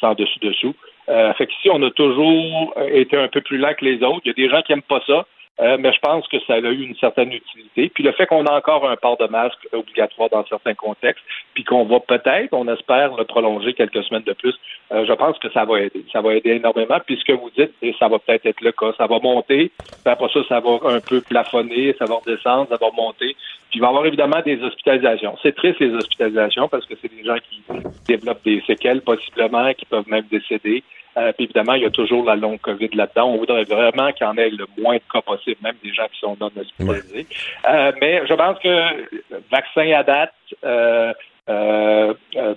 sans 0.00 0.14
dessus 0.14 0.40
dessous. 0.40 0.74
Euh, 1.08 1.32
fait 1.34 1.46
qu'ici, 1.46 1.70
on 1.70 1.82
a 1.82 1.90
toujours 1.90 2.74
été 2.92 3.16
un 3.16 3.28
peu 3.28 3.40
plus 3.40 3.58
lent 3.58 3.74
que 3.78 3.84
les 3.84 4.02
autres. 4.02 4.20
Il 4.24 4.28
y 4.28 4.30
a 4.30 4.34
des 4.34 4.50
gens 4.50 4.62
qui 4.62 4.72
n'aiment 4.72 4.82
pas 4.82 5.02
ça. 5.06 5.26
Euh, 5.60 5.76
mais 5.78 5.92
je 5.92 5.98
pense 5.98 6.26
que 6.28 6.38
ça 6.46 6.54
a 6.54 6.58
eu 6.58 6.82
une 6.82 6.94
certaine 6.96 7.32
utilité. 7.32 7.90
Puis 7.92 8.04
le 8.04 8.12
fait 8.12 8.26
qu'on 8.26 8.46
a 8.46 8.52
encore 8.52 8.88
un 8.88 8.96
port 8.96 9.16
de 9.16 9.26
masque 9.26 9.66
obligatoire 9.72 10.28
dans 10.30 10.46
certains 10.46 10.74
contextes, 10.74 11.24
puis 11.54 11.64
qu'on 11.64 11.84
va 11.84 11.98
peut-être, 11.98 12.52
on 12.52 12.68
espère, 12.68 13.16
le 13.16 13.24
prolonger 13.24 13.74
quelques 13.74 14.04
semaines 14.04 14.22
de 14.22 14.34
plus, 14.34 14.54
euh, 14.92 15.04
je 15.04 15.12
pense 15.14 15.36
que 15.38 15.50
ça 15.50 15.64
va 15.64 15.80
aider. 15.80 16.04
Ça 16.12 16.20
va 16.20 16.34
aider 16.34 16.50
énormément. 16.50 16.98
Puis 17.04 17.16
ce 17.16 17.24
que 17.24 17.32
vous 17.32 17.50
dites, 17.50 17.72
et 17.82 17.94
ça 17.98 18.08
va 18.08 18.18
peut-être 18.20 18.46
être 18.46 18.60
le 18.60 18.70
cas, 18.70 18.92
ça 18.96 19.06
va 19.06 19.18
monter, 19.18 19.72
puis 19.78 20.12
après 20.12 20.28
ça, 20.32 20.40
ça 20.48 20.60
va 20.60 20.78
un 20.84 21.00
peu 21.00 21.20
plafonner, 21.22 21.94
ça 21.98 22.06
va 22.06 22.16
redescendre, 22.16 22.68
ça 22.68 22.76
va 22.80 22.86
remonter. 22.86 23.34
Puis 23.70 23.78
il 23.78 23.80
va 23.80 23.88
y 23.88 23.90
avoir 23.90 24.06
évidemment 24.06 24.40
des 24.44 24.62
hospitalisations. 24.62 25.36
C'est 25.42 25.54
triste 25.54 25.80
les 25.80 25.92
hospitalisations 25.92 26.68
parce 26.68 26.86
que 26.86 26.94
c'est 27.02 27.12
des 27.12 27.24
gens 27.24 27.36
qui 27.36 27.62
développent 28.06 28.44
des 28.44 28.62
séquelles 28.66 29.02
possiblement, 29.02 29.72
qui 29.74 29.84
peuvent 29.86 30.08
même 30.08 30.24
décéder. 30.30 30.84
Euh, 31.16 31.32
puis 31.32 31.44
évidemment, 31.44 31.74
il 31.74 31.82
y 31.82 31.86
a 31.86 31.90
toujours 31.90 32.24
la 32.24 32.36
longue 32.36 32.60
COVID 32.60 32.90
là-dedans. 32.92 33.30
On 33.30 33.38
voudrait 33.38 33.64
vraiment 33.64 34.12
qu'il 34.12 34.26
y 34.26 34.28
en 34.28 34.36
ait 34.36 34.50
le 34.50 34.66
moins 34.78 34.96
de 34.96 35.02
cas 35.12 35.22
possible, 35.22 35.56
même 35.62 35.76
des 35.82 35.92
gens 35.92 36.06
qui 36.12 36.20
sont 36.20 36.36
non 36.40 36.50
hospitalisés. 36.56 37.26
Euh, 37.68 37.92
mais 38.00 38.22
je 38.26 38.34
pense 38.34 38.58
que 38.60 39.40
vaccin 39.50 39.90
à 39.92 40.02
date, 40.02 40.34
euh, 40.64 41.12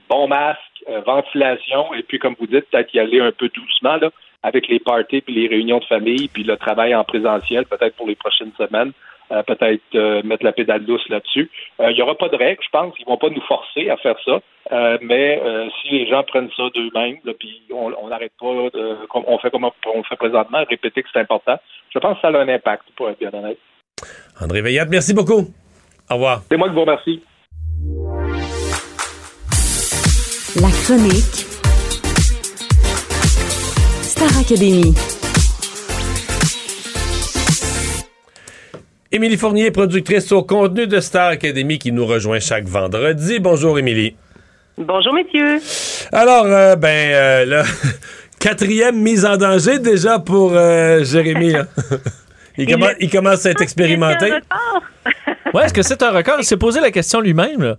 bon 0.09 0.27
masque, 0.27 0.59
ventilation, 1.05 1.93
et 1.93 2.03
puis 2.03 2.19
comme 2.19 2.35
vous 2.39 2.47
dites, 2.47 2.69
peut-être 2.69 2.93
y 2.93 2.99
aller 2.99 3.19
un 3.19 3.31
peu 3.31 3.49
doucement 3.49 3.95
là, 3.97 4.09
avec 4.43 4.67
les 4.67 4.79
parties 4.79 5.21
puis 5.21 5.33
les 5.33 5.47
réunions 5.47 5.79
de 5.79 5.85
famille, 5.85 6.27
puis 6.27 6.43
le 6.43 6.57
travail 6.57 6.93
en 6.93 7.03
présentiel, 7.03 7.65
peut-être 7.65 7.95
pour 7.95 8.07
les 8.07 8.15
prochaines 8.15 8.51
semaines. 8.57 8.91
Euh, 9.31 9.43
peut-être 9.43 9.81
euh, 9.95 10.21
mettre 10.23 10.43
la 10.43 10.51
pédale 10.51 10.83
douce 10.85 11.07
là-dessus. 11.07 11.49
Euh, 11.79 11.91
il 11.91 11.95
n'y 11.95 12.01
aura 12.01 12.15
pas 12.15 12.27
de 12.27 12.35
règles, 12.35 12.61
je 12.63 12.69
pense. 12.69 12.93
Ils 12.99 13.05
vont 13.05 13.17
pas 13.17 13.29
nous 13.29 13.41
forcer 13.41 13.89
à 13.89 13.95
faire 13.97 14.17
ça. 14.25 14.41
mais 15.01 15.41
si 15.81 15.89
les 15.89 16.07
gens 16.07 16.23
prennent 16.23 16.49
ça 16.55 16.63
d'eux-mêmes, 16.73 17.17
puis 17.39 17.61
on 17.73 18.07
n'arrête 18.07 18.33
pas, 18.39 18.69
comme 19.09 19.23
on 19.27 19.37
fait 19.39 19.49
comme 19.49 19.65
on 19.65 20.03
fait 20.03 20.15
présentement, 20.15 20.63
répéter 20.69 21.01
que 21.03 21.09
c'est 21.11 21.19
important, 21.19 21.57
je 21.93 21.99
pense 21.99 22.15
que 22.15 22.21
ça 22.21 22.27
a 22.27 22.41
un 22.41 22.47
impact, 22.47 22.83
pour 22.95 23.09
être 23.09 23.19
bien 23.19 23.33
honnête. 23.33 23.57
André 24.39 24.61
Veillat, 24.61 24.85
merci 24.85 25.13
beaucoup. 25.13 25.47
Au 26.09 26.13
revoir. 26.15 26.41
C'est 26.49 26.57
moi 26.57 26.67
qui 26.67 26.75
vous 26.75 26.81
remercie. 26.81 27.23
La 30.61 30.69
chronique 30.83 31.47
Star 34.03 34.39
Academy. 34.39 35.10
Émilie 39.13 39.35
Fournier, 39.35 39.71
productrice 39.71 40.31
au 40.31 40.41
contenu 40.41 40.87
de 40.87 41.01
Star 41.01 41.27
Academy 41.31 41.77
qui 41.77 41.91
nous 41.91 42.05
rejoint 42.05 42.39
chaque 42.39 42.63
vendredi. 42.63 43.39
Bonjour 43.39 43.77
Émilie. 43.77 44.15
Bonjour 44.77 45.13
messieurs. 45.13 45.59
Alors, 46.13 46.45
euh, 46.45 46.77
ben, 46.77 47.11
euh, 47.11 47.45
là, 47.45 47.63
quatrième 48.39 48.97
mise 48.97 49.25
en 49.25 49.35
danger 49.35 49.79
déjà 49.79 50.17
pour 50.17 50.53
euh, 50.53 51.03
Jérémy. 51.03 51.55
il, 52.57 52.71
commence, 52.71 52.91
il, 53.01 53.09
commence, 53.09 53.45
à 53.45 53.49
être 53.49 53.61
expérimenté. 53.61 54.31
ouais, 55.53 55.65
est-ce 55.65 55.73
que 55.73 55.81
c'est 55.81 56.01
un 56.03 56.11
record? 56.11 56.37
Il 56.39 56.45
s'est 56.45 56.55
posé 56.55 56.79
la 56.79 56.91
question 56.91 57.19
lui-même. 57.19 57.75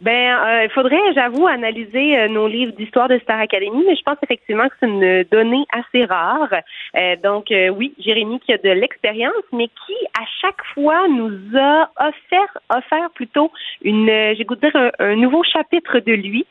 Ben, 0.00 0.12
euh, 0.12 0.64
il 0.64 0.70
faudrait, 0.70 1.12
j'avoue, 1.14 1.46
analyser 1.46 2.18
euh, 2.18 2.28
nos 2.28 2.48
livres 2.48 2.72
d'histoire 2.72 3.06
de 3.08 3.18
Star 3.18 3.38
Academy, 3.38 3.84
mais 3.86 3.96
je 3.96 4.02
pense 4.02 4.16
effectivement 4.22 4.66
que 4.66 4.74
c'est 4.80 4.86
une 4.86 5.24
donnée 5.30 5.66
assez 5.72 6.06
rare. 6.06 6.48
Euh, 6.96 7.16
donc, 7.22 7.48
oui, 7.50 7.94
Jérémy 7.98 8.40
qui 8.40 8.54
a 8.54 8.56
de 8.56 8.70
l'expérience, 8.70 9.34
mais 9.52 9.66
qui 9.66 9.94
à 10.18 10.24
chaque 10.40 10.64
fois 10.72 11.06
nous 11.08 11.36
a 11.54 11.90
offert, 11.98 12.58
offert 12.74 13.10
plutôt 13.14 13.52
une, 13.82 14.06
j'ai 14.36 14.44
goût 14.44 14.54
de 14.54 14.60
dire 14.60 14.90
un, 14.98 15.16
nouveau 15.16 15.42
chapitre 15.42 15.98
de 15.98 16.12
lui. 16.12 16.46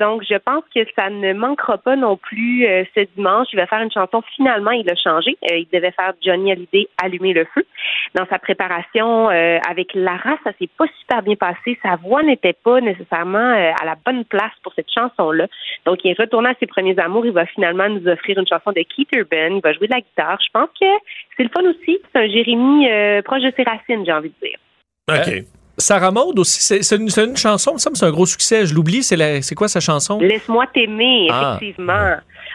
donc, 0.00 0.24
je 0.28 0.36
pense 0.36 0.64
que 0.74 0.80
ça 0.96 1.10
ne 1.10 1.32
manquera 1.32 1.78
pas 1.78 1.94
non 1.94 2.16
plus 2.16 2.66
ce 2.94 3.06
dimanche. 3.16 3.48
Il 3.52 3.56
va 3.56 3.66
faire 3.66 3.82
une 3.82 3.92
chanson. 3.92 4.22
Finalement, 4.34 4.72
il 4.72 4.88
a 4.90 4.96
changé. 4.96 5.36
il 5.42 5.66
devait 5.72 5.92
faire 5.92 6.12
Johnny 6.24 6.52
Hallyday 6.52 6.88
allumer 7.02 7.34
le 7.34 7.44
feu. 7.54 7.64
Dans 8.14 8.26
sa 8.26 8.38
préparation 8.38 9.28
avec 9.28 9.94
Lara, 9.94 10.36
ça 10.44 10.50
s'est 10.58 10.70
pas 10.76 10.86
super 11.00 11.22
bien 11.22 11.36
passé. 11.36 11.78
Sa 11.82 11.96
voix 11.96 12.22
n'était 12.22 12.54
pas 12.54 12.79
nécessairement 12.80 13.38
euh, 13.38 13.72
à 13.80 13.84
la 13.84 13.96
bonne 14.04 14.24
place 14.24 14.52
pour 14.62 14.72
cette 14.74 14.90
chanson-là. 14.92 15.46
Donc, 15.86 15.98
il 16.04 16.10
est 16.10 16.18
retourné 16.18 16.50
à 16.50 16.54
ses 16.58 16.66
premiers 16.66 16.98
amours. 16.98 17.26
Il 17.26 17.32
va 17.32 17.46
finalement 17.46 17.88
nous 17.88 18.06
offrir 18.08 18.38
une 18.38 18.46
chanson 18.46 18.72
de 18.72 18.82
Keith 18.82 19.08
Urban. 19.12 19.56
Il 19.56 19.60
va 19.62 19.72
jouer 19.72 19.86
de 19.86 19.92
la 19.92 20.00
guitare. 20.00 20.38
Je 20.44 20.50
pense 20.52 20.68
que 20.80 20.86
c'est 21.36 21.44
le 21.44 21.50
fun 21.50 21.62
aussi. 21.62 21.98
C'est 22.12 22.20
un 22.20 22.28
Jérémy 22.28 22.90
euh, 22.90 23.22
proche 23.22 23.42
de 23.42 23.52
ses 23.56 23.62
racines, 23.62 24.04
j'ai 24.04 24.12
envie 24.12 24.32
de 24.40 24.46
dire. 24.46 24.58
OK. 25.08 25.44
Sarah 25.80 26.10
Maud 26.10 26.38
aussi, 26.38 26.60
c'est 26.82 26.96
une, 26.96 27.08
une, 27.08 27.36
chanson, 27.36 27.78
ça 27.78 27.88
me 27.88 27.94
c'est 27.94 28.04
un 28.04 28.10
gros 28.10 28.26
succès. 28.26 28.66
Je 28.66 28.74
l'oublie, 28.74 29.02
c'est 29.02 29.54
quoi 29.54 29.66
sa 29.66 29.80
chanson? 29.80 30.20
Laisse-moi 30.20 30.66
t'aimer, 30.74 31.28
ah. 31.30 31.58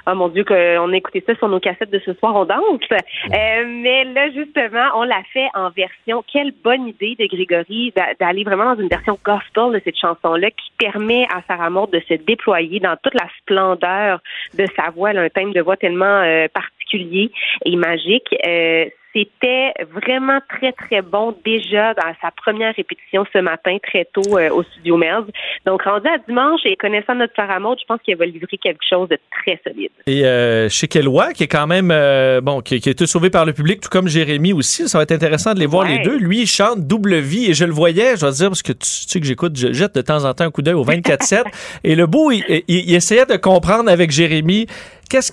Oh 0.08 0.14
mon 0.14 0.30
Dieu, 0.30 0.43
qu'on 0.43 0.91
a 0.91 0.95
écouté 0.95 1.24
ça 1.26 1.36
sur 1.36 1.47
nos 1.47 1.60
cassettes 1.60 1.89
de 1.89 1.99
ce 2.06 2.14
soir, 2.14 2.36
on 2.36 2.45
danse. 2.45 2.62
Euh, 2.91 3.66
mais 3.68 4.03
là, 4.03 4.30
justement, 4.32 4.89
on 4.95 5.03
l'a 5.03 5.24
fait 5.34 5.47
en 5.56 5.70
version. 5.72 6.24
Quelle 6.32 6.53
bonne 6.64 6.88
idée 6.88 7.16
de 7.20 7.26
Grégory 7.26 7.91
d'aller 8.20 8.43
vraiment 8.43 8.76
dans 8.76 8.82
une 8.82 8.88
version 8.88 9.18
gospel 9.24 9.74
de 9.74 9.82
cette 9.84 9.97
chanson-là 9.97 10.51
qui 10.51 10.72
permet 10.78 11.24
à 11.34 11.41
Sarah 11.47 11.72
Maud 11.72 11.89
de 11.91 12.01
se 12.08 12.14
déployer 12.14 12.80
dans 12.80 12.95
toute 13.01 13.16
la 13.16 13.28
splendeur 13.39 14.20
de 14.58 14.66
sa 14.76 14.91
voix. 14.91 15.10
Elle 15.10 15.18
a 15.18 15.22
un 15.24 15.30
thème 15.30 15.53
de 15.53 15.62
voix 15.62 15.78
tellement 15.78 16.06
euh, 16.06 16.47
particulier 16.53 17.32
et 17.66 17.76
magique. 17.76 18.36
Euh, 18.45 18.86
c'était 19.16 19.72
vraiment 19.93 20.39
très, 20.49 20.74
très 20.74 21.01
bon 21.01 21.36
déjà 21.45 21.93
dans 21.93 22.13
sa 22.22 22.32
première 22.32 22.76
répétition 22.76 23.26
ce 23.32 23.39
matin, 23.39 23.78
très 23.82 24.05
tôt 24.13 24.38
euh, 24.38 24.49
au 24.49 24.63
studio 24.63 24.97
Merz. 24.97 25.24
Donc, 25.66 25.84
rendu 25.84 26.07
à 26.07 26.18
dimanche 26.28 26.59
et 26.66 26.76
connaissant 26.76 27.16
notre 27.16 27.34
Sarah 27.36 27.59
Maud, 27.59 27.78
je 27.80 27.86
pense 27.86 28.01
qu'il 28.01 28.16
va 28.18 28.26
livrer 28.26 28.57
quelque 28.57 28.84
chose 28.89 29.07
de 29.09 29.18
très 29.32 29.59
solide. 29.66 29.89
Et 30.07 30.26
euh, 30.26 30.68
chez 30.70 30.88
Kellois, 30.88 31.32
qui 31.34 31.43
est 31.43 31.47
quand 31.47 31.68
même, 31.68 31.91
euh, 31.91 32.41
bon, 32.41 32.59
qui, 32.61 32.80
qui 32.82 32.89
a 32.89 32.91
été 32.91 33.05
sauvé 33.05 33.30
par 33.30 33.45
le 33.45 33.53
public, 33.53 33.80
tout 33.82 33.89
comme 33.89 34.07
Jérémy 34.09 34.51
aussi, 34.53 34.89
ça 34.89 34.97
va 34.97 35.03
être 35.03 35.13
intéressant 35.13 35.53
de 35.53 35.59
les 35.59 35.66
voir 35.66 35.86
Ouais. 35.88 35.97
les 35.97 36.03
deux. 36.03 36.18
Lui, 36.18 36.41
il 36.41 36.47
chante 36.47 36.86
double 36.86 37.16
vie 37.20 37.49
et 37.49 37.53
je 37.53 37.63
le 37.66 37.72
voyais, 37.72 38.16
je 38.16 38.22
dois 38.22 38.32
dire, 38.32 38.49
parce 38.49 38.63
que 38.63 38.74
tu, 38.74 38.80
tu 38.80 38.86
sais 39.07 39.20
que 39.22 39.26
j'écoute, 39.26 39.55
je 39.57 39.72
jette 39.72 39.95
de 39.95 40.01
temps 40.01 40.26
en 40.26 40.34
temps 40.34 40.43
un 40.45 40.51
coup 40.51 40.61
d'œil 40.61 40.74
au 40.74 40.84
24-7. 40.86 41.43
et 41.84 41.95
le 41.95 42.05
beau, 42.07 42.32
il, 42.32 42.43
il- 42.68 42.89
il 42.89 42.95
essayait 42.95 43.26
de 43.26 43.36
comprendre 43.38 43.89
avec 43.89 44.11
Jérémy 44.11 44.68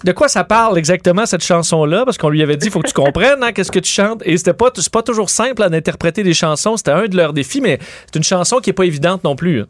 De 0.05 0.12
quoi 0.12 0.29
ça 0.29 0.45
parle 0.45 0.79
exactement 0.79 1.27
cette 1.27 1.45
chanson-là? 1.45 2.05
Parce 2.05 2.18
qu'on 2.18 2.29
lui 2.29 2.43
avait 2.43 2.57
dit, 2.57 2.70
faut 2.70 2.81
que 2.81 2.89
tu 2.89 2.95
comprennes, 2.95 3.43
hein, 3.43 3.53
qu'est-ce 3.53 3.73
que 3.73 3.79
tu 3.79 3.91
chantes. 3.91 4.23
Et 4.25 4.37
c'était 4.37 4.53
pas, 4.53 4.70
pas 4.93 5.03
toujours 5.03 5.31
simple 5.31 5.62
à 5.62 5.66
interpréter 5.66 6.23
des 6.23 6.35
chansons. 6.35 6.77
C'était 6.77 6.91
un 6.91 7.07
de 7.07 7.16
leurs 7.16 7.33
défis, 7.33 7.61
mais 7.61 7.79
c'est 8.07 8.16
une 8.16 8.25
chanson 8.25 8.59
qui 8.59 8.70
est 8.70 8.75
pas 8.75 8.85
évidente 8.85 9.25
non 9.25 9.35
plus. 9.35 9.64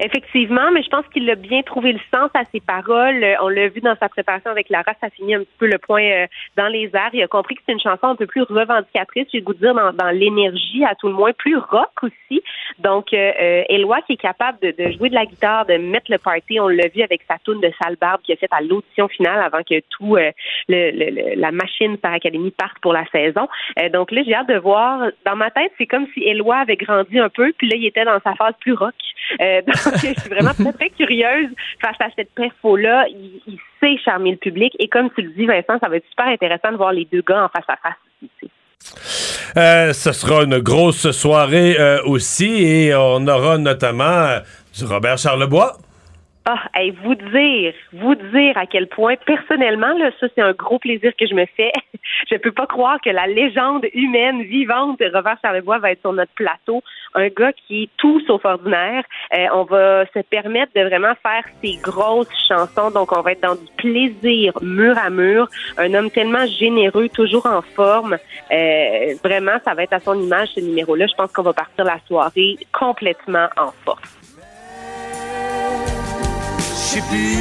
Effectivement, 0.00 0.70
mais 0.72 0.82
je 0.82 0.88
pense 0.88 1.06
qu'il 1.12 1.28
a 1.30 1.34
bien 1.34 1.62
trouvé 1.62 1.92
le 1.92 2.00
sens 2.14 2.30
à 2.34 2.42
ses 2.52 2.60
paroles. 2.60 3.22
Euh, 3.22 3.34
On 3.42 3.48
l'a 3.48 3.68
vu 3.68 3.80
dans 3.80 3.96
sa 3.96 4.08
préparation 4.08 4.50
avec 4.50 4.68
Lara, 4.68 4.92
ça 5.00 5.10
finit 5.10 5.34
un 5.34 5.40
petit 5.40 5.56
peu 5.58 5.66
le 5.66 5.78
point 5.78 6.02
euh, 6.02 6.26
dans 6.56 6.68
les 6.68 6.90
airs. 6.94 7.10
Il 7.12 7.22
a 7.22 7.28
compris 7.28 7.54
que 7.56 7.62
c'est 7.66 7.72
une 7.72 7.80
chanson 7.80 8.08
un 8.08 8.16
peu 8.16 8.26
plus 8.26 8.42
revendicatrice, 8.42 9.26
le 9.34 9.40
goût 9.40 9.54
de 9.54 9.58
dire, 9.58 9.74
dans, 9.74 9.92
dans 9.92 10.10
l'énergie, 10.10 10.84
à 10.84 10.94
tout 10.94 11.08
le 11.08 11.14
moins, 11.14 11.32
plus 11.32 11.56
rock 11.56 11.90
aussi. 12.02 12.42
Donc, 12.78 13.12
euh, 13.12 13.32
euh, 13.40 13.62
Éloi 13.68 14.00
qui 14.02 14.14
est 14.14 14.16
capable 14.16 14.58
de, 14.60 14.70
de 14.70 14.92
jouer 14.92 15.08
de 15.08 15.14
la 15.14 15.26
guitare, 15.26 15.66
de 15.66 15.74
mettre 15.76 16.10
le 16.10 16.18
party, 16.18 16.58
on 16.60 16.68
l'a 16.68 16.88
vu 16.88 17.02
avec 17.02 17.22
sa 17.28 17.36
tune 17.44 17.60
de 17.60 17.70
Sale 17.82 17.96
Barbe 18.00 18.20
qu'il 18.22 18.34
a 18.34 18.36
faite 18.36 18.52
à 18.52 18.60
l'audition 18.60 19.08
finale 19.08 19.40
avant 19.42 19.62
que 19.62 19.80
tout 19.90 20.16
euh, 20.16 20.30
le, 20.68 20.90
le- 20.90 21.40
la 21.40 21.50
machine 21.52 21.96
par 21.98 22.12
Académie 22.14 22.50
parte 22.50 22.78
pour 22.80 22.92
la 22.92 23.04
saison. 23.12 23.48
Euh, 23.80 23.88
donc 23.88 24.10
là, 24.10 24.22
j'ai 24.24 24.34
hâte 24.34 24.48
de 24.48 24.58
voir. 24.58 25.08
Dans 25.24 25.36
ma 25.36 25.50
tête, 25.50 25.72
c'est 25.78 25.86
comme 25.86 26.06
si 26.14 26.20
Éloi 26.22 26.56
avait 26.56 26.76
grandi 26.76 27.18
un 27.18 27.28
peu, 27.28 27.52
puis 27.56 27.68
là, 27.68 27.76
il 27.76 27.86
était 27.86 28.04
dans 28.04 28.20
sa 28.24 28.34
phase 28.34 28.54
plus 28.60 28.72
rock. 28.74 28.94
je 29.94 30.20
suis 30.20 30.30
vraiment 30.30 30.54
très, 30.54 30.72
très 30.72 30.90
curieuse 30.90 31.48
face 31.80 31.96
à 32.00 32.08
cette 32.16 32.30
perfo-là. 32.34 33.06
Il, 33.08 33.58
sait 33.80 33.96
charmer 34.04 34.30
le 34.30 34.36
public. 34.36 34.72
Et 34.78 34.88
comme 34.88 35.10
tu 35.10 35.22
le 35.22 35.30
dis, 35.30 35.44
Vincent, 35.44 35.78
ça 35.82 35.88
va 35.88 35.96
être 35.96 36.08
super 36.08 36.26
intéressant 36.26 36.70
de 36.70 36.76
voir 36.76 36.92
les 36.92 37.04
deux 37.10 37.22
gars 37.22 37.44
en 37.44 37.48
face 37.48 37.64
à 37.68 37.76
face. 37.76 37.98
ici. 38.22 38.50
Euh, 39.56 39.92
ce 39.92 40.12
sera 40.12 40.44
une 40.44 40.58
grosse 40.58 41.10
soirée 41.10 41.76
euh, 41.78 42.02
aussi 42.04 42.64
et 42.64 42.94
on 42.94 43.26
aura 43.26 43.58
notamment 43.58 44.04
euh, 44.04 44.40
du 44.76 44.84
Robert 44.84 45.18
Charlebois. 45.18 45.76
Ah, 46.44 46.58
hey, 46.74 46.90
vous 46.90 47.14
dire, 47.14 47.72
vous 47.92 48.16
dire 48.16 48.58
à 48.58 48.66
quel 48.66 48.88
point, 48.88 49.14
personnellement, 49.26 49.96
là, 49.96 50.10
ça, 50.18 50.26
c'est 50.34 50.42
un 50.42 50.52
gros 50.52 50.80
plaisir 50.80 51.12
que 51.16 51.24
je 51.24 51.34
me 51.34 51.46
fais. 51.56 51.70
je 52.30 52.36
peux 52.36 52.50
pas 52.50 52.66
croire 52.66 53.00
que 53.00 53.10
la 53.10 53.28
légende 53.28 53.86
humaine 53.94 54.42
vivante 54.42 54.98
de 54.98 55.08
Robert 55.14 55.36
Charlebois 55.40 55.78
va 55.78 55.92
être 55.92 56.00
sur 56.00 56.12
notre 56.12 56.32
plateau. 56.32 56.82
Un 57.14 57.28
gars 57.28 57.52
qui 57.52 57.84
est 57.84 57.90
tout 57.96 58.20
sauf 58.26 58.44
ordinaire. 58.44 59.04
Euh, 59.36 59.46
on 59.54 59.62
va 59.62 60.04
se 60.06 60.18
permettre 60.18 60.72
de 60.74 60.80
vraiment 60.80 61.14
faire 61.22 61.44
ses 61.62 61.76
grosses 61.76 62.26
chansons. 62.48 62.90
Donc, 62.90 63.16
on 63.16 63.20
va 63.20 63.32
être 63.32 63.42
dans 63.42 63.54
du 63.54 63.70
plaisir 63.76 64.52
mur 64.62 64.98
à 64.98 65.10
mur. 65.10 65.48
Un 65.78 65.94
homme 65.94 66.10
tellement 66.10 66.44
généreux, 66.46 67.08
toujours 67.08 67.46
en 67.46 67.62
forme. 67.62 68.18
Euh, 68.50 69.14
vraiment, 69.22 69.58
ça 69.64 69.74
va 69.74 69.84
être 69.84 69.92
à 69.92 70.00
son 70.00 70.20
image, 70.20 70.48
ce 70.56 70.60
numéro-là. 70.60 71.06
Je 71.06 71.14
pense 71.14 71.30
qu'on 71.32 71.42
va 71.42 71.52
partir 71.52 71.84
la 71.84 72.00
soirée 72.08 72.56
complètement 72.72 73.46
en 73.56 73.70
force. 73.84 74.21
Je 76.94 76.98
sais 76.98 77.04
plus, 77.08 77.38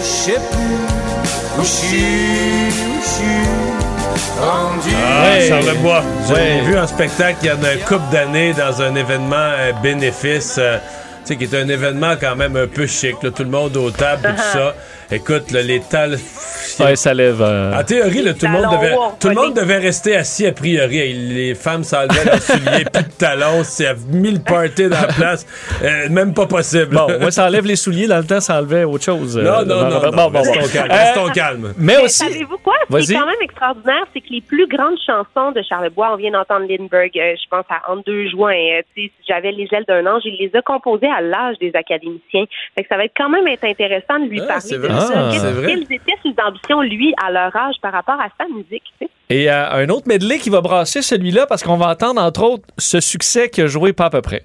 je 0.00 0.04
sais 0.04 0.32
plus 0.50 1.56
où 1.56 1.62
je 1.62 1.66
suis, 1.66 1.98
où 1.98 3.00
je 3.00 3.06
suis 3.06 4.40
rendu. 4.40 4.90
Ah, 5.06 5.40
Charlebois. 5.48 6.02
J'ai 6.26 6.34
Ouais. 6.34 6.60
vu 6.62 6.76
un 6.76 6.86
spectacle 6.88 7.36
il 7.42 7.46
y 7.46 7.50
a 7.50 7.54
une 7.54 7.80
couple 7.84 8.10
d'années 8.10 8.54
dans 8.54 8.82
un 8.82 8.96
événement 8.96 9.36
euh, 9.36 9.72
bénéfice. 9.84 10.56
euh, 10.58 10.78
tu 11.24 11.34
sais, 11.34 11.36
qui 11.36 11.44
est 11.44 11.54
un 11.54 11.68
événement 11.68 12.14
quand 12.20 12.34
même 12.34 12.56
un 12.56 12.66
peu 12.66 12.88
chic. 12.88 13.22
là, 13.22 13.30
tout 13.30 13.44
le 13.44 13.50
monde 13.50 13.76
aux 13.76 13.92
tables 13.92 14.26
et 14.26 14.34
tout 14.36 14.42
ça. 14.52 14.74
Écoute, 15.10 15.50
là, 15.52 15.62
les 15.62 15.80
talles. 15.80 16.18
Ouais, 16.80 16.96
ça 16.96 17.14
lève. 17.14 17.40
euh, 17.40 17.72
En 17.78 17.84
théorie, 17.84 18.22
là, 18.22 18.34
tout, 18.34 18.44
le 18.46 18.52
monde 18.52 18.62
talons 18.62 18.76
devait, 18.82 18.94
tout 19.20 19.28
le 19.28 19.34
monde 19.34 19.54
devait 19.54 19.78
rester 19.78 20.16
assis 20.16 20.46
a 20.46 20.52
priori. 20.52 21.12
Les 21.12 21.54
femmes 21.54 21.84
s'enlevaient 21.84 22.24
leurs 22.24 22.42
souliers, 22.42 22.84
plus 22.92 23.02
de 23.04 23.12
talons. 23.16 23.62
C'est 23.62 23.94
mille 24.08 24.42
parties 24.42 24.88
dans 24.88 25.00
la 25.00 25.06
place. 25.06 25.46
Euh, 25.82 26.08
même 26.10 26.34
pas 26.34 26.46
possible. 26.46 26.94
Bon, 26.96 27.06
moi, 27.20 27.30
ça 27.30 27.46
enlève 27.46 27.64
les 27.66 27.76
souliers. 27.76 28.08
Dans 28.08 28.18
le 28.18 28.24
temps, 28.24 28.40
ça 28.40 28.58
enlevait 28.58 28.84
autre 28.84 29.04
chose. 29.04 29.38
euh, 29.38 29.42
non, 29.42 29.58
non, 29.58 29.64
devant 29.64 29.82
non, 29.90 30.02
non. 30.02 30.10
Bon, 30.10 30.30
bon, 30.30 30.42
bon. 30.42 30.52
Restons 30.52 30.68
calmes. 30.72 30.90
Euh, 30.90 30.94
restons 30.96 31.28
calmes. 31.32 31.74
Mais 31.78 31.94
Mais 31.96 32.02
aussi. 32.02 32.18
savez-vous 32.18 32.58
quoi? 32.58 32.74
Ce 32.90 32.96
qui 33.06 33.12
est 33.12 33.16
quand 33.16 33.26
même 33.26 33.34
extraordinaire, 33.42 34.04
c'est 34.12 34.20
que 34.20 34.28
les 34.30 34.40
plus 34.40 34.66
grandes 34.66 34.98
chansons 35.06 35.52
de 35.52 35.62
Charlebois, 35.68 36.10
on 36.12 36.16
vient 36.16 36.32
d'entendre 36.32 36.66
Lindbergh, 36.68 37.16
euh, 37.16 37.34
je 37.40 37.48
pense 37.48 37.64
à 37.70 37.90
En 37.92 37.96
deux 37.98 38.28
juin, 38.28 38.52
euh, 38.52 38.82
sais, 38.96 39.10
j'avais 39.28 39.52
les 39.52 39.68
ailes 39.72 39.84
d'un 39.88 40.04
ange, 40.06 40.22
il 40.24 40.36
les 40.40 40.50
a 40.58 40.62
composées 40.62 41.08
à 41.16 41.20
l'âge 41.20 41.56
des 41.60 41.70
académiciens. 41.74 42.44
Fait 42.76 42.82
que 42.82 42.88
ça 42.88 42.96
va 42.96 43.04
être 43.04 43.14
quand 43.16 43.28
même 43.30 43.46
être 43.46 43.64
intéressant 43.64 44.18
de 44.18 44.28
lui 44.28 44.40
Ah, 44.42 44.46
parler 44.58 44.95
ça. 45.00 45.32
ça, 45.32 45.48
Quelles- 45.66 45.82
étaient 45.82 46.18
ses 46.22 46.34
ambitions, 46.46 46.80
lui, 46.82 47.14
à 47.24 47.30
leur 47.30 47.54
âge 47.56 47.74
par 47.82 47.92
rapport 47.92 48.20
à 48.20 48.28
sa 48.38 48.46
musique, 48.48 48.82
tu 49.00 49.06
sais? 49.06 49.10
Et 49.28 49.50
euh, 49.50 49.70
un 49.72 49.88
autre 49.88 50.06
medley 50.06 50.38
qui 50.38 50.50
va 50.50 50.60
brasser 50.60 51.02
celui-là 51.02 51.46
parce 51.46 51.62
qu'on 51.62 51.76
va 51.76 51.88
entendre, 51.90 52.20
entre 52.22 52.42
autres, 52.42 52.64
ce 52.78 53.00
succès 53.00 53.48
qui 53.50 53.62
a 53.62 53.66
joué 53.66 53.92
pas 53.92 54.06
à 54.06 54.10
peu 54.10 54.22
près. 54.22 54.44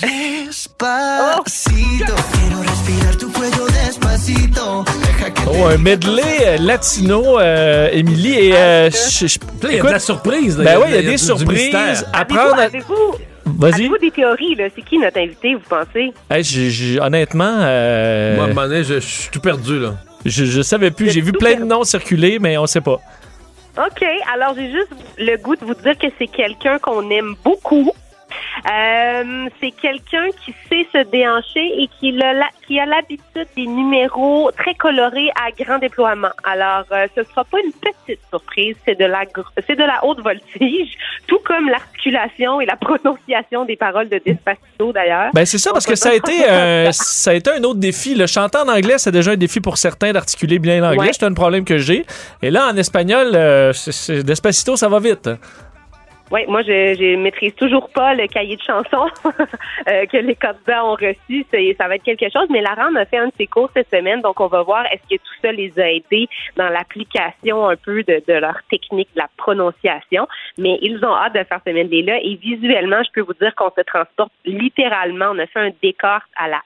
Despacito, 0.00 2.14
quiero 2.32 2.60
respirar 2.62 3.16
tu 3.18 3.26
cuello 3.28 3.66
despacito. 3.68 4.84
Deja 4.84 5.30
que 5.30 5.40
Oh, 5.48 5.66
un 5.66 5.78
medley 5.78 6.22
euh, 6.46 6.56
latino, 6.60 7.38
euh, 7.38 7.88
Émilie. 7.92 8.34
Et 8.38 8.56
euh, 8.56 8.90
je- 8.90 9.26
je- 9.26 9.38
Là, 9.38 9.44
il 9.64 9.70
y 9.70 9.74
a 9.74 9.76
écoute, 9.78 9.88
de 9.88 9.92
la 9.94 9.98
surprise. 9.98 10.58
là. 10.58 10.64
ben 10.64 10.78
oui, 10.80 10.86
il 10.90 10.94
y 10.94 10.98
a 10.98 11.02
des 11.02 11.10
du 11.12 11.18
surprises. 11.18 11.48
mystère. 11.48 12.02
Apprendre 13.48 13.64
à... 13.64 13.70
Vas-y. 13.70 13.74
avez-vous 13.80 13.98
des 13.98 14.10
théories, 14.10 14.54
là? 14.54 14.64
C'est 14.74 14.82
qui 14.82 14.98
notre 14.98 15.18
invité, 15.18 15.54
vous 15.54 15.60
pensez? 15.68 16.12
Hey, 16.30 16.42
j'ai- 16.44 16.70
j'ai- 16.70 17.00
honnêtement, 17.00 17.56
euh, 17.60 18.34
Moi, 18.36 18.44
à 18.44 18.46
un 18.46 18.48
moment 18.50 18.68
donné, 18.68 18.84
je, 18.84 18.94
je 18.94 18.98
suis 19.00 19.30
tout 19.30 19.40
perdu, 19.40 19.78
là. 19.78 19.94
je, 20.24 20.44
je 20.44 20.62
savais 20.62 20.90
plus. 20.90 21.06
Vous 21.06 21.12
J'ai 21.12 21.20
vu 21.20 21.32
plein 21.32 21.56
de 21.56 21.64
noms 21.64 21.84
circuler, 21.84 22.38
mais 22.40 22.56
on 22.58 22.66
sait 22.66 22.80
pas. 22.80 23.00
OK, 23.78 24.04
alors 24.34 24.54
j'ai 24.56 24.72
juste 24.72 24.88
le 25.18 25.36
goût 25.36 25.54
de 25.54 25.64
vous 25.64 25.74
dire 25.74 25.96
que 25.96 26.08
c'est 26.18 26.26
quelqu'un 26.26 26.78
qu'on 26.80 27.08
aime 27.10 27.34
beaucoup. 27.44 27.92
Euh, 28.70 29.48
c'est 29.60 29.70
quelqu'un 29.70 30.26
qui 30.44 30.54
sait 30.68 30.86
se 30.92 31.02
déhancher 31.10 31.82
et 31.82 31.88
qui, 31.98 32.10
a 32.22 32.32
la- 32.32 32.48
qui 32.66 32.78
a 32.80 32.86
l'habitude 32.86 33.46
des 33.56 33.66
numéros 33.66 34.50
très 34.56 34.74
colorés 34.74 35.30
à 35.36 35.50
grand 35.52 35.78
déploiement. 35.78 36.28
Alors, 36.44 36.84
euh, 36.92 37.06
ce 37.16 37.22
sera 37.24 37.44
pas 37.44 37.58
une 37.64 37.72
petite 37.72 38.20
surprise, 38.28 38.76
c'est 38.84 38.98
de 38.98 39.04
la 39.04 39.24
gr- 39.24 39.44
c'est 39.66 39.76
de 39.76 39.84
la 39.84 40.04
haute 40.04 40.20
voltige, 40.20 40.90
tout 41.26 41.38
comme 41.44 41.68
l'articulation 41.68 42.60
et 42.60 42.66
la 42.66 42.76
prononciation 42.76 43.64
des 43.64 43.76
paroles 43.76 44.08
de 44.08 44.20
Despacito 44.24 44.92
d'ailleurs. 44.92 45.30
Ben 45.34 45.46
c'est 45.46 45.58
ça, 45.58 45.72
parce 45.72 45.86
que 45.86 45.94
ça 45.94 46.10
a 46.10 46.14
été 46.14 46.48
euh, 46.48 46.88
ça 46.92 47.30
a 47.30 47.34
été 47.34 47.50
un 47.50 47.62
autre 47.64 47.78
défi. 47.80 48.14
Le 48.14 48.26
chanter 48.26 48.58
en 48.58 48.68
anglais, 48.68 48.98
c'est 48.98 49.12
déjà 49.12 49.32
un 49.32 49.36
défi 49.36 49.60
pour 49.60 49.78
certains 49.78 50.12
d'articuler 50.12 50.58
bien 50.58 50.80
l'anglais. 50.80 50.98
Ouais. 50.98 51.12
C'est 51.12 51.24
un 51.26 51.32
problème 51.34 51.64
que 51.64 51.78
j'ai. 51.78 52.04
Et 52.42 52.50
là, 52.50 52.68
en 52.68 52.76
espagnol, 52.76 53.32
Despacito, 54.24 54.76
ça 54.76 54.88
va 54.88 54.98
vite. 54.98 55.28
Oui, 56.30 56.40
moi, 56.46 56.62
je, 56.62 56.94
je 56.94 57.16
maîtrise 57.16 57.54
toujours 57.54 57.88
pas 57.90 58.14
le 58.14 58.26
cahier 58.26 58.56
de 58.56 58.62
chansons 58.62 59.08
euh, 59.88 60.04
que 60.06 60.16
les 60.18 60.34
candidats 60.34 60.84
ont 60.84 60.92
reçu. 60.94 61.44
C'est- 61.50 61.74
Ça 61.78 61.88
va 61.88 61.94
être 61.96 62.02
quelque 62.02 62.28
chose. 62.30 62.46
Mais 62.50 62.60
Lara 62.60 62.88
a 62.94 63.04
fait 63.06 63.16
un 63.18 63.28
de 63.28 63.32
ses 63.38 63.46
cours 63.46 63.70
cette 63.74 63.88
semaine, 63.90 64.20
donc 64.20 64.38
on 64.40 64.46
va 64.46 64.62
voir 64.62 64.84
est-ce 64.92 65.02
que 65.08 65.20
tout 65.22 65.34
ça 65.42 65.52
les 65.52 65.72
a 65.78 65.90
aidés 65.90 66.28
dans 66.56 66.68
l'application 66.68 67.66
un 67.68 67.76
peu 67.76 68.02
de, 68.02 68.22
de 68.26 68.32
leur 68.34 68.58
technique 68.70 69.08
de 69.14 69.20
la 69.20 69.28
prononciation. 69.38 70.28
Mais 70.58 70.78
ils 70.82 71.02
ont 71.04 71.14
hâte 71.16 71.34
de 71.34 71.44
faire 71.44 71.60
ce 71.66 71.72
medley-là. 71.72 72.18
Et 72.22 72.34
visuellement, 72.36 73.02
je 73.04 73.10
peux 73.12 73.20
vous 73.22 73.34
dire 73.40 73.54
qu'on 73.54 73.70
se 73.70 73.80
transporte 73.82 74.32
littéralement. 74.44 75.26
On 75.32 75.38
a 75.38 75.46
fait 75.46 75.60
un 75.60 75.70
décor 75.82 76.20
à 76.36 76.48
la 76.48 76.60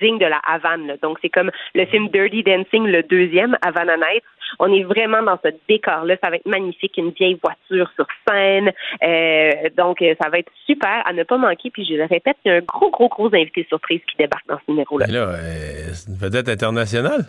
digne 0.00 0.18
de 0.18 0.26
la 0.26 0.40
Havane. 0.46 0.96
Donc, 1.02 1.18
c'est 1.22 1.28
comme 1.28 1.50
le 1.74 1.84
film 1.86 2.08
Dirty 2.08 2.42
Dancing, 2.42 2.86
le 2.86 3.02
deuxième, 3.02 3.56
Havana 3.62 3.96
Nights. 3.96 4.24
On 4.58 4.72
est 4.72 4.82
vraiment 4.82 5.22
dans 5.22 5.38
ce 5.44 5.50
décor-là. 5.68 6.16
Ça 6.22 6.30
va 6.30 6.36
être 6.36 6.46
magnifique, 6.46 6.96
une 6.96 7.10
vieille 7.10 7.38
voiture 7.42 7.90
sur 7.94 8.06
scène. 8.28 8.70
Euh, 9.02 9.50
donc, 9.76 10.02
euh, 10.02 10.14
ça 10.22 10.28
va 10.30 10.38
être 10.38 10.50
super 10.66 11.02
à 11.06 11.12
ne 11.12 11.22
pas 11.22 11.36
manquer. 11.38 11.70
Puis, 11.70 11.84
je 11.86 11.94
le 11.94 12.04
répète, 12.04 12.36
il 12.44 12.48
y 12.48 12.52
a 12.52 12.56
un 12.56 12.60
gros, 12.60 12.90
gros, 12.90 13.08
gros 13.08 13.26
invité 13.34 13.64
surprise 13.68 14.00
qui 14.10 14.16
débarque 14.16 14.46
dans 14.48 14.58
ce 14.58 14.70
numéro-là. 14.70 15.06
Mais 15.06 15.12
là, 15.12 15.20
euh, 15.28 15.90
c'est 15.92 16.08
une 16.10 16.16
vedette 16.16 16.48
internationale. 16.48 17.26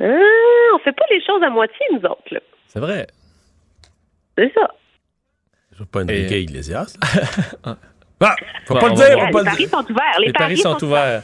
Ah, 0.00 0.06
on 0.74 0.78
fait 0.78 0.92
pas 0.92 1.04
les 1.10 1.24
choses 1.24 1.42
à 1.42 1.50
moitié, 1.50 1.84
nous 1.92 2.04
autres. 2.08 2.22
là. 2.32 2.40
C'est 2.68 2.80
vrai. 2.80 3.06
C'est 4.36 4.52
ça. 4.54 4.68
Je 5.74 5.78
veux 5.80 5.86
pas 5.86 6.02
Enrique 6.02 6.30
Iglesias. 6.30 6.96
Ah. 8.24 8.36
Faut 8.66 8.74
Bon, 8.74 8.80
pas 8.80 8.86
on 8.86 8.90
le 8.90 8.94
dire, 8.94 9.14
voir. 9.14 9.26
faut 9.26 9.32
pas 9.32 9.38
les 9.40 9.44
le 9.44 9.48
paris 9.48 9.64
dire. 9.64 9.72
sont 9.80 9.90
ouverts. 9.90 10.18
Les, 10.20 10.26
Les 10.26 10.32
paris 10.32 10.56
sont 10.56 10.84
ouverts. 10.84 11.22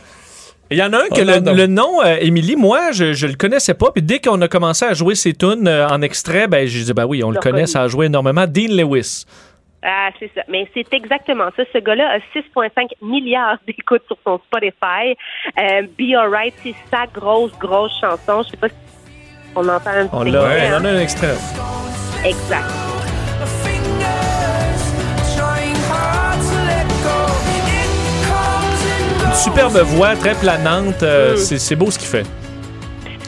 Il 0.71 0.77
y 0.77 0.83
en 0.83 0.93
a 0.93 0.99
un 0.99 1.09
que 1.09 1.23
Oh, 1.23 1.25
le, 1.25 1.41
non, 1.41 1.41
non. 1.41 1.55
le 1.55 1.67
nom, 1.67 2.03
euh, 2.05 2.17
Émilie, 2.21 2.57
moi, 2.57 2.93
je, 2.93 3.15
je 3.15 3.27
le 3.27 3.35
connaissais 3.35 3.75
pas. 3.75 3.91
Puis 3.91 4.03
dès 4.03 4.19
qu'on 4.21 4.41
a 4.43 4.49
commencé 4.49 4.85
à 4.85 4.93
jouer 4.93 5.15
ses 5.15 5.33
tunes 5.33 5.67
euh, 5.67 5.89
en 5.89 6.03
extrait, 6.03 6.47
ben, 6.47 6.67
j'ai 6.67 6.85
dit, 6.85 6.93
ben 6.93 7.07
oui, 7.07 7.25
on 7.25 7.31
le 7.31 7.41
connaît, 7.41 7.67
ça 7.67 7.83
a 7.83 7.89
joué 7.89 8.07
énormément. 8.07 8.47
Dean 8.47 8.69
Lewis. 8.77 9.25
Ah, 9.83 10.11
c'est 10.19 10.31
ça. 10.35 10.43
Mais 10.49 10.69
c'est 10.75 10.93
exactement 10.93 11.49
ça. 11.57 11.63
Ce 11.73 11.79
gars-là 11.79 12.11
a 12.11 12.19
6,5 12.39 12.69
milliards 13.01 13.57
d'écoutes 13.67 14.03
sur 14.09 14.19
son 14.25 14.39
Spotify. 14.47 15.17
Euh, 15.59 15.83
Be 15.99 16.15
Alright, 16.17 16.53
c'est 16.63 16.75
sa 16.91 17.07
grosse, 17.07 17.53
grosse 17.59 17.93
chanson. 18.01 18.43
Je 18.45 18.51
sais 18.51 18.57
pas 18.57 18.69
si 18.69 18.75
On 19.57 19.67
entend 19.69 19.91
un 19.91 20.07
petit 20.07 20.11
On, 20.17 20.23
l'a- 20.25 20.53
extrait, 20.55 20.69
on 20.71 20.75
en 20.75 20.79
hein? 20.81 20.85
a 20.85 20.89
un 20.89 21.01
extrait. 21.01 21.35
Exact. 22.27 22.65
Une 29.29 29.35
superbe 29.35 29.77
voix, 29.79 30.17
très 30.17 30.35
planante. 30.35 31.03
euh, 31.03 31.35
Mm. 31.35 31.59
c'est, 31.59 31.77
beau 31.77 31.91
ce 31.91 31.99
qu'il 31.99 32.09
fait. 32.09 32.25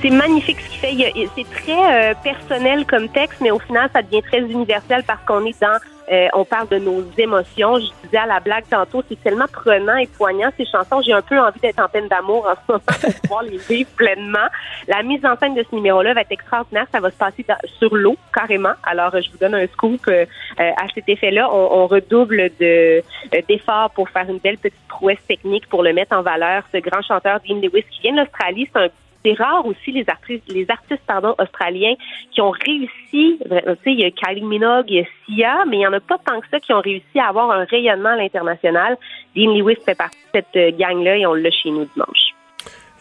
C'est 0.01 0.09
magnifique 0.09 0.57
ce 0.61 0.71
qu'il 0.71 0.81
fait. 0.81 1.29
C'est 1.37 1.51
très 1.63 2.11
euh, 2.11 2.15
personnel 2.25 2.87
comme 2.87 3.07
texte, 3.11 3.37
mais 3.43 3.51
au 3.51 3.59
final, 3.59 3.91
ça 3.95 4.01
devient 4.01 4.23
très 4.23 4.41
universel 4.41 5.03
parce 5.07 5.21
qu'on 5.27 5.45
est 5.45 5.61
dans, 5.61 5.79
euh, 6.11 6.27
on 6.35 6.45
parle 6.45 6.69
de 6.69 6.79
nos 6.79 7.03
émotions. 7.19 7.79
Je 7.79 7.87
disais 8.05 8.19
à 8.19 8.27
la 8.27 8.41
blague 8.41 8.65
tantôt, 8.69 9.03
c'est 9.09 9.23
tellement 9.23 9.47
prenant 9.53 9.97
et 9.97 10.07
poignant 10.07 10.51
ces 10.57 10.65
chansons. 10.67 11.01
J'ai 11.03 11.13
un 11.13 11.23
peu 11.23 11.39
envie 11.39 11.61
d'être 11.61 11.79
en 11.81 11.89
peine 11.89 12.09
d'amour 12.09 12.47
en 12.47 12.55
ce 12.55 12.73
moment 12.73 12.83
pour 12.87 13.15
pouvoir 13.23 13.43
les 13.45 13.59
vivre 13.59 13.91
pleinement. 13.97 14.47
La 14.89 15.03
mise 15.03 15.25
en 15.25 15.37
scène 15.37 15.55
de 15.55 15.65
ce 15.69 15.75
numéro-là 15.75 16.15
va 16.15 16.23
être 16.23 16.33
extraordinaire. 16.33 16.87
Ça 16.93 17.01
va 17.01 17.11
se 17.11 17.17
passer 17.17 17.45
dans- 17.49 17.57
sur 17.79 17.95
l'eau 17.95 18.17
carrément. 18.35 18.73
Alors, 18.83 19.15
euh, 19.15 19.21
je 19.21 19.31
vous 19.31 19.39
donne 19.39 19.55
un 19.55 19.67
scoop 19.69 20.01
euh, 20.09 20.25
à 20.59 20.87
cet 20.95 21.09
effet-là. 21.09 21.49
On, 21.53 21.83
on 21.83 21.87
redouble 21.87 22.51
de 22.59 23.03
d'efforts 23.49 23.91
pour 23.91 24.09
faire 24.09 24.29
une 24.29 24.39
belle 24.39 24.59
petite 24.59 24.79
prouesse 24.89 25.25
technique 25.29 25.69
pour 25.69 25.83
le 25.83 25.93
mettre 25.93 26.17
en 26.17 26.23
valeur. 26.23 26.65
Ce 26.73 26.79
grand 26.79 27.03
chanteur 27.03 27.39
Dean 27.49 27.57
Lewis 27.57 27.85
qui 27.91 28.01
vient 28.03 28.17
d'Australie, 28.17 28.69
c'est 28.75 28.83
un 28.83 28.89
c'est 29.25 29.35
rare 29.35 29.67
aussi 29.67 29.93
les 29.93 30.05
artistes, 30.09 30.51
les 30.53 30.67
artistes 30.69 31.03
pardon, 31.07 31.35
australiens 31.39 31.95
qui 32.33 32.41
ont 32.41 32.51
réussi. 32.51 32.91
Tu 33.13 33.39
sais, 33.49 33.77
il 33.87 34.01
y 34.01 34.05
a 34.05 34.11
Kylie 34.11 34.43
Minogue, 34.43 34.87
il 34.89 34.97
y 34.97 35.01
a 35.01 35.05
Sia, 35.27 35.65
mais 35.69 35.79
il 35.79 35.81
y 35.81 35.87
en 35.87 35.93
a 35.93 36.01
pas 36.01 36.19
tant 36.25 36.41
que 36.41 36.47
ça 36.51 36.61
qui 36.61 36.73
ont 36.73 36.81
réussi 36.81 37.19
à 37.19 37.29
avoir 37.29 37.51
un 37.51 37.65
rayonnement 37.65 38.11
à 38.11 38.17
l'international. 38.17 38.97
Dean 39.37 39.55
Lewis 39.55 39.77
fait 39.85 39.95
partie 39.95 40.17
de 40.35 40.41
cette 40.41 40.57
euh, 40.57 40.77
gang-là 40.77 41.17
et 41.17 41.27
on 41.27 41.35
l'a 41.35 41.51
chez 41.51 41.71
nous 41.71 41.85
dimanche. 41.85 42.35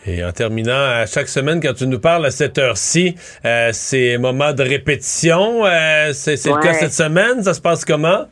Et 0.05 0.24
en 0.24 0.32
terminant, 0.32 0.72
à 0.74 1.05
chaque 1.05 1.28
semaine, 1.28 1.59
quand 1.61 1.74
tu 1.74 1.86
nous 1.86 1.99
parles 1.99 2.26
à 2.26 2.32
cette 2.32 2.57
heure-ci, 2.57 3.15
euh, 3.43 3.70
c'est 3.74 4.17
moment 4.17 4.53
de 4.53 4.63
répétition. 4.63 5.65
euh, 5.65 6.13
c'est 6.13 6.43
le 6.45 6.61
cas 6.61 6.74
cette 6.74 6.93
semaine. 6.93 7.43
Ça 7.43 7.53
se 7.53 7.61
passe 7.61 7.84
comment? 7.84 8.26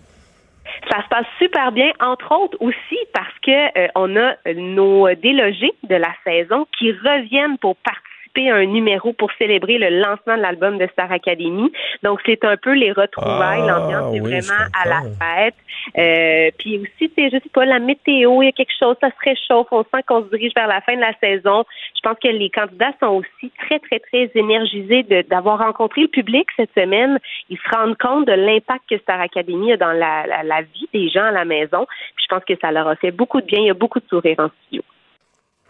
Ça 0.89 1.03
se 1.03 1.07
passe 1.09 1.25
super 1.39 1.71
bien, 1.71 1.91
entre 1.99 2.31
autres 2.31 2.57
aussi 2.59 2.97
parce 3.13 3.33
que 3.41 3.79
euh, 3.79 3.87
on 3.95 4.15
a 4.15 4.35
nos 4.53 5.13
délogés 5.15 5.73
de 5.83 5.95
la 5.95 6.13
saison 6.23 6.67
qui 6.77 6.91
reviennent 6.91 7.57
pour 7.57 7.75
participer 7.77 8.06
à 8.45 8.55
un 8.55 8.65
numéro 8.65 9.13
pour 9.13 9.31
célébrer 9.37 9.77
le 9.77 9.89
lancement 9.99 10.37
de 10.37 10.41
l'album 10.41 10.77
de 10.77 10.87
Star 10.93 11.11
Academy. 11.11 11.71
Donc 12.03 12.19
c'est 12.25 12.43
un 12.45 12.57
peu 12.57 12.73
les 12.73 12.91
retrouvailles, 12.91 13.61
Ah, 13.63 13.67
l'ambiance 13.67 14.15
est 14.15 14.21
oui, 14.21 14.31
vraiment 14.39 14.65
à 14.83 14.87
la 14.87 15.01
fête. 15.19 15.55
Euh, 15.97 16.51
puis 16.57 16.79
aussi, 16.79 17.11
c'est 17.15 17.29
je 17.29 17.37
sais 17.37 17.49
pas 17.53 17.65
la 17.65 17.79
météo, 17.79 18.41
il 18.41 18.45
y 18.45 18.49
a 18.49 18.51
quelque 18.51 18.73
chose, 18.77 18.95
ça 19.01 19.09
se 19.09 19.29
réchauffe, 19.29 19.67
on 19.71 19.83
sent 19.83 20.03
qu'on 20.07 20.23
se 20.23 20.29
dirige 20.29 20.53
vers 20.55 20.67
la 20.67 20.81
fin 20.81 20.95
de 20.95 21.01
la 21.01 21.13
saison. 21.19 21.63
Je 21.95 22.01
pense 22.03 22.17
que 22.21 22.27
les 22.27 22.49
candidats 22.49 22.93
sont 23.01 23.21
aussi 23.21 23.51
très 23.65 23.79
très 23.79 23.99
très 23.99 24.29
énergisés 24.35 25.03
d'avoir 25.29 25.59
rencontré 25.59 26.01
le 26.01 26.07
public 26.07 26.47
cette 26.55 26.73
semaine. 26.75 27.17
Ils 27.49 27.57
se 27.57 27.75
rendent 27.75 27.97
compte 27.97 28.27
de 28.27 28.33
l'impact 28.33 28.83
que 28.89 28.97
Star 28.99 29.19
Academy 29.19 29.73
a 29.73 29.77
dans 29.77 29.93
la, 29.93 30.27
la, 30.27 30.43
la 30.43 30.61
vie 30.61 30.89
des 30.93 31.09
gens 31.09 31.25
à 31.25 31.31
la 31.31 31.45
maison. 31.45 31.85
Puis 32.15 32.25
je 32.29 32.35
pense 32.35 32.43
que 32.45 32.53
ça 32.59 32.71
leur 32.71 32.87
a 32.87 32.95
fait 32.95 33.11
beaucoup 33.11 33.41
de 33.41 33.45
bien. 33.45 33.59
Il 33.59 33.67
y 33.67 33.69
a 33.69 33.73
beaucoup 33.73 33.99
de 33.99 34.07
sourires 34.07 34.39
en 34.39 34.49
studio. 34.65 34.83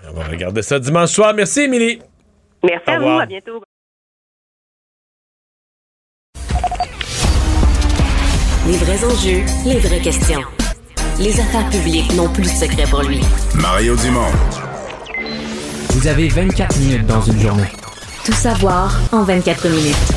On 0.09 0.13
va 0.13 0.23
regarder 0.23 0.61
ça 0.61 0.79
dimanche 0.79 1.09
soir. 1.09 1.33
Merci, 1.35 1.61
Émilie. 1.61 1.99
Merci 2.63 2.89
Au 2.89 2.91
à 2.91 2.99
vous, 2.99 3.19
à 3.19 3.25
bientôt. 3.25 3.61
Les 8.67 8.77
vrais 8.77 9.05
enjeux, 9.05 9.43
les 9.65 9.79
vraies 9.79 10.01
questions. 10.01 10.41
Les 11.19 11.39
affaires 11.39 11.69
publiques 11.69 12.13
n'ont 12.15 12.29
plus 12.29 12.43
de 12.43 12.47
secret 12.47 12.83
pour 12.89 13.01
lui. 13.03 13.21
Mario 13.55 13.95
Dumont. 13.95 14.31
Vous 15.91 16.07
avez 16.07 16.27
24 16.27 16.77
minutes 16.79 17.05
dans 17.05 17.21
une 17.21 17.39
journée. 17.39 17.71
Tout 18.25 18.33
savoir 18.33 18.99
en 19.11 19.23
24 19.23 19.69
minutes. 19.69 20.16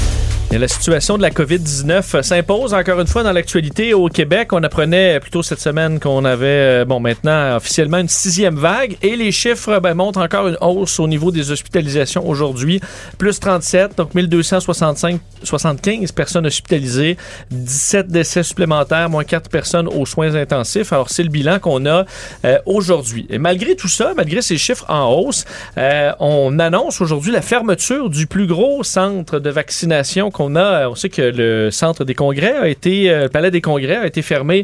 La 0.51 0.67
situation 0.67 1.15
de 1.17 1.21
la 1.21 1.29
COVID-19 1.29 2.21
s'impose 2.23 2.73
encore 2.73 2.99
une 2.99 3.07
fois 3.07 3.23
dans 3.23 3.31
l'actualité 3.31 3.93
au 3.93 4.09
Québec. 4.09 4.51
On 4.51 4.61
apprenait 4.61 5.19
plus 5.21 5.31
tôt 5.31 5.41
cette 5.41 5.61
semaine 5.61 5.99
qu'on 5.99 6.25
avait, 6.25 6.81
euh, 6.81 6.85
bon, 6.85 6.99
maintenant 6.99 7.55
officiellement 7.55 7.99
une 7.99 8.09
sixième 8.09 8.55
vague 8.55 8.97
et 9.01 9.15
les 9.15 9.31
chiffres 9.31 9.79
ben, 9.79 9.93
montrent 9.93 10.19
encore 10.19 10.49
une 10.49 10.57
hausse 10.59 10.99
au 10.99 11.07
niveau 11.07 11.31
des 11.31 11.51
hospitalisations 11.51 12.27
aujourd'hui. 12.27 12.81
Plus 13.17 13.39
37, 13.39 13.97
donc 13.97 14.13
1265, 14.13 15.21
75 15.41 16.11
personnes 16.11 16.45
hospitalisées, 16.45 17.15
17 17.51 18.07
décès 18.07 18.43
supplémentaires, 18.43 19.09
moins 19.09 19.23
4 19.23 19.49
personnes 19.49 19.87
aux 19.87 20.05
soins 20.05 20.35
intensifs. 20.35 20.91
Alors, 20.91 21.09
c'est 21.09 21.23
le 21.23 21.29
bilan 21.29 21.59
qu'on 21.59 21.85
a 21.85 22.05
euh, 22.43 22.59
aujourd'hui. 22.65 23.25
Et 23.29 23.37
malgré 23.37 23.75
tout 23.75 23.87
ça, 23.87 24.13
malgré 24.17 24.41
ces 24.41 24.57
chiffres 24.57 24.85
en 24.89 25.11
hausse, 25.13 25.45
euh, 25.77 26.11
on 26.19 26.59
annonce 26.59 26.99
aujourd'hui 26.99 27.31
la 27.31 27.41
fermeture 27.41 28.09
du 28.09 28.27
plus 28.27 28.47
gros 28.47 28.83
centre 28.83 29.39
de 29.39 29.49
vaccination 29.49 30.29
a. 30.55 30.87
On 30.89 30.95
sait 30.95 31.09
que 31.09 31.21
le 31.21 31.71
centre 31.71 32.03
des 32.05 32.15
congrès 32.15 32.53
a 32.53 32.67
été, 32.67 33.09
euh, 33.09 33.23
le 33.23 33.29
palais 33.29 33.51
des 33.51 33.61
congrès 33.61 33.97
a 33.97 34.05
été 34.07 34.21
fermé 34.21 34.63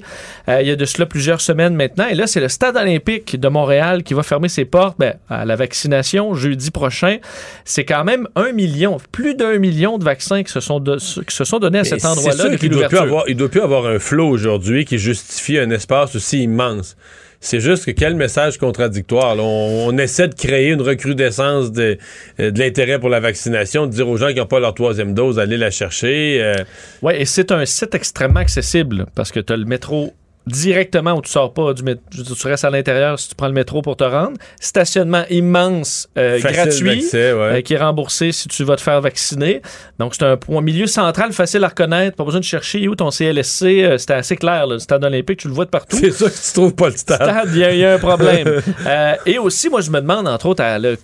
euh, 0.50 0.62
il 0.62 0.68
y 0.68 0.72
a 0.72 0.76
de 0.76 0.86
cela 0.86 1.06
plusieurs 1.06 1.42
semaines 1.42 1.76
maintenant. 1.76 2.08
Et 2.10 2.16
là, 2.16 2.28
c'est 2.28 2.40
le 2.40 2.48
stade 2.50 2.76
olympique 2.78 3.40
de 3.40 3.48
Montréal 3.48 4.04
qui 4.04 4.14
va 4.14 4.24
fermer 4.24 4.50
ses 4.50 4.66
portes 4.66 4.96
ben, 5.00 5.14
à 5.30 5.46
la 5.46 5.56
vaccination 5.56 6.34
jeudi 6.34 6.72
prochain. 6.72 7.18
C'est 7.66 7.86
quand 7.86 8.04
même 8.04 8.28
un 8.36 8.52
million, 8.52 8.98
plus 9.12 9.36
d'un 9.36 9.58
million 9.60 9.98
de 9.98 10.04
vaccins 10.04 10.44
qui 10.44 10.52
se 10.52 10.60
sont, 10.60 10.80
de- 10.80 10.98
qui 10.98 11.36
se 11.36 11.44
sont 11.44 11.60
donnés 11.60 11.80
à 11.80 11.84
cet 11.84 12.06
endroit-là 12.06 12.38
sûr 12.44 12.52
depuis 12.52 12.70
qu'il 12.70 12.78
doit 12.78 12.88
plus 12.88 12.98
avoir, 12.98 13.24
il 13.28 13.36
doit 13.36 13.50
plus 13.50 13.62
avoir 13.62 13.86
un 13.86 14.00
flot 14.00 14.28
aujourd'hui 14.30 14.86
qui 14.86 14.98
justifie 14.98 15.58
un 15.58 15.70
espace 15.70 16.16
aussi 16.16 16.44
immense. 16.44 16.96
C'est 17.40 17.60
juste 17.60 17.86
que 17.86 17.92
quel 17.92 18.16
message 18.16 18.58
contradictoire. 18.58 19.36
On, 19.40 19.98
essaie 19.98 20.28
de 20.28 20.36
créer 20.36 20.72
une 20.72 20.82
recrudescence 20.82 21.72
de, 21.72 21.98
euh, 22.40 22.52
de 22.52 22.60
l'intérêt 22.60 23.00
pour 23.00 23.10
la 23.10 23.20
vaccination, 23.20 23.86
de 23.88 23.92
dire 23.92 24.08
aux 24.08 24.18
gens 24.18 24.30
qui 24.30 24.36
n'ont 24.36 24.46
pas 24.46 24.60
leur 24.60 24.74
troisième 24.74 25.14
dose 25.14 25.36
d'aller 25.38 25.58
la 25.58 25.72
chercher. 25.72 26.40
euh, 26.42 26.64
Oui, 27.02 27.14
et 27.18 27.26
c'est 27.26 27.52
un 27.52 27.66
site 27.66 27.96
extrêmement 27.96 28.40
accessible 28.40 29.06
parce 29.16 29.32
que 29.32 29.40
tu 29.40 29.54
as 29.54 29.58
le 29.58 29.66
métro 29.66 30.14
directement 30.48 31.14
où 31.14 31.22
tu 31.22 31.30
sors 31.32 31.54
pas 31.54 31.74
du 31.74 31.84
métro, 31.84 32.02
tu 32.12 32.48
restes 32.48 32.66
à 32.66 32.70
l'intérieur 32.70 33.20
si 33.20 33.30
tu 33.30 33.36
prends 33.36 33.48
le 33.48 33.54
métro 33.54 33.82
pour 33.82 33.96
te 33.98 34.04
rendre. 34.04 34.38
Stationnement 34.60 35.24
immense, 35.30 36.10
euh, 36.18 36.40
gratuit, 36.40 37.04
ouais. 37.14 37.20
euh, 37.24 37.62
qui 37.62 37.74
est 37.74 37.78
remboursé 37.78 38.32
si 38.32 38.48
tu 38.48 38.64
vas 38.64 38.76
te 38.76 38.82
faire 38.82 39.00
vacciner. 39.02 39.62
Donc 40.00 40.16
c'est 40.16 40.24
un 40.26 40.38
point 40.38 40.62
milieu 40.62 40.88
central 40.88 41.32
facile 41.34 41.64
à 41.64 41.68
reconnaître, 41.68 42.16
pas 42.18 42.24
besoin 42.24 42.40
de 42.40 42.46
chercher 42.46 42.88
où 42.88 42.96
ton 42.96 43.12
CLSC, 43.12 43.64
euh, 43.84 43.98
c'était 43.98 44.14
assez 44.14 44.36
clair, 44.36 44.66
là, 44.68 44.74
le 44.74 44.80
stade 44.80 45.04
olympique, 45.04 45.40
tu 45.40 45.48
le 45.48 45.54
vois 45.54 45.66
de 45.66 45.70
partout. 45.70 45.98
C'est 45.98 46.12
sûr 46.12 46.28
que 46.32 46.36
tu 46.48 46.54
trouves 46.54 46.76
pas 46.76 46.90
le 46.90 46.96
stade. 46.98 47.22
Stade, 47.22 47.50
il 47.54 47.58
y, 47.58 47.64
a- 47.64 47.74
il 47.74 47.80
y 47.80 47.86
a 47.86 47.94
un 47.94 48.00
problème. 48.00 48.62
Euh, 48.88 49.16
et 49.26 49.38
aussi, 49.38 49.70
moi 49.70 49.82
je 49.82 49.92
me 49.92 50.00
demande 50.00 50.28
entre 50.28 50.46
autres, 50.48 50.64
à 50.64 50.80
le, 50.80 50.98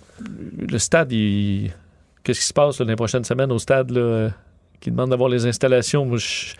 le 0.70 0.78
stade, 0.80 1.12
il- 1.12 1.72
qu'est-ce 2.24 2.40
qui 2.40 2.46
se 2.46 2.54
passe 2.54 2.80
là, 2.80 2.86
les 2.86 2.96
prochaines 2.96 3.24
semaines 3.26 3.52
au 3.52 3.60
stade 3.60 3.92
là, 3.92 4.00
euh, 4.00 4.30
qui 4.80 4.90
demande 4.92 5.10
d'avoir 5.10 5.30
les 5.30 5.46
installations? 5.46 6.06
Moi, 6.06 6.18
je, 6.18 6.54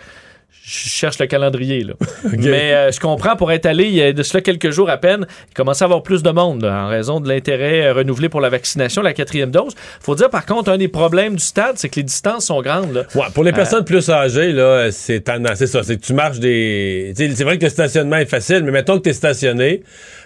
je 0.66 0.90
cherche 0.90 1.20
le 1.20 1.26
calendrier. 1.28 1.84
Là. 1.84 1.94
Mais 2.38 2.74
euh, 2.74 2.92
je 2.92 3.00
comprends, 3.00 3.36
pour 3.36 3.52
être 3.52 3.66
allé 3.66 3.86
il 3.86 3.96
y 3.96 4.02
a 4.02 4.14
de 4.14 4.24
cela 4.24 4.42
quelques 4.42 4.70
jours 4.72 4.90
à 4.90 4.98
peine, 4.98 5.26
il 5.50 5.54
commençait 5.54 5.84
à 5.84 5.88
avoir 5.88 6.04
plus 6.04 6.24
de 6.24 6.30
monde 6.32 6.62
là, 6.64 6.86
en 6.86 6.88
raison 6.88 7.20
de 7.20 7.28
l'intérêt 7.28 7.88
euh, 7.88 7.94
renouvelé 7.94 8.30
pour 8.30 8.40
la 8.40 8.50
vaccination, 8.50 9.02
la 9.02 9.14
quatrième 9.14 9.52
dose. 9.52 9.74
faut 10.00 10.16
dire 10.16 10.30
par 10.30 10.46
contre, 10.46 10.72
un 10.72 10.78
des 10.78 10.88
problèmes 10.88 11.36
du 11.36 11.44
stade, 11.44 11.74
c'est 11.76 11.90
que 11.90 11.98
les 11.98 12.04
distances 12.04 12.46
sont 12.46 12.62
grandes. 12.62 12.94
Là. 12.94 13.04
Ouais, 13.16 13.26
pour 13.34 13.44
les 13.44 13.52
Euh, 13.52 13.56
personnes 13.56 13.84
plus 13.86 14.10
âgées, 14.10 14.52
là, 14.54 14.90
c'est. 14.92 15.24
C'est 15.56 15.68
ça. 15.68 15.84
C'est 15.84 15.98
que 15.98 16.02
tu 16.06 16.14
marches 16.14 16.40
des. 16.40 17.14
tu 17.18 17.30
C'est 17.36 17.44
vrai 17.44 17.58
que 17.58 17.64
le 17.64 17.70
stationnement 17.70 18.18
est 18.18 18.26
facile, 18.26 18.64
mais 18.64 18.72
mettons 18.72 18.98
que 18.98 19.04
tu 19.04 19.10
es 19.10 19.14
stationné, 19.14 19.84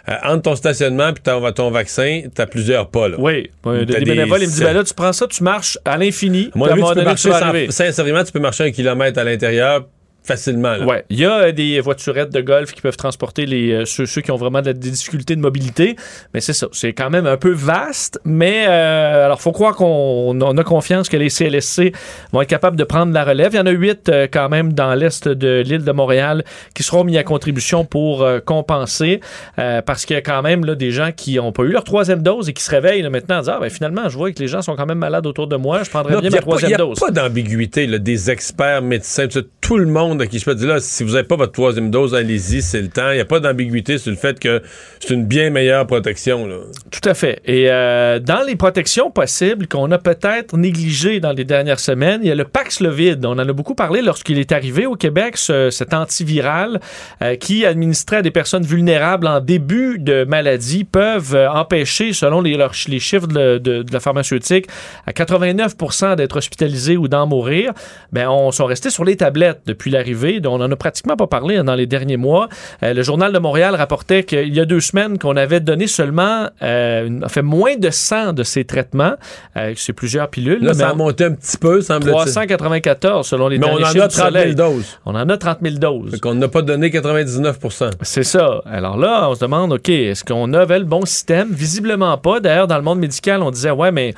euh, 0.09 0.13
entre 0.23 0.43
ton 0.43 0.55
stationnement 0.55 1.09
et 1.09 1.13
ton, 1.13 1.51
ton 1.51 1.71
vaccin, 1.71 2.21
tu 2.33 2.41
as 2.41 2.45
plusieurs 2.47 2.89
pas. 2.89 3.07
Là. 3.09 3.15
Oui, 3.19 3.49
T'as 3.63 3.77
des 3.83 3.85
des- 3.85 3.99
bénévoles, 4.05 4.39
ils 4.41 4.47
me 4.47 4.51
disent, 4.51 4.61
ben 4.63 4.73
là, 4.73 4.83
tu 4.83 4.93
prends 4.93 5.13
ça, 5.13 5.25
tu 5.27 5.43
marches 5.43 5.77
à 5.85 5.97
l'infini. 5.97 6.49
À 6.55 6.59
puis 6.59 6.61
à 6.61 6.73
un 6.73 6.75
moment 6.75 6.87
tu 6.89 6.89
peux 6.89 6.95
donné, 6.95 7.05
marcher 7.05 7.29
vas 7.29 7.39
sans- 7.39 7.71
sincèrement, 7.71 8.23
tu 8.23 8.31
peux 8.31 8.39
marcher 8.39 8.63
un 8.65 8.71
kilomètre 8.71 9.19
à 9.19 9.23
l'intérieur 9.23 9.85
facilement. 10.27 10.75
là. 10.75 10.85
Ouais, 10.85 11.05
il 11.09 11.19
y 11.19 11.25
a 11.25 11.31
euh, 11.39 11.51
des 11.51 11.79
voiturettes 11.79 12.31
de 12.33 12.41
golf 12.41 12.71
qui 12.73 12.81
peuvent 12.81 12.97
transporter 12.97 13.45
les, 13.45 13.71
euh, 13.71 13.85
ceux, 13.85 14.05
ceux 14.05 14.21
qui 14.21 14.31
ont 14.31 14.35
vraiment 14.35 14.61
de 14.61 14.67
la- 14.67 14.73
des 14.73 14.91
difficultés 14.91 15.35
de 15.35 15.41
mobilité, 15.41 15.95
mais 16.33 16.41
c'est 16.41 16.53
ça, 16.53 16.67
c'est 16.71 16.93
quand 16.93 17.09
même 17.09 17.25
un 17.25 17.37
peu 17.37 17.51
vaste, 17.51 18.19
mais 18.25 18.65
euh, 18.67 19.25
alors 19.25 19.41
faut 19.41 19.51
croire 19.51 19.75
qu'on 19.75 20.37
on 20.41 20.57
a 20.57 20.63
confiance 20.63 21.09
que 21.09 21.17
les 21.17 21.29
CLSC 21.29 21.93
vont 22.33 22.41
être 22.41 22.49
capables 22.49 22.75
de 22.77 22.83
prendre 22.83 23.13
la 23.13 23.23
relève. 23.23 23.53
Il 23.53 23.57
y 23.57 23.59
en 23.59 23.65
a 23.65 23.71
huit 23.71 24.09
euh, 24.09 24.27
quand 24.31 24.49
même 24.49 24.73
dans 24.73 24.93
l'est 24.95 25.27
de 25.27 25.63
l'île 25.65 25.83
de 25.83 25.91
Montréal 25.91 26.43
qui 26.75 26.83
seront 26.83 27.03
mis 27.03 27.17
à 27.17 27.23
contribution 27.23 27.85
pour 27.85 28.23
euh, 28.23 28.39
compenser, 28.39 29.21
parce 29.55 30.05
qu'il 30.05 30.13
y 30.15 30.17
a 30.17 30.21
quand 30.21 30.41
même 30.41 30.65
là, 30.65 30.75
des 30.75 30.91
gens 30.91 31.11
qui 31.15 31.35
n'ont 31.35 31.51
pas 31.51 31.63
eu 31.63 31.69
leur 31.71 31.83
troisième 31.83 32.21
dose 32.21 32.49
et 32.49 32.53
qui 32.53 32.63
se 32.63 32.69
réveillent 32.71 33.01
là, 33.01 33.09
maintenant 33.09 33.37
en 33.37 33.39
disant, 33.39 33.53
ah, 33.57 33.59
ben, 33.61 33.69
finalement, 33.69 34.09
je 34.09 34.17
vois 34.17 34.31
que 34.31 34.39
les 34.39 34.47
gens 34.47 34.61
sont 34.61 34.75
quand 34.75 34.85
même 34.85 34.97
malades 34.97 35.25
autour 35.25 35.47
de 35.47 35.55
moi, 35.55 35.83
je 35.83 35.89
prendrais 35.89 36.13
Non, 36.13 36.19
bien 36.19 36.29
ma 36.29 36.35
y 36.35 36.39
a 36.39 36.41
pas- 36.41 36.45
troisième 36.47 36.71
y 36.71 36.73
a 36.73 36.77
dose. 36.77 36.99
pas 36.99 37.11
d'ambiguïté, 37.11 37.87
des 37.99 38.31
experts, 38.31 38.81
médecins, 38.81 39.27
tout 39.61 39.77
le 39.77 39.85
monde 39.85 40.16
à 40.21 40.27
qui 40.27 40.39
je 40.39 40.45
peux 40.45 40.55
dire 40.55 40.67
là, 40.67 40.79
si 40.79 41.03
vous 41.03 41.11
n'avez 41.13 41.27
pas 41.27 41.35
votre 41.35 41.51
troisième 41.53 41.91
dose, 41.91 42.13
allez-y, 42.15 42.61
c'est 42.61 42.81
le 42.81 42.89
temps. 42.89 43.11
Il 43.11 43.15
n'y 43.15 43.21
a 43.21 43.25
pas 43.25 43.39
d'ambiguïté 43.39 43.97
sur 43.97 44.11
le 44.11 44.17
fait 44.17 44.39
que 44.39 44.61
c'est 44.99 45.13
une 45.13 45.25
bien 45.25 45.49
meilleure 45.49 45.85
protection. 45.87 46.45
Là. 46.47 46.57
Tout 46.91 47.07
à 47.09 47.13
fait. 47.13 47.39
Et 47.45 47.69
euh, 47.69 48.19
dans 48.19 48.41
les 48.45 48.55
protections 48.55 49.11
possibles 49.11 49.67
qu'on 49.67 49.91
a 49.91 49.97
peut-être 49.97 50.57
négligées 50.57 51.19
dans 51.19 51.31
les 51.33 51.43
dernières 51.43 51.79
semaines, 51.79 52.21
il 52.23 52.27
y 52.29 52.31
a 52.31 52.35
le 52.35 52.45
Paxlovid. 52.45 53.25
On 53.25 53.31
en 53.31 53.39
a 53.39 53.53
beaucoup 53.53 53.75
parlé 53.75 54.01
lorsqu'il 54.01 54.39
est 54.39 54.51
arrivé 54.51 54.85
au 54.85 54.95
Québec, 54.95 55.37
ce- 55.37 55.69
cet 55.69 55.93
antiviral 55.93 56.79
euh, 57.21 57.35
qui 57.35 57.65
administrait 57.65 58.17
à 58.17 58.21
des 58.21 58.31
personnes 58.31 58.63
vulnérables 58.63 59.27
en 59.27 59.39
début 59.39 59.99
de 59.99 60.23
maladie 60.23 60.83
peuvent 60.83 61.35
euh, 61.35 61.49
empêcher, 61.49 62.13
selon 62.13 62.41
les, 62.41 62.57
les 62.87 62.99
chiffres 62.99 63.27
de, 63.27 63.57
de- 63.57 63.83
de 63.83 63.93
la 63.93 63.99
pharmaceutique, 63.99 64.67
à 65.05 65.13
89 65.13 65.75
d'être 66.17 66.35
hospitalisés 66.37 66.97
ou 66.97 67.07
d'en 67.07 67.27
mourir. 67.27 67.73
Ben, 68.11 68.27
on 68.29 68.51
sont 68.51 68.65
restés 68.65 68.89
sur 68.89 69.03
les 69.03 69.15
tablettes 69.17 69.61
depuis 69.65 69.91
l'arrivée. 69.91 70.06
On 70.45 70.61
en 70.61 70.71
a 70.71 70.75
pratiquement 70.75 71.15
pas 71.15 71.27
parlé 71.27 71.57
hein, 71.57 71.63
dans 71.63 71.75
les 71.75 71.85
derniers 71.85 72.17
mois. 72.17 72.49
Euh, 72.83 72.93
le 72.93 73.01
Journal 73.03 73.31
de 73.33 73.39
Montréal 73.39 73.75
rapportait 73.75 74.23
qu'il 74.23 74.53
y 74.53 74.59
a 74.59 74.65
deux 74.65 74.79
semaines 74.79 75.17
qu'on 75.17 75.35
avait 75.37 75.59
donné 75.59 75.87
seulement, 75.87 76.47
euh, 76.63 77.07
une- 77.07 77.25
moins 77.43 77.75
de 77.77 77.89
100 77.89 78.33
de 78.33 78.43
ces 78.43 78.65
traitements. 78.65 79.13
Euh, 79.55 79.73
c'est 79.75 79.93
plusieurs 79.93 80.29
pilules. 80.29 80.61
Là, 80.63 80.71
mais 80.73 80.79
ça 80.79 80.89
a 80.89 80.93
on- 80.93 80.97
monté 80.97 81.25
un 81.25 81.31
petit 81.33 81.57
peu, 81.57 81.81
semble-t-il. 81.81 82.11
394 82.13 83.27
selon 83.27 83.47
les 83.47 83.57
Mais 83.57 83.65
on 83.65 83.77
derniers 83.77 83.85
en 83.85 83.87
a 83.87 83.91
du 83.93 83.99
30 83.99 84.11
000 84.11 84.27
Soleil. 84.27 84.55
doses. 84.55 84.99
On 85.05 85.15
en 85.15 85.29
a 85.29 85.37
30 85.37 85.59
000 85.61 85.75
doses. 85.77 86.11
Fait 86.11 86.19
qu'on 86.19 86.35
n'a 86.35 86.47
pas 86.47 86.61
donné 86.61 86.89
99% 86.89 87.89
C'est 88.01 88.23
ça. 88.23 88.61
Alors 88.65 88.97
là, 88.97 89.29
on 89.29 89.35
se 89.35 89.39
demande, 89.41 89.73
OK, 89.73 89.89
est-ce 89.89 90.23
qu'on 90.23 90.53
avait 90.53 90.79
le 90.79 90.85
bon 90.85 91.05
système? 91.05 91.49
Visiblement 91.51 92.17
pas. 92.17 92.39
D'ailleurs, 92.39 92.67
dans 92.67 92.77
le 92.77 92.83
monde 92.83 92.99
médical, 92.99 93.41
on 93.41 93.51
disait, 93.51 93.71
ouais, 93.71 93.91
mais 93.91 94.13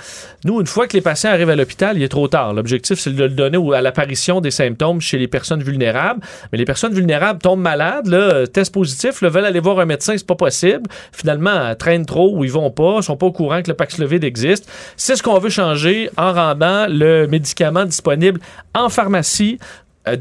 nous, 0.45 0.59
une 0.59 0.67
fois 0.67 0.87
que 0.87 0.93
les 0.93 1.01
patients 1.01 1.31
arrivent 1.31 1.49
à 1.49 1.55
l'hôpital, 1.55 1.97
il 1.97 2.03
est 2.03 2.07
trop 2.09 2.27
tard. 2.27 2.53
L'objectif, 2.53 2.99
c'est 2.99 3.13
de 3.15 3.23
le 3.23 3.29
donner 3.29 3.57
à 3.75 3.81
l'apparition 3.81 4.41
des 4.41 4.51
symptômes 4.51 5.01
chez 5.01 5.17
les 5.17 5.27
personnes 5.27 5.61
vulnérables. 5.63 5.78
Mais 5.79 6.57
les 6.57 6.65
personnes 6.65 6.93
vulnérables 6.93 7.41
tombent 7.41 7.61
malades, 7.61 8.07
là, 8.07 8.45
test 8.47 8.73
positif, 8.73 9.21
là, 9.21 9.29
veulent 9.29 9.45
aller 9.45 9.59
voir 9.59 9.79
un 9.79 9.85
médecin, 9.85 10.13
c'est 10.17 10.27
pas 10.27 10.35
possible. 10.35 10.83
Finalement, 11.11 11.73
traînent 11.75 12.05
trop 12.05 12.35
ou 12.35 12.43
ils 12.43 12.51
vont 12.51 12.71
pas, 12.71 13.01
sont 13.01 13.17
pas 13.17 13.25
au 13.25 13.31
courant 13.31 13.61
que 13.61 13.69
le 13.69 13.75
Paxlovid 13.75 14.23
existe. 14.23 14.69
C'est 14.95 15.15
ce 15.15 15.23
qu'on 15.23 15.39
veut 15.39 15.49
changer 15.49 16.09
en 16.17 16.33
rendant 16.33 16.87
le 16.87 17.27
médicament 17.27 17.85
disponible 17.85 18.39
en 18.73 18.89
pharmacie 18.89 19.59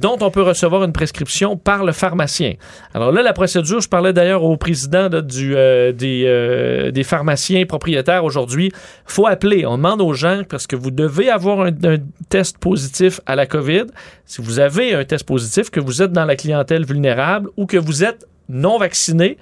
dont 0.00 0.18
on 0.20 0.30
peut 0.30 0.42
recevoir 0.42 0.84
une 0.84 0.92
prescription 0.92 1.56
par 1.56 1.84
le 1.84 1.92
pharmacien. 1.92 2.54
Alors 2.94 3.12
là, 3.12 3.22
la 3.22 3.32
procédure, 3.32 3.80
je 3.80 3.88
parlais 3.88 4.12
d'ailleurs 4.12 4.42
au 4.42 4.56
président 4.56 5.08
du, 5.08 5.56
euh, 5.56 5.92
des, 5.92 6.24
euh, 6.26 6.90
des 6.90 7.04
pharmaciens 7.04 7.64
propriétaires 7.64 8.24
aujourd'hui, 8.24 8.72
faut 9.06 9.26
appeler. 9.26 9.66
On 9.66 9.76
demande 9.76 10.00
aux 10.00 10.14
gens, 10.14 10.42
parce 10.48 10.66
que 10.66 10.76
vous 10.76 10.90
devez 10.90 11.30
avoir 11.30 11.60
un, 11.60 11.70
test 12.28 12.58
positif 12.58 13.20
à 13.26 13.36
la 13.36 13.46
COVID. 13.46 13.86
Si 14.26 14.42
vous 14.42 14.58
avez 14.58 14.94
un 14.94 15.04
test 15.04 15.24
positif, 15.24 15.70
que 15.70 15.80
vous 15.80 16.02
êtes 16.02 16.12
dans 16.12 16.24
la 16.24 16.36
clientèle 16.36 16.84
vulnérable 16.84 17.48
ou 17.56 17.66
que 17.66 17.76
vous 17.76 18.04
êtes 18.04 18.26
non 18.48 18.78
vacciné, 18.78 19.38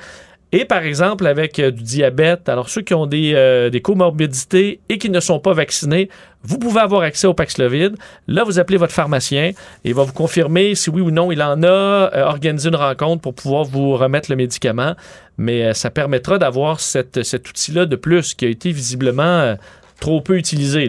et 0.52 0.64
par 0.64 0.84
exemple, 0.84 1.26
avec 1.26 1.58
euh, 1.58 1.70
du 1.70 1.82
diabète, 1.82 2.48
alors 2.48 2.68
ceux 2.68 2.82
qui 2.82 2.94
ont 2.94 3.08
euh, 3.12 3.68
des 3.68 3.80
comorbidités 3.80 4.80
et 4.88 4.98
qui 4.98 5.10
ne 5.10 5.20
sont 5.20 5.40
pas 5.40 5.52
vaccinés, 5.52 6.08
vous 6.46 6.58
pouvez 6.58 6.80
avoir 6.80 7.02
accès 7.02 7.26
au 7.26 7.34
Paxlovid. 7.34 7.96
Là, 8.28 8.44
vous 8.44 8.58
appelez 8.58 8.78
votre 8.78 8.92
pharmacien 8.92 9.46
et 9.46 9.54
il 9.84 9.94
va 9.94 10.04
vous 10.04 10.12
confirmer 10.12 10.74
si 10.74 10.90
oui 10.90 11.00
ou 11.00 11.10
non 11.10 11.32
il 11.32 11.42
en 11.42 11.62
a, 11.62 11.66
euh, 11.66 12.24
organiser 12.24 12.68
une 12.68 12.76
rencontre 12.76 13.20
pour 13.20 13.34
pouvoir 13.34 13.64
vous 13.64 13.96
remettre 13.96 14.30
le 14.30 14.36
médicament. 14.36 14.94
Mais 15.38 15.64
euh, 15.64 15.72
ça 15.74 15.90
permettra 15.90 16.38
d'avoir 16.38 16.80
cet 16.80 17.16
outil-là 17.16 17.86
de 17.86 17.96
plus 17.96 18.34
qui 18.34 18.44
a 18.44 18.48
été 18.48 18.70
visiblement 18.70 19.22
euh, 19.22 19.54
trop 20.00 20.20
peu 20.20 20.36
utilisé. 20.36 20.88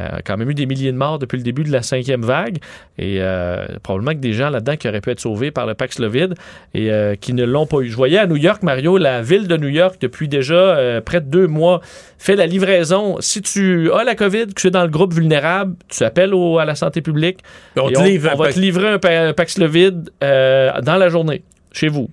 Euh, 0.00 0.18
quand 0.24 0.36
même 0.38 0.48
eu 0.48 0.54
des 0.54 0.64
milliers 0.66 0.92
de 0.92 0.96
morts 0.96 1.18
depuis 1.18 1.36
le 1.36 1.42
début 1.42 1.62
de 1.62 1.70
la 1.70 1.82
cinquième 1.82 2.22
vague 2.22 2.56
et 2.98 3.16
euh, 3.20 3.66
probablement 3.82 4.12
que 4.12 4.20
des 4.20 4.32
gens 4.32 4.48
là-dedans 4.48 4.76
qui 4.76 4.88
auraient 4.88 5.00
pu 5.02 5.10
être 5.10 5.20
sauvés 5.20 5.50
par 5.50 5.66
le 5.66 5.74
Paxlovid 5.74 6.34
et 6.74 6.90
euh, 6.90 7.16
qui 7.16 7.34
ne 7.34 7.44
l'ont 7.44 7.66
pas 7.66 7.80
eu. 7.80 7.88
Je 7.88 7.96
voyais 7.96 8.18
à 8.18 8.26
New 8.26 8.36
York, 8.36 8.62
Mario, 8.62 8.96
la 8.98 9.20
ville 9.20 9.46
de 9.46 9.56
New 9.56 9.68
York, 9.68 9.96
depuis 10.00 10.26
déjà 10.28 10.54
euh, 10.54 11.00
près 11.02 11.20
de 11.20 11.26
deux 11.28 11.46
mois, 11.46 11.80
fait 12.18 12.36
la 12.36 12.46
livraison. 12.46 13.16
Si 13.20 13.42
tu 13.42 13.92
as 13.92 14.04
la 14.04 14.14
COVID, 14.14 14.46
que 14.46 14.60
tu 14.60 14.68
es 14.68 14.70
dans 14.70 14.82
le 14.84 14.88
groupe 14.90 15.12
vulnérable, 15.12 15.74
tu 15.88 16.02
appelles 16.04 16.32
au- 16.34 16.58
à 16.58 16.64
la 16.64 16.74
santé 16.74 17.02
publique 17.02 17.38
On 17.76 17.88
et 17.88 17.92
te 17.92 17.98
livre 18.02 18.30
on 18.32 18.36
va 18.38 18.44
te 18.54 18.60
livrer 18.60 18.88
un, 18.88 18.98
pa- 18.98 19.28
un 19.28 19.32
Paxlovid 19.34 20.10
dans 20.20 20.96
la 20.98 21.08
journée, 21.10 21.42
chez 21.72 21.88
vous. 21.88 22.08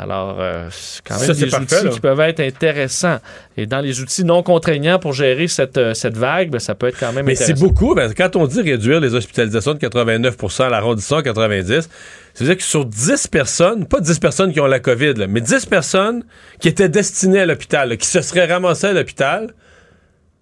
Alors, 0.00 0.36
euh, 0.38 0.68
c'est 0.70 1.02
quand 1.04 1.16
même 1.16 1.26
Ça, 1.26 1.34
c'est 1.34 1.46
des 1.46 1.54
outils 1.56 1.90
qui 1.90 1.98
peuvent 2.00 2.20
être 2.20 2.38
intéressants. 2.38 3.18
Et 3.56 3.66
dans 3.66 3.80
les 3.80 4.00
outils 4.00 4.24
non 4.24 4.44
contraignants 4.44 5.00
pour 5.00 5.12
gérer 5.12 5.48
cette, 5.48 5.76
euh, 5.76 5.92
cette 5.92 6.16
vague, 6.16 6.50
ben, 6.50 6.60
ça 6.60 6.76
peut 6.76 6.86
être 6.86 7.00
quand 7.00 7.12
même 7.12 7.26
Mais 7.26 7.34
c'est 7.34 7.44
intéressant. 7.52 7.66
beaucoup. 7.66 7.94
ben, 7.96 8.12
quand 8.16 8.36
on 8.36 8.46
dit 8.46 8.62
réduire 8.62 9.00
les 9.00 9.14
hospitalisations 9.16 9.74
de 9.74 9.78
89% 9.80 10.62
à 10.66 10.68
l'arrondissement 10.68 11.16
à 11.18 11.22
90 11.24 11.88
ça 12.34 12.44
veut 12.44 12.46
dire 12.50 12.56
que 12.56 12.62
sur 12.62 12.84
10 12.84 13.26
personnes, 13.26 13.86
pas 13.88 13.98
10 14.00 14.20
personnes 14.20 14.52
qui 14.52 14.60
ont 14.60 14.66
la 14.66 14.78
COVID, 14.78 15.14
là, 15.14 15.26
mais 15.26 15.40
10 15.40 15.66
personnes 15.66 16.22
qui 16.60 16.68
étaient 16.68 16.88
destinées 16.88 17.40
à 17.40 17.46
l'hôpital, 17.46 17.96
qui 17.96 18.06
se 18.06 18.20
seraient 18.20 18.46
ramassées 18.46 18.86
à 18.86 18.92
l'hôpital, 18.92 19.52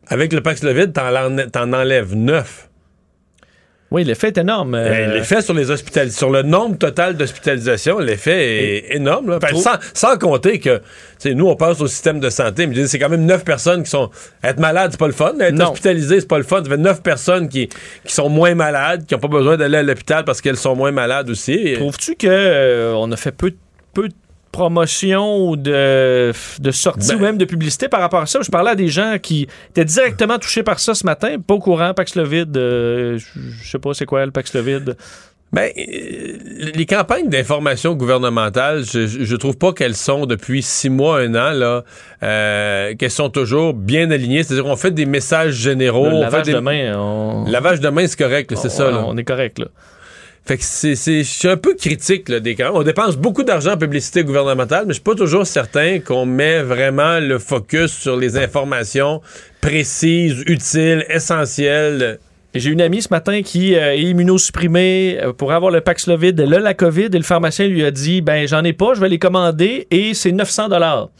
avec 0.08 0.34
le 0.34 0.42
Paxlovid, 0.42 0.92
t'en, 0.92 1.14
en- 1.16 1.48
t'en 1.50 1.72
enlèves 1.72 2.14
9. 2.14 2.65
Oui, 3.92 4.02
l'effet 4.02 4.28
est 4.28 4.38
énorme. 4.38 4.74
euh, 4.74 4.88
Ben, 4.90 5.12
l'effet 5.12 5.40
sur 5.42 5.54
les 5.54 5.70
hospitali- 5.70 6.10
sur 6.10 6.30
le 6.30 6.42
nombre 6.42 6.76
total 6.76 7.16
d'hospitalisations, 7.16 8.00
l'effet 8.00 8.84
est 8.90 8.96
énorme. 8.96 9.30
là. 9.30 9.38
Trop- 9.38 9.60
sans, 9.60 9.76
sans 9.94 10.18
compter 10.18 10.58
que, 10.58 10.80
nous, 11.24 11.46
on 11.46 11.54
pense 11.54 11.80
au 11.80 11.86
système 11.86 12.18
de 12.18 12.28
santé, 12.28 12.66
mais 12.66 12.86
c'est 12.88 12.98
quand 12.98 13.08
même 13.08 13.24
9 13.24 13.44
personnes 13.44 13.84
qui 13.84 13.90
sont. 13.90 14.10
Être 14.42 14.58
malade, 14.58 14.88
c'est 14.90 14.98
pas 14.98 15.06
le 15.06 15.12
fun. 15.12 15.34
Être 15.38 15.54
Non. 15.54 15.70
hospitalisé, 15.70 16.18
c'est 16.20 16.26
pas 16.28 16.38
le 16.38 16.44
fun. 16.44 16.64
Ça 16.64 16.70
fait 16.70 16.76
9 16.76 17.00
personnes 17.02 17.48
qui, 17.48 17.68
qui 18.04 18.12
sont 18.12 18.28
moins 18.28 18.56
malades, 18.56 19.06
qui 19.06 19.14
n'ont 19.14 19.20
pas 19.20 19.28
besoin 19.28 19.56
d'aller 19.56 19.78
à 19.78 19.82
l'hôpital 19.84 20.24
parce 20.24 20.40
qu'elles 20.40 20.56
sont 20.56 20.74
moins 20.74 20.90
malades 20.90 21.30
aussi. 21.30 21.74
Trouves-tu 21.74 22.16
que 22.16 22.26
euh, 22.28 23.06
a 23.12 23.16
fait 23.16 23.30
peu, 23.32 23.52
peu 23.94 24.08
de 24.08 24.14
promotion 24.52 25.48
ou 25.48 25.56
de, 25.56 26.32
de 26.60 26.70
sortie 26.70 27.08
Ben- 27.08 27.16
ou 27.16 27.20
même 27.20 27.38
de 27.38 27.44
publicité 27.44 27.88
par 27.88 28.00
rapport 28.00 28.20
à 28.20 28.26
ça? 28.26 28.40
Je 28.42 28.50
parlais 28.50 28.70
à 28.70 28.74
des 28.74 28.88
gens 28.88 29.16
qui 29.20 29.46
étaient 29.70 29.84
directement 29.84 30.38
touchés 30.38 30.62
par 30.62 30.78
ça 30.80 30.94
ce 30.94 31.04
matin, 31.04 31.36
pas 31.46 31.54
au 31.54 31.58
courant, 31.58 31.92
Paxlovid, 31.94 32.56
euh, 32.56 33.18
je 33.62 33.68
sais 33.70 33.78
pas 33.78 33.94
c'est 33.94 34.06
quoi 34.06 34.24
le 34.24 34.32
Paxlovid. 34.32 34.96
Ben, 35.52 35.70
euh, 35.78 36.38
les 36.74 36.86
campagnes 36.86 37.28
d'information 37.28 37.94
gouvernementale, 37.94 38.82
je, 38.84 39.36
trouve 39.36 39.56
pas 39.56 39.72
qu'elles 39.72 39.94
sont 39.94 40.26
depuis 40.26 40.60
six 40.60 40.90
mois, 40.90 41.20
un 41.20 41.34
an, 41.36 41.52
là, 41.52 41.84
euh, 42.24 42.94
qu'elles 42.96 43.12
sont 43.12 43.30
toujours 43.30 43.72
bien 43.72 44.10
alignées. 44.10 44.42
C'est-à-dire 44.42 44.64
qu'on 44.64 44.76
fait 44.76 44.90
des 44.90 45.06
messages 45.06 45.54
généraux. 45.54 46.08
le 46.08 46.14
on 46.16 46.20
lavage 46.20 46.44
fait 46.46 46.50
des- 46.50 46.56
de 46.56 46.60
main, 46.60 46.98
on... 46.98 47.44
Lavage 47.48 47.80
de 47.80 47.88
main, 47.88 48.06
c'est 48.08 48.18
correct, 48.18 48.52
c'est 48.56 48.68
ça. 48.70 48.90
Là. 48.90 49.04
On 49.06 49.16
est 49.16 49.24
correct, 49.24 49.60
là. 49.60 49.66
Fait 50.46 50.58
que 50.58 50.62
c'est, 50.62 50.94
je 50.94 51.22
suis 51.22 51.48
un 51.48 51.56
peu 51.56 51.74
critique 51.74 52.30
des. 52.30 52.56
On 52.72 52.84
dépense 52.84 53.16
beaucoup 53.16 53.42
d'argent 53.42 53.72
en 53.72 53.76
publicité 53.76 54.22
gouvernementale, 54.22 54.84
mais 54.86 54.90
je 54.90 54.98
suis 54.98 55.02
pas 55.02 55.16
toujours 55.16 55.44
certain 55.44 55.98
qu'on 55.98 56.24
met 56.24 56.62
vraiment 56.62 57.18
le 57.18 57.40
focus 57.40 57.90
sur 57.90 58.16
les 58.16 58.38
informations 58.38 59.20
précises, 59.60 60.44
utiles, 60.46 61.04
essentielles. 61.08 62.20
J'ai 62.54 62.70
une 62.70 62.80
amie 62.80 63.02
ce 63.02 63.08
matin 63.10 63.42
qui 63.42 63.74
euh, 63.74 63.94
est 63.94 64.02
immunosupprimée 64.02 65.18
euh, 65.20 65.32
pour 65.32 65.52
avoir 65.52 65.72
le 65.72 65.80
Paxlovid. 65.80 66.40
A 66.40 66.46
la 66.46 66.74
COVID 66.74 67.06
et 67.06 67.18
le 67.18 67.22
pharmacien 67.22 67.66
lui 67.66 67.84
a 67.84 67.90
dit 67.90 68.20
ben 68.20 68.46
j'en 68.46 68.62
ai 68.62 68.72
pas, 68.72 68.94
je 68.94 69.00
vais 69.00 69.08
les 69.08 69.18
commander 69.18 69.88
et 69.90 70.14
c'est 70.14 70.30
900 70.30 70.68
dollars. 70.68 71.10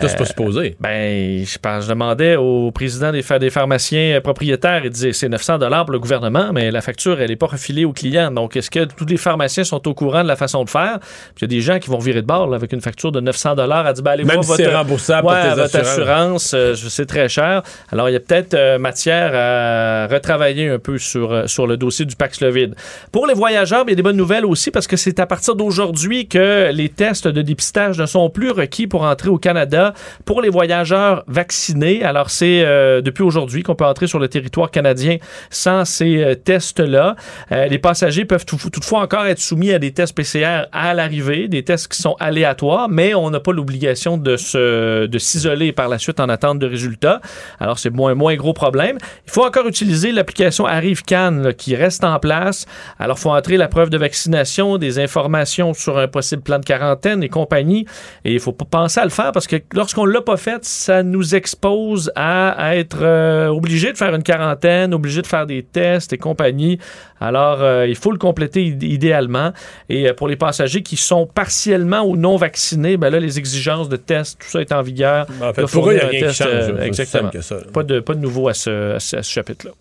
Ça, 0.00 0.08
c'est 0.08 0.16
pas 0.16 0.24
supposé. 0.24 0.76
Ben, 0.80 1.44
je, 1.44 1.58
pense, 1.58 1.84
je 1.84 1.88
demandais 1.90 2.36
au 2.36 2.70
président 2.70 3.12
des, 3.12 3.20
pha- 3.22 3.38
des 3.38 3.50
pharmaciens 3.50 4.16
euh, 4.16 4.20
propriétaires, 4.20 4.82
il 4.84 4.90
disait 4.90 5.12
c'est 5.12 5.28
900 5.28 5.58
dollars 5.58 5.84
pour 5.84 5.92
le 5.92 5.98
gouvernement, 5.98 6.50
mais 6.52 6.70
la 6.70 6.80
facture, 6.80 7.20
elle 7.20 7.28
n'est 7.30 7.36
pas 7.36 7.46
refilée 7.46 7.84
aux 7.84 7.92
clients. 7.92 8.30
Donc, 8.30 8.56
est-ce 8.56 8.70
que 8.70 8.84
tous 8.84 9.04
les 9.06 9.16
pharmaciens 9.18 9.64
sont 9.64 9.86
au 9.86 9.92
courant 9.94 10.22
de 10.22 10.28
la 10.28 10.36
façon 10.36 10.64
de 10.64 10.70
faire? 10.70 10.98
Puis 11.00 11.40
il 11.40 11.42
y 11.42 11.44
a 11.44 11.48
des 11.48 11.60
gens 11.60 11.78
qui 11.78 11.90
vont 11.90 11.98
virer 11.98 12.22
de 12.22 12.26
bord 12.26 12.48
là, 12.48 12.56
avec 12.56 12.72
une 12.72 12.80
facture 12.80 13.12
de 13.12 13.20
900 13.20 13.54
dollars 13.56 13.86
à 13.86 13.92
dire, 13.92 14.02
ben, 14.02 14.12
allez 14.12 14.24
Même 14.24 14.34
voir 14.36 14.44
si 14.44 14.50
votre, 14.52 14.62
c'est 14.62 14.74
remboursable 14.74 15.26
Ouais, 15.28 15.34
par 15.34 15.54
tes 15.54 15.60
votre 15.60 15.76
assurance. 15.76 16.52
euh, 16.54 16.74
je 16.74 16.88
sais 16.88 17.04
très 17.04 17.28
cher. 17.28 17.62
Alors, 17.90 18.08
il 18.08 18.12
y 18.12 18.16
a 18.16 18.20
peut-être 18.20 18.54
euh, 18.54 18.78
matière 18.78 19.32
à 19.34 20.06
retravailler 20.12 20.68
un 20.70 20.78
peu 20.78 20.96
sur, 20.98 21.32
euh, 21.32 21.46
sur 21.46 21.66
le 21.66 21.76
dossier 21.76 22.04
du 22.06 22.16
Paxlovid. 22.16 22.74
Pour 23.10 23.26
les 23.26 23.34
voyageurs, 23.34 23.84
ben, 23.84 23.90
il 23.90 23.92
y 23.92 23.94
a 23.94 23.96
des 23.96 24.02
bonnes 24.02 24.16
nouvelles 24.16 24.46
aussi 24.46 24.70
parce 24.70 24.86
que 24.86 24.96
c'est 24.96 25.20
à 25.20 25.26
partir 25.26 25.54
d'aujourd'hui 25.54 26.28
que 26.28 26.70
les 26.72 26.88
tests 26.88 27.28
de 27.28 27.42
dépistage 27.42 27.98
ne 27.98 28.06
sont 28.06 28.30
plus 28.30 28.50
requis 28.50 28.86
pour 28.86 29.02
entrer 29.02 29.28
au 29.28 29.38
Canada 29.38 29.81
pour 30.24 30.40
les 30.42 30.48
voyageurs 30.48 31.24
vaccinés. 31.26 32.02
Alors, 32.04 32.30
c'est 32.30 32.62
euh, 32.64 33.00
depuis 33.00 33.22
aujourd'hui 33.22 33.62
qu'on 33.62 33.74
peut 33.74 33.84
entrer 33.84 34.06
sur 34.06 34.18
le 34.18 34.28
territoire 34.28 34.70
canadien 34.70 35.16
sans 35.50 35.84
ces 35.84 36.22
euh, 36.22 36.34
tests-là. 36.34 37.16
Euh, 37.50 37.66
les 37.66 37.78
passagers 37.78 38.24
peuvent 38.24 38.44
tout- 38.46 38.70
toutefois 38.70 39.00
encore 39.00 39.26
être 39.26 39.40
soumis 39.40 39.72
à 39.72 39.78
des 39.78 39.92
tests 39.92 40.14
PCR 40.14 40.66
à 40.72 40.94
l'arrivée, 40.94 41.48
des 41.48 41.62
tests 41.64 41.88
qui 41.88 42.00
sont 42.00 42.16
aléatoires, 42.20 42.88
mais 42.88 43.14
on 43.14 43.30
n'a 43.30 43.40
pas 43.40 43.52
l'obligation 43.52 44.16
de 44.16 44.36
se 44.36 45.06
de 45.06 45.18
s'isoler 45.18 45.72
par 45.72 45.88
la 45.88 45.98
suite 45.98 46.20
en 46.20 46.28
attente 46.28 46.58
de 46.58 46.66
résultats. 46.66 47.20
Alors, 47.60 47.78
c'est 47.78 47.90
moins, 47.90 48.14
moins 48.14 48.34
gros 48.36 48.52
problème. 48.52 48.98
Il 49.26 49.32
faut 49.32 49.44
encore 49.44 49.66
utiliser 49.66 50.12
l'application 50.12 50.66
Arrive 50.66 51.02
Can 51.04 51.40
là, 51.42 51.52
qui 51.52 51.74
reste 51.76 52.04
en 52.04 52.18
place. 52.18 52.66
Alors, 52.98 53.16
il 53.18 53.22
faut 53.22 53.30
entrer 53.30 53.56
la 53.56 53.68
preuve 53.68 53.90
de 53.90 53.98
vaccination, 53.98 54.78
des 54.78 54.98
informations 54.98 55.74
sur 55.74 55.98
un 55.98 56.08
possible 56.08 56.42
plan 56.42 56.58
de 56.58 56.64
quarantaine 56.64 57.22
et 57.22 57.28
compagnie. 57.28 57.86
Et 58.24 58.34
il 58.34 58.40
faut 58.40 58.52
penser 58.52 59.00
à 59.00 59.04
le 59.04 59.10
faire 59.10 59.32
parce 59.32 59.46
que 59.46 59.56
lorsqu'on 59.74 60.04
l'a 60.04 60.20
pas 60.20 60.36
fait, 60.36 60.64
ça 60.64 61.02
nous 61.02 61.34
expose 61.34 62.10
à, 62.16 62.76
être 62.76 62.98
euh, 63.02 63.48
obligé 63.48 63.92
de 63.92 63.96
faire 63.98 64.14
une 64.14 64.22
quarantaine, 64.22 64.92
obligé 64.94 65.22
de 65.22 65.26
faire 65.26 65.46
des 65.46 65.62
tests 65.62 66.12
et 66.12 66.18
compagnie. 66.18 66.78
Alors, 67.20 67.62
euh, 67.62 67.86
il 67.86 67.94
faut 67.96 68.10
le 68.10 68.18
compléter 68.18 68.62
id- 68.64 68.82
idéalement. 68.82 69.52
Et 69.88 70.08
euh, 70.08 70.14
pour 70.14 70.28
les 70.28 70.36
passagers 70.36 70.82
qui 70.82 70.96
sont 70.96 71.26
partiellement 71.26 72.02
ou 72.02 72.16
non 72.16 72.36
vaccinés, 72.36 72.96
ben 72.96 73.10
là, 73.10 73.20
les 73.20 73.38
exigences 73.38 73.88
de 73.88 73.96
tests, 73.96 74.38
tout 74.40 74.48
ça 74.48 74.60
est 74.60 74.72
en 74.72 74.82
vigueur. 74.82 75.26
En 75.40 75.52
fait, 75.52 75.62
Doit 75.62 75.70
pour 75.70 75.88
eux, 75.88 75.92
il 75.92 75.96
n'y 75.96 76.02
a 76.02 76.06
rien 76.08 76.28
qui 76.28 76.34
change. 76.34 76.48
euh, 76.50 76.82
exactement. 76.82 77.22
simple 77.30 77.36
que 77.38 77.42
ça. 77.42 77.56
Pas 77.72 77.82
de, 77.82 78.00
pas 78.00 78.14
de 78.14 78.20
nouveau 78.20 78.48
à 78.48 78.54
ce, 78.54 78.94
à 78.96 79.00
ce- 79.00 79.16
à 79.16 79.22
ce 79.22 79.30
chapitre-là. 79.30 79.72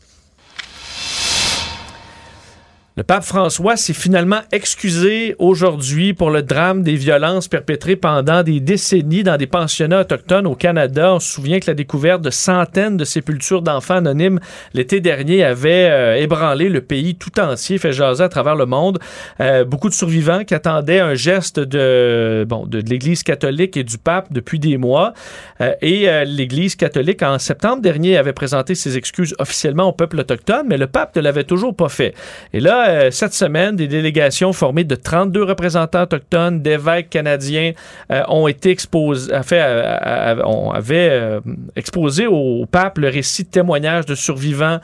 Le 2.97 3.03
pape 3.03 3.23
François 3.23 3.77
s'est 3.77 3.93
finalement 3.93 4.41
excusé 4.51 5.33
aujourd'hui 5.39 6.13
pour 6.13 6.29
le 6.29 6.43
drame 6.43 6.83
des 6.83 6.95
violences 6.95 7.47
perpétrées 7.47 7.95
pendant 7.95 8.43
des 8.43 8.59
décennies 8.59 9.23
dans 9.23 9.37
des 9.37 9.47
pensionnats 9.47 10.01
autochtones 10.01 10.45
au 10.45 10.55
Canada. 10.55 11.13
On 11.13 11.21
se 11.21 11.31
souvient 11.31 11.61
que 11.61 11.67
la 11.67 11.73
découverte 11.73 12.21
de 12.21 12.29
centaines 12.29 12.97
de 12.97 13.05
sépultures 13.05 13.61
d'enfants 13.61 13.95
anonymes 13.95 14.41
l'été 14.73 14.99
dernier 14.99 15.45
avait 15.45 15.89
euh, 15.89 16.17
ébranlé 16.17 16.67
le 16.67 16.81
pays 16.81 17.15
tout 17.15 17.39
entier, 17.39 17.77
fait 17.77 17.93
jaser 17.93 18.25
à 18.25 18.29
travers 18.29 18.55
le 18.55 18.65
monde. 18.65 18.99
Euh, 19.39 19.63
beaucoup 19.63 19.87
de 19.87 19.93
survivants 19.93 20.43
qui 20.43 20.53
attendaient 20.53 20.99
un 20.99 21.13
geste 21.15 21.61
de, 21.61 22.45
bon, 22.45 22.65
de, 22.65 22.79
l'Église 22.79 23.23
catholique 23.23 23.77
et 23.77 23.85
du 23.85 23.99
pape 23.99 24.33
depuis 24.33 24.59
des 24.59 24.75
mois. 24.75 25.13
Euh, 25.61 25.71
et 25.81 26.09
l'Église 26.25 26.75
catholique, 26.75 27.23
en 27.23 27.39
septembre 27.39 27.81
dernier, 27.81 28.17
avait 28.17 28.33
présenté 28.33 28.75
ses 28.75 28.97
excuses 28.97 29.33
officiellement 29.39 29.85
au 29.85 29.93
peuple 29.93 30.19
autochtone, 30.19 30.65
mais 30.67 30.77
le 30.77 30.87
pape 30.87 31.15
ne 31.15 31.21
l'avait 31.21 31.45
toujours 31.45 31.73
pas 31.73 31.87
fait. 31.87 32.13
Et 32.51 32.59
là, 32.59 32.80
euh, 32.89 33.11
cette 33.11 33.33
semaine, 33.33 33.75
des 33.75 33.87
délégations 33.87 34.53
formées 34.53 34.83
de 34.83 34.95
32 34.95 35.43
représentants 35.43 36.03
autochtones, 36.03 36.61
d'évêques 36.61 37.09
canadiens, 37.09 37.73
euh, 38.11 38.23
ont 38.27 38.47
été 38.47 38.69
exposés, 38.69 39.31
fait, 39.43 39.61
euh, 39.61 39.97
euh, 40.05 40.81
euh, 40.91 41.39
exposé 41.75 42.27
au 42.27 42.65
pape 42.65 42.97
le 42.97 43.09
récit 43.09 43.43
de 43.43 43.49
témoignages 43.49 44.05
de 44.05 44.15
survivants. 44.15 44.79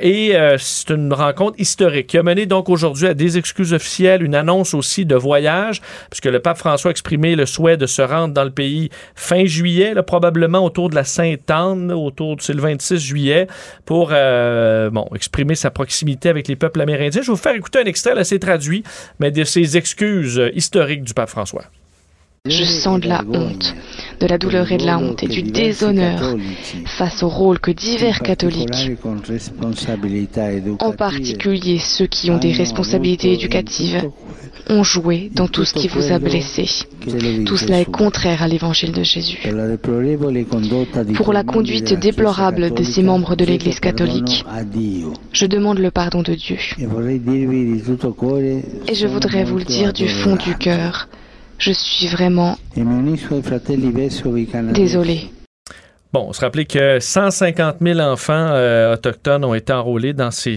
Et 0.00 0.34
c'est 0.58 0.90
une 0.90 1.12
rencontre 1.12 1.58
historique 1.58 2.06
qui 2.08 2.18
a 2.18 2.22
mené 2.22 2.46
donc 2.46 2.68
aujourd'hui 2.68 3.08
à 3.08 3.14
des 3.14 3.38
excuses 3.38 3.72
officielles, 3.72 4.22
une 4.22 4.34
annonce 4.34 4.74
aussi 4.74 5.04
de 5.04 5.14
voyage, 5.14 5.80
puisque 6.10 6.26
le 6.26 6.40
pape 6.40 6.58
François 6.58 6.90
a 6.90 6.92
exprimé 6.92 7.36
le 7.36 7.46
souhait 7.46 7.76
de 7.76 7.86
se 7.86 8.02
rendre 8.02 8.34
dans 8.34 8.44
le 8.44 8.50
pays 8.50 8.90
fin 9.14 9.44
juillet, 9.44 9.94
là, 9.94 10.02
probablement 10.02 10.64
autour 10.64 10.88
de 10.90 10.94
la 10.94 11.04
Sainte-Anne, 11.04 11.92
autour 11.92 12.36
du 12.36 12.52
le 12.52 12.60
26 12.60 12.98
juillet, 12.98 13.46
pour 13.84 14.08
bon, 14.08 15.08
exprimer 15.14 15.54
sa 15.54 15.70
proximité 15.70 16.28
avec 16.28 16.48
les 16.48 16.56
peuples 16.56 16.80
amérindiens. 16.80 17.22
Je 17.26 17.32
vais 17.32 17.36
vous 17.36 17.42
faire 17.42 17.56
écouter 17.56 17.80
un 17.80 17.86
extrait, 17.86 18.22
c'est 18.22 18.38
traduit, 18.38 18.84
mais 19.18 19.32
de 19.32 19.42
ses 19.42 19.76
excuses 19.76 20.38
euh, 20.38 20.52
historiques 20.54 21.02
du 21.02 21.12
pape 21.12 21.28
François. 21.28 21.64
Je 22.48 22.64
sens 22.64 23.00
de 23.00 23.08
la 23.08 23.22
honte, 23.28 23.74
de 24.20 24.26
la 24.26 24.38
douleur 24.38 24.70
et 24.72 24.76
de 24.76 24.86
la 24.86 24.98
honte 24.98 25.22
et 25.22 25.28
du 25.28 25.42
déshonneur 25.42 26.36
face 26.84 27.22
au 27.22 27.28
rôle 27.28 27.58
que 27.58 27.70
divers 27.70 28.20
catholiques, 28.20 28.92
en 30.80 30.92
particulier 30.92 31.78
ceux 31.78 32.06
qui 32.06 32.30
ont 32.30 32.38
des 32.38 32.52
responsabilités 32.52 33.32
éducatives, 33.32 34.08
ont 34.68 34.82
joué 34.82 35.30
dans 35.32 35.48
tout 35.48 35.64
ce 35.64 35.74
qui 35.74 35.88
vous 35.88 36.12
a 36.12 36.18
blessé. 36.18 36.66
Tout 37.44 37.56
cela 37.56 37.80
est 37.80 37.90
contraire 37.90 38.42
à 38.42 38.48
l'évangile 38.48 38.92
de 38.92 39.02
Jésus. 39.02 39.38
Pour 41.14 41.32
la 41.32 41.44
conduite 41.44 41.94
déplorable 41.94 42.74
de 42.74 42.82
ces 42.82 43.02
membres 43.02 43.36
de 43.36 43.44
l'Église 43.44 43.80
catholique, 43.80 44.44
je 45.32 45.46
demande 45.46 45.78
le 45.78 45.90
pardon 45.90 46.22
de 46.22 46.34
Dieu. 46.34 46.58
Et 48.88 48.94
je 48.94 49.06
voudrais 49.06 49.44
vous 49.44 49.58
le 49.58 49.64
dire 49.64 49.92
du 49.92 50.08
fond 50.08 50.36
du 50.36 50.56
cœur. 50.56 51.08
Je 51.58 51.72
suis 51.72 52.06
vraiment 52.08 52.56
désolé. 54.74 55.30
Bon, 56.12 56.26
on 56.28 56.32
se 56.32 56.40
rappelait 56.40 56.64
que 56.64 57.00
150 57.00 57.76
000 57.80 57.98
enfants 57.98 58.32
euh, 58.32 58.94
autochtones 58.94 59.44
ont 59.44 59.54
été 59.54 59.72
enrôlés 59.72 60.12
dans 60.12 60.30
ces, 60.30 60.56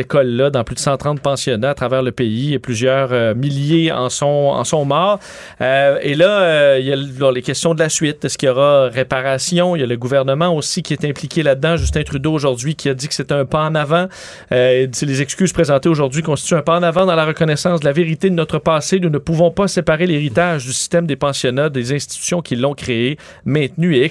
écoles-là, 0.00 0.50
dans 0.50 0.64
plus 0.64 0.74
de 0.74 0.80
130 0.80 1.20
pensionnats 1.20 1.70
à 1.70 1.74
travers 1.74 2.02
le 2.02 2.10
pays 2.10 2.52
et 2.52 2.58
plusieurs 2.58 3.12
euh, 3.12 3.34
milliers 3.34 3.92
en 3.92 4.08
sont, 4.08 4.84
morts. 4.84 5.20
Euh, 5.60 5.98
et 6.02 6.14
là, 6.14 6.76
il 6.78 6.86
y 6.86 6.92
a 6.92 7.30
les 7.30 7.42
questions 7.42 7.72
de 7.72 7.78
la 7.78 7.88
suite. 7.88 8.24
Est-ce 8.24 8.36
qu'il 8.36 8.48
y 8.48 8.50
aura 8.50 8.88
réparation? 8.88 9.76
Il 9.76 9.80
y 9.80 9.82
a 9.84 9.86
le 9.86 9.96
gouvernement 9.96 10.54
aussi 10.54 10.82
qui 10.82 10.92
est 10.92 11.04
impliqué 11.04 11.44
là-dedans. 11.44 11.76
Justin 11.76 12.02
Trudeau 12.02 12.32
aujourd'hui 12.32 12.74
qui 12.74 12.88
a 12.88 12.94
dit 12.94 13.06
que 13.06 13.14
c'est 13.14 13.30
un 13.30 13.44
pas 13.44 13.64
en 13.64 13.76
avant. 13.76 14.08
Les 14.50 15.22
excuses 15.22 15.52
présentées 15.52 15.88
aujourd'hui 15.88 16.22
constituent 16.22 16.56
un 16.56 16.62
pas 16.62 16.76
en 16.76 16.82
avant 16.82 17.06
dans 17.06 17.14
la 17.14 17.24
reconnaissance 17.24 17.80
de 17.80 17.84
la 17.84 17.92
vérité 17.92 18.28
de 18.28 18.34
notre 18.34 18.58
passé. 18.58 18.98
Nous 18.98 19.10
ne 19.10 19.18
pouvons 19.18 19.52
pas 19.52 19.68
séparer 19.68 20.06
l'héritage 20.06 20.64
du 20.64 20.72
système 20.72 21.06
des 21.06 21.16
pensionnats 21.16 21.68
des 21.68 21.92
institutions 21.92 22.42
qui 22.42 22.56
l'ont 22.56 22.74
créé, 22.74 23.18
maintenu 23.44 23.94
et 23.94 24.04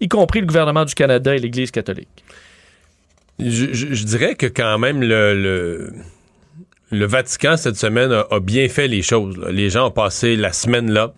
y 0.00 0.08
compris 0.08 0.40
le 0.40 0.46
gouvernement 0.46 0.84
du 0.84 0.94
Canada 0.94 1.34
et 1.34 1.38
l'Église 1.38 1.70
catholique. 1.70 2.24
Je, 3.38 4.04
dirais 4.04 4.34
que 4.34 4.46
quand 4.46 4.78
même 4.78 5.00
le, 5.02 5.92
le 6.92 7.06
Vatican 7.06 7.56
cette 7.56 7.76
semaine 7.76 8.12
a, 8.12 8.26
a, 8.30 8.38
bien 8.38 8.68
fait 8.68 8.86
les 8.86 9.02
choses. 9.02 9.36
Là. 9.38 9.50
Les 9.50 9.70
gens 9.70 9.88
ont 9.88 9.90
passé 9.90 10.36
la 10.36 10.52
semaine 10.52 10.92
là. 10.92 11.12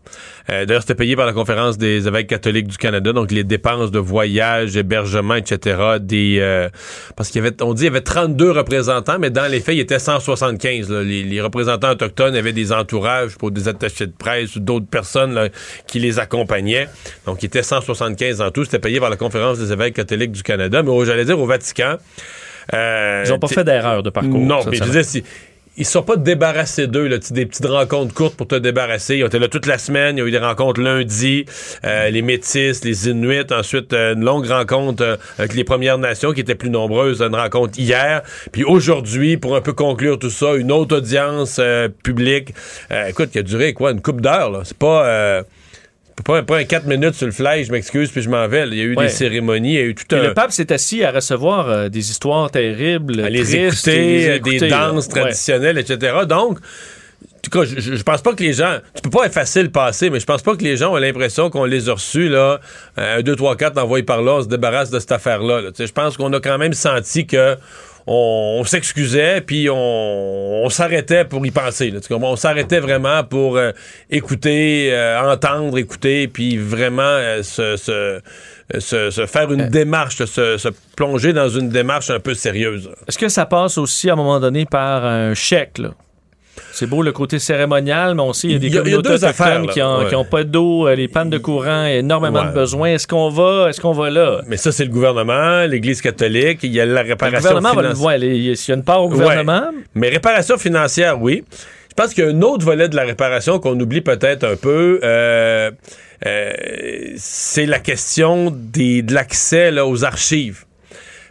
Euh, 0.50 0.64
D'ailleurs, 0.66 0.82
c'était 0.82 0.94
payé 0.94 1.16
par 1.16 1.26
la 1.26 1.32
conférence 1.32 1.78
des 1.78 2.06
évêques 2.06 2.28
catholiques 2.28 2.68
du 2.68 2.76
Canada, 2.76 3.12
donc 3.12 3.32
les 3.32 3.44
dépenses 3.44 3.90
de 3.90 3.98
voyage, 3.98 4.76
hébergement, 4.76 5.34
etc. 5.34 5.96
Des 6.00 6.38
euh, 6.40 6.68
parce 7.16 7.30
qu'il 7.30 7.42
y 7.42 7.46
avait, 7.46 7.62
on 7.62 7.74
dit, 7.74 7.82
il 7.82 7.86
y 7.86 7.88
avait 7.88 8.02
32 8.02 8.50
représentants, 8.50 9.18
mais 9.18 9.30
dans 9.30 9.50
les 9.50 9.60
faits, 9.60 9.74
il 9.74 9.78
y 9.78 9.80
était 9.80 9.98
175. 9.98 10.90
Là. 10.90 11.02
Les, 11.02 11.24
les, 11.24 11.40
représentants 11.40 11.90
autochtones 11.90 12.36
avaient 12.36 12.52
des 12.52 12.72
entourages 12.72 13.36
pour 13.36 13.50
des 13.50 13.68
attachés 13.68 14.06
de 14.06 14.12
presse 14.12 14.54
ou 14.56 14.60
d'autres 14.60 14.86
personnes 14.86 15.34
là, 15.34 15.48
qui 15.86 15.98
les 15.98 16.18
accompagnaient. 16.18 16.88
Donc, 17.26 17.42
il 17.42 17.46
était 17.46 17.62
175 17.62 18.40
en 18.42 18.50
tout. 18.50 18.64
C'était 18.64 18.78
payé 18.78 19.00
par 19.00 19.10
la 19.10 19.16
conférence 19.16 19.58
des 19.58 19.72
évêques 19.72 19.94
catholiques 19.94 20.32
du 20.32 20.42
Canada, 20.42 20.82
mais 20.82 21.04
j'allais 21.04 21.24
dire 21.24 21.40
au 21.40 21.46
Vatican. 21.46 21.96
Euh, 22.72 23.24
Ils 23.26 23.30
n'ont 23.30 23.38
pas 23.38 23.48
fait 23.48 23.64
d'erreur 23.64 24.02
de 24.02 24.10
parcours. 24.10 24.38
Non, 24.38 24.60
mais 24.70 24.76
je 24.76 24.84
disais, 24.84 25.02
si, 25.02 25.24
ils 25.76 25.84
sont 25.84 26.02
pas 26.02 26.16
débarrassés 26.16 26.86
d'eux, 26.86 27.06
là, 27.06 27.18
des 27.18 27.46
petites 27.46 27.66
rencontres 27.66 28.14
courtes 28.14 28.36
pour 28.36 28.46
te 28.46 28.54
débarrasser. 28.54 29.16
Ils 29.16 29.24
ont 29.24 29.26
été 29.26 29.38
là 29.38 29.48
toute 29.48 29.66
la 29.66 29.78
semaine, 29.78 30.16
il 30.16 30.20
y 30.20 30.22
a 30.22 30.26
eu 30.26 30.30
des 30.30 30.38
rencontres 30.38 30.80
lundi, 30.80 31.46
euh, 31.84 32.10
les 32.10 32.22
Métis, 32.22 32.84
les 32.84 33.08
Inuits, 33.08 33.52
ensuite 33.52 33.92
euh, 33.92 34.14
une 34.14 34.24
longue 34.24 34.46
rencontre 34.46 35.02
euh, 35.02 35.16
avec 35.38 35.54
les 35.54 35.64
Premières 35.64 35.98
Nations 35.98 36.32
qui 36.32 36.40
étaient 36.40 36.54
plus 36.54 36.70
nombreuses, 36.70 37.22
une 37.22 37.34
rencontre 37.34 37.78
hier, 37.78 38.22
puis 38.52 38.64
aujourd'hui, 38.64 39.36
pour 39.36 39.56
un 39.56 39.60
peu 39.60 39.72
conclure 39.72 40.18
tout 40.18 40.30
ça, 40.30 40.54
une 40.54 40.70
autre 40.70 40.98
audience 40.98 41.56
euh, 41.58 41.88
publique, 42.02 42.54
écoute, 43.08 43.30
qui 43.30 43.38
a 43.38 43.42
duré 43.42 43.72
quoi, 43.72 43.90
une 43.90 44.00
coupe 44.00 44.20
d'heure, 44.20 44.50
là. 44.50 44.60
C'est 44.64 44.78
pas... 44.78 45.44
euh, 46.20 46.22
pas, 46.22 46.42
pas 46.42 46.58
un 46.58 46.64
4 46.64 46.86
minutes 46.86 47.14
sur 47.14 47.26
le 47.26 47.32
fly, 47.32 47.64
je 47.64 47.72
m'excuse, 47.72 48.10
puis 48.10 48.22
je 48.22 48.28
m'en 48.28 48.46
vais. 48.48 48.66
Il 48.68 48.74
y 48.74 48.80
a 48.80 48.84
eu 48.84 48.96
ouais. 48.96 49.06
des 49.06 49.10
cérémonies, 49.10 49.74
il 49.74 49.74
y 49.74 49.78
a 49.78 49.82
eu 49.82 49.94
tout 49.94 50.14
un... 50.14 50.22
Le 50.22 50.34
pape 50.34 50.52
s'est 50.52 50.72
assis 50.72 51.04
à 51.04 51.10
recevoir 51.10 51.68
euh, 51.68 51.88
des 51.88 52.10
histoires 52.10 52.50
terribles, 52.50 53.20
à 53.20 53.30
les 53.30 53.42
tristes, 53.42 53.88
écouter, 53.88 54.18
les 54.18 54.36
écouter, 54.36 54.58
des 54.60 54.68
danses 54.68 55.08
là. 55.08 55.22
traditionnelles, 55.22 55.76
ouais. 55.76 55.82
etc. 55.82 56.18
Donc, 56.28 56.58
en 56.58 57.40
tout 57.42 57.50
cas, 57.50 57.64
je, 57.64 57.78
je, 57.78 58.02
pense 58.02 58.22
pas 58.22 58.32
que 58.34 58.42
les 58.42 58.54
gens. 58.54 58.78
Tu 58.94 59.02
peux 59.02 59.10
pas 59.10 59.26
être 59.26 59.34
facile 59.34 59.70
passer, 59.70 60.08
mais 60.08 60.18
je 60.18 60.24
pense 60.24 60.42
pas 60.42 60.56
que 60.56 60.62
les 60.62 60.78
gens 60.78 60.92
ont 60.92 60.96
l'impression 60.96 61.50
qu'on 61.50 61.64
les 61.64 61.88
a 61.90 61.92
reçus, 61.92 62.28
là, 62.28 62.60
un, 62.96 63.20
deux, 63.20 63.36
trois, 63.36 63.56
quatre 63.56 63.76
envoyés 63.76 64.04
par 64.04 64.22
là, 64.22 64.36
on 64.36 64.42
se 64.42 64.48
débarrasse 64.48 64.90
de 64.90 64.98
cette 64.98 65.12
affaire-là. 65.12 65.60
Là. 65.60 65.70
Je 65.78 65.92
pense 65.92 66.16
qu'on 66.16 66.32
a 66.32 66.40
quand 66.40 66.56
même 66.56 66.72
senti 66.72 67.26
que 67.26 67.56
on, 68.06 68.58
on 68.60 68.64
s'excusait, 68.64 69.40
puis 69.40 69.68
on, 69.70 70.64
on 70.64 70.68
s'arrêtait 70.68 71.24
pour 71.24 71.44
y 71.46 71.50
penser. 71.50 71.90
Là, 71.90 72.00
on 72.10 72.36
s'arrêtait 72.36 72.80
vraiment 72.80 73.24
pour 73.24 73.56
euh, 73.56 73.72
écouter, 74.10 74.90
euh, 74.92 75.32
entendre, 75.32 75.78
écouter, 75.78 76.28
puis 76.28 76.56
vraiment 76.56 77.02
euh, 77.02 77.42
se, 77.42 77.76
se, 77.76 78.20
se, 78.78 79.10
se, 79.10 79.26
faire 79.26 79.52
une 79.52 79.68
démarche, 79.68 80.16
se, 80.24 80.56
se, 80.56 80.68
plonger 80.96 81.32
dans 81.32 81.48
une 81.48 81.68
démarche 81.68 82.10
un 82.10 82.20
peu 82.20 82.34
sérieuse. 82.34 82.90
Est-ce 83.08 83.18
que 83.18 83.28
ça 83.28 83.46
passe 83.46 83.78
aussi 83.78 84.10
à 84.10 84.12
un 84.12 84.16
moment 84.16 84.40
donné 84.40 84.66
par 84.66 85.04
un 85.04 85.34
chèque? 85.34 85.78
Là? 85.78 85.90
C'est 86.74 86.86
beau 86.86 87.02
le 87.02 87.12
côté 87.12 87.38
cérémonial, 87.38 88.14
mais 88.14 88.22
on 88.22 88.32
sait 88.32 88.48
qu'il 88.48 88.52
y 88.52 88.56
a 88.56 88.58
des 88.58 88.66
il 88.66 88.76
communautés 88.76 89.08
il 89.10 89.14
autochtones 89.14 89.28
affaires, 89.28 89.62
qui 89.72 89.78
n'ont 89.78 90.04
ouais. 90.04 90.14
ont 90.14 90.24
pas 90.24 90.42
d'eau, 90.42 90.92
les 90.92 91.06
pannes 91.06 91.30
de 91.30 91.38
courant, 91.38 91.86
énormément 91.86 92.40
ouais. 92.40 92.48
de 92.48 92.52
besoins. 92.52 92.88
Est-ce 92.90 93.06
qu'on 93.06 93.28
va, 93.28 93.68
est-ce 93.68 93.80
qu'on 93.80 93.92
va 93.92 94.10
là? 94.10 94.42
Mais 94.48 94.56
ça, 94.56 94.72
c'est 94.72 94.84
le 94.84 94.90
gouvernement, 94.90 95.64
l'Église 95.66 96.00
catholique, 96.00 96.60
il 96.64 96.72
y 96.72 96.80
a 96.80 96.84
la 96.86 97.02
réparation 97.02 97.36
Le 97.36 97.56
gouvernement 97.56 97.70
financière. 97.70 97.82
va 97.82 97.88
le 97.88 97.94
voir. 97.94 98.16
Il 98.16 98.42
y 98.42 98.70
a 98.72 98.74
une 98.74 98.82
part 98.84 99.02
au 99.02 99.08
gouvernement. 99.08 99.68
Ouais. 99.72 99.84
Mais 99.94 100.08
réparation 100.08 100.58
financière, 100.58 101.20
oui. 101.22 101.44
Je 101.96 102.02
pense 102.02 102.12
qu'il 102.12 102.24
y 102.24 102.26
a 102.26 102.30
un 102.30 102.42
autre 102.42 102.64
volet 102.64 102.88
de 102.88 102.96
la 102.96 103.04
réparation 103.04 103.60
qu'on 103.60 103.78
oublie 103.78 104.00
peut-être 104.00 104.42
un 104.42 104.56
peu. 104.56 104.98
Euh, 105.04 105.70
euh, 106.26 106.52
c'est 107.16 107.66
la 107.66 107.78
question 107.78 108.52
des, 108.52 109.02
de 109.02 109.14
l'accès 109.14 109.70
aux 109.80 110.04
archives. 110.04 110.63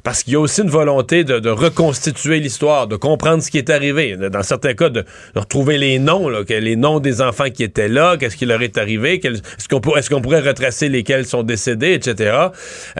Parce 0.03 0.23
qu'il 0.23 0.33
y 0.33 0.35
a 0.35 0.39
aussi 0.39 0.61
une 0.61 0.69
volonté 0.69 1.23
de, 1.23 1.39
de 1.39 1.49
reconstituer 1.49 2.39
l'histoire, 2.39 2.87
de 2.87 2.97
comprendre 2.97 3.41
ce 3.41 3.49
qui 3.49 3.57
est 3.57 3.69
arrivé. 3.69 4.17
Dans 4.17 4.43
certains 4.43 4.73
cas, 4.73 4.89
de, 4.89 5.05
de 5.33 5.39
retrouver 5.39 5.77
les 5.77 5.97
noms, 5.97 6.27
là, 6.27 6.41
les 6.47 6.75
noms 6.75 6.99
des 6.99 7.21
enfants 7.21 7.49
qui 7.49 7.63
étaient 7.63 7.87
là, 7.87 8.17
qu'est-ce 8.17 8.35
qui 8.35 8.45
leur 8.45 8.61
est 8.61 8.77
arrivé, 8.77 9.21
est-ce 9.23 10.09
qu'on 10.09 10.21
pourrait 10.21 10.41
retracer 10.41 10.89
lesquels 10.89 11.25
sont 11.25 11.43
décédés, 11.43 11.93
etc. 11.93 12.37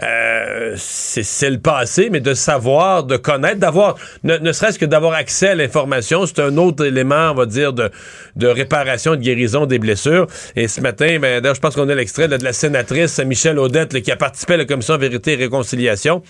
Euh, 0.02 0.74
c'est 0.76 1.50
le 1.50 1.58
passé, 1.58 2.08
mais 2.10 2.20
de 2.20 2.34
savoir, 2.34 3.04
de 3.04 3.16
connaître, 3.16 3.58
d'avoir, 3.58 3.96
ne, 4.22 4.52
serait-ce 4.52 4.78
que 4.78 4.86
d'avoir 4.86 5.12
accès 5.12 5.48
à 5.48 5.54
l'information, 5.54 6.24
c'est 6.26 6.40
un 6.40 6.56
autre 6.56 6.86
élément, 6.86 7.32
on 7.32 7.34
va 7.34 7.46
dire, 7.46 7.72
de, 7.72 7.90
de 8.36 8.46
réparation, 8.46 9.12
de 9.12 9.20
guérison 9.20 9.66
des 9.66 9.78
blessures. 9.78 10.26
Et 10.56 10.68
ce 10.68 10.80
matin, 10.80 11.18
ben, 11.20 11.40
d'ailleurs, 11.40 11.54
je 11.54 11.60
pense 11.60 11.74
qu'on 11.74 11.88
a 11.88 11.94
l'extrait 11.94 12.28
de 12.28 12.42
la 12.42 12.52
sénatrice 12.52 13.18
Michelle 13.18 13.58
Audette 13.58 13.92
là, 13.92 14.00
qui 14.00 14.10
a 14.10 14.16
participé 14.16 14.54
à 14.54 14.56
la 14.58 14.64
commission 14.64 14.96
Vérité 14.96 15.32
et 15.34 15.36
Réconciliation. 15.36 16.22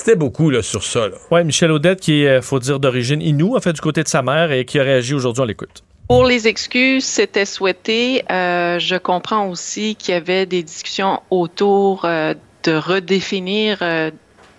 Insistait 0.00 0.16
beaucoup 0.16 0.50
là, 0.50 0.62
sur 0.62 0.82
ça. 0.82 1.08
Oui, 1.30 1.44
Michel 1.44 1.70
Audette, 1.70 2.00
qui 2.00 2.24
est, 2.24 2.40
faut 2.40 2.58
dire, 2.58 2.80
d'origine 2.80 3.20
Inou, 3.20 3.56
en 3.56 3.60
fait, 3.60 3.72
du 3.72 3.80
côté 3.80 4.02
de 4.02 4.08
sa 4.08 4.22
mère, 4.22 4.50
et 4.50 4.64
qui 4.64 4.78
a 4.78 4.82
réagi 4.82 5.14
aujourd'hui, 5.14 5.42
on 5.42 5.46
l'écoute. 5.46 5.82
Pour 6.08 6.24
les 6.24 6.48
excuses, 6.48 7.04
c'était 7.04 7.44
souhaité. 7.44 8.24
Euh, 8.30 8.78
je 8.78 8.96
comprends 8.96 9.48
aussi 9.48 9.94
qu'il 9.94 10.14
y 10.14 10.16
avait 10.16 10.46
des 10.46 10.62
discussions 10.62 11.20
autour 11.30 12.04
euh, 12.04 12.34
de 12.64 12.72
redéfinir 12.72 13.78
euh, 13.82 14.10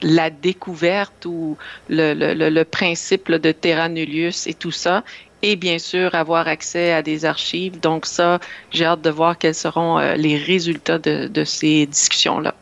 la 0.02 0.30
découverte 0.30 1.26
ou 1.26 1.58
le, 1.90 2.14
le- 2.14 2.34
le- 2.34 2.50
le 2.50 2.64
principe 2.64 3.28
là, 3.28 3.38
de 3.38 3.52
terra 3.52 3.90
nullius 3.90 4.48
et 4.48 4.54
tout 4.54 4.72
ça. 4.72 5.04
Et 5.44 5.56
bien 5.56 5.80
sûr, 5.80 6.14
avoir 6.14 6.48
accès 6.48 6.94
à 6.94 7.02
des 7.02 7.26
archives. 7.26 7.80
Donc 7.80 8.06
ça, 8.06 8.40
j'ai 8.70 8.86
hâte 8.86 9.02
de 9.02 9.10
voir 9.10 9.38
quels 9.38 9.56
seront 9.56 9.98
euh, 9.98 10.16
les 10.16 10.38
résultats 10.38 11.00
de, 11.00 11.28
de 11.28 11.44
ces 11.44 11.88
discussions-là. 11.88 12.54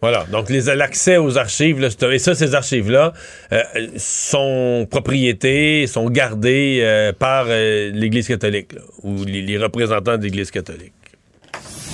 Voilà. 0.00 0.24
Donc, 0.30 0.48
l'accès 0.48 1.18
aux 1.18 1.36
archives, 1.36 1.82
et 1.82 2.18
ça, 2.18 2.34
ces 2.34 2.54
archives-là 2.54 3.12
euh, 3.52 3.62
sont 3.96 4.86
propriétés, 4.90 5.86
sont 5.86 6.08
gardées 6.08 6.80
euh, 6.82 7.12
par 7.12 7.46
euh, 7.48 7.90
l'Église 7.92 8.28
catholique 8.28 8.72
là, 8.72 8.80
ou 9.02 9.24
les, 9.24 9.42
les 9.42 9.58
représentants 9.58 10.16
de 10.16 10.22
l'Église 10.22 10.50
catholique. 10.50 10.92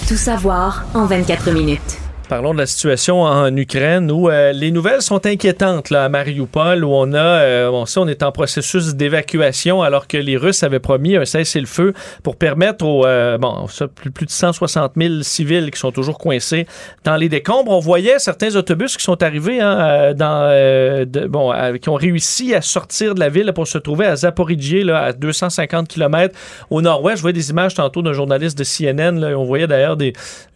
Tout 0.08 0.16
savoir 0.16 0.86
en 0.94 1.06
24 1.06 1.50
minutes. 1.50 2.05
Parlons 2.28 2.52
de 2.52 2.58
la 2.58 2.66
situation 2.66 3.22
en 3.22 3.56
Ukraine 3.56 4.10
où 4.10 4.28
euh, 4.28 4.52
les 4.52 4.72
nouvelles 4.72 5.02
sont 5.02 5.24
inquiétantes 5.26 5.90
là, 5.90 6.06
à 6.06 6.08
Mariupol 6.08 6.84
où 6.84 6.90
on 6.92 7.12
a, 7.12 7.18
euh, 7.18 7.70
on 7.70 7.84
on 7.98 8.08
est 8.08 8.24
en 8.24 8.32
processus 8.32 8.94
d'évacuation 8.96 9.82
alors 9.82 10.08
que 10.08 10.16
les 10.16 10.36
Russes 10.36 10.64
avaient 10.64 10.80
promis 10.80 11.16
un 11.16 11.24
cessez-le-feu 11.24 11.92
pour 12.22 12.36
permettre 12.36 12.84
aux, 12.84 13.06
euh, 13.06 13.38
bon, 13.38 13.66
plus, 13.94 14.26
de 14.26 14.30
160 14.30 14.92
000 14.96 15.22
civils 15.22 15.70
qui 15.70 15.78
sont 15.78 15.92
toujours 15.92 16.18
coincés 16.18 16.66
dans 17.04 17.16
les 17.16 17.28
décombres. 17.28 17.70
On 17.70 17.78
voyait 17.78 18.18
certains 18.18 18.56
autobus 18.56 18.96
qui 18.96 19.04
sont 19.04 19.22
arrivés, 19.22 19.60
hein, 19.60 19.78
euh, 19.78 20.14
dans, 20.14 20.48
euh, 20.50 21.04
bon, 21.28 21.52
qui 21.80 21.88
ont 21.88 21.94
réussi 21.94 22.54
à 22.54 22.60
sortir 22.60 23.14
de 23.14 23.20
la 23.20 23.28
ville 23.28 23.52
pour 23.54 23.66
se 23.66 23.78
trouver 23.78 24.06
à 24.06 24.16
Zaporizhie, 24.16 24.84
là, 24.84 25.04
à 25.04 25.12
250 25.12 25.88
km 25.88 26.34
au 26.70 26.82
nord-ouest. 26.82 27.18
Je 27.18 27.22
voyais 27.22 27.34
des 27.34 27.50
images 27.50 27.74
tantôt 27.74 28.02
d'un 28.02 28.12
journaliste 28.12 28.58
de 28.58 28.64
CNN. 28.64 29.20
là, 29.20 29.38
on 29.38 29.44
voyait 29.44 29.66
d'ailleurs 29.66 29.96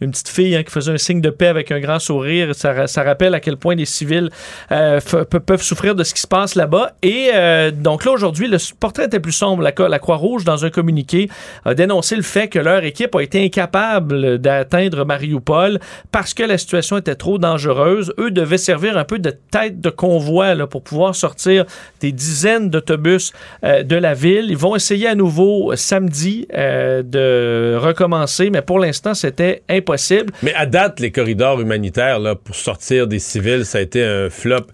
une 0.01 0.11
petite 0.11 0.29
fille 0.29 0.55
hein, 0.55 0.63
qui 0.63 0.71
faisait 0.71 0.91
un 0.91 0.97
signe 0.97 1.21
de 1.21 1.29
paix 1.29 1.47
avec 1.47 1.60
un 1.69 1.79
grand 1.79 1.99
sourire. 1.99 2.55
Ça, 2.55 2.87
ça 2.87 3.03
rappelle 3.03 3.35
à 3.35 3.39
quel 3.39 3.57
point 3.57 3.75
les 3.75 3.85
civils 3.85 4.29
euh, 4.71 4.99
peuvent 5.45 5.61
souffrir 5.61 5.93
de 5.93 6.03
ce 6.03 6.13
qui 6.13 6.21
se 6.21 6.27
passe 6.27 6.55
là-bas. 6.55 6.93
Et 7.03 7.29
euh, 7.33 7.71
donc 7.71 8.05
là, 8.05 8.11
aujourd'hui, 8.11 8.47
le 8.47 8.57
portrait 8.79 9.05
était 9.05 9.19
plus 9.19 9.31
sombre. 9.33 9.61
La, 9.61 9.73
la 9.87 9.99
Croix-Rouge, 9.99 10.43
dans 10.43 10.65
un 10.65 10.69
communiqué, 10.69 11.29
a 11.65 11.73
dénoncé 11.73 12.15
le 12.15 12.21
fait 12.21 12.47
que 12.47 12.59
leur 12.59 12.83
équipe 12.83 13.15
a 13.15 13.21
été 13.21 13.43
incapable 13.43 14.39
d'atteindre 14.39 15.05
Mariupol 15.05 15.79
parce 16.11 16.33
que 16.33 16.43
la 16.43 16.57
situation 16.57 16.97
était 16.97 17.15
trop 17.15 17.37
dangereuse. 17.37 18.13
Eux 18.17 18.31
devaient 18.31 18.57
servir 18.57 18.97
un 18.97 19.03
peu 19.03 19.19
de 19.19 19.31
tête 19.51 19.81
de 19.81 19.89
convoi 19.89 20.55
pour 20.67 20.83
pouvoir 20.83 21.15
sortir 21.15 21.65
des 21.99 22.11
dizaines 22.11 22.69
d'autobus 22.69 23.33
euh, 23.63 23.83
de 23.83 23.95
la 23.95 24.13
ville. 24.13 24.47
Ils 24.49 24.57
vont 24.57 24.75
essayer 24.75 25.07
à 25.07 25.15
nouveau 25.15 25.75
samedi 25.75 26.47
de 26.51 27.75
recommencer, 27.77 28.49
mais 28.49 28.61
pour 28.61 28.79
l'instant, 28.79 29.13
c'était 29.13 29.63
impossible. 29.69 30.33
Mais 30.43 30.53
à 30.53 30.65
date, 30.65 30.99
les 30.99 31.11
corridors 31.11 31.50
humanitaires 31.59 32.19
là, 32.19 32.35
pour 32.35 32.55
sortir 32.55 33.07
des 33.07 33.19
civils, 33.19 33.65
ça 33.65 33.79
a 33.79 33.81
été 33.81 34.03
un 34.03 34.29
flop. 34.29 34.67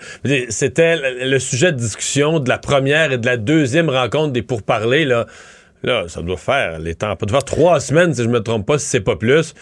C'était 0.49 1.25
le 1.25 1.39
sujet 1.39 1.71
de 1.71 1.77
discussion 1.77 2.39
de 2.39 2.49
la 2.49 2.57
première 2.57 3.11
et 3.11 3.17
de 3.17 3.25
la 3.25 3.37
deuxième 3.37 3.89
rencontre 3.89 4.33
des 4.33 4.41
pourparlers. 4.41 5.05
Là, 5.05 5.25
là 5.83 6.05
ça 6.07 6.21
doit 6.21 6.37
faire 6.37 6.79
les 6.79 6.95
temps. 6.95 7.15
Ça 7.19 7.25
doit 7.25 7.39
faire 7.39 7.45
trois 7.45 7.79
semaines, 7.79 8.13
si 8.13 8.23
je 8.23 8.29
me 8.29 8.41
trompe 8.41 8.65
pas, 8.65 8.77
si 8.77 8.87
c'est 8.87 9.01
pas 9.01 9.15
plus. 9.15 9.53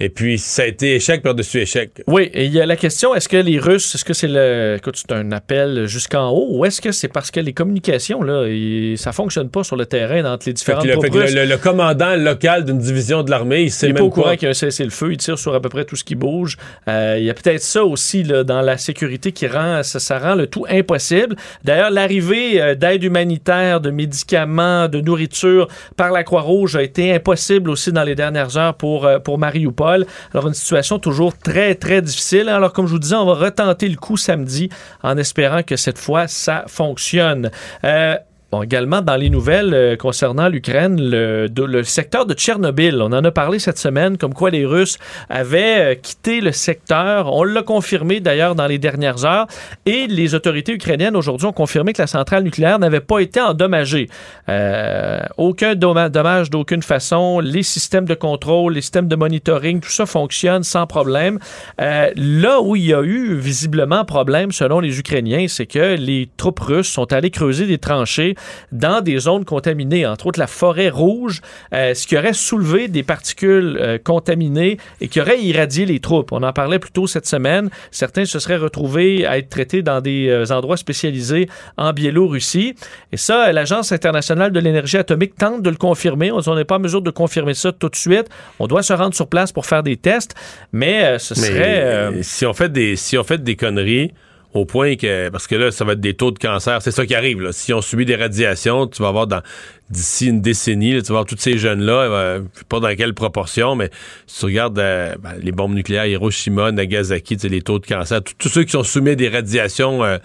Et 0.00 0.08
puis, 0.10 0.38
ça 0.38 0.62
a 0.62 0.66
été 0.66 0.94
échec 0.94 1.22
par-dessus 1.22 1.58
échec. 1.60 2.02
Oui, 2.06 2.30
et 2.32 2.44
il 2.44 2.52
y 2.52 2.60
a 2.60 2.66
la 2.66 2.76
question, 2.76 3.14
est-ce 3.14 3.28
que 3.28 3.36
les 3.36 3.58
Russes, 3.58 3.94
est-ce 3.94 4.04
que 4.04 4.12
c'est 4.14 4.28
le, 4.28 4.76
écoute, 4.78 4.96
c'est 4.96 5.12
un 5.12 5.32
appel 5.32 5.86
jusqu'en 5.86 6.30
haut, 6.30 6.46
ou 6.50 6.64
est-ce 6.64 6.80
que 6.80 6.92
c'est 6.92 7.08
parce 7.08 7.30
que 7.32 7.40
les 7.40 7.52
communications, 7.52 8.22
là, 8.22 8.46
ils- 8.46 8.96
ça 8.96 9.10
fonctionne 9.12 9.50
pas 9.50 9.64
sur 9.64 9.74
le 9.76 9.86
terrain 9.86 10.20
entre 10.24 10.44
les 10.46 10.50
Fait 10.50 10.52
différentes 10.52 10.84
que 10.84 10.88
le, 10.88 11.00
fait 11.00 11.10
que 11.10 11.18
russes? 11.18 11.34
le- 11.34 11.42
le- 11.42 11.48
le 11.50 11.56
commandant 11.56 12.14
local 12.14 12.64
d'une 12.64 12.78
division 12.78 13.22
de 13.24 13.30
l'armée, 13.30 13.62
il 13.62 13.70
sait 13.72 13.86
Il 13.88 13.94
même 13.94 13.98
pas 14.02 14.04
au 14.04 14.10
courant 14.10 14.34
qu'il 14.34 14.44
y 14.44 14.46
a 14.46 14.50
un 14.50 14.54
cessez-le-feu, 14.54 15.12
il 15.12 15.16
tire 15.16 15.36
sur 15.38 15.52
à 15.54 15.60
peu 15.60 15.68
près 15.68 15.84
tout 15.84 15.96
ce 15.96 16.04
qui 16.04 16.14
bouge. 16.14 16.56
Euh, 16.86 17.16
il 17.18 17.24
y 17.24 17.30
a 17.30 17.34
peut-être 17.34 17.62
ça 17.62 17.84
aussi 17.84 18.22
là, 18.22 18.44
dans 18.44 18.60
la 18.60 18.78
sécurité 18.78 19.32
qui 19.32 19.46
rend 19.48 19.82
ça, 19.82 19.98
ça 19.98 20.18
rend 20.20 20.36
le 20.36 20.46
tout 20.46 20.64
impossible. 20.70 21.34
D'ailleurs, 21.64 21.90
l'arrivée 21.90 22.62
euh, 22.62 22.74
d'aide 22.76 23.02
humanitaire, 23.02 23.80
de 23.80 23.90
médicaments, 23.90 24.86
de 24.88 25.00
nourriture 25.00 25.66
par 25.96 26.12
la 26.12 26.22
Croix-Rouge 26.22 26.76
a 26.76 26.82
été 26.82 27.12
impossible 27.12 27.68
aussi 27.70 27.90
dans 27.90 28.04
les 28.04 28.14
dernières 28.14 28.56
heures 28.56 28.74
pour, 28.74 29.04
euh, 29.04 29.18
pour 29.18 29.38
Mariupol. 29.38 29.87
Alors, 29.88 30.48
une 30.48 30.54
situation 30.54 30.98
toujours 30.98 31.36
très, 31.36 31.74
très 31.74 32.02
difficile. 32.02 32.48
Alors, 32.48 32.72
comme 32.72 32.86
je 32.86 32.92
vous 32.92 32.98
disais, 32.98 33.16
on 33.16 33.26
va 33.26 33.34
retenter 33.34 33.88
le 33.88 33.96
coup 33.96 34.16
samedi 34.16 34.68
en 35.02 35.16
espérant 35.16 35.62
que 35.62 35.76
cette 35.76 35.98
fois, 35.98 36.28
ça 36.28 36.64
fonctionne. 36.66 37.50
Euh, 37.84 38.16
Bon, 38.50 38.62
également, 38.62 39.02
dans 39.02 39.16
les 39.16 39.28
nouvelles 39.28 39.74
euh, 39.74 39.96
concernant 39.96 40.48
l'Ukraine, 40.48 40.96
le, 40.98 41.48
le 41.54 41.82
secteur 41.82 42.24
de 42.24 42.32
Tchernobyl, 42.32 42.96
on 43.02 43.12
en 43.12 43.22
a 43.22 43.30
parlé 43.30 43.58
cette 43.58 43.76
semaine, 43.76 44.16
comme 44.16 44.32
quoi 44.32 44.48
les 44.48 44.64
Russes 44.64 44.96
avaient 45.28 45.92
euh, 45.92 45.94
quitté 45.94 46.40
le 46.40 46.52
secteur. 46.52 47.30
On 47.34 47.44
l'a 47.44 47.62
confirmé 47.62 48.20
d'ailleurs 48.20 48.54
dans 48.54 48.66
les 48.66 48.78
dernières 48.78 49.26
heures. 49.26 49.46
Et 49.84 50.06
les 50.06 50.34
autorités 50.34 50.72
ukrainiennes 50.72 51.14
aujourd'hui 51.14 51.46
ont 51.46 51.52
confirmé 51.52 51.92
que 51.92 52.00
la 52.00 52.06
centrale 52.06 52.42
nucléaire 52.42 52.78
n'avait 52.78 53.00
pas 53.00 53.18
été 53.18 53.38
endommagée. 53.38 54.08
Euh, 54.48 55.20
aucun 55.36 55.74
dommage 55.74 56.48
d'aucune 56.48 56.82
façon. 56.82 57.40
Les 57.40 57.62
systèmes 57.62 58.06
de 58.06 58.14
contrôle, 58.14 58.72
les 58.72 58.80
systèmes 58.80 59.08
de 59.08 59.16
monitoring, 59.16 59.80
tout 59.80 59.90
ça 59.90 60.06
fonctionne 60.06 60.62
sans 60.62 60.86
problème. 60.86 61.38
Euh, 61.82 62.10
là 62.16 62.62
où 62.62 62.76
il 62.76 62.86
y 62.86 62.94
a 62.94 63.02
eu 63.02 63.34
visiblement 63.34 64.06
problème, 64.06 64.52
selon 64.52 64.80
les 64.80 64.98
Ukrainiens, 64.98 65.48
c'est 65.48 65.66
que 65.66 65.96
les 65.96 66.30
troupes 66.38 66.60
russes 66.60 66.88
sont 66.88 67.12
allées 67.12 67.30
creuser 67.30 67.66
des 67.66 67.76
tranchées 67.76 68.36
dans 68.72 69.00
des 69.00 69.18
zones 69.18 69.44
contaminées, 69.44 70.06
entre 70.06 70.26
autres 70.26 70.40
la 70.40 70.46
forêt 70.46 70.88
rouge, 70.88 71.40
euh, 71.72 71.94
ce 71.94 72.06
qui 72.06 72.16
aurait 72.16 72.32
soulevé 72.32 72.88
des 72.88 73.02
particules 73.02 73.78
euh, 73.80 73.98
contaminées 73.98 74.78
et 75.00 75.08
qui 75.08 75.20
aurait 75.20 75.40
irradié 75.40 75.86
les 75.86 76.00
troupes. 76.00 76.32
On 76.32 76.42
en 76.42 76.52
parlait 76.52 76.78
plus 76.78 76.90
tôt 76.90 77.06
cette 77.06 77.26
semaine. 77.26 77.70
Certains 77.90 78.24
se 78.24 78.38
seraient 78.38 78.56
retrouvés 78.56 79.26
à 79.26 79.38
être 79.38 79.48
traités 79.48 79.82
dans 79.82 80.00
des 80.00 80.28
euh, 80.28 80.52
endroits 80.52 80.76
spécialisés 80.76 81.48
en 81.76 81.92
Biélorussie. 81.92 82.74
Et 83.12 83.16
ça, 83.16 83.52
l'Agence 83.52 83.92
internationale 83.92 84.52
de 84.52 84.60
l'énergie 84.60 84.96
atomique 84.96 85.36
tente 85.36 85.62
de 85.62 85.70
le 85.70 85.76
confirmer. 85.76 86.30
On 86.32 86.54
n'est 86.54 86.64
pas 86.64 86.76
en 86.76 86.80
mesure 86.80 87.02
de 87.02 87.10
confirmer 87.10 87.54
ça 87.54 87.72
tout 87.72 87.88
de 87.88 87.96
suite. 87.96 88.28
On 88.58 88.66
doit 88.66 88.82
se 88.82 88.92
rendre 88.92 89.14
sur 89.14 89.28
place 89.28 89.52
pour 89.52 89.66
faire 89.66 89.82
des 89.82 89.96
tests, 89.96 90.34
mais 90.72 91.18
ce 91.18 91.34
Mais, 91.34 91.46
serait... 91.46 91.80
euh, 91.80 92.22
si 92.22 92.46
on 92.46 92.52
fait 92.52 92.70
des 92.70 92.96
si 92.96 93.18
on 93.18 93.24
fait 93.24 93.42
des 93.42 93.56
conneries 93.56 94.12
au 94.54 94.64
point 94.64 94.96
que 94.96 95.28
parce 95.28 95.46
que 95.46 95.54
là 95.54 95.70
ça 95.70 95.84
va 95.84 95.92
être 95.92 96.00
des 96.00 96.14
taux 96.14 96.30
de 96.30 96.38
cancer, 96.38 96.80
c'est 96.82 96.90
ça 96.90 97.04
qui 97.06 97.14
arrive 97.14 97.40
là. 97.42 97.52
Si 97.52 97.72
on 97.72 97.80
subit 97.82 98.04
des 98.06 98.16
radiations, 98.16 98.86
tu 98.86 99.02
vas 99.02 99.08
avoir 99.08 99.26
dans 99.26 99.42
d'ici 99.90 100.26
une 100.28 100.40
décennie, 100.42 100.92
là, 100.94 101.00
tu 101.02 101.08
vas 101.08 101.14
voir 101.14 101.24
tous 101.26 101.36
ces 101.38 101.56
jeunes 101.58 101.80
là, 101.82 102.38
je 102.54 102.58
sais 102.58 102.64
pas 102.68 102.80
dans 102.80 102.94
quelle 102.96 103.14
proportion, 103.14 103.74
mais 103.74 103.90
si 104.26 104.40
tu 104.40 104.46
regardes 104.46 104.78
euh, 104.78 105.14
ben, 105.18 105.34
les 105.42 105.52
bombes 105.52 105.74
nucléaires 105.74 106.06
Hiroshima, 106.06 106.72
Nagasaki, 106.72 107.36
tu 107.36 107.42
sais, 107.42 107.48
les 107.48 107.62
taux 107.62 107.78
de 107.78 107.86
cancer, 107.86 108.20
tous- 108.22 108.48
ceux 108.48 108.64
qui 108.64 108.72
sont 108.72 108.82
soumis 108.82 109.16
des 109.16 109.28
radiations 109.28 110.04
euh, 110.04 110.18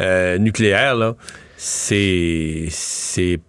euh, 0.00 0.38
nucléaires 0.38 1.14
c'est 1.56 2.66
c'est 2.70 3.40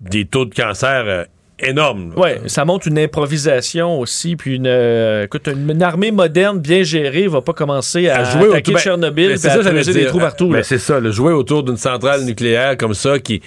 des 0.00 0.24
taux 0.24 0.44
de 0.44 0.54
cancer 0.54 1.26
euh, 1.62 1.66
énormes. 1.66 2.10
là. 2.16 2.22
Oui, 2.22 2.30
ça 2.48 2.64
montre 2.64 2.88
une 2.88 2.98
improvisation 2.98 3.98
aussi, 4.00 4.36
puis 4.36 4.56
une, 4.56 4.66
euh, 4.66 5.24
écoute, 5.24 5.46
une, 5.48 5.70
une 5.70 5.82
armée 5.82 6.10
moderne 6.10 6.58
bien 6.58 6.82
gérée 6.82 7.26
va 7.28 7.40
pas 7.40 7.52
commencer 7.52 8.08
à, 8.08 8.20
à 8.20 8.24
jouer 8.24 8.48
attaquer 8.48 8.58
autour- 8.70 8.74
ben, 8.74 8.80
Tchernobyl 8.80 9.28
ben, 9.30 9.36
c'est 9.36 9.48
à 9.48 9.62
ça, 9.62 9.70
creuser 9.70 9.92
des 9.92 10.06
trous 10.06 10.18
partout. 10.18 10.48
Ben, 10.48 10.62
c'est 10.62 10.78
ça, 10.78 11.00
le 11.00 11.10
jouer 11.10 11.32
autour 11.32 11.62
d'une 11.62 11.76
centrale 11.76 12.24
nucléaire 12.24 12.76
comme 12.76 12.94
ça 12.94 13.18
qui, 13.18 13.40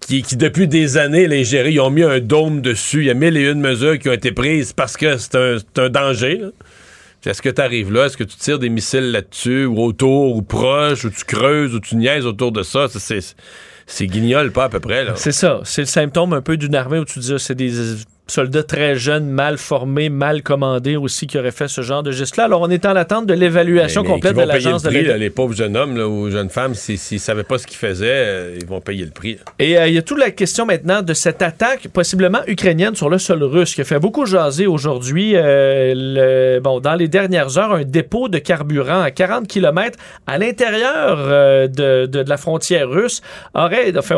qui, 0.00 0.22
qui 0.22 0.36
depuis 0.36 0.68
des 0.68 0.96
années, 0.96 1.26
les 1.26 1.44
gérés, 1.44 1.72
ils 1.72 1.80
ont 1.80 1.90
mis 1.90 2.02
un 2.04 2.20
dôme 2.20 2.60
dessus. 2.60 3.00
Il 3.00 3.06
y 3.06 3.10
a 3.10 3.14
mille 3.14 3.36
et 3.36 3.50
une 3.50 3.60
mesures 3.60 3.98
qui 3.98 4.08
ont 4.08 4.12
été 4.12 4.30
prises 4.32 4.72
parce 4.72 4.96
que 4.96 5.16
c'est 5.16 5.36
un, 5.36 5.88
danger. 5.88 6.36
là. 6.38 6.48
Est-ce 7.26 7.42
que 7.42 7.48
tu 7.48 7.60
arrives 7.60 7.92
là? 7.92 8.06
Est-ce 8.06 8.16
que 8.16 8.24
tu 8.24 8.36
tires 8.36 8.58
des 8.58 8.68
missiles 8.68 9.10
là-dessus, 9.10 9.64
ou 9.66 9.80
autour, 9.82 10.36
ou 10.36 10.42
proche, 10.42 11.04
ou 11.04 11.10
tu 11.10 11.24
creuses, 11.24 11.74
ou 11.74 11.80
tu 11.80 11.96
niaises 11.96 12.26
autour 12.26 12.52
de 12.52 12.62
ça? 12.62 12.86
C'est- 12.88 14.06
guignol, 14.06 14.52
pas 14.52 14.64
à 14.64 14.68
peu 14.68 14.80
près. 14.80 15.06
C'est 15.16 15.32
ça. 15.32 15.60
C'est 15.64 15.82
le 15.82 15.86
symptôme 15.86 16.32
un 16.32 16.42
peu 16.42 16.56
d'une 16.56 16.74
armée 16.74 16.98
où 16.98 17.04
tu 17.04 17.18
dis, 17.18 17.32
ah, 17.34 17.38
c'est 17.38 17.54
des 17.54 17.72
soldats 18.30 18.62
très 18.62 18.94
jeunes, 18.96 19.26
mal 19.28 19.58
formés, 19.58 20.08
mal 20.08 20.42
commandés 20.42 20.96
aussi 20.96 21.26
qui 21.26 21.38
auraient 21.38 21.50
fait 21.50 21.68
ce 21.68 21.80
genre 21.80 22.02
de 22.02 22.10
geste-là. 22.12 22.44
Alors, 22.44 22.60
on 22.62 22.70
est 22.70 22.84
en 22.86 22.94
attente 22.96 23.26
de 23.26 23.34
l'évaluation 23.34 24.04
complète 24.04 24.36
de 24.36 24.42
l'agence 24.42 24.82
de 24.82 24.90
là, 24.90 25.16
Les 25.16 25.30
pauvres 25.30 25.54
jeunes 25.54 25.76
hommes 25.76 25.96
là, 25.96 26.06
ou 26.08 26.30
jeunes 26.30 26.50
femmes, 26.50 26.74
s'ils 26.74 26.98
s'ils 26.98 27.20
savaient 27.20 27.42
pas 27.42 27.58
ce 27.58 27.66
qu'ils 27.66 27.76
faisaient, 27.78 28.06
euh, 28.08 28.58
ils 28.60 28.66
vont 28.66 28.80
payer 28.80 29.04
le 29.04 29.10
prix. 29.10 29.38
Et 29.58 29.78
euh, 29.78 29.88
il 29.88 29.94
y 29.94 29.98
a 29.98 30.02
toute 30.02 30.18
la 30.18 30.30
question 30.30 30.66
maintenant 30.66 31.02
de 31.02 31.14
cette 31.14 31.42
attaque 31.42 31.88
possiblement 31.88 32.40
ukrainienne 32.46 32.94
sur 32.94 33.08
le 33.10 33.18
sol 33.18 33.42
russe 33.42 33.74
qui 33.74 33.80
a 33.80 33.84
fait 33.84 33.98
beaucoup 33.98 34.26
jaser 34.26 34.66
aujourd'hui. 34.66 35.32
Euh, 35.34 36.60
bon, 36.60 36.80
dans 36.80 36.94
les 36.94 37.08
dernières 37.08 37.58
heures, 37.58 37.72
un 37.72 37.84
dépôt 37.84 38.28
de 38.28 38.38
carburant 38.38 39.00
à 39.00 39.10
40 39.10 39.46
km 39.48 39.98
à 40.26 40.38
l'intérieur 40.38 41.16
de, 41.68 42.06
de- 42.06 42.22
de 42.22 42.28
la 42.28 42.36
frontière 42.36 42.88
russe 42.88 43.22
aurait 43.54 43.96
enfin, 43.96 44.16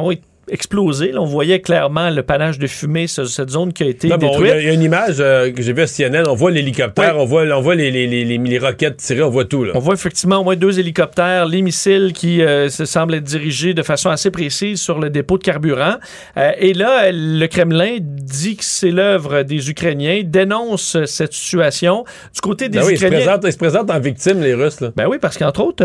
explosé. 0.50 1.12
Là, 1.12 1.20
on 1.20 1.24
voyait 1.26 1.60
clairement 1.60 2.10
le 2.10 2.22
panache 2.22 2.58
de 2.58 2.66
fumée 2.66 3.06
sur 3.06 3.26
cette 3.28 3.50
zone 3.50 3.72
qui 3.72 3.82
a 3.82 3.86
été 3.86 4.08
Non, 4.08 4.16
Il 4.20 4.28
détruite. 4.28 4.48
y, 4.48 4.52
a- 4.52 4.60
il 4.60 4.66
y 4.66 4.70
a 4.70 4.72
une 4.72 4.82
image 4.82 5.16
euh, 5.20 5.50
que 5.52 5.62
j'ai 5.62 5.72
vue 5.72 5.82
à 5.82 5.86
CNN, 5.86 6.24
on 6.28 6.34
voit 6.34 6.50
l'hélicoptère, 6.50 7.16
on 7.18 7.24
voit, 7.24 7.42
on 7.44 7.60
voit 7.60 7.74
les, 7.74 7.90
les, 7.90 8.06
les, 8.06 8.24
les- 8.24 8.58
roquettes 8.58 8.96
tirées, 8.98 9.22
on 9.22 9.30
voit 9.30 9.44
tout. 9.44 9.64
Là. 9.64 9.72
On 9.74 9.78
voit 9.78 9.94
effectivement 9.94 10.38
au 10.38 10.44
moins 10.44 10.56
deux 10.56 10.78
hélicoptères, 10.78 11.46
les 11.46 11.62
missiles 11.62 12.12
qui 12.14 12.42
euh, 12.42 12.68
se 12.68 12.84
semblent 12.84 13.14
être 13.14 13.24
dirigés 13.24 13.74
de 13.74 13.82
façon 13.82 14.10
assez 14.10 14.30
précise 14.30 14.80
sur 14.80 14.98
le 14.98 15.08
dépôt 15.10 15.38
de 15.38 15.42
carburant. 15.44 15.94
Euh, 16.36 16.50
et 16.58 16.74
là, 16.74 17.10
le 17.12 17.46
Kremlin 17.46 17.96
dit 18.00 18.56
que 18.56 18.64
c'est 18.64 18.90
l'œuvre 18.90 19.42
des 19.42 19.70
Ukrainiens, 19.70 20.22
dénonce 20.24 20.96
cette 21.06 21.32
situation. 21.32 22.04
Du 22.34 22.40
côté 22.40 22.68
des 22.68 22.78
Ben 22.78 22.84
oui, 22.86 22.92
ils, 22.94 22.98
se 22.98 23.04
Ukrainiens... 23.04 23.24
présentent, 23.26 23.44
ils 23.46 23.52
se 23.52 23.58
présentent 23.58 23.90
en 23.90 24.00
victime, 24.00 24.40
les 24.40 24.54
Russes. 24.54 24.80
Là. 24.80 24.90
Ben 24.96 25.06
oui, 25.08 25.18
parce 25.20 25.38
qu'entre 25.38 25.60
autres, 25.62 25.84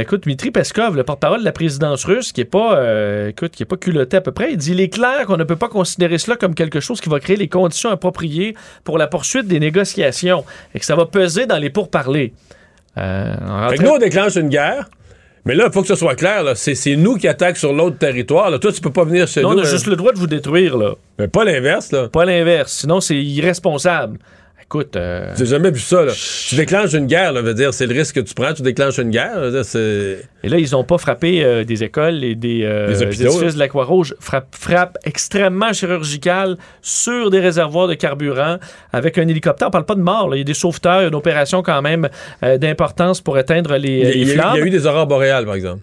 écoute, 0.00 0.22
Dmitri 0.24 0.50
Peskov, 0.50 0.96
le 0.96 1.02
porte-parole 1.04 1.40
de 1.40 1.44
la 1.44 1.52
présidence 1.52 2.04
russe, 2.04 2.32
qui 2.32 2.40
est 2.42 2.44
pas, 2.44 2.80
écoute, 3.28 3.52
qui 3.52 3.62
est 3.64 3.66
pas 3.66 3.76
culotté 3.76 4.03
à 4.12 4.20
peu 4.20 4.32
près, 4.32 4.52
il 4.52 4.56
dit 4.56 4.72
il 4.72 4.80
est 4.80 4.88
clair 4.88 5.26
qu'on 5.26 5.36
ne 5.36 5.44
peut 5.44 5.56
pas 5.56 5.68
considérer 5.68 6.18
cela 6.18 6.36
comme 6.36 6.54
quelque 6.54 6.80
chose 6.80 7.00
qui 7.00 7.08
va 7.08 7.20
créer 7.20 7.36
les 7.36 7.48
conditions 7.48 7.90
appropriées 7.90 8.54
pour 8.84 8.98
la 8.98 9.06
poursuite 9.06 9.46
des 9.46 9.60
négociations 9.60 10.44
et 10.74 10.78
que 10.78 10.84
ça 10.84 10.96
va 10.96 11.06
peser 11.06 11.46
dans 11.46 11.58
les 11.58 11.70
pourparlers. 11.70 12.32
Euh, 12.98 13.68
Fait 13.70 13.78
que 13.78 13.82
nous, 13.82 13.90
on 13.90 13.98
déclenche 13.98 14.36
une 14.36 14.48
guerre. 14.48 14.88
Mais 15.46 15.54
là, 15.54 15.64
il 15.66 15.72
faut 15.72 15.82
que 15.82 15.88
ce 15.88 15.94
soit 15.94 16.14
clair. 16.14 16.42
C'est, 16.54 16.96
nous 16.96 17.16
qui 17.16 17.28
attaquent 17.28 17.58
sur 17.58 17.72
l'autre 17.72 17.98
territoire. 17.98 18.50
Là. 18.50 18.58
Toi, 18.58 18.72
tu 18.72 18.80
peux 18.80 18.92
pas 18.92 19.04
venir 19.04 19.28
chez 19.28 19.42
Non, 19.42 19.50
nous. 19.50 19.58
on 19.58 19.62
a 19.62 19.66
hein. 19.66 19.70
juste 19.70 19.86
le 19.86 19.96
droit 19.96 20.12
de 20.12 20.18
vous 20.18 20.26
détruire, 20.26 20.78
là. 20.78 20.94
Mais 21.18 21.28
pas 21.28 21.44
l'inverse, 21.44 21.92
là. 21.92 22.08
Pas 22.08 22.24
l'inverse. 22.24 22.72
Sinon, 22.72 23.00
c'est 23.00 23.16
irresponsable. 23.16 24.18
Écoute. 24.64 24.96
euh, 24.96 25.32
J'ai 25.36 25.46
jamais 25.46 25.70
vu 25.70 25.78
ça. 25.78 26.04
Là. 26.04 26.12
Tu 26.48 26.56
déclenches 26.56 26.94
une 26.94 27.06
guerre, 27.06 27.32
là, 27.32 27.42
veut 27.42 27.54
dire, 27.54 27.72
c'est 27.74 27.86
le 27.86 27.94
risque 27.94 28.16
que 28.16 28.20
tu 28.20 28.34
prends. 28.34 28.52
Tu 28.54 28.62
déclenches 28.62 28.98
une 28.98 29.10
guerre. 29.10 29.36
Et 30.42 30.48
là, 30.48 30.58
ils 30.58 30.70
n'ont 30.72 30.84
pas 30.84 30.98
frappé 30.98 31.44
euh, 31.44 31.64
des 31.64 31.84
écoles 31.84 32.24
et 32.24 32.34
des, 32.34 32.62
euh, 32.64 32.88
Des 32.88 33.02
hôpitaux, 33.02 33.22
édifices 33.24 33.42
là. 33.42 33.52
de 33.52 33.58
la 33.58 33.68
Croix-Rouge. 33.68 34.14
Frappe, 34.20 34.48
frappe 34.58 34.98
extrêmement 35.04 35.72
chirurgicale 35.72 36.56
sur 36.82 37.30
des 37.30 37.40
réservoirs 37.40 37.88
de 37.88 37.94
carburant 37.94 38.58
avec 38.92 39.18
un 39.18 39.28
hélicoptère. 39.28 39.68
On 39.68 39.70
parle 39.70 39.86
pas 39.86 39.94
de 39.94 40.02
mort. 40.02 40.28
là. 40.28 40.36
Il 40.36 40.40
y 40.40 40.42
a 40.42 40.44
des 40.44 40.54
sauveteurs, 40.54 41.02
une 41.06 41.14
opération 41.14 41.62
quand 41.62 41.80
même 41.82 42.08
euh, 42.42 42.58
d'importance 42.58 43.20
pour 43.20 43.38
éteindre 43.38 43.76
les, 43.76 44.12
Il 44.16 44.28
y, 44.28 44.30
a, 44.32 44.34
flammes 44.34 44.52
il 44.56 44.60
y 44.60 44.62
a 44.62 44.66
eu 44.66 44.70
des 44.70 44.86
aurores 44.86 45.06
boréales, 45.06 45.44
par 45.46 45.54
exemple. 45.54 45.80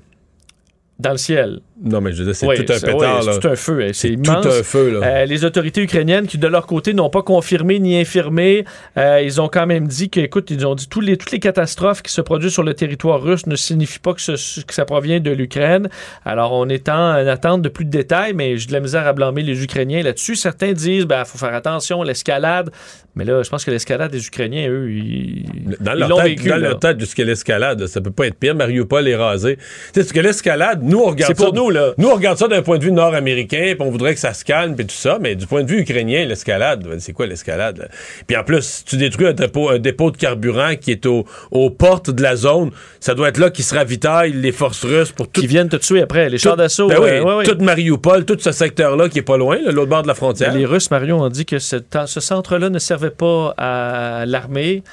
Dans 1.02 1.12
le 1.12 1.18
ciel. 1.18 1.60
Non, 1.84 2.00
mais 2.00 2.12
je 2.12 2.20
veux 2.20 2.26
dire, 2.26 2.36
c'est 2.36 2.46
Oui, 2.46 2.64
tout 2.64 2.72
un 2.72 2.80
pétard. 2.80 3.20
oui, 3.26 3.32
c'est 3.34 3.40
tout 3.40 3.48
un 3.48 3.56
feu. 3.56 3.80
hein, 3.82 3.88
C'est 3.88 3.94
C'est 3.94 4.10
immense. 4.14 4.44
tout 4.46 4.50
un 4.52 4.64
feu, 4.64 5.00
là. 5.00 5.08
Euh, 5.08 5.26
les 5.26 5.44
autorités 5.46 5.82
ukrainiennes 5.82 6.28
qui, 6.28 6.38
de 6.38 6.46
leur 6.48 6.68
côté, 6.68 6.94
n'ont 6.94 7.10
pas 7.10 7.24
confirmé 7.24 7.80
ni 7.80 8.00
infirmé. 8.00 8.66
Euh, 8.98 9.20
ils 9.24 9.42
ont 9.42 9.48
quand 9.50 9.66
même 9.66 9.88
dit 9.88 10.12
que, 10.12 10.20
écoute, 10.20 10.52
ils 10.52 10.66
ont 10.68 10.76
dit 10.76 10.88
tous 10.88 11.02
les, 11.02 11.18
toutes 11.18 11.32
les 11.32 11.40
catastrophes 11.40 12.04
qui 12.04 12.12
se 12.14 12.22
produisent 12.22 12.54
sur 12.54 12.62
le 12.64 12.76
territoire 12.76 13.20
russe 13.22 13.48
ne 13.48 13.56
signifient 13.56 13.98
pas 14.00 14.14
que, 14.14 14.22
ce- 14.22 14.62
que 14.62 14.74
ça 14.76 14.86
provient 14.86 15.20
de 15.20 15.32
l'Ukraine. 15.32 15.90
Alors, 16.24 16.54
on 16.54 16.70
est 16.70 16.88
en, 16.88 16.94
en 17.20 17.28
attente 17.28 17.64
de 17.64 17.70
plus 17.70 17.86
de 17.86 17.90
détails, 17.90 18.34
mais 18.36 18.58
j'ai 18.58 18.68
de 18.68 18.74
la 18.74 18.80
misère 18.80 19.08
à 19.08 19.14
blâmer 19.14 19.42
les 19.42 19.64
Ukrainiens 19.64 20.04
là-dessus. 20.04 20.36
Certains 20.36 20.74
disent, 20.74 21.06
ben, 21.06 21.26
faut 21.26 21.40
faire 21.40 21.56
attention, 21.56 22.04
l'escalade. 22.04 22.70
Mais 23.16 23.26
là, 23.26 23.44
je 23.44 23.50
pense 23.50 23.66
que 23.66 23.72
l'escalade 23.72 24.10
des 24.12 24.26
Ukrainiens, 24.26 24.70
eux, 24.70 24.90
ils, 24.90 25.44
Dans 25.82 25.94
ils 25.94 26.00
leur 26.00 26.10
l'ont 26.10 26.16
tête, 26.18 26.26
vécu. 26.28 26.48
dans 26.50 26.56
leur 26.58 26.80
tête, 26.80 26.98
jusqu'à 27.00 27.26
l'escalade, 27.26 27.86
ça 27.88 28.00
peut 28.00 28.12
pas 28.12 28.28
être 28.28 28.36
pire. 28.38 28.56
Mariupol 28.56 29.06
est 29.08 29.16
rasé. 29.18 29.58
Tu 29.58 29.62
sais, 29.64 30.00
parce 30.02 30.12
que 30.14 30.20
l'escalade, 30.22 30.80
nous, 30.82 31.00
on 31.00 31.08
regarde 31.10 31.34
C'est 31.36 31.38
ça. 31.42 31.46
pour 31.50 31.54
nous, 31.54 31.70
là. 31.70 31.92
Nous, 31.98 32.08
on 32.08 32.16
regarde 32.16 32.38
ça 32.38 32.48
d'un 32.48 32.62
point 32.62 32.78
de 32.78 32.84
vue 32.86 32.92
nord-américain, 32.94 33.74
puis 33.78 33.82
on 33.86 33.92
voudrait 33.92 34.14
que 34.14 34.20
ça 34.22 34.34
se 34.34 34.46
calme, 34.46 34.76
puis 34.76 34.86
tout 34.86 34.96
ça. 34.96 35.18
Mais 35.20 35.36
du 35.36 35.46
point 35.46 35.64
de 35.64 35.70
vue 35.70 35.82
ukrainien, 35.82 36.26
l'escalade, 36.26 36.88
ben, 36.88 37.00
c'est 37.02 37.12
quoi 37.12 37.28
l'escalade? 37.28 37.90
Puis 38.28 38.38
en 38.38 38.44
plus, 38.46 38.84
tu 38.86 38.96
détruis 38.96 39.28
un 39.28 39.34
dépôt, 39.34 39.70
un 39.70 39.80
dépôt 39.80 40.12
de 40.12 40.18
carburant 40.18 40.76
qui 40.80 40.92
est 40.92 41.06
au- 41.06 41.26
aux 41.52 41.70
portes 41.70 42.10
de 42.12 42.24
la 42.24 42.38
zone, 42.38 42.72
ça 43.02 43.14
doit 43.14 43.28
être 43.28 43.40
là 43.40 43.50
qui 43.50 43.64
se 43.64 43.76
ravitaillent 43.76 44.32
les 44.34 44.54
forces 44.54 44.86
russes 44.86 45.12
pour 45.12 45.28
tout. 45.30 45.42
Qui 45.42 45.48
viennent 45.48 45.68
te 45.70 45.76
tuer 45.76 46.02
après, 46.02 46.30
les 46.30 46.38
chars 46.38 46.54
tout- 46.54 46.60
d'assaut. 46.60 46.88
Ben 46.88 46.98
oui, 47.02 47.10
euh, 47.10 47.24
ouais, 47.24 47.36
ouais. 47.36 47.44
tout 47.44 47.58
Mariupol, 47.62 48.24
tout 48.24 48.38
ce 48.40 48.54
secteur-là 48.54 49.10
qui 49.10 49.20
est 49.20 49.24
pas 49.24 49.38
loin, 49.38 49.58
l'autre 49.66 49.90
bord 49.90 50.04
de 50.04 50.08
la 50.08 50.14
frontière. 50.16 50.54
Les 50.54 50.66
Russes, 50.66 50.90
Mario, 50.92 51.18
ont 51.18 51.28
dit 51.30 51.46
que 51.46 51.60
ce, 51.60 51.76
ce 52.06 52.20
centre-là 52.22 52.70
ne 52.70 52.80
servait 52.80 53.01
pas 53.10 53.54
à 53.58 54.26
l'armée. 54.28 54.84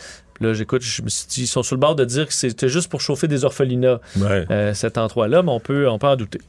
Là, 0.41 0.55
j'écoute, 0.55 0.83
je 0.83 1.03
me 1.03 1.09
suis 1.09 1.27
dit, 1.27 1.43
ils 1.43 1.47
sont 1.49 1.63
sur 1.65 1.75
le 1.75 1.81
bord 1.81 1.97
de 1.97 2.05
dire 2.05 2.27
que 2.29 2.33
c'était 2.33 2.69
juste 2.69 2.89
pour 2.89 3.01
chauffer 3.01 3.27
des 3.27 3.45
orphelinats, 3.45 4.01
Ouais. 4.17 4.47
euh, 4.51 4.73
cet 4.73 4.97
endroit-là, 4.97 5.43
mais 5.43 5.51
on 5.51 5.59
peut, 5.61 5.89
on 5.89 5.99
peut 5.99 6.07
en 6.07 6.15
douter. 6.17 6.41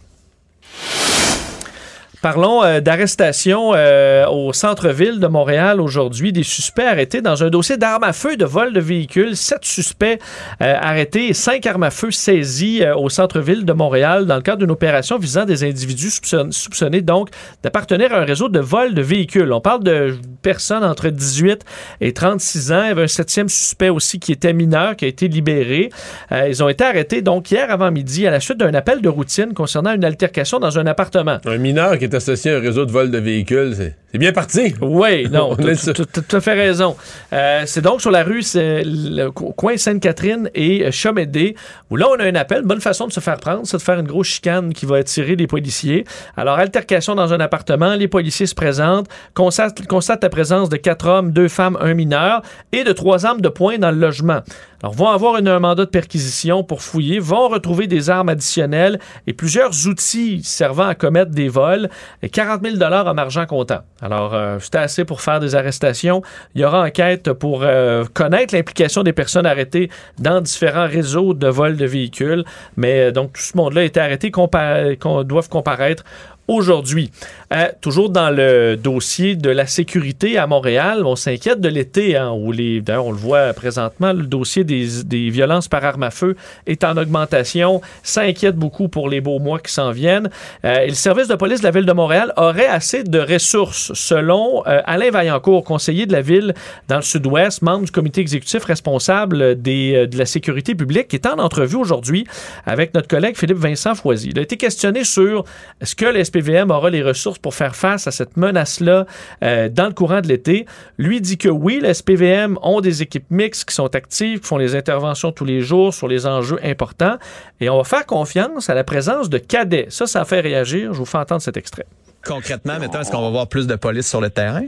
Parlons 2.22 2.66
euh, 2.66 2.82
d'arrestation 2.82 3.72
euh, 3.74 4.28
au 4.28 4.52
centre-ville 4.52 5.22
de 5.22 5.28
Montréal 5.28 5.80
aujourd'hui. 5.80 6.34
Des 6.34 6.44
suspects 6.44 6.84
arrêtés 6.84 7.22
dans 7.22 7.46
un 7.46 7.50
dossier 7.50 7.78
d'armes 7.78 8.04
à 8.04 8.12
feu 8.12 8.36
de 8.36 8.44
vol 8.44 8.74
de 8.74 8.82
véhicules. 8.82 9.38
Sept 9.38 9.64
suspects 9.64 10.20
euh, 10.62 10.76
arrêtés 10.82 11.30
et 11.30 11.34
cinq 11.34 11.66
armes 11.66 11.84
à 11.84 11.92
feu 11.92 12.12
saisies 12.12 12.84
euh, 12.84 12.94
au 12.98 13.08
centre-ville 13.10 13.64
de 13.64 13.72
Montréal 13.72 14.26
dans 14.26 14.36
le 14.36 14.42
cadre 14.42 14.58
d'une 14.58 14.72
opération 14.72 15.18
visant 15.18 15.46
des 15.46 15.64
individus 15.64 16.10
soupçon- 16.10 16.52
soupçonnés 16.52 17.00
donc 17.02 17.30
d'appartenir 17.64 18.14
à 18.14 18.18
un 18.18 18.26
réseau 18.26 18.50
de 18.50 18.60
vol 18.60 18.94
de 18.94 19.02
véhicules. 19.02 19.54
On 19.54 19.62
parle 19.62 19.86
de 19.86 20.18
personnes 20.42 20.84
entre 20.84 21.08
18 21.08 21.64
et 22.02 22.12
36 22.12 22.74
ans. 22.74 22.82
Il 22.84 22.88
y 22.88 22.92
avait 22.92 23.04
un 23.04 23.08
septième 23.08 23.48
suspect 23.48 23.88
aussi 23.90 24.20
qui 24.20 24.34
était 24.34 24.52
mineur, 24.52 24.98
qui 24.98 25.06
a 25.06 25.08
été 25.08 25.30
libéré. 25.30 25.90
Euh, 26.34 26.50
ils 26.50 26.62
ont 26.62 26.68
été 26.68 26.84
arrêtés 26.84 27.22
donc 27.22 27.50
hier 27.50 27.72
avant 27.72 27.92
midi 27.92 28.28
à 28.28 28.32
la 28.32 28.42
suite 28.42 28.58
d'un 28.58 28.74
appel 28.74 29.00
de 29.00 29.08
routine 29.08 29.54
concernant 29.54 29.94
une 29.94 30.04
altercation 30.04 30.60
dans 30.60 30.78
un 30.78 30.86
appartement. 30.86 31.38
Un 31.46 31.58
mineur 31.58 31.98
est 32.10 32.16
associé 32.16 32.52
à 32.52 32.58
un 32.58 32.60
réseau 32.60 32.86
de 32.86 32.92
vol 32.92 33.12
de 33.12 33.18
véhicules, 33.18 33.74
c'est 34.12 34.18
bien 34.18 34.32
parti. 34.32 34.74
Oui, 34.82 35.28
non, 35.32 35.52
On 35.52 35.56
tu 35.56 35.70
as 35.70 35.94
tout 35.94 36.36
à 36.36 36.42
fait 36.42 36.54
raison. 36.54 36.96
Euh, 37.32 37.64
c'est 37.66 37.82
donc 37.82 38.02
sur 38.02 38.10
la 38.12 38.24
rue, 38.24 38.42
c'est 38.42 38.82
le 38.86 39.30
coin 39.30 39.78
Sainte-Catherine 39.78 40.50
et 40.56 40.92
Chomédé, 40.92 41.56
où 41.90 41.96
là, 41.96 42.08
on 42.10 42.20
a 42.20 42.24
un 42.26 42.36
appel. 42.36 42.64
Bonne 42.64 42.82
façon 42.82 43.08
de 43.08 43.12
se 43.14 43.20
faire 43.20 43.38
prendre, 43.38 43.62
c'est 43.66 43.78
de 43.78 43.82
faire 43.82 44.00
une 44.00 44.08
grosse 44.08 44.28
chicane 44.28 44.74
qui 44.74 44.86
va 44.86 44.98
attirer 44.98 45.36
les 45.36 45.48
policiers. 45.48 46.06
Alors, 46.38 46.58
altercation 46.58 47.16
dans 47.16 47.34
un 47.34 47.40
appartement, 47.40 47.94
les 47.96 48.08
policiers 48.08 48.48
se 48.48 48.56
présentent, 48.56 49.08
constatent, 49.34 49.86
constatent 49.88 50.24
la 50.24 50.30
présence 50.30 50.70
de 50.70 50.78
quatre 50.78 51.08
hommes, 51.08 51.32
deux 51.32 51.48
femmes, 51.48 51.78
un 51.80 51.94
mineur 51.94 52.42
et 52.72 52.84
de 52.84 52.92
trois 52.92 53.26
armes 53.26 53.42
de 53.42 53.50
poing 53.50 53.78
dans 53.78 53.92
le 53.92 53.98
logement. 54.00 54.40
Alors, 54.82 54.94
vont 54.96 55.10
avoir 55.10 55.38
une- 55.38 55.48
un 55.50 55.60
mandat 55.60 55.86
de 55.86 55.90
perquisition 55.90 56.64
pour 56.64 56.82
fouiller, 56.82 57.20
vont 57.20 57.50
retrouver 57.50 57.86
des 57.88 58.10
armes 58.10 58.30
additionnelles 58.30 58.98
et 59.28 59.34
plusieurs 59.34 59.88
outils 59.88 60.42
servant 60.44 60.88
à 60.88 60.96
commettre 60.96 61.32
des 61.32 61.50
vols 61.50 61.90
40 62.32 62.66
000 62.66 62.84
en 62.84 63.18
argent 63.18 63.46
comptant. 63.46 63.80
Alors, 64.02 64.34
euh, 64.34 64.58
c'était 64.60 64.78
assez 64.80 65.06
pour 65.06 65.22
faire 65.22 65.40
des 65.40 65.56
arrestations. 65.56 66.22
Il 66.56 66.62
y 66.62 66.66
aura 66.66 66.82
enquête 66.84 67.34
pour 67.34 67.62
euh, 67.64 68.06
connaître 68.14 68.56
l'implication 68.56 69.04
des 69.04 69.14
personnes 69.14 69.46
arrêtées 69.46 69.90
dans 70.18 70.42
différents 70.42 70.88
réseaux 70.88 71.34
de 71.34 71.48
vol 71.48 71.78
de 71.78 71.86
véhicules. 71.86 72.44
Mais 72.78 73.08
euh, 73.08 73.12
donc, 73.12 73.34
tout 73.34 73.42
ce 73.42 73.58
monde-là 73.58 73.82
a 73.82 73.84
été 73.86 74.00
arrêté, 74.00 74.30
compa- 74.30 74.98
qu'on 74.98 75.24
doivent 75.24 75.50
comparaître 75.50 76.04
aujourd'hui. 76.50 77.12
Euh, 77.54 77.68
toujours 77.80 78.10
dans 78.10 78.30
le 78.30 78.76
dossier 78.76 79.36
de 79.36 79.50
la 79.50 79.66
sécurité 79.66 80.38
à 80.38 80.48
Montréal, 80.48 81.04
on 81.06 81.16
s'inquiète 81.16 81.62
de 81.62 81.70
l'été, 81.70 82.18
hein, 82.18 82.32
où 82.32 82.52
les, 82.52 82.82
d'ailleurs 82.82 83.06
on 83.06 83.12
le 83.12 83.18
voit 83.18 83.54
présentement, 83.54 84.14
le 84.14 84.26
dossier 84.26 84.64
des, 84.64 85.04
des 85.06 85.30
violences 85.30 85.68
par 85.68 85.86
arme 85.86 86.04
à 86.04 86.12
feu 86.12 86.36
est 86.68 86.84
en 86.84 86.98
augmentation. 86.98 87.82
Ça 88.04 88.22
inquiète 88.22 88.56
beaucoup 88.56 88.88
pour 88.88 89.10
les 89.10 89.22
beaux 89.22 89.40
mois 89.40 89.60
qui 89.60 89.72
s'en 89.72 89.92
viennent. 89.92 90.30
Euh, 90.66 90.82
et 90.82 90.90
le 90.90 90.96
service 90.96 91.28
de 91.28 91.36
police 91.36 91.60
de 91.60 91.66
la 91.66 91.72
ville 91.72 91.86
de 91.86 91.94
Montréal 91.94 92.34
aurait 92.36 92.68
assez 92.68 93.04
de 93.04 93.20
ressources, 93.20 93.94
selon 93.94 94.64
euh, 94.68 94.82
Alain 94.86 95.12
Vaillancourt, 95.12 95.64
conseiller 95.64 96.06
de 96.08 96.14
la 96.14 96.22
ville 96.22 96.54
dans 96.88 96.98
le 96.98 97.02
sud-ouest, 97.04 97.62
membre 97.62 97.86
du 97.86 97.92
comité 97.92 98.22
exécutif 98.22 98.64
responsable 98.64 99.62
des, 99.62 100.08
de 100.08 100.18
la 100.18 100.26
sécurité 100.26 100.74
publique, 100.74 101.10
qui 101.10 101.16
est 101.16 101.28
en 101.28 101.38
entrevue 101.38 101.78
aujourd'hui 101.78 102.26
avec 102.66 102.94
notre 102.96 103.08
collègue 103.08 103.38
Philippe 103.38 103.58
Vincent 103.58 103.94
Foisy. 103.94 104.30
Il 104.32 104.40
a 104.40 104.42
été 104.42 104.58
questionné 104.58 105.04
sur 105.04 105.46
est-ce 105.80 105.96
que 105.96 106.06
le 106.06 106.20
SPVM 106.40 106.72
aura 106.72 106.90
les 106.90 107.04
ressources 107.04 107.40
pour 107.40 107.54
faire 107.54 107.76
face 107.76 108.08
à 108.08 108.12
cette 108.12 108.38
menace-là 108.38 109.06
euh, 109.44 109.70
dans 109.70 109.88
le 109.88 109.94
courant 109.94 110.22
de 110.22 110.28
l'été. 110.28 110.66
Lui 110.98 111.22
dit 111.22 111.38
que 111.38 111.50
oui, 111.50 111.80
le 111.82 111.94
SPVM 111.94 112.58
ont 112.62 112.82
des 112.82 113.02
équipes 113.02 113.30
mixtes 113.30 113.70
qui 113.70 113.76
sont 113.76 113.94
actives, 113.96 114.40
qui 114.40 114.48
font 114.48 114.58
les 114.58 114.76
interventions 114.76 115.32
tous 115.32 115.46
les 115.46 115.62
jours 115.62 115.94
sur 115.94 116.08
les 116.08 116.26
enjeux 116.26 116.60
importants. 116.64 117.18
Et 117.60 117.70
on 117.70 117.78
va 117.78 117.84
faire 117.84 118.06
confiance 118.06 118.70
à 118.70 118.74
la 118.74 118.84
présence 118.84 119.30
de 119.30 119.38
cadets. 119.38 119.88
Ça, 119.90 120.08
ça 120.08 120.26
fait 120.26 120.40
réagir. 120.40 120.94
Je 120.94 121.00
vous 121.00 121.06
fais 121.06 121.18
entendre 121.18 121.42
cet 121.42 121.58
extrait. 121.58 121.86
Concrètement, 122.26 122.80
maintenant, 122.80 123.02
est-ce 123.02 123.12
qu'on 123.12 123.22
va 123.22 123.30
voir 123.30 123.48
plus 123.48 123.68
de 123.68 123.76
police 123.76 124.08
sur 124.08 124.22
le 124.22 124.30
terrain? 124.30 124.64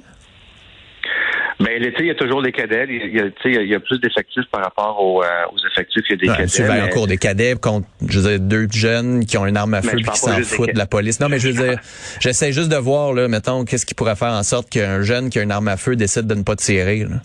Mais 1.60 1.78
l'été, 1.80 1.98
il 2.02 2.08
y 2.08 2.12
a 2.12 2.16
toujours 2.16 2.42
des 2.42 2.52
cadets. 2.52 2.86
Il 2.90 3.16
y 3.16 3.20
a, 3.20 3.24
tu 3.24 3.32
sais, 3.44 3.64
il 3.64 3.70
y 3.70 3.76
a 3.76 3.80
plus 3.80 4.00
d'effectifs 4.00 4.46
par 4.52 4.64
rapport 4.64 4.98
aux, 5.04 5.22
euh, 5.24 5.28
aux 5.54 5.58
effectifs. 5.72 6.04
Il 6.10 6.12
y 6.12 6.14
a 6.14 6.18
des 6.18 6.28
cadets. 6.38 6.48
souvent, 6.48 6.74
mais- 6.74 6.82
en 6.82 6.88
cours 6.90 7.08
des 7.08 7.18
cadets 7.18 7.56
contre, 7.56 7.88
je 8.08 8.20
veux 8.20 8.30
dire, 8.30 8.40
deux 8.40 8.68
jeunes 8.72 9.26
qui 9.26 9.38
ont 9.38 9.46
une 9.46 9.58
arme 9.58 9.74
à 9.74 9.82
feu 9.82 9.98
parle 10.04 10.16
qui 10.16 10.20
s'en 10.20 10.42
foutent 10.44 10.74
de 10.74 10.78
la 10.78 10.86
police. 10.88 11.20
Non, 11.20 11.30
mais 11.30 11.40
je 11.40 11.50
veux 11.50 11.64
dire, 11.64 11.80
j'essaie 12.20 12.52
juste 12.52 12.70
de 12.70 12.78
voir, 12.78 13.14
là, 13.14 13.28
mettons, 13.28 13.66
qu'est-ce 13.66 13.86
qui 13.86 13.94
pourrait 13.94 14.16
faire 14.16 14.32
en 14.34 14.44
sorte 14.44 14.70
qu'un 14.70 15.02
jeune 15.02 15.30
qui 15.30 15.40
a 15.40 15.42
une 15.44 15.52
arme 15.52 15.68
à 15.68 15.78
feu 15.78 15.96
décide 15.96 16.28
de 16.28 16.36
ne 16.36 16.44
pas 16.44 16.56
tirer. 16.56 17.00
là. 17.06 17.18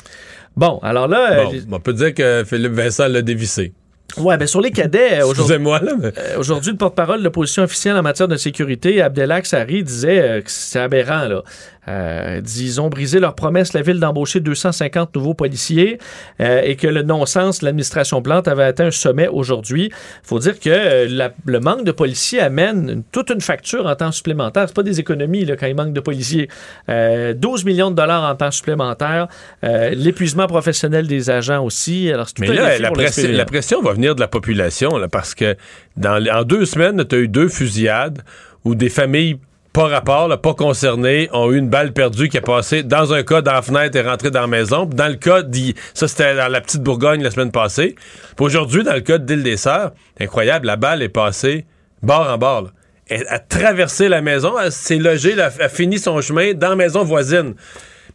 Bon, 0.57 0.78
alors 0.82 1.07
là, 1.09 1.32
euh, 1.32 1.44
Bon, 1.66 1.77
on 1.77 1.81
peut 1.81 1.93
dire 1.93 2.15
que 2.15 2.43
Philippe 2.47 2.73
Vincent 2.73 3.09
l'a 3.09 3.23
dévissé. 3.23 3.73
Ouais, 4.16 4.39
ben 4.39 4.47
sur 4.47 4.61
les 4.61 4.70
cadets, 4.70 5.15
euh, 5.19 5.27
aujourd'hui, 5.27 5.40
Excusez-moi, 5.43 5.81
là, 5.81 5.93
mais... 5.98 6.12
euh, 6.16 6.39
aujourd'hui, 6.39 6.70
le 6.70 6.78
porte-parole 6.78 7.19
de 7.19 7.24
l'opposition 7.24 7.65
officielle 7.65 7.97
en 7.97 8.03
matière 8.03 8.28
de 8.28 8.36
sécurité, 8.36 9.03
Abdelak 9.03 9.44
Sari, 9.44 9.82
disait 9.82 10.20
euh, 10.20 10.40
que 10.40 10.51
c'est 10.51 10.78
aberrant, 10.78 11.24
là. 11.27 11.43
Euh, 11.89 12.41
ils 12.59 12.81
ont 12.81 12.89
brisé 12.89 13.21
leur 13.21 13.35
promesse, 13.35 13.73
la 13.73 13.83
ville, 13.83 14.01
d'embaucher 14.01 14.41
250 14.41 15.15
nouveaux 15.15 15.35
policiers 15.35 15.99
euh, 16.41 16.61
et 16.65 16.77
que 16.77 16.87
le 16.89 17.03
non-sens 17.03 17.61
de 17.61 17.65
l'administration 17.67 18.23
Plante 18.23 18.49
avait 18.49 18.65
atteint 18.65 18.87
un 18.87 18.91
sommet 18.91 19.29
aujourd'hui. 19.29 19.93
faut 20.23 20.39
dire 20.39 20.59
que 20.59 20.69
euh, 20.71 21.07
la- 21.09 21.33
le 21.45 21.61
manque 21.61 21.85
de 21.85 21.93
policiers 21.93 22.41
amène 22.41 22.89
une- 22.91 23.03
toute 23.05 23.31
une 23.31 23.41
facture 23.41 23.87
en 23.87 23.95
temps 23.95 24.13
supplémentaire. 24.13 24.65
C'est 24.67 24.75
pas 24.77 24.83
des 24.83 24.99
économies 25.01 25.45
là, 25.45 25.57
quand 25.57 25.67
il 25.67 25.75
manque 25.77 25.93
de 25.93 26.01
policiers. 26.01 26.49
Euh, 26.89 27.35
12 27.35 27.65
millions 27.65 27.91
de 27.91 27.97
dollars 27.97 28.29
en 28.31 28.35
temps 28.35 28.51
supplémentaire. 28.51 29.29
Euh, 29.65 29.91
L'épuisement 29.91 30.47
professionnel 30.47 31.07
des 31.07 31.31
agents 31.31 31.65
aussi. 31.65 32.11
Alors, 32.13 32.27
tout 32.33 32.43
Mais 32.43 32.49
là, 32.49 32.79
la, 32.79 32.91
pression, 32.91 33.23
l'SPVM. 33.23 33.37
la 33.37 33.45
pression 33.45 33.83
va 33.83 33.93
venir 33.93 34.15
de 34.15 34.21
la 34.21 34.29
population, 34.29 34.97
là, 34.99 35.09
parce 35.09 35.35
que 35.35 35.57
dans, 35.97 36.25
en 36.29 36.43
deux 36.43 36.65
semaines, 36.65 37.05
tu 37.09 37.15
as 37.15 37.19
eu 37.19 37.29
deux 37.29 37.49
fusillades 37.49 38.23
où 38.65 38.75
des 38.75 38.89
familles 38.89 39.37
pas 39.77 39.89
rapport, 39.89 40.27
là, 40.27 40.39
pas 40.39 40.55
concernées, 40.55 41.28
ont 41.35 41.53
eu 41.53 41.59
une 41.59 41.69
balle 41.69 41.93
perdue 41.93 42.31
qui 42.31 42.39
est 42.39 42.40
passée, 42.40 42.82
dans 42.82 43.12
un 43.12 43.23
cas, 43.23 43.43
dans 43.43 43.53
la 43.53 43.61
fenêtre 43.61 43.94
et 43.97 44.01
rentrée 44.01 44.31
dans 44.31 44.40
la 44.40 44.47
maison. 44.47 44.86
Dans 44.86 45.07
le 45.09 45.16
cas, 45.16 45.43
d'I- 45.43 45.74
ça 45.93 46.09
c'était 46.09 46.35
dans 46.35 46.48
la 46.48 46.62
petite 46.62 46.82
Bourgogne 46.82 47.23
la 47.23 47.31
semaine 47.31 47.53
passée. 47.53 47.94
Puis 48.36 48.47
aujourd'hui, 48.47 48.82
dans 48.85 48.94
le 48.94 49.01
cas 49.03 49.19
de 49.19 49.31
l'île 49.35 49.43
des 49.43 49.59
Sœurs, 49.59 49.93
incroyable, 50.19 50.66
la 50.66 50.77
balle 50.77 51.03
est 51.03 51.11
passée 51.11 51.66
bord 52.03 52.27
en 52.31 52.39
bord. 52.39 52.62
là. 52.62 52.69
Elle 53.09 53.27
a 53.28 53.39
traversé 53.39 54.09
la 54.09 54.23
maison, 54.23 54.59
elle 54.59 54.73
s'est 54.73 54.97
logée, 54.97 55.32
elle 55.32 55.40
a, 55.43 55.53
a 55.61 55.69
fini 55.69 55.98
son 55.98 56.20
chemin 56.23 56.55
dans 56.55 56.70
la 56.70 56.77
maison 56.77 57.05
voisine. 57.05 57.55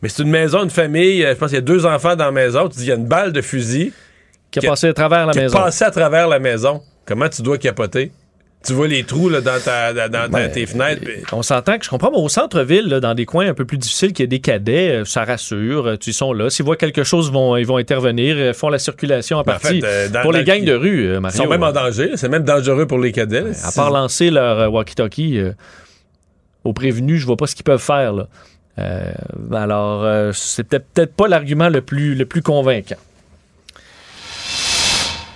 Mais 0.01 0.09
c'est 0.09 0.23
une 0.23 0.31
maison, 0.31 0.63
une 0.63 0.69
famille, 0.71 1.23
euh, 1.23 1.33
je 1.33 1.37
pense 1.37 1.49
qu'il 1.49 1.57
y 1.57 1.59
a 1.59 1.61
deux 1.61 1.85
enfants 1.85 2.15
dans 2.15 2.25
la 2.25 2.31
maison. 2.31 2.69
Tu 2.69 2.77
dis, 2.79 2.83
il 2.85 2.89
y 2.89 2.91
a 2.91 2.95
une 2.95 3.05
balle 3.07 3.31
de 3.33 3.41
fusil 3.41 3.93
Qui 4.49 4.65
a 4.65 4.69
passé 4.71 4.87
à 4.87 4.93
travers 4.93 5.27
la 5.27 5.31
qui 5.33 5.39
maison. 5.39 5.59
est 5.59 5.61
passé 5.61 5.85
à 5.85 5.91
travers 5.91 6.27
la 6.27 6.39
maison. 6.39 6.81
Comment 7.05 7.29
tu 7.29 7.43
dois 7.43 7.57
capoter? 7.59 8.11
Tu 8.65 8.73
vois 8.73 8.87
les 8.87 9.03
trous 9.03 9.27
là, 9.29 9.41
dans, 9.41 9.59
ta, 9.59 9.91
dans, 10.07 10.31
Ouais. 10.31 10.51
tes 10.51 10.67
fenêtres. 10.67 11.01
On 11.31 11.41
s'entend 11.41 11.79
que 11.79 11.83
je 11.85 11.89
comprends, 11.89 12.11
mais 12.11 12.19
au 12.19 12.29
centre-ville, 12.29 12.87
dans 13.01 13.15
des 13.15 13.25
coins 13.25 13.47
un 13.47 13.53
peu 13.55 13.65
plus 13.65 13.79
difficiles, 13.79 14.13
qu'il 14.13 14.23
y 14.23 14.27
a 14.27 14.27
des 14.27 14.39
cadets, 14.39 15.01
euh, 15.01 15.05
ça 15.05 15.23
rassure. 15.25 15.87
euh, 15.87 15.95
Ils 16.05 16.13
sont 16.13 16.31
là. 16.31 16.49
S'ils 16.51 16.63
voient 16.65 16.75
quelque 16.75 17.03
chose, 17.03 17.27
ils 17.29 17.33
vont, 17.33 17.57
ils 17.57 17.65
vont 17.65 17.77
intervenir, 17.77 18.35
euh, 18.37 18.53
font 18.53 18.69
la 18.69 18.77
circulation 18.77 19.37
en 19.37 19.41
Ben, 19.43 19.53
en 19.53 19.59
partie. 19.59 19.81
fait, 19.81 19.87
euh, 19.87 20.09
dans- 20.09 20.21
pour 20.21 20.31
dans 20.31 20.37
les 20.37 20.43
le- 20.45 20.51
gangs 20.51 20.63
de 20.63 20.73
rue, 20.73 21.07
euh, 21.07 21.15
Ils 21.15 21.19
Mario. 21.21 21.37
sont 21.43 21.49
même 21.49 21.63
en 21.63 21.71
danger. 21.71 22.11
C'est 22.17 22.29
même 22.29 22.43
dangereux 22.43 22.85
pour 22.85 22.99
les 22.99 23.11
cadets. 23.11 23.41
là. 23.41 23.49
À 23.63 23.71
part 23.71 23.89
lancer 23.89 24.29
leur 24.29 24.59
euh, 24.59 24.67
walkie-talkie 24.67 25.39
euh, 25.39 25.53
aux 26.63 26.73
prévenus, 26.73 27.19
je 27.19 27.25
vois 27.25 27.37
pas 27.37 27.47
ce 27.47 27.55
qu'ils 27.55 27.63
peuvent 27.65 27.81
faire. 27.81 28.13
Là. 28.13 28.27
Alors, 29.53 30.33
c'est 30.33 30.63
peut-être 30.63 30.85
peut-être 30.93 31.13
pas 31.15 31.27
l'argument 31.27 31.69
le 31.69 31.81
plus, 31.81 32.15
le 32.15 32.25
plus 32.25 32.41
convaincant. 32.41 32.95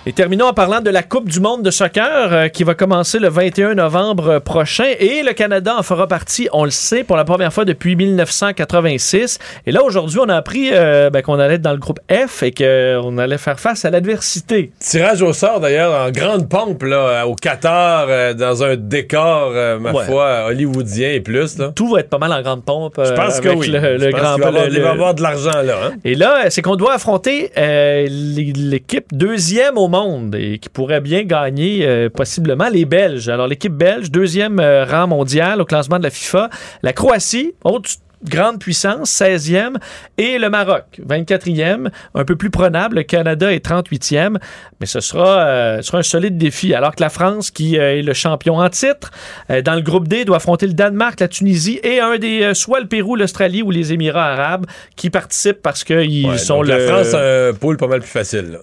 Et 0.08 0.12
terminons 0.12 0.46
en 0.46 0.52
parlant 0.52 0.80
de 0.80 0.88
la 0.90 1.02
Coupe 1.02 1.28
du 1.28 1.40
monde 1.40 1.64
de 1.64 1.70
soccer 1.72 2.32
euh, 2.32 2.46
qui 2.46 2.62
va 2.62 2.74
commencer 2.74 3.18
le 3.18 3.28
21 3.28 3.74
novembre 3.74 4.28
euh, 4.34 4.38
prochain. 4.40 4.84
Et 5.00 5.24
le 5.24 5.32
Canada 5.32 5.74
en 5.76 5.82
fera 5.82 6.06
partie, 6.06 6.48
on 6.52 6.64
le 6.64 6.70
sait, 6.70 7.02
pour 7.02 7.16
la 7.16 7.24
première 7.24 7.52
fois 7.52 7.64
depuis 7.64 7.96
1986. 7.96 9.40
Et 9.66 9.72
là, 9.72 9.82
aujourd'hui, 9.82 10.20
on 10.22 10.28
a 10.28 10.36
appris 10.36 10.70
euh, 10.72 11.10
ben, 11.10 11.22
qu'on 11.22 11.40
allait 11.40 11.54
être 11.54 11.62
dans 11.62 11.72
le 11.72 11.78
groupe 11.78 11.98
F 12.08 12.44
et 12.44 12.52
qu'on 12.52 13.18
allait 13.18 13.36
faire 13.36 13.58
face 13.58 13.84
à 13.84 13.90
l'adversité. 13.90 14.70
Tirage 14.78 15.22
au 15.22 15.32
sort, 15.32 15.58
d'ailleurs, 15.58 16.06
en 16.06 16.12
grande 16.12 16.48
pompe 16.48 16.84
là, 16.84 17.26
au 17.26 17.34
Qatar, 17.34 18.06
euh, 18.08 18.32
dans 18.32 18.62
un 18.62 18.76
décor, 18.76 19.50
euh, 19.56 19.80
ma 19.80 19.90
Ouais. 19.90 20.04
foi, 20.04 20.44
hollywoodien 20.46 21.10
et 21.14 21.20
plus. 21.20 21.58
Là. 21.58 21.72
Tout 21.74 21.88
va 21.88 21.98
être 21.98 22.10
pas 22.10 22.18
mal 22.18 22.32
en 22.32 22.42
grande 22.42 22.64
pompe. 22.64 22.94
Je 22.98 23.10
euh, 23.10 23.16
pense 23.16 23.40
que 23.40 23.48
oui. 23.48 23.66
Le, 23.66 23.80
grand 24.12 24.34
qu'il 24.36 24.42
va 24.42 24.48
avoir- 24.50 24.66
le- 24.66 24.72
il 24.72 24.80
va 24.82 24.90
avoir 24.90 25.14
de 25.14 25.22
l'argent 25.22 25.62
là. 25.64 25.74
hein. 25.86 25.92
Et 26.04 26.14
là, 26.14 26.48
c'est 26.50 26.62
qu'on 26.62 26.76
doit 26.76 26.94
affronter 26.94 27.50
euh, 27.58 28.06
l'é- 28.08 28.52
l'équipe 28.54 29.06
deuxième 29.12 29.76
au 29.76 29.88
monde 29.88 29.95
et 30.34 30.58
qui 30.58 30.68
pourrait 30.68 31.00
bien 31.00 31.24
gagner 31.24 31.86
euh, 31.86 32.08
possiblement 32.08 32.68
les 32.68 32.84
Belges. 32.84 33.28
Alors, 33.28 33.46
l'équipe 33.46 33.72
belge, 33.72 34.10
deuxième 34.10 34.60
euh, 34.60 34.84
rang 34.84 35.06
mondial 35.06 35.60
au 35.60 35.64
classement 35.64 35.98
de 35.98 36.04
la 36.04 36.10
FIFA. 36.10 36.50
La 36.82 36.92
Croatie, 36.92 37.54
autre 37.64 37.90
grande 38.24 38.58
puissance, 38.58 39.10
16e. 39.20 39.74
Et 40.18 40.38
le 40.38 40.48
Maroc, 40.50 40.84
24e, 41.06 41.88
un 42.14 42.24
peu 42.24 42.36
plus 42.36 42.50
prenable. 42.50 42.96
Le 42.96 43.02
Canada 43.02 43.52
est 43.52 43.64
38e. 43.64 44.36
Mais 44.80 44.86
ce 44.86 45.00
sera, 45.00 45.40
euh, 45.46 45.82
sera 45.82 45.98
un 45.98 46.02
solide 46.02 46.36
défi. 46.38 46.74
Alors 46.74 46.94
que 46.94 47.02
la 47.02 47.08
France, 47.08 47.50
qui 47.50 47.78
euh, 47.78 47.98
est 47.98 48.02
le 48.02 48.12
champion 48.14 48.58
en 48.58 48.68
titre, 48.68 49.10
euh, 49.50 49.62
dans 49.62 49.74
le 49.74 49.80
groupe 49.80 50.08
D, 50.08 50.24
doit 50.24 50.36
affronter 50.36 50.66
le 50.66 50.72
Danemark, 50.74 51.18
la 51.20 51.28
Tunisie 51.28 51.80
et 51.82 52.00
un 52.00 52.16
des, 52.18 52.52
soit 52.54 52.80
le 52.80 52.86
Pérou, 52.86 53.16
l'Australie 53.16 53.62
ou 53.62 53.70
les 53.70 53.92
Émirats 53.92 54.32
arabes 54.32 54.66
qui 54.96 55.10
participent 55.10 55.62
parce 55.62 55.84
qu'ils 55.84 56.26
Ouais, 56.26 56.38
sont 56.38 56.62
le... 56.62 56.68
La 56.68 56.78
France 56.80 57.14
a 57.14 57.48
un 57.48 57.52
pôle 57.54 57.76
pas 57.76 57.86
mal 57.86 58.00
plus 58.00 58.08
facile. 58.10 58.58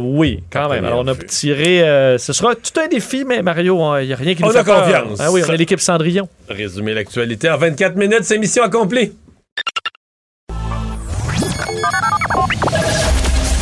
oui, 0.00 0.42
quand 0.50 0.68
même. 0.68 0.84
Alors, 0.84 1.00
on 1.00 1.08
a 1.08 1.14
tiré. 1.14 1.78
ce 2.18 2.32
sera 2.32 2.54
tout 2.54 2.78
un 2.80 2.88
défi, 2.88 3.24
mais 3.26 3.42
Mario, 3.42 3.80
il 4.00 4.06
n'y 4.06 4.12
a 4.12 4.16
rien 4.16 4.34
qui 4.34 4.42
nous 4.42 4.48
On 4.48 4.52
fait 4.52 4.58
a 4.58 4.64
peur. 4.64 4.82
confiance. 4.84 5.18
Ah 5.22 5.30
oui, 5.32 5.42
on 5.48 5.52
est 5.52 5.56
l'équipe 5.56 5.80
Cendrillon. 5.80 6.28
Résumer 6.48 6.94
l'actualité 6.94 7.50
en 7.50 7.56
24 7.56 7.96
minutes, 7.96 8.22
c'est 8.22 8.38
mission 8.38 8.62
accomplie. 8.62 8.85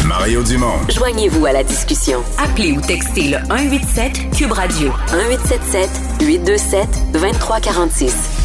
Mario 0.06 0.42
Dumont. 0.42 0.88
Joignez-vous 0.88 1.46
à 1.46 1.52
la 1.52 1.64
discussion. 1.64 2.22
Appelez 2.38 2.72
ou 2.72 2.80
textez 2.80 3.28
le 3.28 3.38
187 3.48 4.30
Cube 4.36 4.52
Radio 4.52 4.88
1877 5.12 5.90
827 6.20 6.88
2346. 7.12 8.44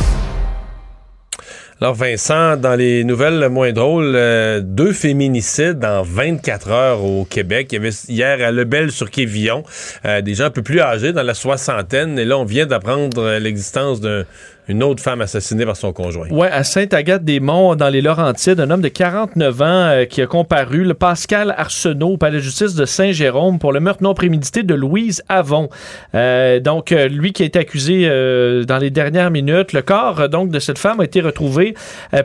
Alors 1.81 1.93
Vincent, 1.93 2.57
dans 2.57 2.75
les 2.75 3.05
nouvelles 3.05 3.47
moins 3.47 3.71
drôles, 3.71 4.13
euh, 4.13 4.59
deux 4.61 4.91
féminicides 4.91 5.85
en 5.85 6.01
24 6.01 6.71
heures 6.71 7.05
au 7.05 7.23
Québec. 7.23 7.69
Il 7.71 7.75
y 7.75 7.77
avait 7.77 7.95
hier 8.09 8.45
à 8.45 8.51
Lebel 8.51 8.91
sur 8.91 9.09
Quévillon, 9.09 9.63
euh, 10.03 10.19
des 10.19 10.33
gens 10.33 10.45
un 10.45 10.49
peu 10.49 10.61
plus 10.61 10.81
âgés, 10.81 11.13
dans 11.13 11.23
la 11.23 11.33
soixantaine. 11.33 12.19
Et 12.19 12.25
là, 12.25 12.37
on 12.37 12.43
vient 12.43 12.65
d'apprendre 12.65 13.21
euh, 13.21 13.39
l'existence 13.39 14.01
d'une 14.69 14.83
autre 14.83 15.01
femme 15.01 15.21
assassinée 15.21 15.65
par 15.65 15.75
son 15.75 15.91
conjoint. 15.93 16.27
Ouais, 16.29 16.49
à 16.51 16.63
Sainte-Agathe-des-Monts, 16.63 17.75
dans 17.75 17.89
les 17.89 18.01
Laurentides, 18.01 18.59
un 18.59 18.69
homme 18.69 18.81
de 18.81 18.87
49 18.87 19.61
ans 19.61 19.65
euh, 19.65 20.05
qui 20.05 20.21
a 20.21 20.27
comparu, 20.27 20.83
le 20.83 20.93
Pascal 20.93 21.55
Arsenault, 21.57 22.09
au 22.09 22.17
palais 22.17 22.37
de 22.37 22.43
justice 22.43 22.75
de 22.75 22.85
Saint-Jérôme, 22.85 23.57
pour 23.57 23.73
le 23.73 23.79
meurtre 23.79 24.03
non 24.03 24.13
prémédité 24.13 24.61
de 24.61 24.75
Louise 24.75 25.23
Avon. 25.27 25.69
Euh, 26.13 26.59
donc, 26.59 26.91
euh, 26.91 27.07
lui 27.07 27.33
qui 27.33 27.41
a 27.41 27.45
été 27.47 27.57
accusé 27.57 28.03
euh, 28.03 28.63
dans 28.63 28.77
les 28.77 28.91
dernières 28.91 29.31
minutes. 29.31 29.73
Le 29.73 29.81
corps, 29.81 30.29
donc, 30.29 30.51
de 30.51 30.59
cette 30.59 30.77
femme 30.77 30.99
a 30.99 31.03
été 31.03 31.21
retrouvé 31.21 31.73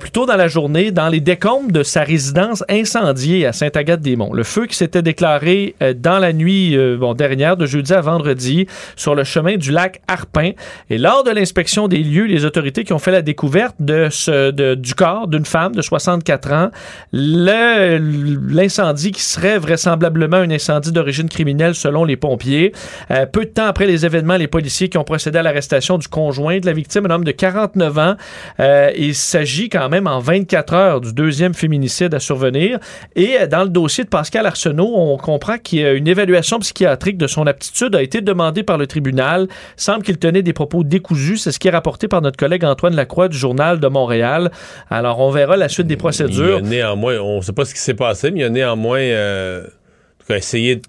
plus 0.01 0.11
tôt 0.11 0.27
dans 0.27 0.37
la 0.37 0.49
journée 0.49 0.91
dans 0.91 1.09
les 1.09 1.21
décombres 1.21 1.73
de 1.73 1.83
sa 1.83 2.03
résidence 2.03 2.63
incendiée 2.69 3.47
à 3.47 3.53
Sainte-Agathe-des-Monts. 3.53 4.35
Le 4.35 4.45
feu 4.45 4.67
qui 4.67 4.77
s'était 4.77 5.03
déclaré 5.03 5.75
dans 5.97 6.19
la 6.19 6.33
nuit 6.33 6.77
bon, 6.99 7.15
dernière, 7.15 7.57
de 7.57 7.65
jeudi 7.67 7.93
à 7.93 8.01
vendredi, 8.01 8.67
sur 8.97 9.15
le 9.15 9.25
chemin 9.25 9.57
du 9.57 9.71
lac 9.71 10.01
Harpin. 10.09 10.51
Et 10.91 10.99
lors 10.99 11.25
de 11.25 11.31
l'inspection 11.31 11.89
des 11.89 11.99
lieux, 11.99 12.27
les 12.35 12.45
autorités 12.45 12.85
qui 12.85 12.93
ont 12.93 12.99
fait 12.99 13.13
la 13.13 13.23
découverte 13.23 13.77
de 13.79 14.09
ce, 14.11 14.51
du 14.75 14.95
corps 14.95 15.29
d'une 15.29 15.45
femme 15.45 15.75
de 15.75 15.83
64 15.83 16.53
ans, 16.53 16.71
l'incendie 17.13 19.13
qui 19.13 19.23
serait 19.23 19.59
vraisemblablement 19.59 20.39
un 20.39 20.51
incendie 20.51 20.93
d'origine 20.93 21.29
criminelle 21.29 21.75
selon 21.75 22.05
les 22.05 22.17
pompiers. 22.17 22.73
Euh, 23.11 23.27
peu 23.27 23.45
de 23.45 23.51
temps 23.51 23.67
après 23.67 23.87
les 23.87 24.05
événements, 24.05 24.37
les 24.37 24.49
policiers 24.49 24.89
qui 24.89 24.99
ont 24.99 25.05
procédé 25.05 25.39
à 25.39 25.43
l'arrestation 25.43 25.97
du 25.97 26.09
conjoint 26.09 26.59
de 26.59 26.67
la 26.67 26.73
victime, 26.73 27.07
un 27.07 27.11
homme 27.11 27.25
de 27.25 27.31
49 27.31 27.99
ans, 27.99 28.15
euh, 28.61 28.91
il 28.97 29.15
s'agit 29.15 29.69
quand 29.69 29.89
même 29.89 30.07
en 30.07 30.19
24 30.19 30.75
heures 30.75 31.01
du 31.01 31.13
deuxième 31.13 31.55
féminicide 31.55 32.15
à 32.15 32.21
survenir. 32.21 32.79
Et 33.15 33.37
euh, 33.41 33.47
dans 33.47 33.63
le 33.63 33.69
dossier 33.69 34.05
de 34.05 34.09
Pascal 34.09 34.47
Arsenault, 34.47 34.93
on 34.93 35.17
comprend 35.19 35.59
qu'il 35.59 35.81
y 35.81 35.85
a 35.85 35.93
une 35.93 36.09
évaluation 36.09 36.59
psychiatrique 36.59 37.17
de 37.17 37.29
son 37.29 37.47
aptitude 37.47 37.95
a 37.95 38.03
été 38.03 38.21
demandée 38.21 38.65
par 38.65 38.79
le 38.79 38.89
tribunal. 38.89 39.47
Semble 39.77 40.03
qu'il 40.03 40.19
tenait 40.19 40.43
des 40.43 40.53
propos 40.53 40.83
décousus. 40.83 41.39
C'est 41.39 41.53
ce 41.53 41.59
qui 41.59 41.69
est 41.69 41.73
rapporté 41.73 42.09
par 42.09 42.24
notre 42.25 42.37
collègue 42.37 42.65
Antoine 42.65 42.97
Lacroix 42.97 43.29
du 43.29 43.37
Journal 43.39 43.79
de 43.79 43.87
Montréal. 43.87 44.51
Alors, 44.91 45.21
on 45.21 45.31
verra 45.31 45.57
la 45.57 45.69
suite 45.69 45.87
des 45.87 45.95
Il 45.95 45.99
procédures. 45.99 46.59
a 46.59 46.61
néanmoins, 46.61 47.19
on 47.21 47.37
ne 47.37 47.43
sait 47.43 47.53
pas 47.53 47.65
ce 47.65 47.73
qui 47.75 47.81
s'est 47.81 47.95
passé, 47.95 48.31
mais 48.33 48.41
il 48.41 48.45
a 48.45 48.51
néanmoins 48.51 48.99
euh, 48.99 49.63
en 49.65 50.21
tout 50.21 50.27
cas, 50.29 50.37
essayé 50.37 50.77
de 50.77 50.83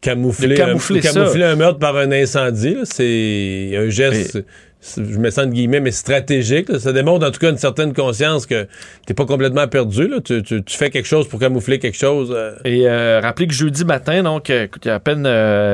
camoufler, 0.00 0.48
De 0.48 0.56
camoufler 0.56 0.98
un, 0.98 1.12
camoufler 1.12 1.40
ça. 1.42 1.50
un 1.50 1.56
meurtre 1.56 1.78
par 1.78 1.96
un 1.96 2.10
incendie. 2.12 2.76
C'est 2.84 3.72
un 3.76 3.88
geste. 3.88 4.44
Je 4.96 5.18
mets 5.18 5.30
ça 5.30 5.42
entre 5.42 5.52
guillemets, 5.52 5.80
mais 5.80 5.90
stratégique. 5.90 6.68
Ça 6.78 6.92
démontre 6.92 7.26
en 7.26 7.30
tout 7.30 7.40
cas 7.40 7.50
une 7.50 7.58
certaine 7.58 7.94
conscience 7.94 8.46
que 8.46 8.66
t'es 9.06 9.14
pas 9.14 9.24
complètement 9.24 9.66
perdu. 9.66 10.10
Tu, 10.24 10.62
fais 10.68 10.90
quelque 10.90 11.06
chose 11.06 11.26
pour 11.28 11.40
camoufler 11.40 11.78
quelque 11.78 11.96
chose. 11.96 12.32
euh. 12.34 12.52
Et 12.64 12.88
euh, 12.88 13.20
rappelez 13.20 13.46
que 13.46 13.54
jeudi 13.54 13.84
matin, 13.84 14.22
donc, 14.22 14.50
euh, 14.50 14.64
écoute, 14.64 14.86
à 14.86 15.00
peine, 15.00 15.22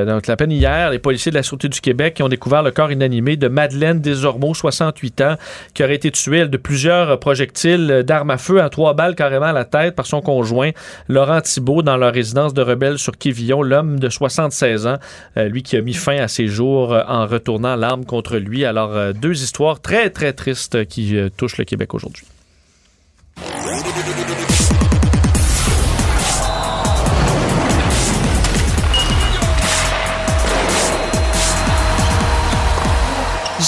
donc, 0.06 0.28
à 0.28 0.36
peine 0.36 0.52
hier, 0.52 0.90
les 0.90 0.98
policiers 0.98 1.30
de 1.30 1.36
la 1.36 1.42
Sûreté 1.42 1.68
du 1.68 1.80
Québec 1.80 2.20
ont 2.22 2.28
découvert 2.28 2.62
le 2.62 2.70
corps 2.70 2.92
inanimé 2.92 3.36
de 3.36 3.48
Madeleine 3.48 4.00
Desormeaux, 4.00 4.54
68 4.54 5.20
ans, 5.22 5.34
qui 5.74 5.82
aurait 5.82 5.96
été 5.96 6.10
tuée 6.10 6.46
de 6.46 6.56
plusieurs 6.56 7.18
projectiles 7.18 8.02
d'armes 8.06 8.30
à 8.30 8.38
feu 8.38 8.62
à 8.62 8.68
trois 8.70 8.94
balles 8.94 9.14
carrément 9.14 9.46
à 9.46 9.52
la 9.52 9.64
tête 9.64 9.96
par 9.96 10.06
son 10.06 10.20
conjoint, 10.20 10.70
Laurent 11.08 11.40
Thibault, 11.40 11.82
dans 11.82 11.96
leur 11.96 12.12
résidence 12.12 12.54
de 12.54 12.62
rebelle 12.62 12.98
sur 12.98 13.18
Quévillon, 13.18 13.62
l'homme 13.62 13.98
de 13.98 14.08
76 14.08 14.86
ans, 14.86 14.98
lui 15.36 15.62
qui 15.62 15.76
a 15.76 15.80
mis 15.80 15.94
fin 15.94 16.18
à 16.18 16.28
ses 16.28 16.46
jours 16.46 16.96
en 17.08 17.26
retournant 17.26 17.76
l'arme 17.76 18.04
contre 18.04 18.36
lui. 18.36 18.64
Alors, 18.64 18.99
euh, 19.00 19.12
deux 19.12 19.42
histoires 19.42 19.80
très, 19.80 20.10
très 20.10 20.32
tristes 20.32 20.84
qui 20.86 21.16
euh, 21.16 21.28
touchent 21.36 21.58
le 21.58 21.64
Québec 21.64 21.94
aujourd'hui. 21.94 22.24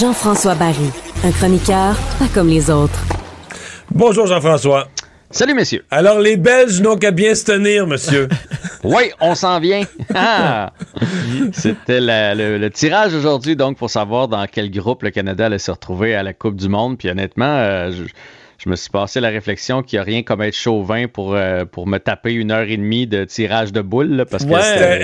Jean-François 0.01 0.55
Barry, 0.55 0.91
un 1.25 1.31
chroniqueur 1.33 1.97
pas 2.19 2.27
comme 2.33 2.49
les 2.49 2.71
autres. 2.71 2.99
Bonjour 3.95 4.27
Jean-François. 4.27 4.89
Salut, 5.31 5.55
messieurs. 5.55 5.85
Alors, 5.91 6.19
les 6.19 6.37
Belges 6.37 6.81
n'ont 6.83 6.97
qu'à 6.97 7.11
bien 7.11 7.35
se 7.35 7.45
tenir, 7.45 7.87
monsieur. 7.87 8.29
Oui, 8.85 9.11
on 9.21 9.35
s'en 9.35 9.61
vient. 9.61 9.83
Ah! 10.15 10.73
C'était 11.53 12.01
le, 12.01 12.59
le 12.59 12.71
tirage 12.71 13.15
aujourd'hui, 13.15 13.57
donc, 13.57 13.77
pour 13.79 13.91
savoir 13.91 14.29
dans 14.29 14.45
quel 14.51 14.71
groupe 14.71 15.03
le 15.03 15.11
Canada 15.11 15.47
allait 15.47 15.59
se 15.59 15.71
retrouver 15.71 16.15
à 16.15 16.23
la 16.23 16.33
Coupe 16.33 16.57
du 16.57 16.69
Monde. 16.69 16.99
Puis 16.99 17.09
honnêtement, 17.09 17.47
euh, 17.59 17.91
je, 17.93 18.03
je 18.59 18.69
me 18.69 18.77
suis 18.77 18.91
passé 18.91 19.21
la 19.21 19.29
réflexion 19.31 19.83
qu'il 19.83 19.99
n'y 19.99 20.01
a 20.01 20.05
rien 20.05 20.23
comme 20.23 20.43
être 20.43 20.57
chauvin 20.57 21.07
pour, 21.07 21.35
euh, 21.35 21.65
pour 21.65 21.87
me 21.87 21.99
taper 21.99 22.33
une 22.33 22.51
heure 22.51 22.69
et 22.69 22.77
demie 22.77 23.07
de 23.07 23.25
tirage 23.25 23.73
de 23.73 23.81
boules. 23.81 24.11
là, 24.17 24.25
parce 24.25 24.45
que 24.45 24.51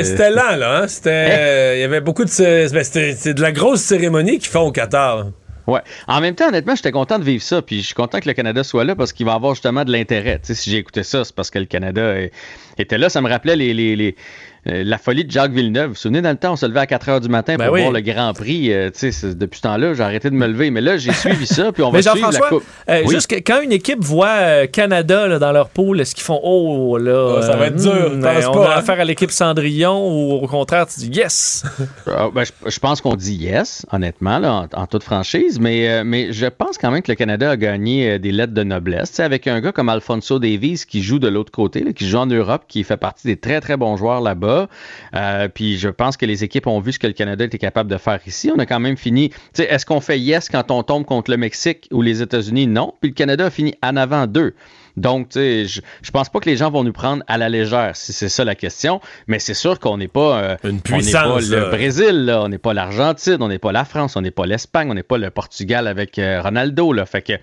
C'était 0.04 0.30
lent, 0.30 0.56
là. 0.56 0.82
hein. 0.82 0.88
C'était, 0.88 1.10
euh, 1.30 1.74
Il 1.76 1.80
y 1.80 1.84
avait 1.84 2.00
beaucoup 2.00 2.24
de. 2.24 2.30
cé- 2.30 2.66
ben, 2.72 2.84
c'était- 2.84 3.14
c'est 3.16 3.34
de 3.34 3.42
la 3.42 3.52
grosse 3.52 3.80
cérémonie 3.80 4.38
qu'ils 4.38 4.48
font 4.50 4.66
au 4.66 4.72
Qatar. 4.72 5.26
Ouais. 5.68 5.80
En 6.06 6.20
même 6.22 6.34
temps, 6.34 6.48
honnêtement, 6.48 6.74
j'étais 6.74 6.90
content 6.92 7.18
de 7.18 7.24
vivre 7.24 7.42
ça. 7.42 7.60
Puis 7.62 7.80
je 7.82 7.86
suis 7.86 7.94
content 7.94 8.20
que 8.20 8.26
le 8.28 8.32
Canada 8.32 8.64
soit 8.64 8.84
là 8.84 8.96
parce 8.96 9.12
qu'il 9.12 9.26
va 9.26 9.34
avoir 9.34 9.54
justement 9.54 9.84
de 9.84 9.92
l'intérêt. 9.92 10.40
Si 10.42 10.70
j'ai 10.70 10.78
écouté 10.78 11.02
ça, 11.02 11.24
c'est 11.24 11.34
parce 11.34 11.50
que 11.50 11.58
le 11.58 11.66
Canada 11.66 12.14
était 12.78 12.96
là. 12.98 13.10
Ça 13.10 13.20
me 13.20 13.28
rappelait 13.28 13.54
les, 13.54 13.74
les- 13.74 13.94
les- 13.94 14.16
euh, 14.70 14.82
la 14.84 14.98
folie 14.98 15.24
de 15.24 15.30
Jacques 15.30 15.52
Villeneuve. 15.52 15.86
Vous 15.88 15.92
vous 15.94 15.98
souvenez, 15.98 16.20
dans 16.22 16.30
le 16.30 16.36
temps, 16.36 16.52
on 16.52 16.56
se 16.56 16.66
levait 16.66 16.80
à 16.80 16.86
4 16.86 17.06
h 17.08 17.20
du 17.20 17.28
matin 17.28 17.56
Ben 17.56 17.66
pour 17.66 17.74
oui. 17.74 17.80
voir 17.82 17.92
le 17.92 18.00
Grand 18.00 18.32
Prix. 18.34 18.72
Euh, 18.72 18.90
depuis 18.90 19.56
ce 19.58 19.62
temps-là, 19.62 19.94
j'ai 19.94 20.02
arrêté 20.02 20.30
de 20.30 20.34
me 20.34 20.46
lever. 20.46 20.70
Mais 20.70 20.80
là, 20.80 20.96
j'ai 20.98 21.12
suivi 21.12 21.46
ça. 21.46 21.72
Puis 21.72 21.82
on 21.82 21.90
va 21.90 21.98
Mais 21.98 22.02
suivre 22.02 22.16
la 22.16 22.22
Jean-François, 22.32 22.48
Coupe. 22.48 22.64
euh, 22.90 23.02
Oui. 23.06 23.14
juste 23.14 23.26
que- 23.28 23.36
quand 23.36 23.60
une 23.62 23.72
équipe 23.72 24.02
voit 24.02 24.28
euh, 24.28 24.66
Canada 24.66 25.26
là, 25.26 25.38
dans 25.38 25.52
leur 25.52 25.68
pool, 25.68 26.00
est-ce 26.00 26.14
qu'ils 26.14 26.24
font 26.24 26.40
Oh 26.42 26.98
là, 26.98 27.36
Ah, 27.38 27.42
ça 27.42 27.56
va 27.56 27.66
être 27.66 27.76
dur, 27.76 27.92
hmm, 28.14 28.20
pense 28.22 28.46
on 28.46 28.52
pas, 28.52 28.70
a 28.70 28.74
hein? 28.74 28.78
affaire 28.78 29.00
à 29.00 29.04
l'équipe 29.04 29.30
Cendrillon 29.30 30.08
ou 30.08 30.32
au 30.42 30.46
contraire, 30.46 30.86
tu 30.86 31.00
dis 31.00 31.18
Yes! 31.18 31.64
Ah, 32.06 32.28
ben, 32.34 32.44
je, 32.44 32.70
je 32.70 32.78
pense 32.80 33.00
qu'on 33.00 33.14
dit 33.16 33.34
yes, 33.34 33.86
honnêtement, 33.92 34.38
là, 34.38 34.66
en, 34.74 34.82
en 34.82 34.86
toute 34.86 35.02
franchise, 35.02 35.60
mais, 35.60 35.88
euh, 35.88 36.02
mais 36.04 36.32
je 36.32 36.46
pense 36.46 36.78
quand 36.78 36.90
même 36.90 37.02
que 37.02 37.12
le 37.12 37.16
Canada 37.16 37.50
a 37.50 37.56
gagné 37.56 38.12
euh, 38.12 38.18
des 38.18 38.32
lettres 38.32 38.54
de 38.54 38.62
noblesse. 38.62 39.10
Tu 39.10 39.16
sais, 39.16 39.22
avec 39.22 39.46
un 39.46 39.60
gars 39.60 39.72
comme 39.72 39.88
Alfonso 39.88 40.38
Davies 40.38 40.82
qui 40.88 41.02
joue 41.02 41.18
de 41.18 41.28
l'autre 41.28 41.52
côté, 41.52 41.80
là, 41.84 41.92
qui 41.92 42.08
joue 42.08 42.18
en 42.18 42.26
Europe, 42.26 42.62
qui 42.66 42.82
fait 42.84 42.96
partie 42.96 43.26
des 43.26 43.36
très 43.36 43.60
très 43.60 43.76
bons 43.76 43.96
joueurs 43.96 44.20
là-bas. 44.20 44.57
Euh, 45.14 45.48
puis 45.48 45.78
je 45.78 45.88
pense 45.88 46.16
que 46.16 46.26
les 46.26 46.44
équipes 46.44 46.66
ont 46.66 46.80
vu 46.80 46.92
ce 46.92 46.98
que 46.98 47.06
le 47.06 47.12
Canada 47.12 47.44
était 47.44 47.58
capable 47.58 47.90
de 47.90 47.98
faire 47.98 48.20
ici. 48.26 48.50
On 48.54 48.58
a 48.58 48.66
quand 48.66 48.80
même 48.80 48.96
fini. 48.96 49.30
Est-ce 49.56 49.86
qu'on 49.86 50.00
fait 50.00 50.18
yes 50.18 50.48
quand 50.48 50.70
on 50.70 50.82
tombe 50.82 51.04
contre 51.04 51.30
le 51.30 51.36
Mexique 51.36 51.88
ou 51.92 52.02
les 52.02 52.22
États-Unis? 52.22 52.66
Non. 52.66 52.94
Puis 53.00 53.10
le 53.10 53.14
Canada 53.14 53.46
a 53.46 53.50
fini 53.50 53.74
en 53.82 53.96
avant 53.96 54.26
d'eux. 54.26 54.54
Donc, 54.98 55.28
tu 55.28 55.38
sais, 55.38 55.66
je, 55.66 55.80
je 56.02 56.10
pense 56.10 56.28
pas 56.28 56.40
que 56.40 56.48
les 56.48 56.56
gens 56.56 56.70
vont 56.70 56.82
nous 56.82 56.92
prendre 56.92 57.22
à 57.28 57.38
la 57.38 57.48
légère, 57.48 57.92
si 57.94 58.12
c'est 58.12 58.28
ça 58.28 58.44
la 58.44 58.54
question. 58.54 59.00
Mais 59.28 59.38
c'est 59.38 59.54
sûr 59.54 59.78
qu'on 59.78 59.96
n'est 59.96 60.08
pas, 60.08 60.38
euh, 60.38 60.56
on 60.64 60.72
n'est 60.72 60.78
pas 60.78 60.96
puissance, 60.96 61.48
le. 61.48 61.70
Brésil, 61.70 62.24
là. 62.24 62.42
on 62.42 62.48
n'est 62.48 62.58
pas 62.58 62.74
l'Argentine, 62.74 63.36
on 63.40 63.48
n'est 63.48 63.58
pas 63.58 63.72
la 63.72 63.84
France, 63.84 64.16
on 64.16 64.22
n'est 64.22 64.32
pas 64.32 64.46
l'Espagne, 64.46 64.90
on 64.90 64.94
n'est 64.94 65.02
pas 65.02 65.18
le 65.18 65.30
Portugal 65.30 65.86
avec 65.86 66.18
euh, 66.18 66.42
Ronaldo. 66.42 66.92
Là. 66.92 67.06
Fait 67.06 67.22
que 67.22 67.34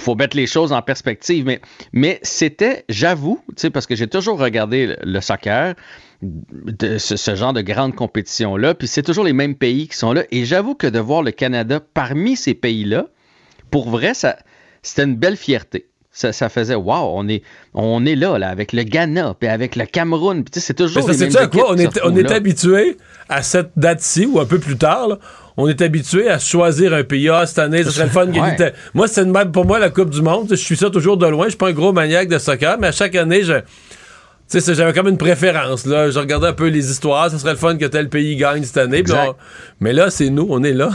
faut 0.00 0.14
mettre 0.14 0.36
les 0.36 0.46
choses 0.46 0.72
en 0.72 0.82
perspective. 0.82 1.44
Mais, 1.44 1.60
mais 1.92 2.18
c'était, 2.22 2.84
j'avoue, 2.88 3.42
parce 3.72 3.86
que 3.86 3.96
j'ai 3.96 4.06
toujours 4.06 4.38
regardé 4.38 4.96
le, 5.02 5.20
soccer, 5.20 5.74
ce 6.22 7.34
genre 7.34 7.52
de 7.52 7.60
grande 7.60 7.94
compétition-là, 7.94 8.74
puis 8.74 8.88
c'est 8.88 9.02
toujours 9.02 9.24
les 9.24 9.32
mêmes 9.32 9.54
pays 9.54 9.88
qui 9.88 9.96
sont 9.96 10.12
là. 10.12 10.24
Et 10.30 10.44
j'avoue 10.44 10.74
que 10.74 10.86
de 10.86 10.98
voir 10.98 11.22
le 11.22 11.30
Canada 11.30 11.80
parmi 11.80 12.36
ces 12.36 12.54
pays-là, 12.54 13.06
pour 13.70 13.88
vrai, 13.88 14.14
ça, 14.14 14.38
c'était 14.82 15.04
une 15.04 15.16
belle 15.16 15.36
fierté. 15.36 15.86
Ça, 16.18 16.32
ça 16.32 16.48
faisait 16.48 16.74
wow, 16.74 17.12
on 17.14 17.28
est, 17.28 17.42
on 17.74 18.04
est 18.04 18.16
là, 18.16 18.38
là, 18.38 18.48
avec 18.48 18.72
le 18.72 18.82
Ghana, 18.82 19.36
puis 19.38 19.48
avec 19.48 19.76
le 19.76 19.86
Cameroun. 19.86 20.42
Puis 20.42 20.60
c'est 20.60 20.76
Mais 20.76 20.84
toujours 20.86 21.04
ça, 21.06 21.12
les 21.12 21.18
mêmes 21.30 21.48
quoi? 21.48 21.66
On 21.70 21.76
est, 21.76 22.00
on 22.02 22.16
habitué 22.32 22.96
à 23.28 23.40
cette 23.44 23.70
date-ci, 23.76 24.26
ou 24.26 24.40
un 24.40 24.44
peu 24.44 24.58
plus 24.58 24.76
tard, 24.76 25.06
là, 25.06 25.18
on 25.56 25.68
est 25.68 25.80
habitué 25.80 26.28
à 26.28 26.40
choisir 26.40 26.92
un 26.92 27.04
pays. 27.04 27.28
Ah, 27.28 27.46
cette 27.46 27.60
année, 27.60 27.84
ce 27.84 27.92
serait 27.92 28.06
le 28.06 28.10
fun. 28.10 28.26
Ouais. 28.26 28.72
Moi, 28.94 29.06
c'est 29.06 29.26
même 29.26 29.52
pour 29.52 29.64
moi 29.64 29.78
la 29.78 29.90
Coupe 29.90 30.10
du 30.10 30.20
Monde. 30.20 30.48
Je 30.50 30.56
suis 30.56 30.76
ça 30.76 30.90
toujours 30.90 31.18
de 31.18 31.26
loin. 31.28 31.44
Je 31.44 31.50
suis 31.50 31.56
pas 31.56 31.68
un 31.68 31.72
gros 31.72 31.92
maniaque 31.92 32.26
de 32.26 32.38
soccer, 32.38 32.78
mais 32.80 32.88
à 32.88 32.92
chaque 32.92 33.14
année, 33.14 33.44
je. 33.44 33.54
J'avais 34.52 34.92
comme 34.92 35.06
une 35.08 35.18
préférence. 35.18 35.86
Là. 35.86 36.10
Je 36.10 36.18
regardais 36.18 36.48
un 36.48 36.52
peu 36.52 36.66
les 36.66 36.90
histoires. 36.90 37.30
Ce 37.30 37.38
serait 37.38 37.52
le 37.52 37.58
fun 37.58 37.76
que 37.76 37.84
tel 37.84 38.08
pays 38.08 38.34
gagne 38.34 38.64
cette 38.64 38.78
année. 38.78 39.04
On- 39.08 39.34
Mais 39.78 39.92
là, 39.92 40.10
c'est 40.10 40.30
nous. 40.30 40.48
On 40.50 40.64
est 40.64 40.72
là. 40.72 40.90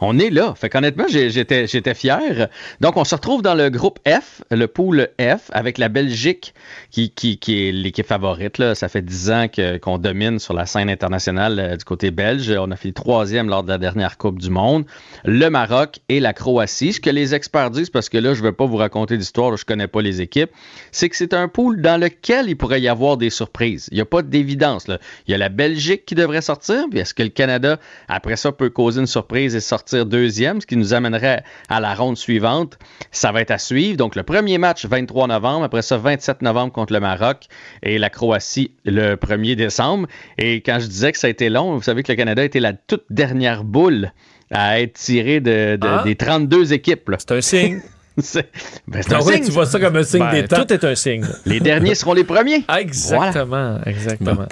On 0.00 0.18
est 0.18 0.30
là. 0.30 0.54
Fait 0.56 0.68
qu'honnêtement, 0.68 1.06
j'étais, 1.08 1.66
j'étais 1.66 1.94
fier. 1.94 2.48
Donc, 2.80 2.96
on 2.96 3.04
se 3.04 3.14
retrouve 3.14 3.42
dans 3.42 3.54
le 3.54 3.68
groupe 3.68 3.98
F, 4.06 4.42
le 4.50 4.66
pool 4.66 5.08
F, 5.20 5.50
avec 5.52 5.78
la 5.78 5.88
Belgique, 5.88 6.54
qui, 6.90 7.12
est 7.48 7.72
l'équipe 7.72 8.06
favorite. 8.06 8.74
Ça 8.74 8.88
fait 8.88 9.02
dix 9.02 9.30
ans 9.30 9.46
qu'on 9.82 9.98
domine 9.98 10.38
sur 10.38 10.54
la 10.54 10.66
scène 10.66 10.88
internationale 10.88 11.58
euh, 11.58 11.76
du 11.76 11.84
côté 11.84 12.10
belge. 12.10 12.50
On 12.50 12.70
a 12.70 12.76
fait 12.76 12.92
troisième 12.92 13.48
lors 13.48 13.64
de 13.64 13.68
la 13.68 13.78
dernière 13.78 14.18
Coupe 14.18 14.38
du 14.38 14.50
Monde. 14.50 14.84
Le 15.24 15.48
Maroc 15.48 15.98
et 16.08 16.20
la 16.20 16.32
Croatie. 16.32 16.92
Ce 16.92 17.00
que 17.00 17.10
les 17.10 17.34
experts 17.34 17.70
disent, 17.70 17.90
parce 17.90 18.08
que 18.08 18.18
là, 18.18 18.34
je 18.34 18.42
ne 18.42 18.46
vais 18.46 18.52
pas 18.52 18.66
vous 18.66 18.76
raconter 18.76 19.16
d'histoire, 19.16 19.56
je 19.56 19.64
connais 19.64 19.88
pas 19.88 20.02
les 20.02 20.20
équipes, 20.20 20.50
c'est 20.92 21.08
que 21.08 21.16
c'est 21.16 21.34
un 21.34 21.48
pool 21.48 21.80
dans 21.80 22.00
lequel 22.00 22.48
il 22.48 22.56
pourrait 22.56 22.80
y 22.80 22.88
avoir 22.88 23.16
des 23.16 23.30
surprises. 23.30 23.88
Il 23.90 23.96
n'y 23.96 24.00
a 24.00 24.06
pas 24.06 24.22
d'évidence. 24.22 24.86
Il 25.26 25.32
y 25.32 25.34
a 25.34 25.38
la 25.38 25.48
Belgique 25.48 26.04
qui 26.06 26.14
devrait 26.14 26.40
sortir, 26.40 26.84
puis 26.90 27.00
est-ce 27.00 27.14
que 27.14 27.22
le 27.22 27.28
Canada, 27.30 27.78
après 28.08 28.36
ça, 28.36 28.52
peut 28.52 28.70
causer 28.70 29.00
une 29.00 29.06
surprise 29.06 29.54
et 29.56 29.60
sortir 29.60 29.87
deuxième, 29.96 30.60
ce 30.60 30.66
qui 30.66 30.76
nous 30.76 30.94
amènerait 30.94 31.42
à 31.68 31.80
la 31.80 31.94
ronde 31.94 32.16
suivante? 32.16 32.78
Ça 33.10 33.32
va 33.32 33.40
être 33.40 33.50
à 33.50 33.58
suivre. 33.58 33.96
Donc, 33.96 34.14
le 34.16 34.22
premier 34.22 34.58
match, 34.58 34.86
23 34.86 35.26
novembre, 35.28 35.64
après 35.64 35.82
ça, 35.82 35.96
27 35.96 36.42
novembre 36.42 36.72
contre 36.72 36.92
le 36.92 37.00
Maroc 37.00 37.46
et 37.82 37.98
la 37.98 38.10
Croatie 38.10 38.72
le 38.84 39.14
1er 39.16 39.54
décembre. 39.56 40.06
Et 40.38 40.56
quand 40.62 40.78
je 40.80 40.86
disais 40.86 41.12
que 41.12 41.18
ça 41.18 41.26
a 41.26 41.30
été 41.30 41.48
long, 41.50 41.76
vous 41.76 41.82
savez 41.82 42.02
que 42.02 42.12
le 42.12 42.16
Canada 42.16 42.44
était 42.44 42.60
la 42.60 42.72
toute 42.72 43.04
dernière 43.10 43.64
boule 43.64 44.12
à 44.50 44.80
être 44.80 44.94
tirée 44.94 45.40
de, 45.40 45.76
de- 45.76 45.86
Ah. 45.86 46.02
des 46.04 46.16
32 46.16 46.72
équipes. 46.72 47.10
C'est 47.18 47.32
un 47.32 47.40
signe. 47.40 47.80
c'est 48.18 48.48
ben, 48.88 49.02
Ah 49.12 49.20
signe, 49.20 49.44
tu 49.44 49.50
vois 49.52 49.66
ça 49.66 49.78
comme 49.78 49.96
un 49.96 50.02
signe 50.02 50.20
Ben, 50.20 50.32
des 50.42 50.48
temps. 50.48 50.64
Tout 50.64 50.72
est 50.72 50.84
un 50.84 50.94
signe. 50.94 51.24
Les 51.46 51.60
derniers 51.60 51.94
seront 51.94 52.14
les 52.14 52.24
premiers. 52.24 52.64
Exactement, 52.78 53.78
exactement. 53.86 54.46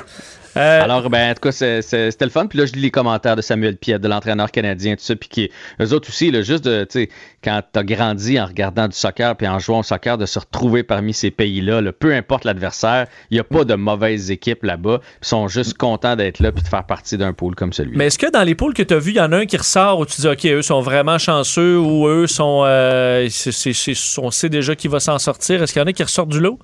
Euh, 0.57 0.83
Alors, 0.83 1.09
ben, 1.11 1.31
en 1.31 1.35
tout 1.35 1.41
cas, 1.41 1.53
c'est- 1.53 1.83
c'est- 1.83 2.11
c'était 2.11 2.25
le 2.25 2.31
fun. 2.31 2.47
Puis 2.47 2.59
là, 2.59 2.67
je 2.67 2.73
lis 2.73 2.81
les 2.81 2.91
commentaires 2.91 3.37
de 3.37 3.43
Samuel 3.43 3.77
Piette, 3.77 4.01
de 4.01 4.09
l'entraîneur 4.09 4.51
canadien, 4.51 4.95
tout 4.97 5.03
ça. 5.05 5.15
Puis 5.17 5.29
qui, 5.29 5.51
eux 5.81 5.93
autres 5.93 6.09
aussi, 6.09 6.31
là, 6.31 6.43
juste 6.43 6.65
de, 6.65 6.85
tu 6.85 7.01
sais, 7.01 7.09
quand 7.45 7.61
t'as 7.73 7.83
grandi 7.83 8.41
en 8.41 8.47
regardant 8.47 8.89
du 8.89 8.97
soccer 8.97 9.37
puis 9.37 9.47
en 9.47 9.59
jouant 9.59 9.81
au 9.81 9.83
soccer, 9.83 10.17
de 10.19 10.27
se 10.27 10.39
retrouver 10.39 10.83
parmi 10.83 11.13
ces 11.13 11.31
pays-là, 11.31 11.81
là, 11.81 11.93
peu 11.93 12.15
importe 12.15 12.45
l'adversaire, 12.45 13.07
il 13.31 13.35
n'y 13.35 13.41
a 13.41 13.45
pas 13.45 13.65
de 13.65 13.75
mauvaises 13.75 14.31
équipes 14.31 14.63
là-bas. 14.65 15.01
Ils 15.23 15.27
sont 15.27 15.49
juste 15.49 15.75
contents 15.77 16.17
d'être 16.17 16.41
là 16.41 16.53
puis 16.53 16.63
de 16.63 16.69
faire 16.69 16.85
partie 16.85 17.19
d'un 17.19 17.33
pool 17.33 17.55
comme 17.55 17.73
celui-là. 17.73 17.99
Mais 17.99 18.07
est-ce 18.07 18.19
que 18.19 18.31
dans 18.31 18.43
les 18.43 18.55
poules 18.55 18.75
que 18.75 18.83
tu 18.83 18.95
as 18.95 18.99
vues, 18.99 19.11
il 19.13 19.17
y 19.17 19.21
en 19.21 19.33
a 19.33 19.37
un 19.39 19.47
qui 19.47 19.57
ressort 19.57 19.99
où 19.99 20.07
tu 20.07 20.21
dis, 20.21 20.29
OK, 20.29 20.45
eux 20.47 20.63
sont 20.63 20.81
vraiment 20.81 21.19
chanceux 21.19 21.79
ou 21.79 22.07
eux 22.09 22.27
sont. 22.27 22.63
euh, 22.65 23.27
c'est- 23.31 23.53
c'est- 23.53 23.73
c'est- 23.73 24.19
on 24.21 24.31
sait 24.31 24.49
déjà 24.49 24.75
qui 24.75 24.89
va 24.89 25.01
s'en 25.01 25.19
sortir? 25.19 25.63
Est-ce 25.63 25.73
qu'il 25.73 25.81
y 25.81 25.85
en 25.85 25.89
a 25.89 25.93
qui 25.93 26.03
ressortent 26.03 26.31
du 26.31 26.41
lot? 26.41 26.59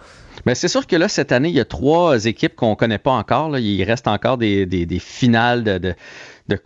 Mais 0.47 0.55
c'est 0.55 0.69
sûr 0.69 0.87
que 0.87 0.97
là, 0.97 1.09
cette 1.09 1.33
année, 1.33 1.49
il 1.49 1.55
y 1.55 1.61
a 1.61 1.65
trois 1.65 2.25
équipes 2.27 2.55
qu'on 2.57 2.71
ne 2.71 2.75
connaît 2.75 2.99
pas 2.99 3.13
encore. 3.13 3.51
là. 3.51 3.61
Il 3.61 3.83
reste 3.85 4.09
encore 4.09 4.39
des, 4.39 4.87
finales 5.01 5.63
de, 5.65 5.79
de, 5.79 5.95
de 6.49 6.59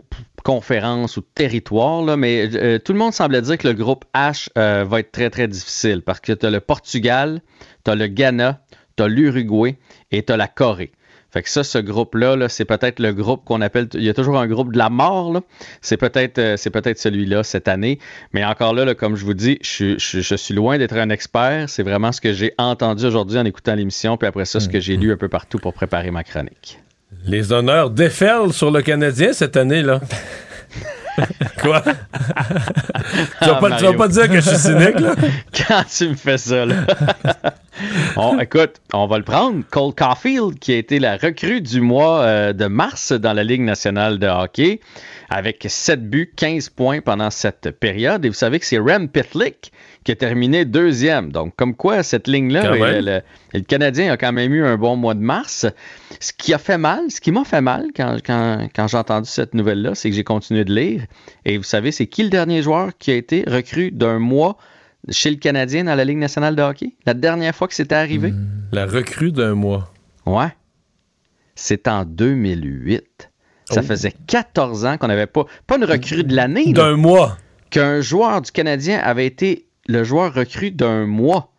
conférences 0.43 1.17
ou 1.17 1.21
de 1.21 1.27
territoires. 1.35 2.03
là. 2.03 2.17
Mais 2.17 2.49
euh, 2.55 2.79
tout 2.79 2.93
le 2.93 2.99
monde 2.99 3.13
semblait 3.13 3.41
dire 3.41 3.57
que 3.57 3.67
le 3.67 3.73
groupe 3.73 4.05
H 4.15 4.49
euh, 4.57 4.85
va 4.87 4.99
être 4.99 5.11
très, 5.11 5.29
très 5.29 5.47
difficile 5.47 6.01
parce 6.01 6.19
que 6.19 6.33
tu 6.33 6.45
as 6.45 6.49
le 6.49 6.59
Portugal, 6.59 7.41
tu 7.85 7.91
as 7.91 7.95
le 7.95 8.07
Ghana, 8.07 8.61
tu 8.95 9.03
as 9.03 9.07
l'Uruguay 9.07 9.77
et 10.11 10.23
tu 10.23 10.31
as 10.33 10.37
la 10.37 10.47
Corée. 10.47 10.91
Fait 11.29 11.43
que 11.43 11.49
ça, 11.49 11.63
ce 11.63 11.77
groupe-là, 11.77 12.35
là, 12.37 12.47
c'est 12.49 12.63
peut-être 12.65 12.99
le 12.99 13.11
groupe 13.13 13.43
qu'on 13.43 13.59
appelle. 13.61 13.87
Il 13.93 14.03
y 14.03 14.09
a 14.09 14.13
toujours 14.13 14.39
un 14.39 14.47
groupe 14.47 14.71
de 14.71 14.77
la 14.77 14.89
mort. 14.89 15.33
là. 15.33 15.41
C'est 15.81 15.97
peut-être 15.97 16.37
euh, 16.39 16.55
c'est 16.57 16.69
peut-être 16.69 16.97
celui-là 16.99 17.43
cette 17.43 17.67
année. 17.67 17.99
Mais 18.33 18.45
encore 18.45 18.73
là, 18.73 18.85
là, 18.85 18.95
comme 18.95 19.15
je 19.17 19.25
vous 19.25 19.33
dis, 19.33 19.59
je, 19.61 19.67
suis- 19.67 19.99
je- 19.99 20.21
je 20.21 20.35
suis 20.35 20.53
loin 20.53 20.77
d'être 20.77 20.95
un 20.95 21.09
expert. 21.09 21.69
C'est 21.69 21.83
vraiment 21.83 22.11
ce 22.13 22.21
que 22.21 22.31
j'ai 22.33 22.53
entendu 22.57 23.05
aujourd'hui 23.05 23.37
en 23.37 23.45
écoutant 23.45 23.75
l'émission, 23.75 24.15
puis 24.17 24.27
après 24.27 24.45
ça, 24.45 24.59
ce 24.61 24.69
que 24.69 24.79
j'ai 24.79 24.95
lu 24.95 25.11
un 25.11 25.17
peu 25.17 25.27
partout 25.27 25.59
pour 25.59 25.73
préparer 25.73 26.11
ma 26.11 26.23
chronique. 26.23 26.79
Les 27.25 27.51
honneurs 27.51 27.89
déferlent 27.89 28.53
sur 28.53 28.71
le 28.71 28.81
Canadien 28.81 29.33
cette 29.33 29.57
année, 29.57 29.81
là. 29.81 29.99
Quoi? 31.61 31.81
tu 31.81 33.47
vas, 33.47 33.55
pas, 33.55 33.77
tu 33.77 33.83
vas 33.85 33.93
pas 33.93 34.07
dire 34.07 34.27
que 34.29 34.35
je 34.35 34.41
suis 34.49 34.57
cynique, 34.57 34.99
là? 34.99 35.15
Quand 35.67 35.83
tu 35.89 36.09
me 36.09 36.15
fais 36.15 36.37
ça, 36.37 36.65
là. 36.65 36.75
Bon, 38.15 38.39
écoute, 38.39 38.81
on 38.93 39.07
va 39.07 39.17
le 39.17 39.23
prendre. 39.23 39.63
Cole 39.69 39.93
Caulfield, 39.93 40.59
qui 40.59 40.73
a 40.73 40.77
été 40.77 40.99
la 40.99 41.17
recrue 41.17 41.61
du 41.61 41.81
mois 41.81 42.21
euh, 42.21 42.53
de 42.53 42.65
mars 42.65 43.11
dans 43.11 43.33
la 43.33 43.43
Ligue 43.43 43.61
nationale 43.61 44.19
de 44.19 44.27
hockey, 44.27 44.79
avec 45.29 45.65
7 45.67 46.09
buts, 46.09 46.31
15 46.35 46.69
points 46.69 47.01
pendant 47.01 47.29
cette 47.29 47.71
période. 47.71 48.25
Et 48.25 48.29
vous 48.29 48.35
savez 48.35 48.59
que 48.59 48.65
c'est 48.65 48.79
Rem 48.79 49.09
Pitlick 49.09 49.71
qui 50.03 50.11
a 50.11 50.15
terminé 50.15 50.63
deuxième. 50.65 51.31
Donc, 51.31 51.55
comme 51.55 51.75
quoi, 51.75 52.01
cette 52.01 52.27
ligne-là, 52.27 52.71
même. 52.71 53.21
le, 53.53 53.59
Canadien 53.61 54.11
a 54.11 54.17
quand 54.17 54.31
même 54.31 54.53
eu 54.53 54.65
un 54.65 54.77
bon 54.77 54.95
mois 54.95 55.13
de 55.13 55.19
mars. 55.19 55.65
Ce 56.19 56.31
qui 56.31 56.53
a 56.53 56.57
fait 56.57 56.77
mal, 56.77 57.11
ce 57.11 57.19
qui 57.19 57.31
m'a 57.31 57.43
fait 57.43 57.61
mal 57.61 57.87
quand, 57.95 58.17
quand, 58.25 58.69
quand 58.73 58.87
j'ai 58.87 58.97
entendu 58.97 59.29
cette 59.29 59.53
nouvelle-là, 59.53 59.95
c'est 59.95 60.09
que 60.09 60.15
j'ai 60.15 60.23
continué 60.23 60.63
de 60.63 60.73
lire. 60.73 61.01
Et 61.43 61.57
vous 61.57 61.63
savez, 61.63 61.91
c'est 61.91 62.07
qui 62.07 62.23
le 62.23 62.29
dernier 62.29 62.61
joueur 62.61 62.91
qui 62.97 63.11
a 63.11 63.15
été 63.15 63.43
recru 63.47 63.91
d'un 63.91 64.17
mois 64.17 64.57
chez 65.09 65.29
le 65.29 65.37
Canadien 65.37 65.83
dans 65.85 65.95
la 65.95 66.03
Ligue 66.05 66.17
nationale 66.17 66.55
de 66.55 66.61
hockey? 66.61 66.93
La 67.05 67.13
dernière 67.13 67.55
fois 67.55 67.67
que 67.67 67.73
c'était 67.73 67.95
arrivé? 67.95 68.33
La 68.71 68.85
recrue 68.85 69.31
d'un 69.31 69.53
mois. 69.55 69.93
Ouais. 70.25 70.49
C'est 71.55 71.87
en 71.87 72.05
2008. 72.05 73.31
Ça 73.65 73.81
Oh. 73.81 73.83
faisait 73.83 74.13
14 74.27 74.85
ans 74.85 74.97
qu'on 74.97 75.07
n'avait 75.07 75.25
pas, 75.27 75.45
pas 75.65 75.77
une 75.77 75.83
recrue 75.85 76.23
de 76.23 76.35
l'année. 76.35 76.71
D'un 76.73 76.95
mois. 76.95 77.37
Qu'un 77.69 77.99
joueur 78.01 78.41
du 78.41 78.51
Canadien 78.51 78.99
avait 78.99 79.25
été 79.25 79.67
le 79.87 80.03
joueur 80.03 80.33
recru 80.33 80.71
d'un 80.71 81.05
mois. 81.05 81.51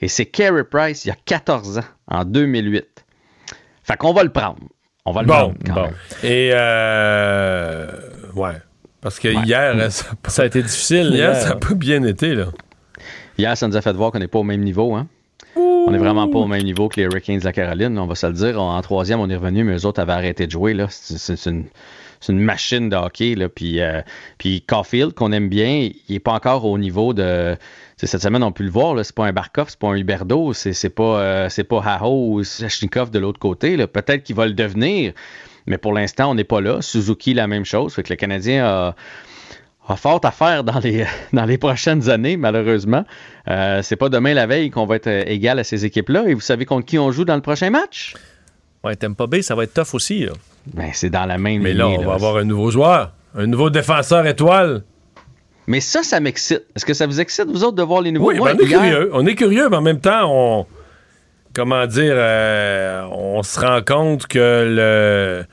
Et 0.00 0.08
c'est 0.08 0.26
Carey 0.26 0.64
Price 0.64 1.04
il 1.04 1.08
y 1.08 1.10
a 1.12 1.16
14 1.24 1.78
ans, 1.78 1.84
en 2.08 2.24
2008. 2.24 3.04
Fait 3.84 3.96
qu'on 3.96 4.12
va 4.12 4.24
le 4.24 4.30
prendre. 4.32 4.58
On 5.04 5.12
va 5.12 5.22
le 5.22 5.26
Bon, 5.28 5.34
prendre 5.34 5.54
quand 5.66 5.74
bon. 5.74 5.82
même. 5.82 5.94
Et, 6.24 6.50
euh, 6.52 7.86
ouais. 8.34 8.54
Parce 9.00 9.18
que 9.18 9.28
hier, 9.28 9.74
ça, 9.92 10.06
Ça 10.28 10.42
a 10.42 10.46
été 10.46 10.62
difficile. 10.62 11.10
hier, 11.12 11.32
hier. 11.32 11.36
ça 11.36 11.48
n'a 11.50 11.56
pas 11.56 11.74
bien 11.74 12.02
été, 12.04 12.34
là. 12.34 12.46
Hier, 13.38 13.56
ça 13.56 13.66
nous 13.68 13.76
a 13.76 13.80
fait 13.80 13.92
voir 13.92 14.10
qu'on 14.12 14.18
n'est 14.18 14.28
pas 14.28 14.38
au 14.38 14.44
même 14.44 14.62
niveau. 14.62 14.94
Hein? 14.94 15.06
On 15.56 15.90
n'est 15.90 15.98
vraiment 15.98 16.28
pas 16.28 16.38
au 16.38 16.46
même 16.46 16.62
niveau 16.62 16.88
que 16.88 17.00
les 17.00 17.06
Hurricanes 17.06 17.40
de 17.40 17.44
la 17.44 17.52
Caroline, 17.52 17.98
on 17.98 18.06
va 18.06 18.14
se 18.14 18.26
le 18.26 18.32
dire. 18.32 18.60
En 18.60 18.80
troisième, 18.82 19.20
on 19.20 19.28
est 19.28 19.36
revenu, 19.36 19.64
mais 19.64 19.76
eux 19.76 19.86
autres 19.86 20.00
avaient 20.00 20.12
arrêté 20.12 20.46
de 20.46 20.52
jouer. 20.52 20.76
C'est 20.88 21.46
une, 21.46 22.38
machine 22.38 22.88
de 22.88 22.96
hockey. 22.96 23.34
Là. 23.34 23.48
Puis, 23.48 23.80
euh, 23.80 24.00
puis 24.38 24.62
Caulfield, 24.62 25.12
qu'on 25.12 25.32
aime 25.32 25.48
bien, 25.48 25.90
il 26.08 26.12
n'est 26.12 26.20
pas 26.20 26.32
encore 26.32 26.64
au 26.64 26.78
niveau 26.78 27.12
de. 27.14 27.56
Cette 27.96 28.22
semaine, 28.22 28.42
on 28.42 28.48
a 28.48 28.52
pu 28.52 28.64
le 28.64 28.70
voir, 28.70 29.04
c'est 29.04 29.14
pas 29.14 29.26
un 29.26 29.32
Barkov, 29.32 29.68
c'est 29.68 29.78
pas 29.78 29.88
un 29.88 29.94
Huberdo, 29.94 30.52
c'est 30.52 30.88
pas, 30.90 31.20
euh, 31.20 31.48
pas 31.68 31.82
Haho 31.84 32.34
ou 32.34 32.44
Sachnikov 32.44 33.10
de 33.10 33.18
l'autre 33.20 33.38
côté. 33.38 33.76
Peut-être 33.86 34.24
qu'il 34.24 34.34
va 34.34 34.46
le 34.46 34.54
devenir, 34.54 35.12
mais 35.66 35.78
pour 35.78 35.92
l'instant, 35.92 36.30
on 36.30 36.34
n'est 36.34 36.42
pas 36.42 36.60
là. 36.60 36.82
Suzuki, 36.82 37.32
la 37.34 37.46
même 37.46 37.64
chose. 37.64 37.94
Fait 37.94 38.02
que 38.02 38.10
le 38.10 38.16
Canadien 38.16 38.64
a, 38.64 38.94
a 39.88 39.96
fort 39.96 40.20
à 40.24 40.30
faire 40.30 40.64
dans 40.64 40.78
les, 40.78 41.04
dans 41.32 41.44
les 41.44 41.58
prochaines 41.58 42.08
années, 42.08 42.36
malheureusement. 42.36 43.04
Euh, 43.48 43.80
c'est 43.82 43.96
pas 43.96 44.08
demain 44.08 44.34
la 44.34 44.46
veille 44.46 44.70
qu'on 44.70 44.86
va 44.86 44.96
être 44.96 45.08
euh, 45.08 45.24
égal 45.26 45.58
à 45.58 45.64
ces 45.64 45.84
équipes-là. 45.84 46.24
Et 46.28 46.34
vous 46.34 46.40
savez 46.40 46.64
contre 46.64 46.86
qui 46.86 46.98
on 46.98 47.10
joue 47.10 47.24
dans 47.24 47.34
le 47.34 47.42
prochain 47.42 47.70
match? 47.70 48.14
Ouais, 48.84 48.96
Tampa 48.96 49.26
Bay, 49.26 49.42
ça 49.42 49.54
va 49.54 49.64
être 49.64 49.74
tough 49.74 49.94
aussi. 49.94 50.24
Là. 50.26 50.32
Ben, 50.74 50.90
c'est 50.92 51.10
dans 51.10 51.26
la 51.26 51.38
même 51.38 51.62
Mais 51.62 51.72
là, 51.72 51.84
lignée, 51.84 51.98
on 51.98 52.02
là. 52.02 52.06
va 52.08 52.14
avoir 52.14 52.36
un 52.36 52.44
nouveau 52.44 52.70
joueur. 52.70 53.12
Un 53.36 53.46
nouveau 53.46 53.70
défenseur 53.70 54.26
étoile. 54.26 54.82
Mais 55.66 55.80
ça, 55.80 56.02
ça 56.02 56.18
m'excite. 56.20 56.64
Est-ce 56.76 56.84
que 56.84 56.94
ça 56.94 57.06
vous 57.06 57.20
excite, 57.20 57.46
vous 57.46 57.62
autres, 57.64 57.76
de 57.76 57.82
voir 57.82 58.00
les 58.02 58.10
nouveaux? 58.12 58.28
Oui, 58.32 58.38
ben, 58.38 58.56
on 58.56 58.58
est 58.58 58.64
hier- 58.66 58.80
curieux. 58.80 59.10
On 59.12 59.26
est 59.26 59.34
curieux, 59.34 59.68
mais 59.68 59.76
en 59.76 59.82
même 59.82 60.00
temps, 60.00 60.22
on. 60.28 60.66
Comment 61.54 61.86
dire, 61.86 62.14
euh, 62.16 63.02
on 63.12 63.42
se 63.42 63.60
rend 63.60 63.80
compte 63.86 64.26
que 64.26 64.38
le. 64.68 65.44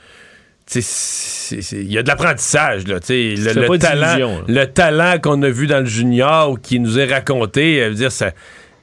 Il 0.75 1.91
y 1.91 1.97
a 1.97 2.03
de 2.03 2.07
l'apprentissage, 2.07 2.87
là. 2.87 2.99
Le, 3.09 3.77
talent, 3.77 4.07
division, 4.07 4.43
là. 4.47 4.61
le 4.61 4.65
talent 4.67 5.19
qu'on 5.21 5.41
a 5.41 5.49
vu 5.49 5.67
dans 5.67 5.79
le 5.79 5.85
junior 5.85 6.51
ou 6.51 6.55
qui 6.57 6.79
nous 6.79 6.99
est 6.99 7.11
raconté, 7.11 7.81
euh, 7.81 7.89
veut 7.89 7.95
dire, 7.95 8.11
ça. 8.11 8.31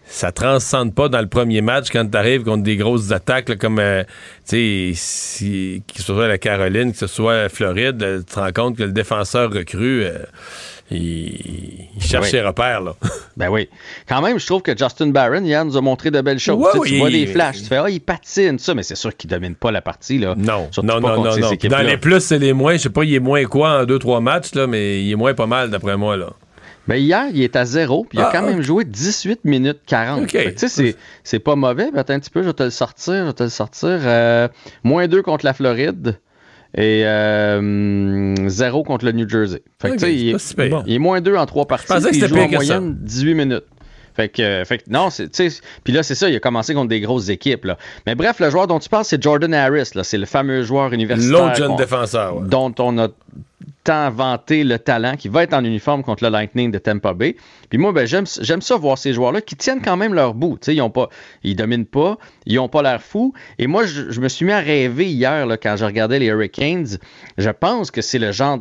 Ça 0.08 0.30
transcende 0.30 0.94
pas 0.94 1.08
dans 1.08 1.20
le 1.20 1.26
premier 1.26 1.62
match 1.62 1.88
quand 1.90 2.08
tu 2.08 2.16
arrives 2.16 2.44
contre 2.44 2.62
des 2.62 2.76
grosses 2.76 3.10
attaques 3.10 3.48
là, 3.48 3.56
comme 3.56 3.80
euh, 3.80 4.04
tu 4.48 4.50
sais 4.50 4.92
si, 4.94 5.82
que 5.92 6.00
ce 6.00 6.14
soit 6.14 6.28
la 6.28 6.38
Caroline, 6.38 6.92
que 6.92 6.98
ce 6.98 7.08
soit 7.08 7.48
Floride, 7.48 8.00
là, 8.00 8.18
tu 8.18 8.24
te 8.24 8.38
rends 8.38 8.52
compte 8.52 8.76
que 8.76 8.84
le 8.84 8.92
défenseur 8.92 9.52
recru 9.52 10.04
euh, 10.04 10.18
il, 10.90 11.88
il 11.96 12.02
cherche 12.02 12.24
Oui. 12.26 12.30
ses 12.30 12.40
repères 12.42 12.80
là. 12.80 12.94
Ben 13.36 13.50
oui. 13.50 13.68
Quand 14.08 14.22
même, 14.22 14.38
je 14.38 14.46
trouve 14.46 14.62
que 14.62 14.74
Justin 14.76 15.08
Barron, 15.08 15.44
hier, 15.44 15.62
nous 15.64 15.76
a 15.76 15.80
montré 15.82 16.10
de 16.10 16.20
belles 16.22 16.38
choses. 16.38 16.64
Tu 16.72 16.78
sais, 16.78 16.84
tu 16.86 16.92
oui. 16.94 16.98
vois 17.00 17.10
des 17.10 17.26
flashs, 17.26 17.58
tu 17.58 17.64
fais, 17.64 17.76
ah, 17.76 17.90
il 17.90 18.00
patine, 18.00 18.58
ça, 18.58 18.74
mais 18.74 18.82
c'est 18.82 18.94
sûr 18.94 19.14
qu'il 19.14 19.28
domine 19.28 19.54
pas 19.54 19.70
la 19.70 19.82
partie, 19.82 20.18
là. 20.18 20.34
Non, 20.36 20.68
Surtout 20.70 20.86
non, 20.88 21.00
non, 21.00 21.22
non. 21.22 21.36
Dans 21.68 21.82
les 21.82 21.96
plus, 21.98 22.20
c'est 22.20 22.38
les 22.38 22.54
moins. 22.54 22.72
Je 22.74 22.78
sais 22.82 22.88
pas, 22.90 23.04
il 23.04 23.12
est 23.14 23.18
moins 23.20 23.44
quoi 23.44 23.82
en 23.82 23.84
2-3 23.84 24.22
matchs, 24.22 24.54
là, 24.54 24.66
mais 24.66 25.02
il 25.04 25.12
est 25.12 25.16
moins 25.16 25.34
pas 25.34 25.46
mal 25.46 25.68
d'après 25.70 25.96
moi. 25.98 26.16
Là. 26.16 26.30
Ben 26.88 26.96
hier, 26.96 27.24
il 27.34 27.42
est 27.42 27.56
à 27.56 27.64
zéro, 27.66 28.04
puis 28.08 28.16
il 28.18 28.22
a 28.22 28.28
Ah, 28.28 28.32
quand 28.32 28.42
même 28.46 28.58
ok. 28.60 28.62
joué 28.62 28.84
18 28.84 29.44
minutes 29.44 29.80
40. 29.86 30.22
Ok. 30.22 30.30
Fait 30.30 30.44
que, 30.44 30.50
Tu 30.50 30.58
sais, 30.60 30.68
c'est- 30.68 30.96
c'est 31.24 31.40
pas 31.40 31.56
mauvais. 31.56 31.90
mais 31.92 31.98
attends 31.98 32.14
un 32.14 32.20
petit 32.20 32.30
peu, 32.30 32.42
je 32.42 32.46
vais 32.46 32.52
te 32.54 32.62
le 32.62 32.70
sortir, 32.70 33.14
je 33.14 33.22
vais 33.24 33.32
te 33.32 33.42
le 33.42 33.48
sortir. 33.50 33.88
Euh, 34.04 34.48
moins 34.84 35.08
2 35.08 35.20
contre 35.20 35.44
la 35.44 35.52
Floride 35.52 36.18
et 36.76 37.02
euh, 37.06 38.48
0 38.48 38.82
contre 38.84 39.04
le 39.04 39.12
New 39.12 39.28
Jersey. 39.28 39.62
Fait 39.80 39.90
que, 39.96 40.06
il, 40.06 40.30
est- 40.30 40.38
si 40.38 40.54
bon, 40.54 40.82
il 40.86 40.94
est 40.94 40.98
moins 40.98 41.20
2 41.20 41.36
en 41.36 41.46
3 41.46 41.66
parties, 41.66 41.86
il 42.12 42.20
joue 42.28 42.34
en 42.36 42.48
moyenne 42.56 42.96
18 43.00 43.34
minutes. 43.34 43.64
Fait 44.14 44.30
que, 44.30 44.40
euh, 44.40 44.64
fait 44.64 44.78
que 44.78 44.84
non, 44.88 45.10
c'est, 45.10 45.28
puis 45.84 45.92
là, 45.92 46.02
c'est 46.02 46.14
ça, 46.14 46.30
il 46.30 46.36
a 46.36 46.40
commencé 46.40 46.72
contre 46.72 46.88
des 46.88 47.00
grosses 47.00 47.28
équipes. 47.28 47.66
Là. 47.66 47.76
Mais 48.06 48.14
bref, 48.14 48.40
le 48.40 48.48
joueur 48.48 48.66
dont 48.66 48.78
tu 48.78 48.88
parles, 48.88 49.04
c'est 49.04 49.22
Jordan 49.22 49.52
Harris. 49.52 49.90
Là. 49.94 50.04
C'est 50.04 50.16
le 50.16 50.24
fameux 50.24 50.62
joueur 50.62 50.90
universitaire. 50.94 51.38
L'autre 51.38 51.54
jeune 51.56 51.76
défenseur. 51.76 52.36
ouais. 52.40 52.48
dont 52.48 52.74
on 52.78 52.96
a 52.98 53.08
tant 53.86 54.10
le 54.48 54.76
talent, 54.78 55.14
qui 55.16 55.28
va 55.28 55.44
être 55.44 55.54
en 55.54 55.64
uniforme 55.64 56.02
contre 56.02 56.24
le 56.24 56.30
Lightning 56.30 56.72
de 56.72 56.78
Tampa 56.78 57.14
Bay. 57.14 57.36
Puis 57.70 57.78
moi, 57.78 57.92
ben, 57.92 58.04
j'aime, 58.04 58.26
ça 58.26 58.76
voir 58.76 58.98
ces 58.98 59.12
joueurs-là 59.12 59.40
qui 59.40 59.54
tiennent 59.54 59.80
quand 59.80 59.96
même 59.96 60.12
leur 60.12 60.34
bout. 60.34 60.58
Ils 60.66 60.82
ont 60.82 60.90
pas, 60.90 61.08
ils 61.44 61.54
dominent 61.54 61.86
pas, 61.86 62.18
ils 62.46 62.58
ont 62.58 62.68
pas 62.68 62.82
l'air 62.82 63.00
fous. 63.00 63.32
Et 63.58 63.68
moi, 63.68 63.84
je, 63.86 64.20
me 64.20 64.28
suis 64.28 64.44
mis 64.44 64.52
à 64.52 64.58
rêver 64.58 65.06
hier 65.06 65.46
quand 65.62 65.76
je 65.76 65.84
regardais 65.84 66.18
les 66.18 66.26
Hurricanes. 66.26 66.98
Je 67.38 67.50
pense 67.50 67.92
que 67.92 68.02
c'est 68.02 68.18
le 68.18 68.32
genre, 68.32 68.58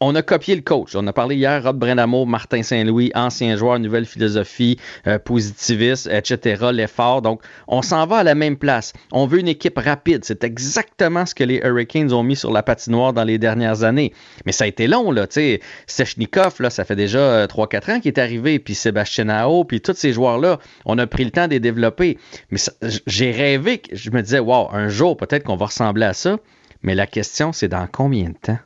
on 0.00 0.14
a 0.14 0.20
copié 0.22 0.54
le 0.54 0.60
coach. 0.60 0.94
On 0.94 1.06
a 1.06 1.12
parlé 1.12 1.36
hier, 1.36 1.62
Rob 1.62 1.78
Brendamo, 1.78 2.26
Martin 2.26 2.62
Saint-Louis, 2.62 3.12
ancien 3.14 3.56
joueur, 3.56 3.78
nouvelle 3.78 4.04
philosophie, 4.04 4.78
euh, 5.06 5.18
positiviste, 5.18 6.06
etc., 6.12 6.66
l'effort. 6.70 7.22
Donc, 7.22 7.40
on 7.66 7.80
s'en 7.80 8.06
va 8.06 8.18
à 8.18 8.24
la 8.24 8.34
même 8.34 8.58
place. 8.58 8.92
On 9.10 9.26
veut 9.26 9.38
une 9.38 9.48
équipe 9.48 9.78
rapide. 9.78 10.24
C'est 10.24 10.44
exactement 10.44 11.24
ce 11.24 11.34
que 11.34 11.44
les 11.44 11.62
Hurricanes 11.64 12.12
ont 12.12 12.22
mis 12.22 12.36
sur 12.36 12.52
la 12.52 12.62
patinoire 12.62 13.14
dans 13.14 13.24
les 13.24 13.38
dernières 13.38 13.84
années. 13.84 14.12
Ça 14.52 14.64
a 14.64 14.66
été 14.66 14.86
long, 14.86 15.10
là. 15.10 15.26
Tu 15.26 15.34
sais, 15.34 15.60
Sechnikov, 15.86 16.56
là, 16.60 16.70
ça 16.70 16.84
fait 16.84 16.96
déjà 16.96 17.18
euh, 17.18 17.46
3-4 17.46 17.92
ans 17.92 18.00
qu'il 18.00 18.08
est 18.08 18.18
arrivé. 18.18 18.58
Puis 18.58 18.74
Sébastien 18.74 19.28
Ao, 19.28 19.64
puis 19.64 19.80
tous 19.80 19.94
ces 19.94 20.12
joueurs-là, 20.12 20.58
on 20.84 20.98
a 20.98 21.06
pris 21.06 21.24
le 21.24 21.30
temps 21.30 21.46
de 21.46 21.52
les 21.52 21.60
développer. 21.60 22.18
Mais 22.50 22.58
j'ai 23.06 23.30
rêvé, 23.30 23.78
que 23.78 23.94
je 23.94 24.10
me 24.10 24.22
disais, 24.22 24.38
wow, 24.38 24.68
un 24.72 24.88
jour, 24.88 25.16
peut-être 25.16 25.44
qu'on 25.44 25.56
va 25.56 25.66
ressembler 25.66 26.06
à 26.06 26.12
ça. 26.12 26.38
Mais 26.82 26.94
la 26.94 27.06
question, 27.06 27.52
c'est 27.52 27.68
dans 27.68 27.86
combien 27.86 28.30
de 28.30 28.38
temps? 28.40 28.58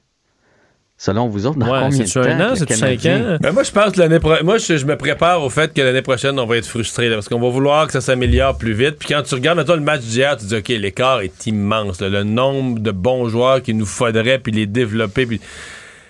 Selon 0.96 1.26
vous 1.28 1.44
autres, 1.46 1.58
dans 1.58 1.66
Ouais, 1.66 1.80
combien 1.80 1.98
de 1.98 2.04
c'est-tu 2.06 2.12
temps? 2.12 2.20
un 2.34 2.40
an, 2.40 2.44
que 2.46 2.50
le 2.50 2.56
c'est-tu 2.56 2.74
cinq 2.74 3.06
ans? 3.06 3.36
Ben, 3.40 3.52
moi, 3.52 3.62
je 3.64 3.70
pense 3.72 3.92
que 3.92 3.98
l'année 4.00 4.20
pro- 4.20 4.42
Moi, 4.44 4.58
je, 4.58 4.76
je 4.76 4.86
me 4.86 4.96
prépare 4.96 5.42
au 5.42 5.50
fait 5.50 5.74
que 5.74 5.82
l'année 5.82 6.02
prochaine, 6.02 6.38
on 6.38 6.46
va 6.46 6.56
être 6.56 6.66
frustré. 6.68 7.10
parce 7.10 7.28
qu'on 7.28 7.40
va 7.40 7.48
vouloir 7.48 7.86
que 7.88 7.92
ça 7.92 8.00
s'améliore 8.00 8.56
plus 8.56 8.74
vite. 8.74 8.96
Puis 9.00 9.08
quand 9.08 9.22
tu 9.22 9.34
regardes, 9.34 9.58
mettons, 9.58 9.74
le 9.74 9.80
match 9.80 10.02
d'hier, 10.02 10.36
tu 10.36 10.44
te 10.44 10.48
dis, 10.50 10.56
OK, 10.56 10.68
l'écart 10.68 11.20
est 11.22 11.46
immense. 11.48 12.00
là. 12.00 12.08
le 12.08 12.22
nombre 12.22 12.78
de 12.78 12.92
bons 12.92 13.28
joueurs 13.28 13.60
qu'il 13.60 13.76
nous 13.76 13.86
faudrait, 13.86 14.38
puis 14.38 14.52
les 14.52 14.66
développer. 14.66 15.26
Puis 15.26 15.40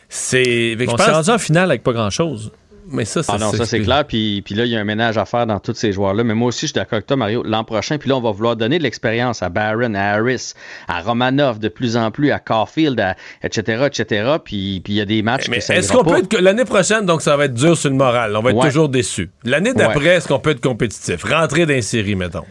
c'est. 0.09 0.77
On 0.87 0.97
s'est 0.99 1.11
rendu 1.11 1.31
en 1.31 1.39
finale 1.39 1.71
avec 1.71 1.83
pas 1.83 1.93
grand-chose. 1.93 2.53
Mais 2.87 3.05
ça, 3.05 3.23
Ah 3.29 3.39
non, 3.39 3.51
ça 3.53 3.65
c'est 3.65 3.81
clair. 3.81 4.05
Puis, 4.07 4.43
puis 4.43 4.55
là, 4.55 4.65
il 4.67 4.71
y 4.73 4.77
a 4.77 4.81
un 4.81 4.85
ménage 4.85 5.17
à 5.17 5.25
faire 5.25 5.47
dans 5.47 5.59
tous 5.59 5.75
ces 5.75 5.93
joueurs-là. 5.93 6.23
Mais 6.25 6.35
moi 6.35 6.49
aussi, 6.49 6.61
je 6.63 6.67
suis 6.67 6.73
d'accord 6.75 6.95
avec 6.95 7.07
toi, 7.07 7.17
Mario. 7.17 7.43
L'an 7.43 7.65
prochain, 7.65 7.97
puis 7.99 8.09
là, 8.11 8.17
on 8.17 8.21
va 8.21 8.31
vouloir 8.31 8.57
donner 8.57 8.79
de 8.79 8.83
l'expérience 8.83 9.43
à 9.43 9.49
Barron, 9.49 9.95
à 9.95 10.01
Harris, 10.13 10.53
à 10.87 11.01
Romanov 11.01 11.59
de 11.59 11.69
plus 11.69 11.97
en 11.97 12.11
plus, 12.11 12.31
à 12.31 12.39
Caulfield, 12.39 13.01
à- 13.01 13.17
etc., 13.43 13.85
etc. 13.87 14.37
Puis 14.45 14.81
puis 14.85 14.93
il 14.93 14.97
y 14.97 15.01
a 15.01 15.05
des 15.07 15.23
matchs 15.23 15.49
Mais 15.49 15.59
que 15.59 15.65
ça 15.65 15.77
est-ce 15.77 15.93
qu'on 15.93 16.05
peut 16.05 16.19
être. 16.19 16.39
L'année 16.39 16.65
prochaine, 16.65 17.07
donc, 17.07 17.23
ça 17.23 17.37
va 17.37 17.47
être 17.47 17.55
dur 17.55 17.77
sur 17.77 17.89
le 17.91 17.97
moral. 17.97 18.37
On 18.37 18.43
va 18.43 18.51
être 18.51 18.57
Ouais. 18.59 18.69
toujours 18.69 18.89
déçu. 18.89 19.31
L'année 19.45 19.73
d'après, 19.73 20.09
est-ce 20.17 20.29
qu'on 20.29 20.39
peut 20.39 20.51
être 20.51 20.61
compétitif? 20.63 21.25
Rentrer 21.25 21.67
dans 21.67 21.73
les 21.73 21.83
séries, 21.83 22.17
mettons. 22.17 22.45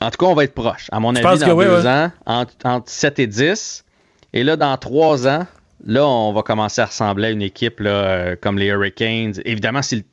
En 0.00 0.10
tout 0.10 0.18
cas, 0.18 0.26
on 0.26 0.34
va 0.34 0.44
être 0.44 0.54
proche. 0.54 0.86
À 0.92 1.00
mon 1.00 1.14
avis, 1.14 1.40
dans 1.40 1.46
que 1.46 1.52
oui, 1.52 1.64
deux 1.64 1.82
ouais? 1.82 1.88
ans, 1.88 2.10
entre, 2.26 2.52
entre 2.64 2.88
7 2.90 3.18
et 3.18 3.26
10. 3.26 3.84
Et 4.32 4.44
là, 4.44 4.56
dans 4.56 4.76
trois 4.76 5.26
ans, 5.26 5.46
là, 5.84 6.06
on 6.06 6.32
va 6.32 6.42
commencer 6.42 6.80
à 6.80 6.86
ressembler 6.86 7.28
à 7.28 7.30
une 7.30 7.42
équipe 7.42 7.80
là, 7.80 7.90
euh, 7.90 8.36
comme 8.40 8.58
les 8.58 8.66
Hurricanes. 8.66 9.34
Évidemment, 9.44 9.82
si, 9.82 10.04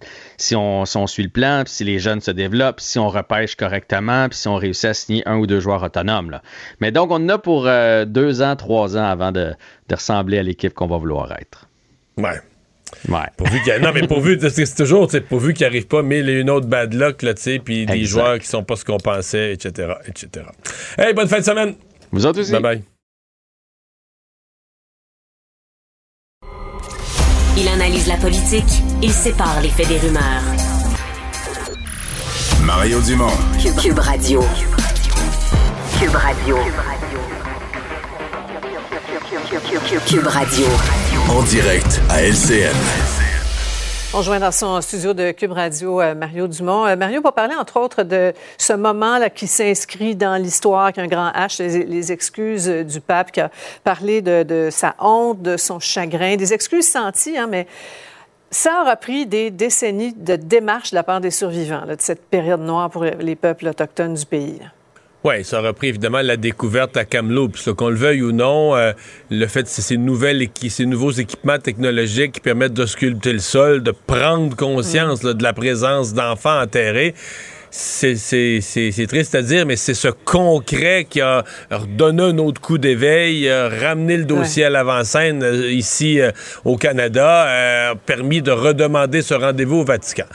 on, 0.55 0.85
si 0.85 0.97
on 0.97 1.07
suit 1.07 1.23
le 1.23 1.29
plan, 1.29 1.63
puis 1.63 1.73
si 1.73 1.83
les 1.83 1.99
jeunes 1.99 2.21
se 2.21 2.31
développent, 2.31 2.79
si 2.79 2.99
on 2.99 3.09
repêche 3.09 3.55
correctement, 3.55 4.29
puis 4.29 4.37
si 4.37 4.47
on 4.47 4.55
réussit 4.55 4.85
à 4.85 4.93
signer 4.93 5.23
un 5.27 5.37
ou 5.37 5.47
deux 5.47 5.59
joueurs 5.59 5.83
autonomes. 5.83 6.31
Là. 6.31 6.41
Mais 6.79 6.91
donc, 6.91 7.11
on 7.11 7.15
en 7.15 7.29
a 7.29 7.37
pour 7.37 7.67
euh, 7.67 8.05
deux 8.05 8.41
ans, 8.41 8.55
trois 8.55 8.97
ans 8.97 9.05
avant 9.05 9.31
de, 9.31 9.53
de 9.89 9.95
ressembler 9.95 10.37
à 10.37 10.43
l'équipe 10.43 10.73
qu'on 10.73 10.87
va 10.87 10.97
vouloir 10.97 11.31
être. 11.33 11.67
Ouais. 12.17 12.39
Ouais. 13.09 13.19
Pourvu 13.35 13.61
qu'il 13.61 13.73
non, 13.81 13.91
mais 13.93 14.07
pourvu, 14.07 14.37
c'est 14.39 14.65
c'est 14.65 14.75
toujours, 14.75 15.09
pourvu 15.27 15.53
qu'il 15.53 15.65
arrive 15.65 15.87
pas 15.87 16.01
mille 16.01 16.29
et 16.29 16.39
une 16.39 16.49
autres 16.49 16.67
bad 16.67 16.93
luck, 16.93 17.23
là, 17.23 17.33
tu 17.33 17.41
sais, 17.41 17.59
puis 17.59 17.85
des 17.85 18.05
joueurs 18.05 18.39
qui 18.39 18.47
sont 18.47 18.63
pas 18.63 18.75
ce 18.75 18.85
qu'on 18.85 18.97
pensait, 18.97 19.53
etc., 19.53 19.93
etc. 20.07 20.45
Hey, 20.97 21.13
bonne 21.13 21.27
fin 21.27 21.39
de 21.39 21.45
semaine! 21.45 21.75
Vous 22.11 22.25
autres 22.25 22.39
aussi? 22.39 22.51
Bye 22.51 22.61
bye. 22.61 22.94
Il 27.57 27.67
analyse 27.69 28.07
la 28.07 28.17
politique, 28.17 28.83
il 29.01 29.11
sépare 29.11 29.61
les 29.61 29.69
faits 29.69 29.87
des 29.87 29.97
rumeurs. 29.97 30.43
Mario 32.63 32.99
Dumont. 32.99 33.31
Cube, 33.81 33.99
Radio. 33.99 34.43
Cube 35.99 36.15
Radio. 36.15 36.57
Cube 40.05 40.27
Radio. 40.27 40.65
En 41.29 41.43
direct 41.43 42.01
à 42.09 42.23
LCN. 42.23 43.14
On 44.17 44.21
joint 44.21 44.39
dans 44.39 44.53
son 44.53 44.79
studio 44.79 45.13
de 45.13 45.31
Cube 45.31 45.51
Radio 45.51 45.99
euh, 45.99 46.15
Mario 46.15 46.47
Dumont. 46.47 46.85
Euh, 46.85 46.95
Mario, 46.95 47.21
pour 47.21 47.33
parler 47.33 47.53
entre 47.53 47.77
autres 47.81 48.03
de 48.03 48.31
ce 48.57 48.71
moment-là 48.71 49.29
qui 49.29 49.45
s'inscrit 49.45 50.15
dans 50.15 50.41
l'histoire, 50.41 50.93
qui 50.93 51.01
a 51.01 51.03
un 51.03 51.07
grand 51.07 51.31
H, 51.31 51.61
les, 51.61 52.11
excuses 52.13 52.69
euh, 52.69 52.85
du 52.85 53.01
pape, 53.01 53.33
qui 53.33 53.41
a 53.41 53.51
parlé 53.83 54.21
de, 54.21 54.69
sa 54.71 54.95
honte, 54.99 55.41
de 55.41 55.57
son 55.57 55.81
chagrin, 55.81 56.37
des 56.37 56.53
excuses 56.53 56.89
senties, 56.89 57.37
hein, 57.37 57.47
mais 57.51 57.67
ça 58.51 58.83
aura 58.83 58.95
pris 58.95 59.25
des 59.25 59.51
décennies 59.51 60.13
de 60.13 60.37
démarches 60.37 60.91
de 60.91 60.95
la 60.95 61.03
part 61.03 61.19
des 61.19 61.29
survivants 61.29 61.85
de 61.85 61.97
cette 61.99 62.23
période 62.23 62.61
noire 62.61 62.89
pour 62.89 63.03
les 63.03 63.35
peuples 63.35 63.67
autochtones 63.67 64.13
du 64.13 64.25
pays. 64.25 64.61
Oui, 65.25 65.43
ça 65.43 65.57
a 65.57 65.61
repris 65.61 65.87
évidemment 65.87 66.21
la 66.21 66.37
découverte 66.37 66.95
à 66.95 67.03
Kamloops. 67.03 67.73
Qu'on 67.75 67.89
le 67.89 67.95
veuille 67.95 68.21
ou 68.21 68.31
non, 68.31 68.75
euh, 68.75 68.93
le 69.31 69.47
fait 69.47 69.63
de 69.63 69.67
ces, 69.67 69.97
nouvelles, 69.97 70.47
ces 70.69 70.85
nouveaux 70.85 71.11
équipements 71.11 71.57
technologiques 71.57 72.33
qui 72.33 72.39
permettent 72.41 72.73
de 72.73 72.85
sculpter 72.85 73.33
le 73.33 73.39
sol, 73.39 73.81
de 73.81 73.89
prendre 73.91 74.55
conscience 74.55 75.23
mm. 75.23 75.27
là, 75.27 75.33
de 75.33 75.43
la 75.43 75.53
présence 75.53 76.13
d'enfants 76.13 76.61
enterrés, 76.61 77.15
c'est 77.75 79.07
triste 79.07 79.35
à 79.35 79.41
dire, 79.41 79.65
mais 79.65 79.75
c'est 79.75 79.93
ce 79.93 80.07
concret 80.07 81.07
qui 81.09 81.21
a 81.21 81.43
redonné 81.69 82.23
un 82.23 82.37
autre 82.37 82.61
coup 82.61 82.77
d'éveil, 82.77 83.51
ramené 83.51 84.17
le 84.17 84.25
dossier 84.25 84.63
ouais. 84.63 84.67
à 84.67 84.69
l'avant-scène 84.69 85.43
euh, 85.43 85.71
ici 85.71 86.21
euh, 86.21 86.31
au 86.63 86.77
Canada, 86.77 87.47
euh, 87.47 87.95
permis 88.05 88.41
de 88.41 88.51
redemander 88.51 89.21
ce 89.21 89.33
rendez-vous 89.33 89.77
au 89.77 89.85
Vatican 89.85 90.25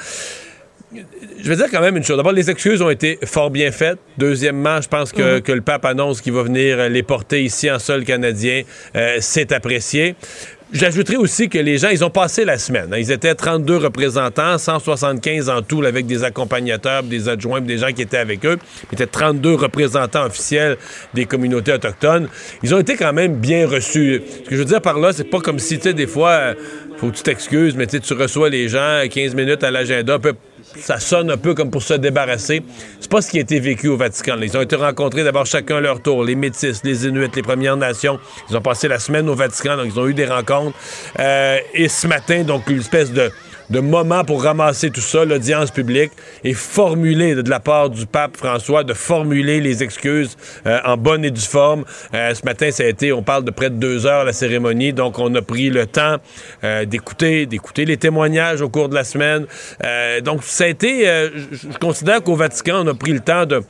je 0.93 1.49
veux 1.49 1.57
dire 1.57 1.67
quand 1.71 1.81
même 1.81 1.97
une 1.97 2.05
chose. 2.05 2.17
D'abord, 2.17 2.33
les 2.33 2.51
excuses 2.51 2.83
ont 2.83 2.91
été 2.91 3.19
fort 3.25 3.51
bien 3.51 3.71
faites. 3.71 3.99
Deuxièmement, 4.19 4.81
je 4.81 4.89
pense 4.89 5.13
que, 5.13 5.39
Mm-hmm. 5.39 5.43
que 5.43 5.53
le 5.53 5.61
pape 5.61 5.85
annonce 5.85 6.21
qu'il 6.21 6.33
va 6.33 6.43
venir 6.43 6.89
les 6.89 7.03
porter 7.03 7.43
ici 7.43 7.71
en 7.71 7.79
sol 7.79 8.05
canadien. 8.05 8.63
Euh, 8.97 9.19
c'est 9.21 9.53
apprécié. 9.53 10.15
J'ajouterais 10.73 11.17
aussi 11.17 11.49
que 11.49 11.59
les 11.59 11.79
gens, 11.79 11.89
ils 11.89 12.05
ont 12.05 12.11
passé 12.11 12.45
la 12.45 12.57
semaine. 12.57 12.93
hein. 12.93 12.97
Ils 12.99 13.11
étaient 13.11 13.35
32 13.35 13.77
représentants, 13.77 14.57
175 14.57 15.49
en 15.51 15.63
tout, 15.63 15.83
là, 15.83 15.89
avec 15.89 16.07
des 16.07 16.23
accompagnateurs, 16.23 17.03
des 17.03 17.29
adjoints, 17.29 17.61
des 17.61 17.79
gens 17.79 17.91
qui 17.93 18.03
étaient 18.03 18.17
avec 18.19 18.47
eux. 18.47 18.57
Ils 18.91 18.95
étaient 18.95 19.07
32 19.09 19.55
représentants 19.55 20.25
officiels 20.27 20.77
des 21.13 21.25
communautés 21.25 21.73
autochtones. 21.73 22.29
Ils 22.63 22.73
ont 22.73 22.79
été 22.79 22.95
quand 22.95 23.13
même 23.13 23.35
bien 23.35 23.67
reçus. 23.67 24.23
Ce 24.45 24.49
que 24.49 24.55
je 24.55 24.57
veux 24.61 24.65
dire 24.65 24.81
par 24.81 25.01
là, 25.01 25.13
c'est 25.13 25.25
pas 25.29 25.41
comme 25.41 25.59
si, 25.59 25.77
tu 25.79 25.83
sais, 25.89 25.93
des 25.93 26.07
fois, 26.07 26.31
euh, 26.31 26.55
faut 26.99 27.09
que 27.11 27.17
tu 27.17 27.25
t'excuses, 27.25 27.75
mais 27.75 27.89
tu 27.89 28.15
reçois 28.15 28.49
les 28.49 28.69
gens 28.69 29.03
15 29.11 29.35
minutes 29.35 29.65
à 29.65 29.73
l'agenda, 29.73 30.21
peu 30.21 30.35
ça 30.79 30.99
sonne 31.01 31.31
un 31.31 31.37
peu 31.37 31.55
comme 31.55 31.71
pour 31.71 31.83
se 31.83 31.95
débarrasser. 31.95 32.63
C'est 33.01 33.11
pas 33.11 33.23
ce 33.23 33.31
qui 33.31 33.39
a 33.39 33.41
été 33.41 33.59
vécu 33.61 33.89
au 33.89 33.97
Vatican. 33.97 34.37
Ils 34.41 34.57
ont 34.57 34.63
été 34.63 34.77
rencontrés 34.77 35.25
d'abord 35.25 35.47
chacun 35.47 35.77
à 35.77 35.81
leur 35.81 36.01
tour, 36.03 36.25
les 36.25 36.35
Métis, 36.35 36.83
les 36.85 37.07
Inuits, 37.07 37.31
les 37.35 37.43
Premières 37.43 37.77
Nations. 37.77 38.19
Ils 38.49 38.57
ont 38.57 38.61
passé 38.61 38.89
la 38.89 38.99
semaine 38.99 39.29
au 39.29 39.35
Vatican, 39.35 39.77
donc 39.77 39.87
ils 39.87 39.99
ont 39.99 40.07
eu 40.07 40.15
des 40.15 40.27
rencontres. 40.27 40.77
Euh, 41.19 41.59
et 41.75 41.89
ce 41.89 42.07
matin, 42.07 42.43
donc, 42.43 42.69
une 42.69 42.81
espèce 42.81 43.13
de 43.13 43.31
de 43.71 43.81
moment 43.81 44.25
pour 44.25 44.43
ramasser 44.43 44.91
tout 44.91 45.01
ça, 45.01 45.25
l'audience 45.25 45.71
publique, 45.71 46.13
et 46.45 46.55
formuler 46.55 47.35
de 47.35 47.49
la 47.49 47.61
part 47.61 47.91
du 47.91 48.07
pape 48.07 48.37
François, 48.37 48.85
de 48.85 48.93
formuler 48.95 49.61
les 49.61 49.83
excuses 49.83 50.37
euh, 50.67 50.79
en 50.85 50.97
bonne 50.97 51.25
et 51.25 51.31
due 51.31 51.41
forme. 51.41 51.85
Euh, 52.15 52.35
ce 52.35 52.45
matin, 52.45 52.71
ça 52.71 52.83
a 52.83 52.87
été, 52.87 53.13
on 53.13 53.23
parle 53.23 53.45
de 53.45 53.51
près 53.51 53.71
de 53.71 53.77
deux 53.77 54.07
heures 54.07 54.25
la 54.25 54.33
cérémonie, 54.33 54.93
donc 54.93 55.19
on 55.19 55.35
a 55.35 55.43
pris 55.43 55.71
le 55.71 55.87
temps 55.87 56.17
euh, 56.65 56.85
d'écouter, 56.85 57.47
d'écouter 57.47 57.85
les 57.85 57.97
témoignages 57.97 58.61
au 58.61 58.69
cours 58.69 58.89
de 58.89 58.95
la 58.95 59.05
semaine. 59.05 59.47
Euh, 59.85 60.21
donc 60.21 60.43
ça 60.43 60.65
a 60.65 60.67
été, 60.67 61.09
euh, 61.09 61.31
je 61.53 61.79
considère 61.79 62.23
qu'au 62.23 62.37
Vatican, 62.37 62.85
on 62.85 62.87
a 62.89 62.95
pris 62.95 63.13
le 63.13 63.21
temps 63.21 63.47
de 63.47 63.63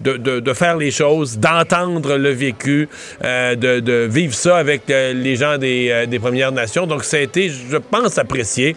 de, 0.00 0.40
de, 0.40 0.52
faire 0.52 0.76
les 0.76 0.90
choses, 0.90 1.38
d'entendre 1.38 2.16
le 2.16 2.30
vécu, 2.30 2.88
euh, 3.24 3.54
de, 3.54 3.80
de, 3.80 4.06
vivre 4.10 4.34
ça 4.34 4.56
avec 4.56 4.90
euh, 4.90 5.12
les 5.12 5.36
gens 5.36 5.56
des, 5.56 5.88
euh, 5.90 6.06
des, 6.06 6.18
Premières 6.18 6.52
Nations. 6.52 6.86
Donc, 6.86 7.04
ça 7.04 7.16
a 7.16 7.20
été, 7.20 7.48
je 7.48 7.76
pense, 7.76 8.18
apprécié. 8.18 8.76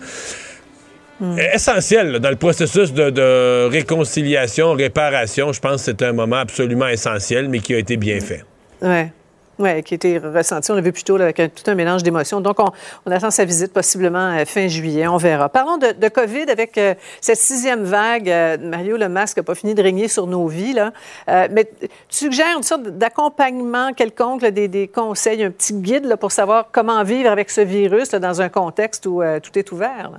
Mm. 1.19 1.39
Essentiel 1.53 2.19
dans 2.19 2.29
le 2.29 2.35
processus 2.35 2.93
de, 2.93 3.67
réconciliation, 3.69 4.73
réparation, 4.73 5.51
je 5.51 5.59
pense 5.59 5.77
que 5.77 5.91
c'est 5.91 6.01
un 6.03 6.13
moment 6.13 6.37
absolument 6.37 6.87
essentiel, 6.87 7.49
mais 7.49 7.59
qui 7.59 7.73
a 7.73 7.79
été 7.79 7.97
bien 7.97 8.19
fait. 8.19 8.43
Ouais. 8.81 9.11
Oui, 9.59 9.81
qui 9.81 9.95
a 9.95 9.95
été 9.95 10.19
ressenti. 10.19 10.71
On 10.71 10.75
l'a 10.75 10.81
vu 10.81 10.91
plutôt 10.91 11.17
là, 11.17 11.23
avec 11.23 11.37
tout 11.37 11.63
un 11.69 11.73
mélange 11.73 12.03
d'émotions. 12.03 12.41
Donc, 12.41 12.59
on, 12.59 13.11
attend 13.11 13.31
sa 13.31 13.43
visite 13.43 13.73
possiblement 13.73 14.37
euh, 14.37 14.45
fin 14.45 14.67
juillet. 14.67 15.07
On 15.07 15.17
verra. 15.17 15.49
Parlons 15.49 15.77
de, 15.77 16.07
COVID 16.09 16.51
avec 16.51 16.77
euh, 16.77 16.93
cette 17.21 17.39
sixième 17.39 17.83
vague. 17.83 18.29
Euh, 18.29 18.57
Mario, 18.61 18.97
le 18.97 19.09
masque 19.09 19.37
n'a 19.37 19.43
pas 19.43 19.55
fini 19.55 19.73
de 19.73 19.81
régner 19.81 20.07
sur 20.07 20.27
nos 20.27 20.47
vies. 20.47 20.73
Là. 20.73 20.93
Euh, 21.27 21.47
mais 21.51 21.65
tu 21.81 21.87
suggères 22.25 22.55
une 22.55 22.61
sorte 22.61 22.83
d'accompagnement 22.83 23.93
quelconque, 23.93 24.45
des, 24.45 24.87
conseils, 24.87 25.43
un 25.43 25.49
petit 25.49 25.73
guide 25.73 26.15
pour 26.19 26.31
savoir 26.31 26.67
comment 26.71 27.03
vivre 27.03 27.31
avec 27.31 27.49
ce 27.49 27.61
virus 27.61 28.11
dans 28.11 28.41
un 28.41 28.49
contexte 28.49 29.07
où 29.07 29.23
euh, 29.23 29.39
tout 29.39 29.57
est 29.57 29.71
ouvert. 29.71 30.11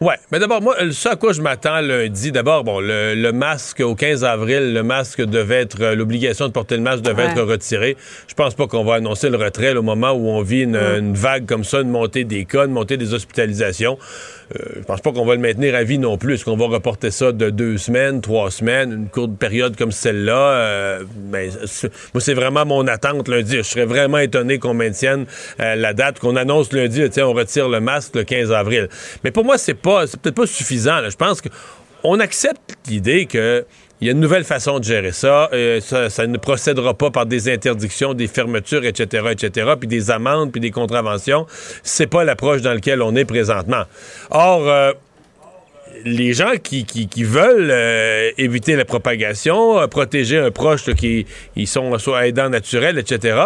Oui, 0.00 0.12
mais 0.30 0.38
d'abord, 0.38 0.60
moi, 0.60 0.76
ce 0.90 1.08
à 1.08 1.16
quoi 1.16 1.32
je 1.32 1.40
m'attends 1.40 1.80
lundi, 1.80 2.30
d'abord, 2.30 2.64
bon, 2.64 2.80
le, 2.80 3.14
le, 3.14 3.32
masque 3.32 3.80
au 3.80 3.94
15 3.94 4.24
avril, 4.24 4.74
le 4.74 4.82
masque 4.82 5.22
devait 5.22 5.62
être, 5.62 5.94
l'obligation 5.94 6.48
de 6.48 6.52
porter 6.52 6.76
le 6.76 6.82
masque 6.82 7.02
devait 7.02 7.24
ouais. 7.24 7.30
être 7.30 7.42
retirée. 7.42 7.96
Je 8.28 8.34
pense 8.34 8.54
pas 8.54 8.66
qu'on 8.66 8.84
va 8.84 8.96
annoncer 8.96 9.30
le 9.30 9.38
retrait 9.38 9.72
là, 9.72 9.80
au 9.80 9.82
moment 9.82 10.10
où 10.10 10.28
on 10.28 10.42
vit 10.42 10.62
une, 10.62 10.76
mmh. 10.76 10.98
une, 10.98 11.14
vague 11.14 11.46
comme 11.46 11.64
ça, 11.64 11.80
une 11.80 11.88
montée 11.88 12.24
des 12.24 12.44
cas, 12.44 12.66
une 12.66 12.72
montée 12.72 12.98
des 12.98 13.14
hospitalisations. 13.14 13.98
Euh, 14.54 14.58
je 14.76 14.82
pense 14.82 15.00
pas 15.00 15.12
qu'on 15.12 15.24
va 15.24 15.34
le 15.34 15.40
maintenir 15.40 15.74
à 15.74 15.82
vie 15.82 15.98
non 15.98 16.18
plus. 16.18 16.34
Est-ce 16.34 16.44
qu'on 16.44 16.56
va 16.56 16.66
reporter 16.66 17.10
ça 17.10 17.32
de 17.32 17.50
deux 17.50 17.78
semaines, 17.78 18.20
trois 18.20 18.50
semaines, 18.50 18.92
une 18.92 19.08
courte 19.08 19.36
période 19.36 19.76
comme 19.76 19.92
celle-là? 19.92 20.50
Euh, 20.52 21.04
ben, 21.14 21.50
moi, 22.14 22.20
c'est 22.20 22.34
vraiment 22.34 22.64
mon 22.64 22.86
attente 22.86 23.28
lundi. 23.28 23.56
Je 23.56 23.62
serais 23.62 23.86
vraiment 23.86 24.18
étonné 24.18 24.58
qu'on 24.58 24.74
maintienne 24.74 25.26
euh, 25.60 25.74
la 25.74 25.94
date, 25.94 26.20
qu'on 26.20 26.36
annonce 26.36 26.72
lundi, 26.72 27.02
tiens, 27.10 27.26
on 27.26 27.32
retire 27.32 27.68
le 27.68 27.80
masque 27.80 28.14
le 28.14 28.24
15 28.24 28.52
avril. 28.52 28.88
Mais 29.24 29.30
pour 29.30 29.44
moi, 29.44 29.58
c'est 29.58 29.74
pas, 29.74 30.06
c'est 30.06 30.20
peut-être 30.20 30.36
pas 30.36 30.46
suffisant. 30.46 31.00
Je 31.08 31.16
pense 31.16 31.42
qu'on 31.42 32.20
accepte 32.20 32.76
l'idée 32.88 33.26
que 33.26 33.64
il 34.00 34.06
y 34.06 34.10
a 34.10 34.12
une 34.12 34.20
nouvelle 34.20 34.44
façon 34.44 34.78
de 34.78 34.84
gérer 34.84 35.12
ça. 35.12 35.48
Euh, 35.52 35.80
ça. 35.80 36.10
ça. 36.10 36.26
ne 36.26 36.36
procédera 36.36 36.94
pas 36.94 37.10
par 37.10 37.26
des 37.26 37.52
interdictions, 37.52 38.12
des 38.12 38.28
fermetures, 38.28 38.84
etc., 38.84 39.28
etc., 39.30 39.72
puis 39.78 39.88
des 39.88 40.10
amendes, 40.10 40.52
puis 40.52 40.60
des 40.60 40.70
contraventions. 40.70 41.46
C'est 41.82 42.06
pas 42.06 42.24
l'approche 42.24 42.62
dans 42.62 42.74
laquelle 42.74 43.00
on 43.00 43.14
est 43.16 43.24
présentement. 43.24 43.84
Or, 44.30 44.68
euh, 44.68 44.92
les 46.04 46.34
gens 46.34 46.52
qui, 46.62 46.84
veulent 47.24 47.70
euh, 47.70 48.30
éviter 48.36 48.76
la 48.76 48.84
propagation, 48.84 49.88
protéger 49.88 50.36
un 50.36 50.50
proche 50.50 50.92
qui 50.94 51.26
ils 51.56 51.66
sont 51.66 51.98
soit 51.98 52.26
aidants 52.26 52.50
naturels, 52.50 52.98
etc., 52.98 53.38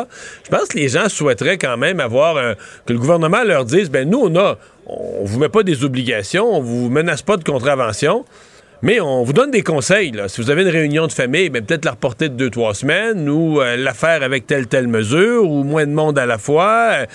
je 0.45 0.51
pense 0.51 0.69
que 0.69 0.77
les 0.77 0.89
gens 0.89 1.09
souhaiteraient 1.09 1.59
quand 1.59 1.77
même 1.77 2.01
avoir 2.01 2.57
que 2.87 2.93
le 2.93 2.99
gouvernement 2.99 3.45
leur 3.45 3.65
dise, 3.65 3.89
ben 3.89 4.11
nous, 4.11 4.19
on 4.19 4.37
a, 4.37 4.59
on 4.87 5.25
vous 5.25 5.39
met 5.39 5.49
pas 5.49 5.63
des 5.63 5.85
obligations, 5.85 6.53
on 6.53 6.61
vous 6.61 6.91
menace 6.91 7.23
pas 7.23 7.37
de 7.37 7.45
contravention, 7.45 8.25
mais 8.83 9.01
on 9.01 9.23
vous 9.23 9.33
donne 9.33 9.51
des 9.51 9.63
conseils. 9.63 10.11
Là. 10.13 10.29
Si 10.29 10.41
vous 10.41 10.51
avez 10.51 10.63
une 10.63 10.69
réunion 10.69 11.07
de 11.07 11.13
famille, 11.13 11.51
ben, 11.51 11.65
peut-être 11.65 11.85
la 11.85 11.93
reporter 11.93 12.29
de 12.31 12.35
deux, 12.35 12.51
trois 12.51 12.75
semaines 12.75 13.29
ou 13.29 13.61
euh, 13.61 13.77
la 13.77 13.95
faire 13.95 14.23
avec 14.23 14.47
telle, 14.47 14.67
telle 14.67 14.89
mesure 14.89 15.51
ou 15.51 15.65
moins 15.65 15.87
de 15.87 15.93
monde 15.93 16.19
à 16.19 16.27
la 16.27 16.39
fois. 16.39 16.91
Euh, 16.93 17.07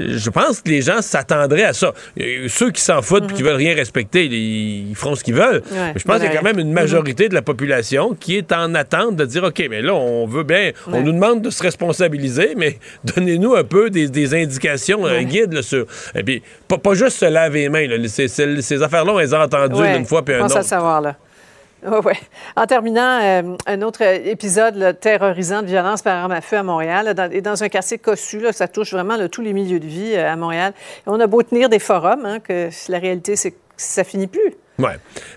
je 0.00 0.30
pense 0.30 0.60
que 0.60 0.70
les 0.70 0.82
gens 0.82 1.02
s'attendraient 1.02 1.64
à 1.64 1.72
ça. 1.72 1.92
Euh, 2.20 2.46
ceux 2.48 2.70
qui 2.70 2.80
s'en 2.80 3.02
foutent 3.02 3.24
et 3.24 3.26
mm 3.26 3.30
-hmm. 3.30 3.36
qui 3.36 3.42
veulent 3.42 3.56
rien 3.56 3.74
respecter, 3.74 4.24
ils, 4.26 4.90
ils 4.90 4.96
feront 4.96 5.14
ce 5.14 5.24
qu'ils 5.24 5.34
veulent. 5.34 5.62
Ouais, 5.70 5.92
mais 5.92 6.00
je 6.00 6.04
pense 6.04 6.16
qu'il 6.16 6.26
y 6.26 6.28
a 6.28 6.36
quand 6.36 6.44
même 6.44 6.58
une 6.58 6.72
majorité 6.72 7.24
mm 7.24 7.26
-hmm. 7.26 7.30
de 7.30 7.34
la 7.34 7.42
population 7.42 8.14
qui 8.18 8.36
est 8.38 8.52
en 8.52 8.74
attente 8.74 9.16
de 9.16 9.24
dire, 9.24 9.44
OK, 9.44 9.60
mais 9.70 9.82
là, 9.82 9.94
on 9.94 10.26
veut 10.26 10.44
bien, 10.44 10.66
ouais. 10.66 10.72
on 10.96 11.00
nous 11.02 11.12
demande 11.12 11.42
de 11.42 11.50
se 11.50 11.62
responsabiliser, 11.62 12.54
mais 12.56 12.78
donnez-nous 13.04 13.54
un 13.54 13.64
peu 13.64 13.90
des, 13.90 14.08
des 14.08 14.28
indications 14.42 15.02
ouais. 15.02 15.24
guides 15.24 15.52
là, 15.52 15.62
sur... 15.62 15.82
Et 16.14 16.22
puis, 16.26 16.42
pas, 16.68 16.78
pas, 16.78 16.94
juste 16.94 17.18
se 17.18 17.26
laver 17.26 17.62
les 17.62 17.68
mains. 17.68 17.86
Là. 17.90 17.96
Ces, 18.08 18.28
ces, 18.28 18.62
ces 18.62 18.82
affaires-là, 18.82 19.12
on 19.12 19.18
les 19.18 19.34
a 19.34 19.38
entendues 19.44 19.86
une 20.00 20.06
fois 20.06 20.22
puis 20.24 20.34
un 20.34 20.44
autre. 20.46 21.01
Oui. 21.84 22.14
En 22.56 22.66
terminant, 22.66 23.20
euh, 23.20 23.56
un 23.66 23.82
autre 23.82 24.02
épisode 24.02 24.98
terrorisant 25.00 25.62
de 25.62 25.66
violence 25.66 26.02
par 26.02 26.16
arme 26.16 26.32
à 26.32 26.40
feu 26.40 26.56
à 26.56 26.62
Montréal, 26.62 27.12
et 27.32 27.40
dans 27.40 27.64
un 27.64 27.68
quartier 27.68 27.98
cossu, 27.98 28.44
ça 28.52 28.68
touche 28.68 28.92
vraiment 28.92 29.16
tous 29.28 29.42
les 29.42 29.52
milieux 29.52 29.80
de 29.80 29.86
vie 29.86 30.12
euh, 30.14 30.30
à 30.30 30.36
Montréal. 30.36 30.74
On 31.06 31.18
a 31.18 31.26
beau 31.26 31.42
tenir 31.42 31.68
des 31.68 31.80
forums, 31.80 32.24
hein, 32.24 32.38
que 32.38 32.68
la 32.88 32.98
réalité, 32.98 33.34
c'est 33.34 33.50
que 33.50 33.56
ça 33.76 34.04
finit 34.04 34.28
plus. 34.28 34.54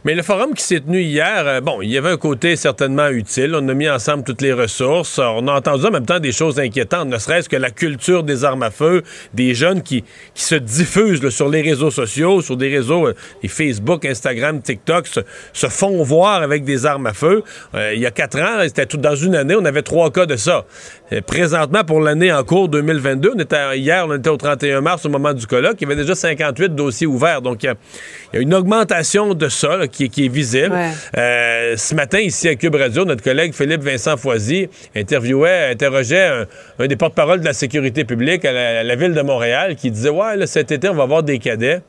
Mais 0.03 0.15
le 0.15 0.23
forum 0.23 0.53
qui 0.53 0.63
s'est 0.63 0.79
tenu 0.79 1.01
hier, 1.01 1.43
euh, 1.45 1.61
bon, 1.61 1.81
il 1.81 1.89
y 1.89 1.97
avait 1.97 2.11
un 2.11 2.17
côté 2.17 2.55
certainement 2.55 3.09
utile. 3.09 3.55
On 3.55 3.67
a 3.67 3.73
mis 3.73 3.89
ensemble 3.89 4.23
toutes 4.23 4.41
les 4.41 4.53
ressources. 4.53 5.19
On 5.19 5.47
a 5.47 5.53
entendu 5.53 5.85
en 5.85 5.91
même 5.91 6.05
temps 6.05 6.19
des 6.19 6.31
choses 6.31 6.59
inquiétantes, 6.59 7.07
ne 7.07 7.17
serait-ce 7.17 7.49
que 7.49 7.55
la 7.55 7.71
culture 7.71 8.23
des 8.23 8.43
armes 8.43 8.63
à 8.63 8.71
feu, 8.71 9.03
des 9.33 9.53
jeunes 9.53 9.81
qui, 9.81 10.03
qui 10.33 10.43
se 10.43 10.55
diffusent 10.55 11.27
sur 11.29 11.49
les 11.49 11.61
réseaux 11.61 11.91
sociaux, 11.91 12.41
sur 12.41 12.57
des 12.57 12.69
réseaux, 12.69 13.07
euh, 13.07 13.13
Facebook, 13.47 14.05
Instagram, 14.05 14.61
TikTok, 14.61 15.07
se, 15.07 15.67
font 15.67 16.03
voir 16.03 16.41
avec 16.41 16.63
des 16.63 16.85
armes 16.85 17.07
à 17.07 17.13
feu. 17.13 17.43
Euh, 17.73 17.93
il 17.93 18.01
y 18.01 18.05
a 18.05 18.11
quatre 18.11 18.39
ans, 18.39 18.61
c'était 18.63 18.85
tout 18.85 18.97
dans 18.97 19.15
une 19.15 19.35
année, 19.35 19.55
on 19.55 19.65
avait 19.65 19.81
trois 19.81 20.11
cas 20.11 20.25
de 20.25 20.35
ça. 20.35 20.65
Euh, 21.11 21.21
présentement, 21.21 21.83
pour 21.83 22.01
l'année 22.01 22.31
en 22.33 22.43
cours 22.43 22.69
2022, 22.69 23.33
on 23.35 23.39
était, 23.39 23.77
hier, 23.77 24.05
on 24.07 24.15
était 24.15 24.29
au 24.29 24.37
31 24.37 24.81
mars 24.81 25.05
au 25.05 25.09
moment 25.09 25.33
du 25.33 25.45
colloque, 25.45 25.75
il 25.79 25.83
y 25.83 25.85
avait 25.85 26.01
déjà 26.01 26.15
58 26.15 26.75
dossiers 26.75 27.07
ouverts. 27.07 27.41
Donc, 27.41 27.63
il 27.63 27.67
y 27.67 28.35
y 28.35 28.37
a 28.37 28.41
une 28.41 28.53
augmentation 28.53 29.33
de 29.35 29.49
ça 29.49 29.77
là, 29.77 29.87
qui, 29.87 30.09
qui 30.09 30.25
est 30.25 30.29
visible. 30.29 30.73
Ouais. 30.73 30.91
Euh, 31.17 31.77
ce 31.77 31.95
matin, 31.95 32.19
ici 32.19 32.47
à 32.47 32.55
Cube 32.55 32.75
Radio, 32.75 33.05
notre 33.05 33.23
collègue 33.23 33.53
Philippe 33.53 33.81
Vincent 33.81 34.17
Foisy 34.17 34.69
interviewait, 34.95 35.69
interrogeait 35.71 36.27
un, 36.27 36.45
un 36.79 36.87
des 36.87 36.95
porte-parole 36.95 37.39
de 37.41 37.45
la 37.45 37.53
sécurité 37.53 38.03
publique 38.05 38.45
à 38.45 38.51
la, 38.51 38.79
à 38.79 38.83
la 38.83 38.95
ville 38.95 39.13
de 39.13 39.21
Montréal 39.21 39.75
qui 39.75 39.91
disait 39.91 40.09
Ouais, 40.09 40.35
là, 40.35 40.47
cet 40.47 40.71
été, 40.71 40.89
on 40.89 40.95
va 40.95 41.03
avoir 41.03 41.23
des 41.23 41.39
cadets. 41.39 41.81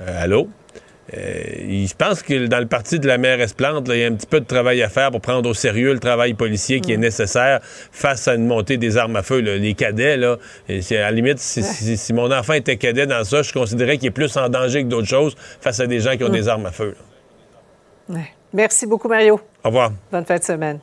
Euh, 0.00 0.22
allô? 0.22 0.48
Euh, 1.12 1.86
je 1.86 1.94
pense 1.94 2.22
que 2.22 2.46
dans 2.46 2.60
le 2.60 2.66
parti 2.66 2.98
de 2.98 3.06
la 3.06 3.18
mairesse 3.18 3.52
Plante, 3.52 3.88
là, 3.88 3.94
il 3.94 4.00
y 4.00 4.04
a 4.04 4.06
un 4.06 4.14
petit 4.14 4.26
peu 4.26 4.40
de 4.40 4.46
travail 4.46 4.82
à 4.82 4.88
faire 4.88 5.10
pour 5.10 5.20
prendre 5.20 5.48
au 5.50 5.52
sérieux 5.52 5.92
le 5.92 5.98
travail 5.98 6.32
policier 6.32 6.80
qui 6.80 6.92
est 6.92 6.96
nécessaire 6.96 7.60
face 7.62 8.26
à 8.26 8.34
une 8.36 8.46
montée 8.46 8.78
des 8.78 8.96
armes 8.96 9.16
à 9.16 9.22
feu. 9.22 9.40
là. 9.40 9.56
Les 9.56 9.74
cadets, 9.74 10.16
là, 10.16 10.38
et 10.68 10.80
c'est- 10.80 10.96
à 10.96 11.02
la 11.02 11.10
limite, 11.10 11.38
si, 11.40 11.62
si- 11.62 11.98
si 11.98 12.12
mon 12.14 12.32
enfant 12.32 12.54
était 12.54 12.76
cadet 12.78 13.06
dans 13.06 13.22
ça, 13.24 13.42
je 13.42 13.52
considérais 13.52 13.98
qu'il 13.98 14.08
est 14.08 14.12
plus 14.12 14.34
en 14.38 14.48
danger 14.48 14.82
que 14.82 14.88
d'autres 14.88 15.06
choses 15.08 15.36
face 15.60 15.78
à 15.80 15.86
des 15.86 16.00
gens 16.00 16.16
qui 16.16 16.24
ont 16.24 16.28
Mm. 16.30 16.32
des 16.32 16.48
armes 16.48 16.66
à 16.66 16.70
feu. 16.72 16.94
Ouais. 18.08 18.30
Merci 18.54 18.86
beaucoup, 18.86 19.08
Mario. 19.08 19.40
Au 19.62 19.68
revoir. 19.68 19.92
Bonne 20.10 20.24
fin 20.24 20.36
de 20.38 20.44
semaine. 20.44 20.78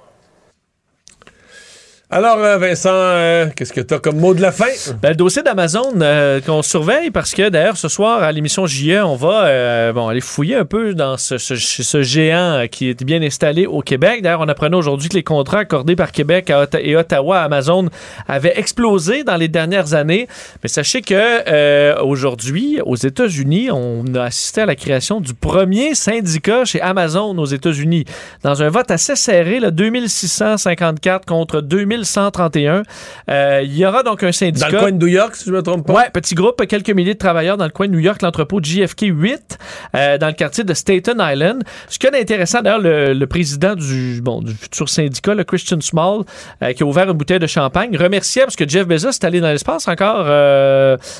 Alors, 2.13 2.39
euh, 2.39 2.57
Vincent, 2.57 2.89
euh, 2.91 3.45
qu'est-ce 3.55 3.71
que 3.71 3.79
tu 3.79 3.93
as 3.93 3.99
comme 3.99 4.17
mot 4.17 4.33
de 4.33 4.41
la 4.41 4.51
fin? 4.51 4.65
Ben, 5.01 5.09
le 5.11 5.15
dossier 5.15 5.43
d'Amazon 5.43 5.93
euh, 6.01 6.41
qu'on 6.41 6.61
surveille 6.61 7.09
parce 7.09 7.31
que 7.33 7.47
d'ailleurs 7.47 7.77
ce 7.77 7.87
soir 7.87 8.21
à 8.21 8.33
l'émission 8.33 8.65
JE, 8.67 9.01
on 9.01 9.15
va 9.15 9.93
bon, 9.93 10.09
aller 10.09 10.19
fouiller 10.19 10.57
un 10.57 10.65
peu 10.65 10.93
dans 10.93 11.15
ce, 11.17 11.37
ce- 11.37 12.01
géant 12.01 12.65
qui 12.69 12.89
est 12.89 13.01
bien 13.05 13.21
installé 13.21 13.65
au 13.65 13.79
Québec. 13.79 14.21
D'ailleurs, 14.23 14.41
on 14.41 14.49
apprenait 14.49 14.75
aujourd'hui 14.75 15.07
que 15.07 15.13
les 15.15 15.23
contrats 15.23 15.59
accordés 15.59 15.95
par 15.95 16.11
Québec 16.11 16.51
et 16.81 16.97
Ottawa 16.97 17.39
à 17.39 17.43
Amazon 17.45 17.87
avaient 18.27 18.59
explosé 18.59 19.23
dans 19.23 19.37
les 19.37 19.47
dernières 19.47 19.93
années. 19.93 20.27
Mais 20.63 20.67
sachez 20.69 21.01
que 21.01 21.97
aujourd'hui, 22.01 22.79
aux 22.85 22.97
États-Unis, 22.97 23.69
on 23.71 24.03
a 24.15 24.23
assisté 24.23 24.59
à 24.61 24.65
la 24.65 24.75
création 24.75 25.21
du 25.21 25.33
premier 25.33 25.95
syndicat 25.95 26.65
chez 26.65 26.81
Amazon 26.81 27.37
aux 27.37 27.45
États-Unis 27.45 28.03
dans 28.43 28.61
un 28.63 28.67
vote 28.69 28.91
assez 28.91 29.15
serré, 29.15 29.61
là, 29.61 29.71
2654 29.71 31.25
contre 31.25 31.61
2131. 32.01 32.83
Euh, 33.29 33.61
il 33.63 33.77
y 33.77 33.85
aura 33.85 34.03
donc 34.03 34.23
un 34.23 34.31
syndicat. 34.31 34.67
Dans 34.67 34.73
le 34.73 34.79
coin 34.79 34.91
de 34.91 34.97
New 34.97 35.07
York, 35.07 35.35
si 35.35 35.45
je 35.45 35.51
me 35.51 35.61
trompe 35.61 35.87
pas? 35.87 35.93
Ouais, 35.93 36.09
petit 36.11 36.35
groupe, 36.35 36.65
quelques 36.67 36.89
milliers 36.89 37.13
de 37.13 37.19
travailleurs 37.19 37.57
dans 37.57 37.65
le 37.65 37.71
coin 37.71 37.87
de 37.87 37.93
New 37.93 37.99
York, 37.99 38.21
l'entrepôt 38.21 38.59
JFK 38.61 39.03
8, 39.03 39.57
euh, 39.95 40.17
dans 40.17 40.27
le 40.27 40.33
quartier 40.33 40.63
de 40.63 40.73
Staten 40.73 41.17
Island. 41.19 41.63
Ce 41.87 41.97
qu'il 41.99 42.09
y 42.11 42.15
a 42.15 42.19
d'intéressant, 42.19 42.61
d'ailleurs, 42.61 42.79
le, 42.79 43.13
le 43.13 43.27
président 43.27 43.75
du, 43.75 44.21
bon, 44.21 44.41
du 44.41 44.53
futur 44.53 44.89
syndicat, 44.89 45.33
le 45.33 45.43
Christian 45.43 45.81
Small, 45.81 46.23
euh, 46.63 46.73
qui 46.73 46.83
a 46.83 46.85
ouvert 46.85 47.09
une 47.09 47.17
bouteille 47.17 47.39
de 47.39 47.47
champagne, 47.47 47.95
remerciait 47.97 48.43
parce 48.43 48.55
que 48.55 48.67
Jeff 48.67 48.87
Bezos 48.87 49.09
est 49.09 49.23
allé 49.23 49.41
dans 49.41 49.49
l'espace 49.49 49.87
encore 49.87 50.27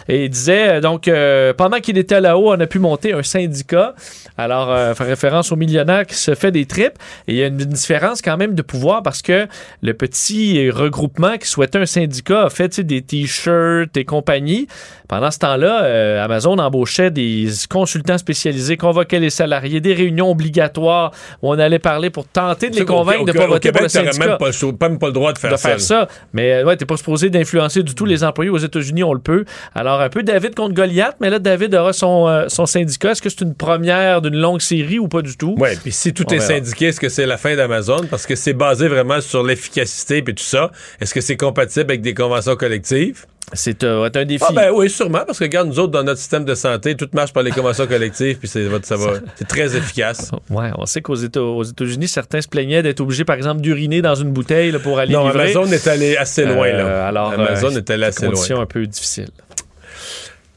et 0.08 0.26
il 0.26 0.30
disait, 0.30 0.82
donc, 0.82 1.10
pendant 1.58 1.80
qu'il 1.80 1.98
était 1.98 2.22
là-haut, 2.22 2.54
on 2.54 2.60
a 2.60 2.68
pu 2.68 2.80
monter 2.80 3.14
un 3.14 3.24
syndicat. 3.24 3.96
Alors, 4.38 4.96
faire 4.96 5.08
référence 5.08 5.52
au 5.52 5.56
millionnaire 5.56 6.06
qui 6.06 6.16
se 6.16 6.36
fait 6.36 6.52
des 6.52 6.66
tripes. 6.66 6.98
Et 7.28 7.34
il 7.34 7.38
y 7.38 7.44
a 7.44 7.48
une, 7.48 7.60
une 7.60 7.70
différence 7.70 8.22
quand 8.22 8.38
même 8.38 8.56
de 8.56 8.62
pouvoir 8.62 9.04
parce 9.04 9.22
que 9.22 9.48
le 9.82 9.94
petit 9.94 10.71
regroupement 10.72 11.38
qui 11.38 11.48
souhaitait 11.48 11.78
un 11.80 11.86
syndicat 11.86 12.44
a 12.46 12.50
fait 12.50 12.80
des 12.80 13.02
t-shirts 13.02 13.96
et 13.98 14.06
compagnie. 14.06 14.68
Pendant 15.08 15.30
ce 15.32 15.40
temps-là, 15.40 15.84
euh, 15.84 16.24
Amazon 16.24 16.58
embauchait 16.58 17.12
des 17.12 17.48
consultants 17.70 18.18
spécialisés, 18.18 18.78
convoquait 18.78 19.20
les 19.20 19.30
salariés, 19.30 19.82
des 19.82 19.94
réunions 19.94 20.32
obligatoires 20.32 21.12
où 21.42 21.50
on 21.52 21.60
allait 21.60 21.80
parler 21.80 22.10
pour 22.10 22.26
tenter 22.28 22.70
de 22.70 22.78
les 22.78 22.86
convaincre 22.86 23.22
au- 23.24 23.26
de 23.26 23.32
ne 23.34 23.38
pas 23.38 23.48
voter 23.48 23.72
pour 23.72 23.82
le 23.82 23.90
syndicat 23.90 24.18
même 24.28 24.38
pas, 24.38 24.88
même 24.90 25.00
pas 25.00 25.08
le 25.08 25.14
droit 25.14 25.34
de 25.34 25.38
faire 25.38 25.52
de 25.52 25.58
ça. 25.58 25.68
faire 25.70 25.78
là. 25.78 25.84
ça. 25.84 26.08
Mais 26.34 26.54
euh, 26.54 26.66
ouais, 26.66 26.78
t'es 26.78 26.86
pas 26.86 26.98
supposé 26.98 27.30
d'influencer 27.30 27.84
du 27.84 27.94
tout 27.96 28.06
les 28.06 28.24
employés 28.24 28.50
aux 28.52 28.58
États-Unis, 28.58 29.04
on 29.04 29.14
le 29.14 29.20
peut. 29.20 29.44
Alors 29.76 30.00
un 30.02 30.10
peu 30.10 30.24
David 30.24 30.56
contre 30.56 30.74
Goliath, 30.74 31.18
mais 31.20 31.30
là 31.30 31.40
David 31.40 31.76
aura 31.76 31.92
son, 31.94 32.28
euh, 32.28 32.46
son 32.48 32.66
syndicat. 32.66 33.12
Est-ce 33.12 33.22
que 33.22 33.30
c'est 33.30 33.42
une 33.42 33.56
première 33.56 34.22
d'une 34.22 34.38
longue 34.38 34.62
série 34.62 35.00
ou 35.00 35.08
pas 35.08 35.22
du 35.22 35.36
tout? 35.36 35.56
Oui, 35.60 35.70
puis 35.82 35.92
si 35.92 36.14
tout 36.14 36.24
On 36.30 36.34
est 36.34 36.38
verra. 36.38 36.48
syndiqué, 36.48 36.86
est-ce 36.88 37.00
que 37.00 37.10
c'est 37.10 37.26
la 37.26 37.38
fin 37.38 37.56
d'Amazon? 37.56 38.06
Parce 38.10 38.26
que 38.26 38.36
c'est 38.36 38.54
basé 38.54 38.88
vraiment 38.88 39.20
sur 39.20 39.44
l'efficacité 39.44 40.18
et 40.20 40.24
tout 40.24 40.36
ça. 40.38 40.61
Est-ce 41.00 41.14
que 41.14 41.22
c'est 41.22 41.38
compatible 41.38 41.92
avec 41.92 42.02
des 42.02 42.14
conventions 42.14 42.56
collectives? 42.56 43.26
C'est 43.54 43.84
euh, 43.84 44.10
un 44.14 44.26
défi. 44.26 44.44
Ah 44.48 44.54
ben 44.54 44.72
oui, 44.74 44.90
sûrement, 44.90 45.24
parce 45.26 45.38
que 45.40 45.44
regarde, 45.44 45.68
nous 45.68 45.80
autres, 45.80 45.92
dans 45.92 46.04
notre 46.04 46.20
système 46.20 46.46
de 46.46 46.56
santé, 46.56 46.96
tout 46.96 47.10
marche 47.14 47.34
par 47.34 47.44
les 47.44 47.52
conventions 47.52 47.86
collectives, 47.86 48.38
puis 48.38 48.48
c'est, 48.48 48.66
ça 48.84 48.96
va, 48.96 49.14
c'est 49.36 49.48
très 49.48 49.76
efficace. 49.76 50.32
Ouais, 50.50 50.70
on 50.78 50.86
sait 50.86 51.02
qu'aux 51.02 51.16
Éta- 51.16 51.40
aux 51.40 51.64
États-Unis, 51.64 52.08
certains 52.08 52.42
se 52.42 52.48
plaignaient 52.48 52.82
d'être 52.84 53.00
obligés, 53.02 53.26
par 53.26 53.36
exemple, 53.36 53.62
d'uriner 53.62 54.02
dans 54.02 54.16
une 54.16 54.32
bouteille 54.32 54.72
là, 54.72 54.80
pour 54.80 55.00
aller 55.00 55.14
Non, 55.14 55.26
livrer. 55.28 55.52
Amazon 55.52 55.66
est 55.72 55.88
allé 55.88 56.18
assez 56.18 56.46
loin, 56.46 56.68
là. 56.68 56.86
Euh, 56.86 57.08
alors, 57.10 57.32
Amazon 57.34 57.72
euh, 57.74 57.78
est 57.78 57.90
allé 57.90 58.06
assez 58.06 58.28
loin. 58.28 58.62
un 58.62 58.66
peu 58.66 58.86
difficiles. 58.86 59.30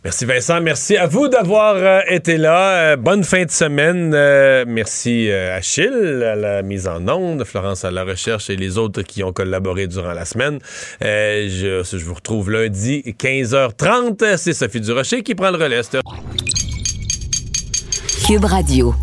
Merci 0.05 0.27
Vincent, 0.27 0.61
merci 0.61 0.99
à 0.99 1.07
vous 1.07 1.29
d'avoir 1.29 1.77
euh, 1.77 2.01
été 2.09 2.37
là. 2.37 2.93
Euh, 2.93 2.97
bonne 2.97 3.25
fin 3.25 3.47
de 3.47 3.51
semaine. 3.51 4.13
Euh, 4.15 4.67
merci 4.69 5.33
Achille 5.33 6.23
à 6.23 6.37
la 6.37 6.63
mise 6.63 6.87
en 6.87 7.09
onde, 7.09 7.43
Florence 7.45 7.87
à 7.87 7.91
la 7.91 8.05
recherche 8.05 8.51
et 8.51 8.57
les 8.57 8.77
autres 8.77 9.01
qui 9.01 9.25
ont 9.25 9.33
collaboré 9.33 9.87
durant 9.87 10.13
la 10.13 10.27
semaine. 10.27 10.59
Je, 11.01 11.83
je 11.91 12.05
vous 12.05 12.13
retrouve 12.13 12.51
lundi 12.51 13.03
15h30. 13.19 14.37
C'est 14.37 14.53
Sophie 14.53 14.83
Durocher 14.83 15.23
qui 15.23 15.35
prend 15.35 15.51
le 15.51 15.57
relais. 15.57 15.81
Cube 18.27 18.45
Radio. 18.45 18.95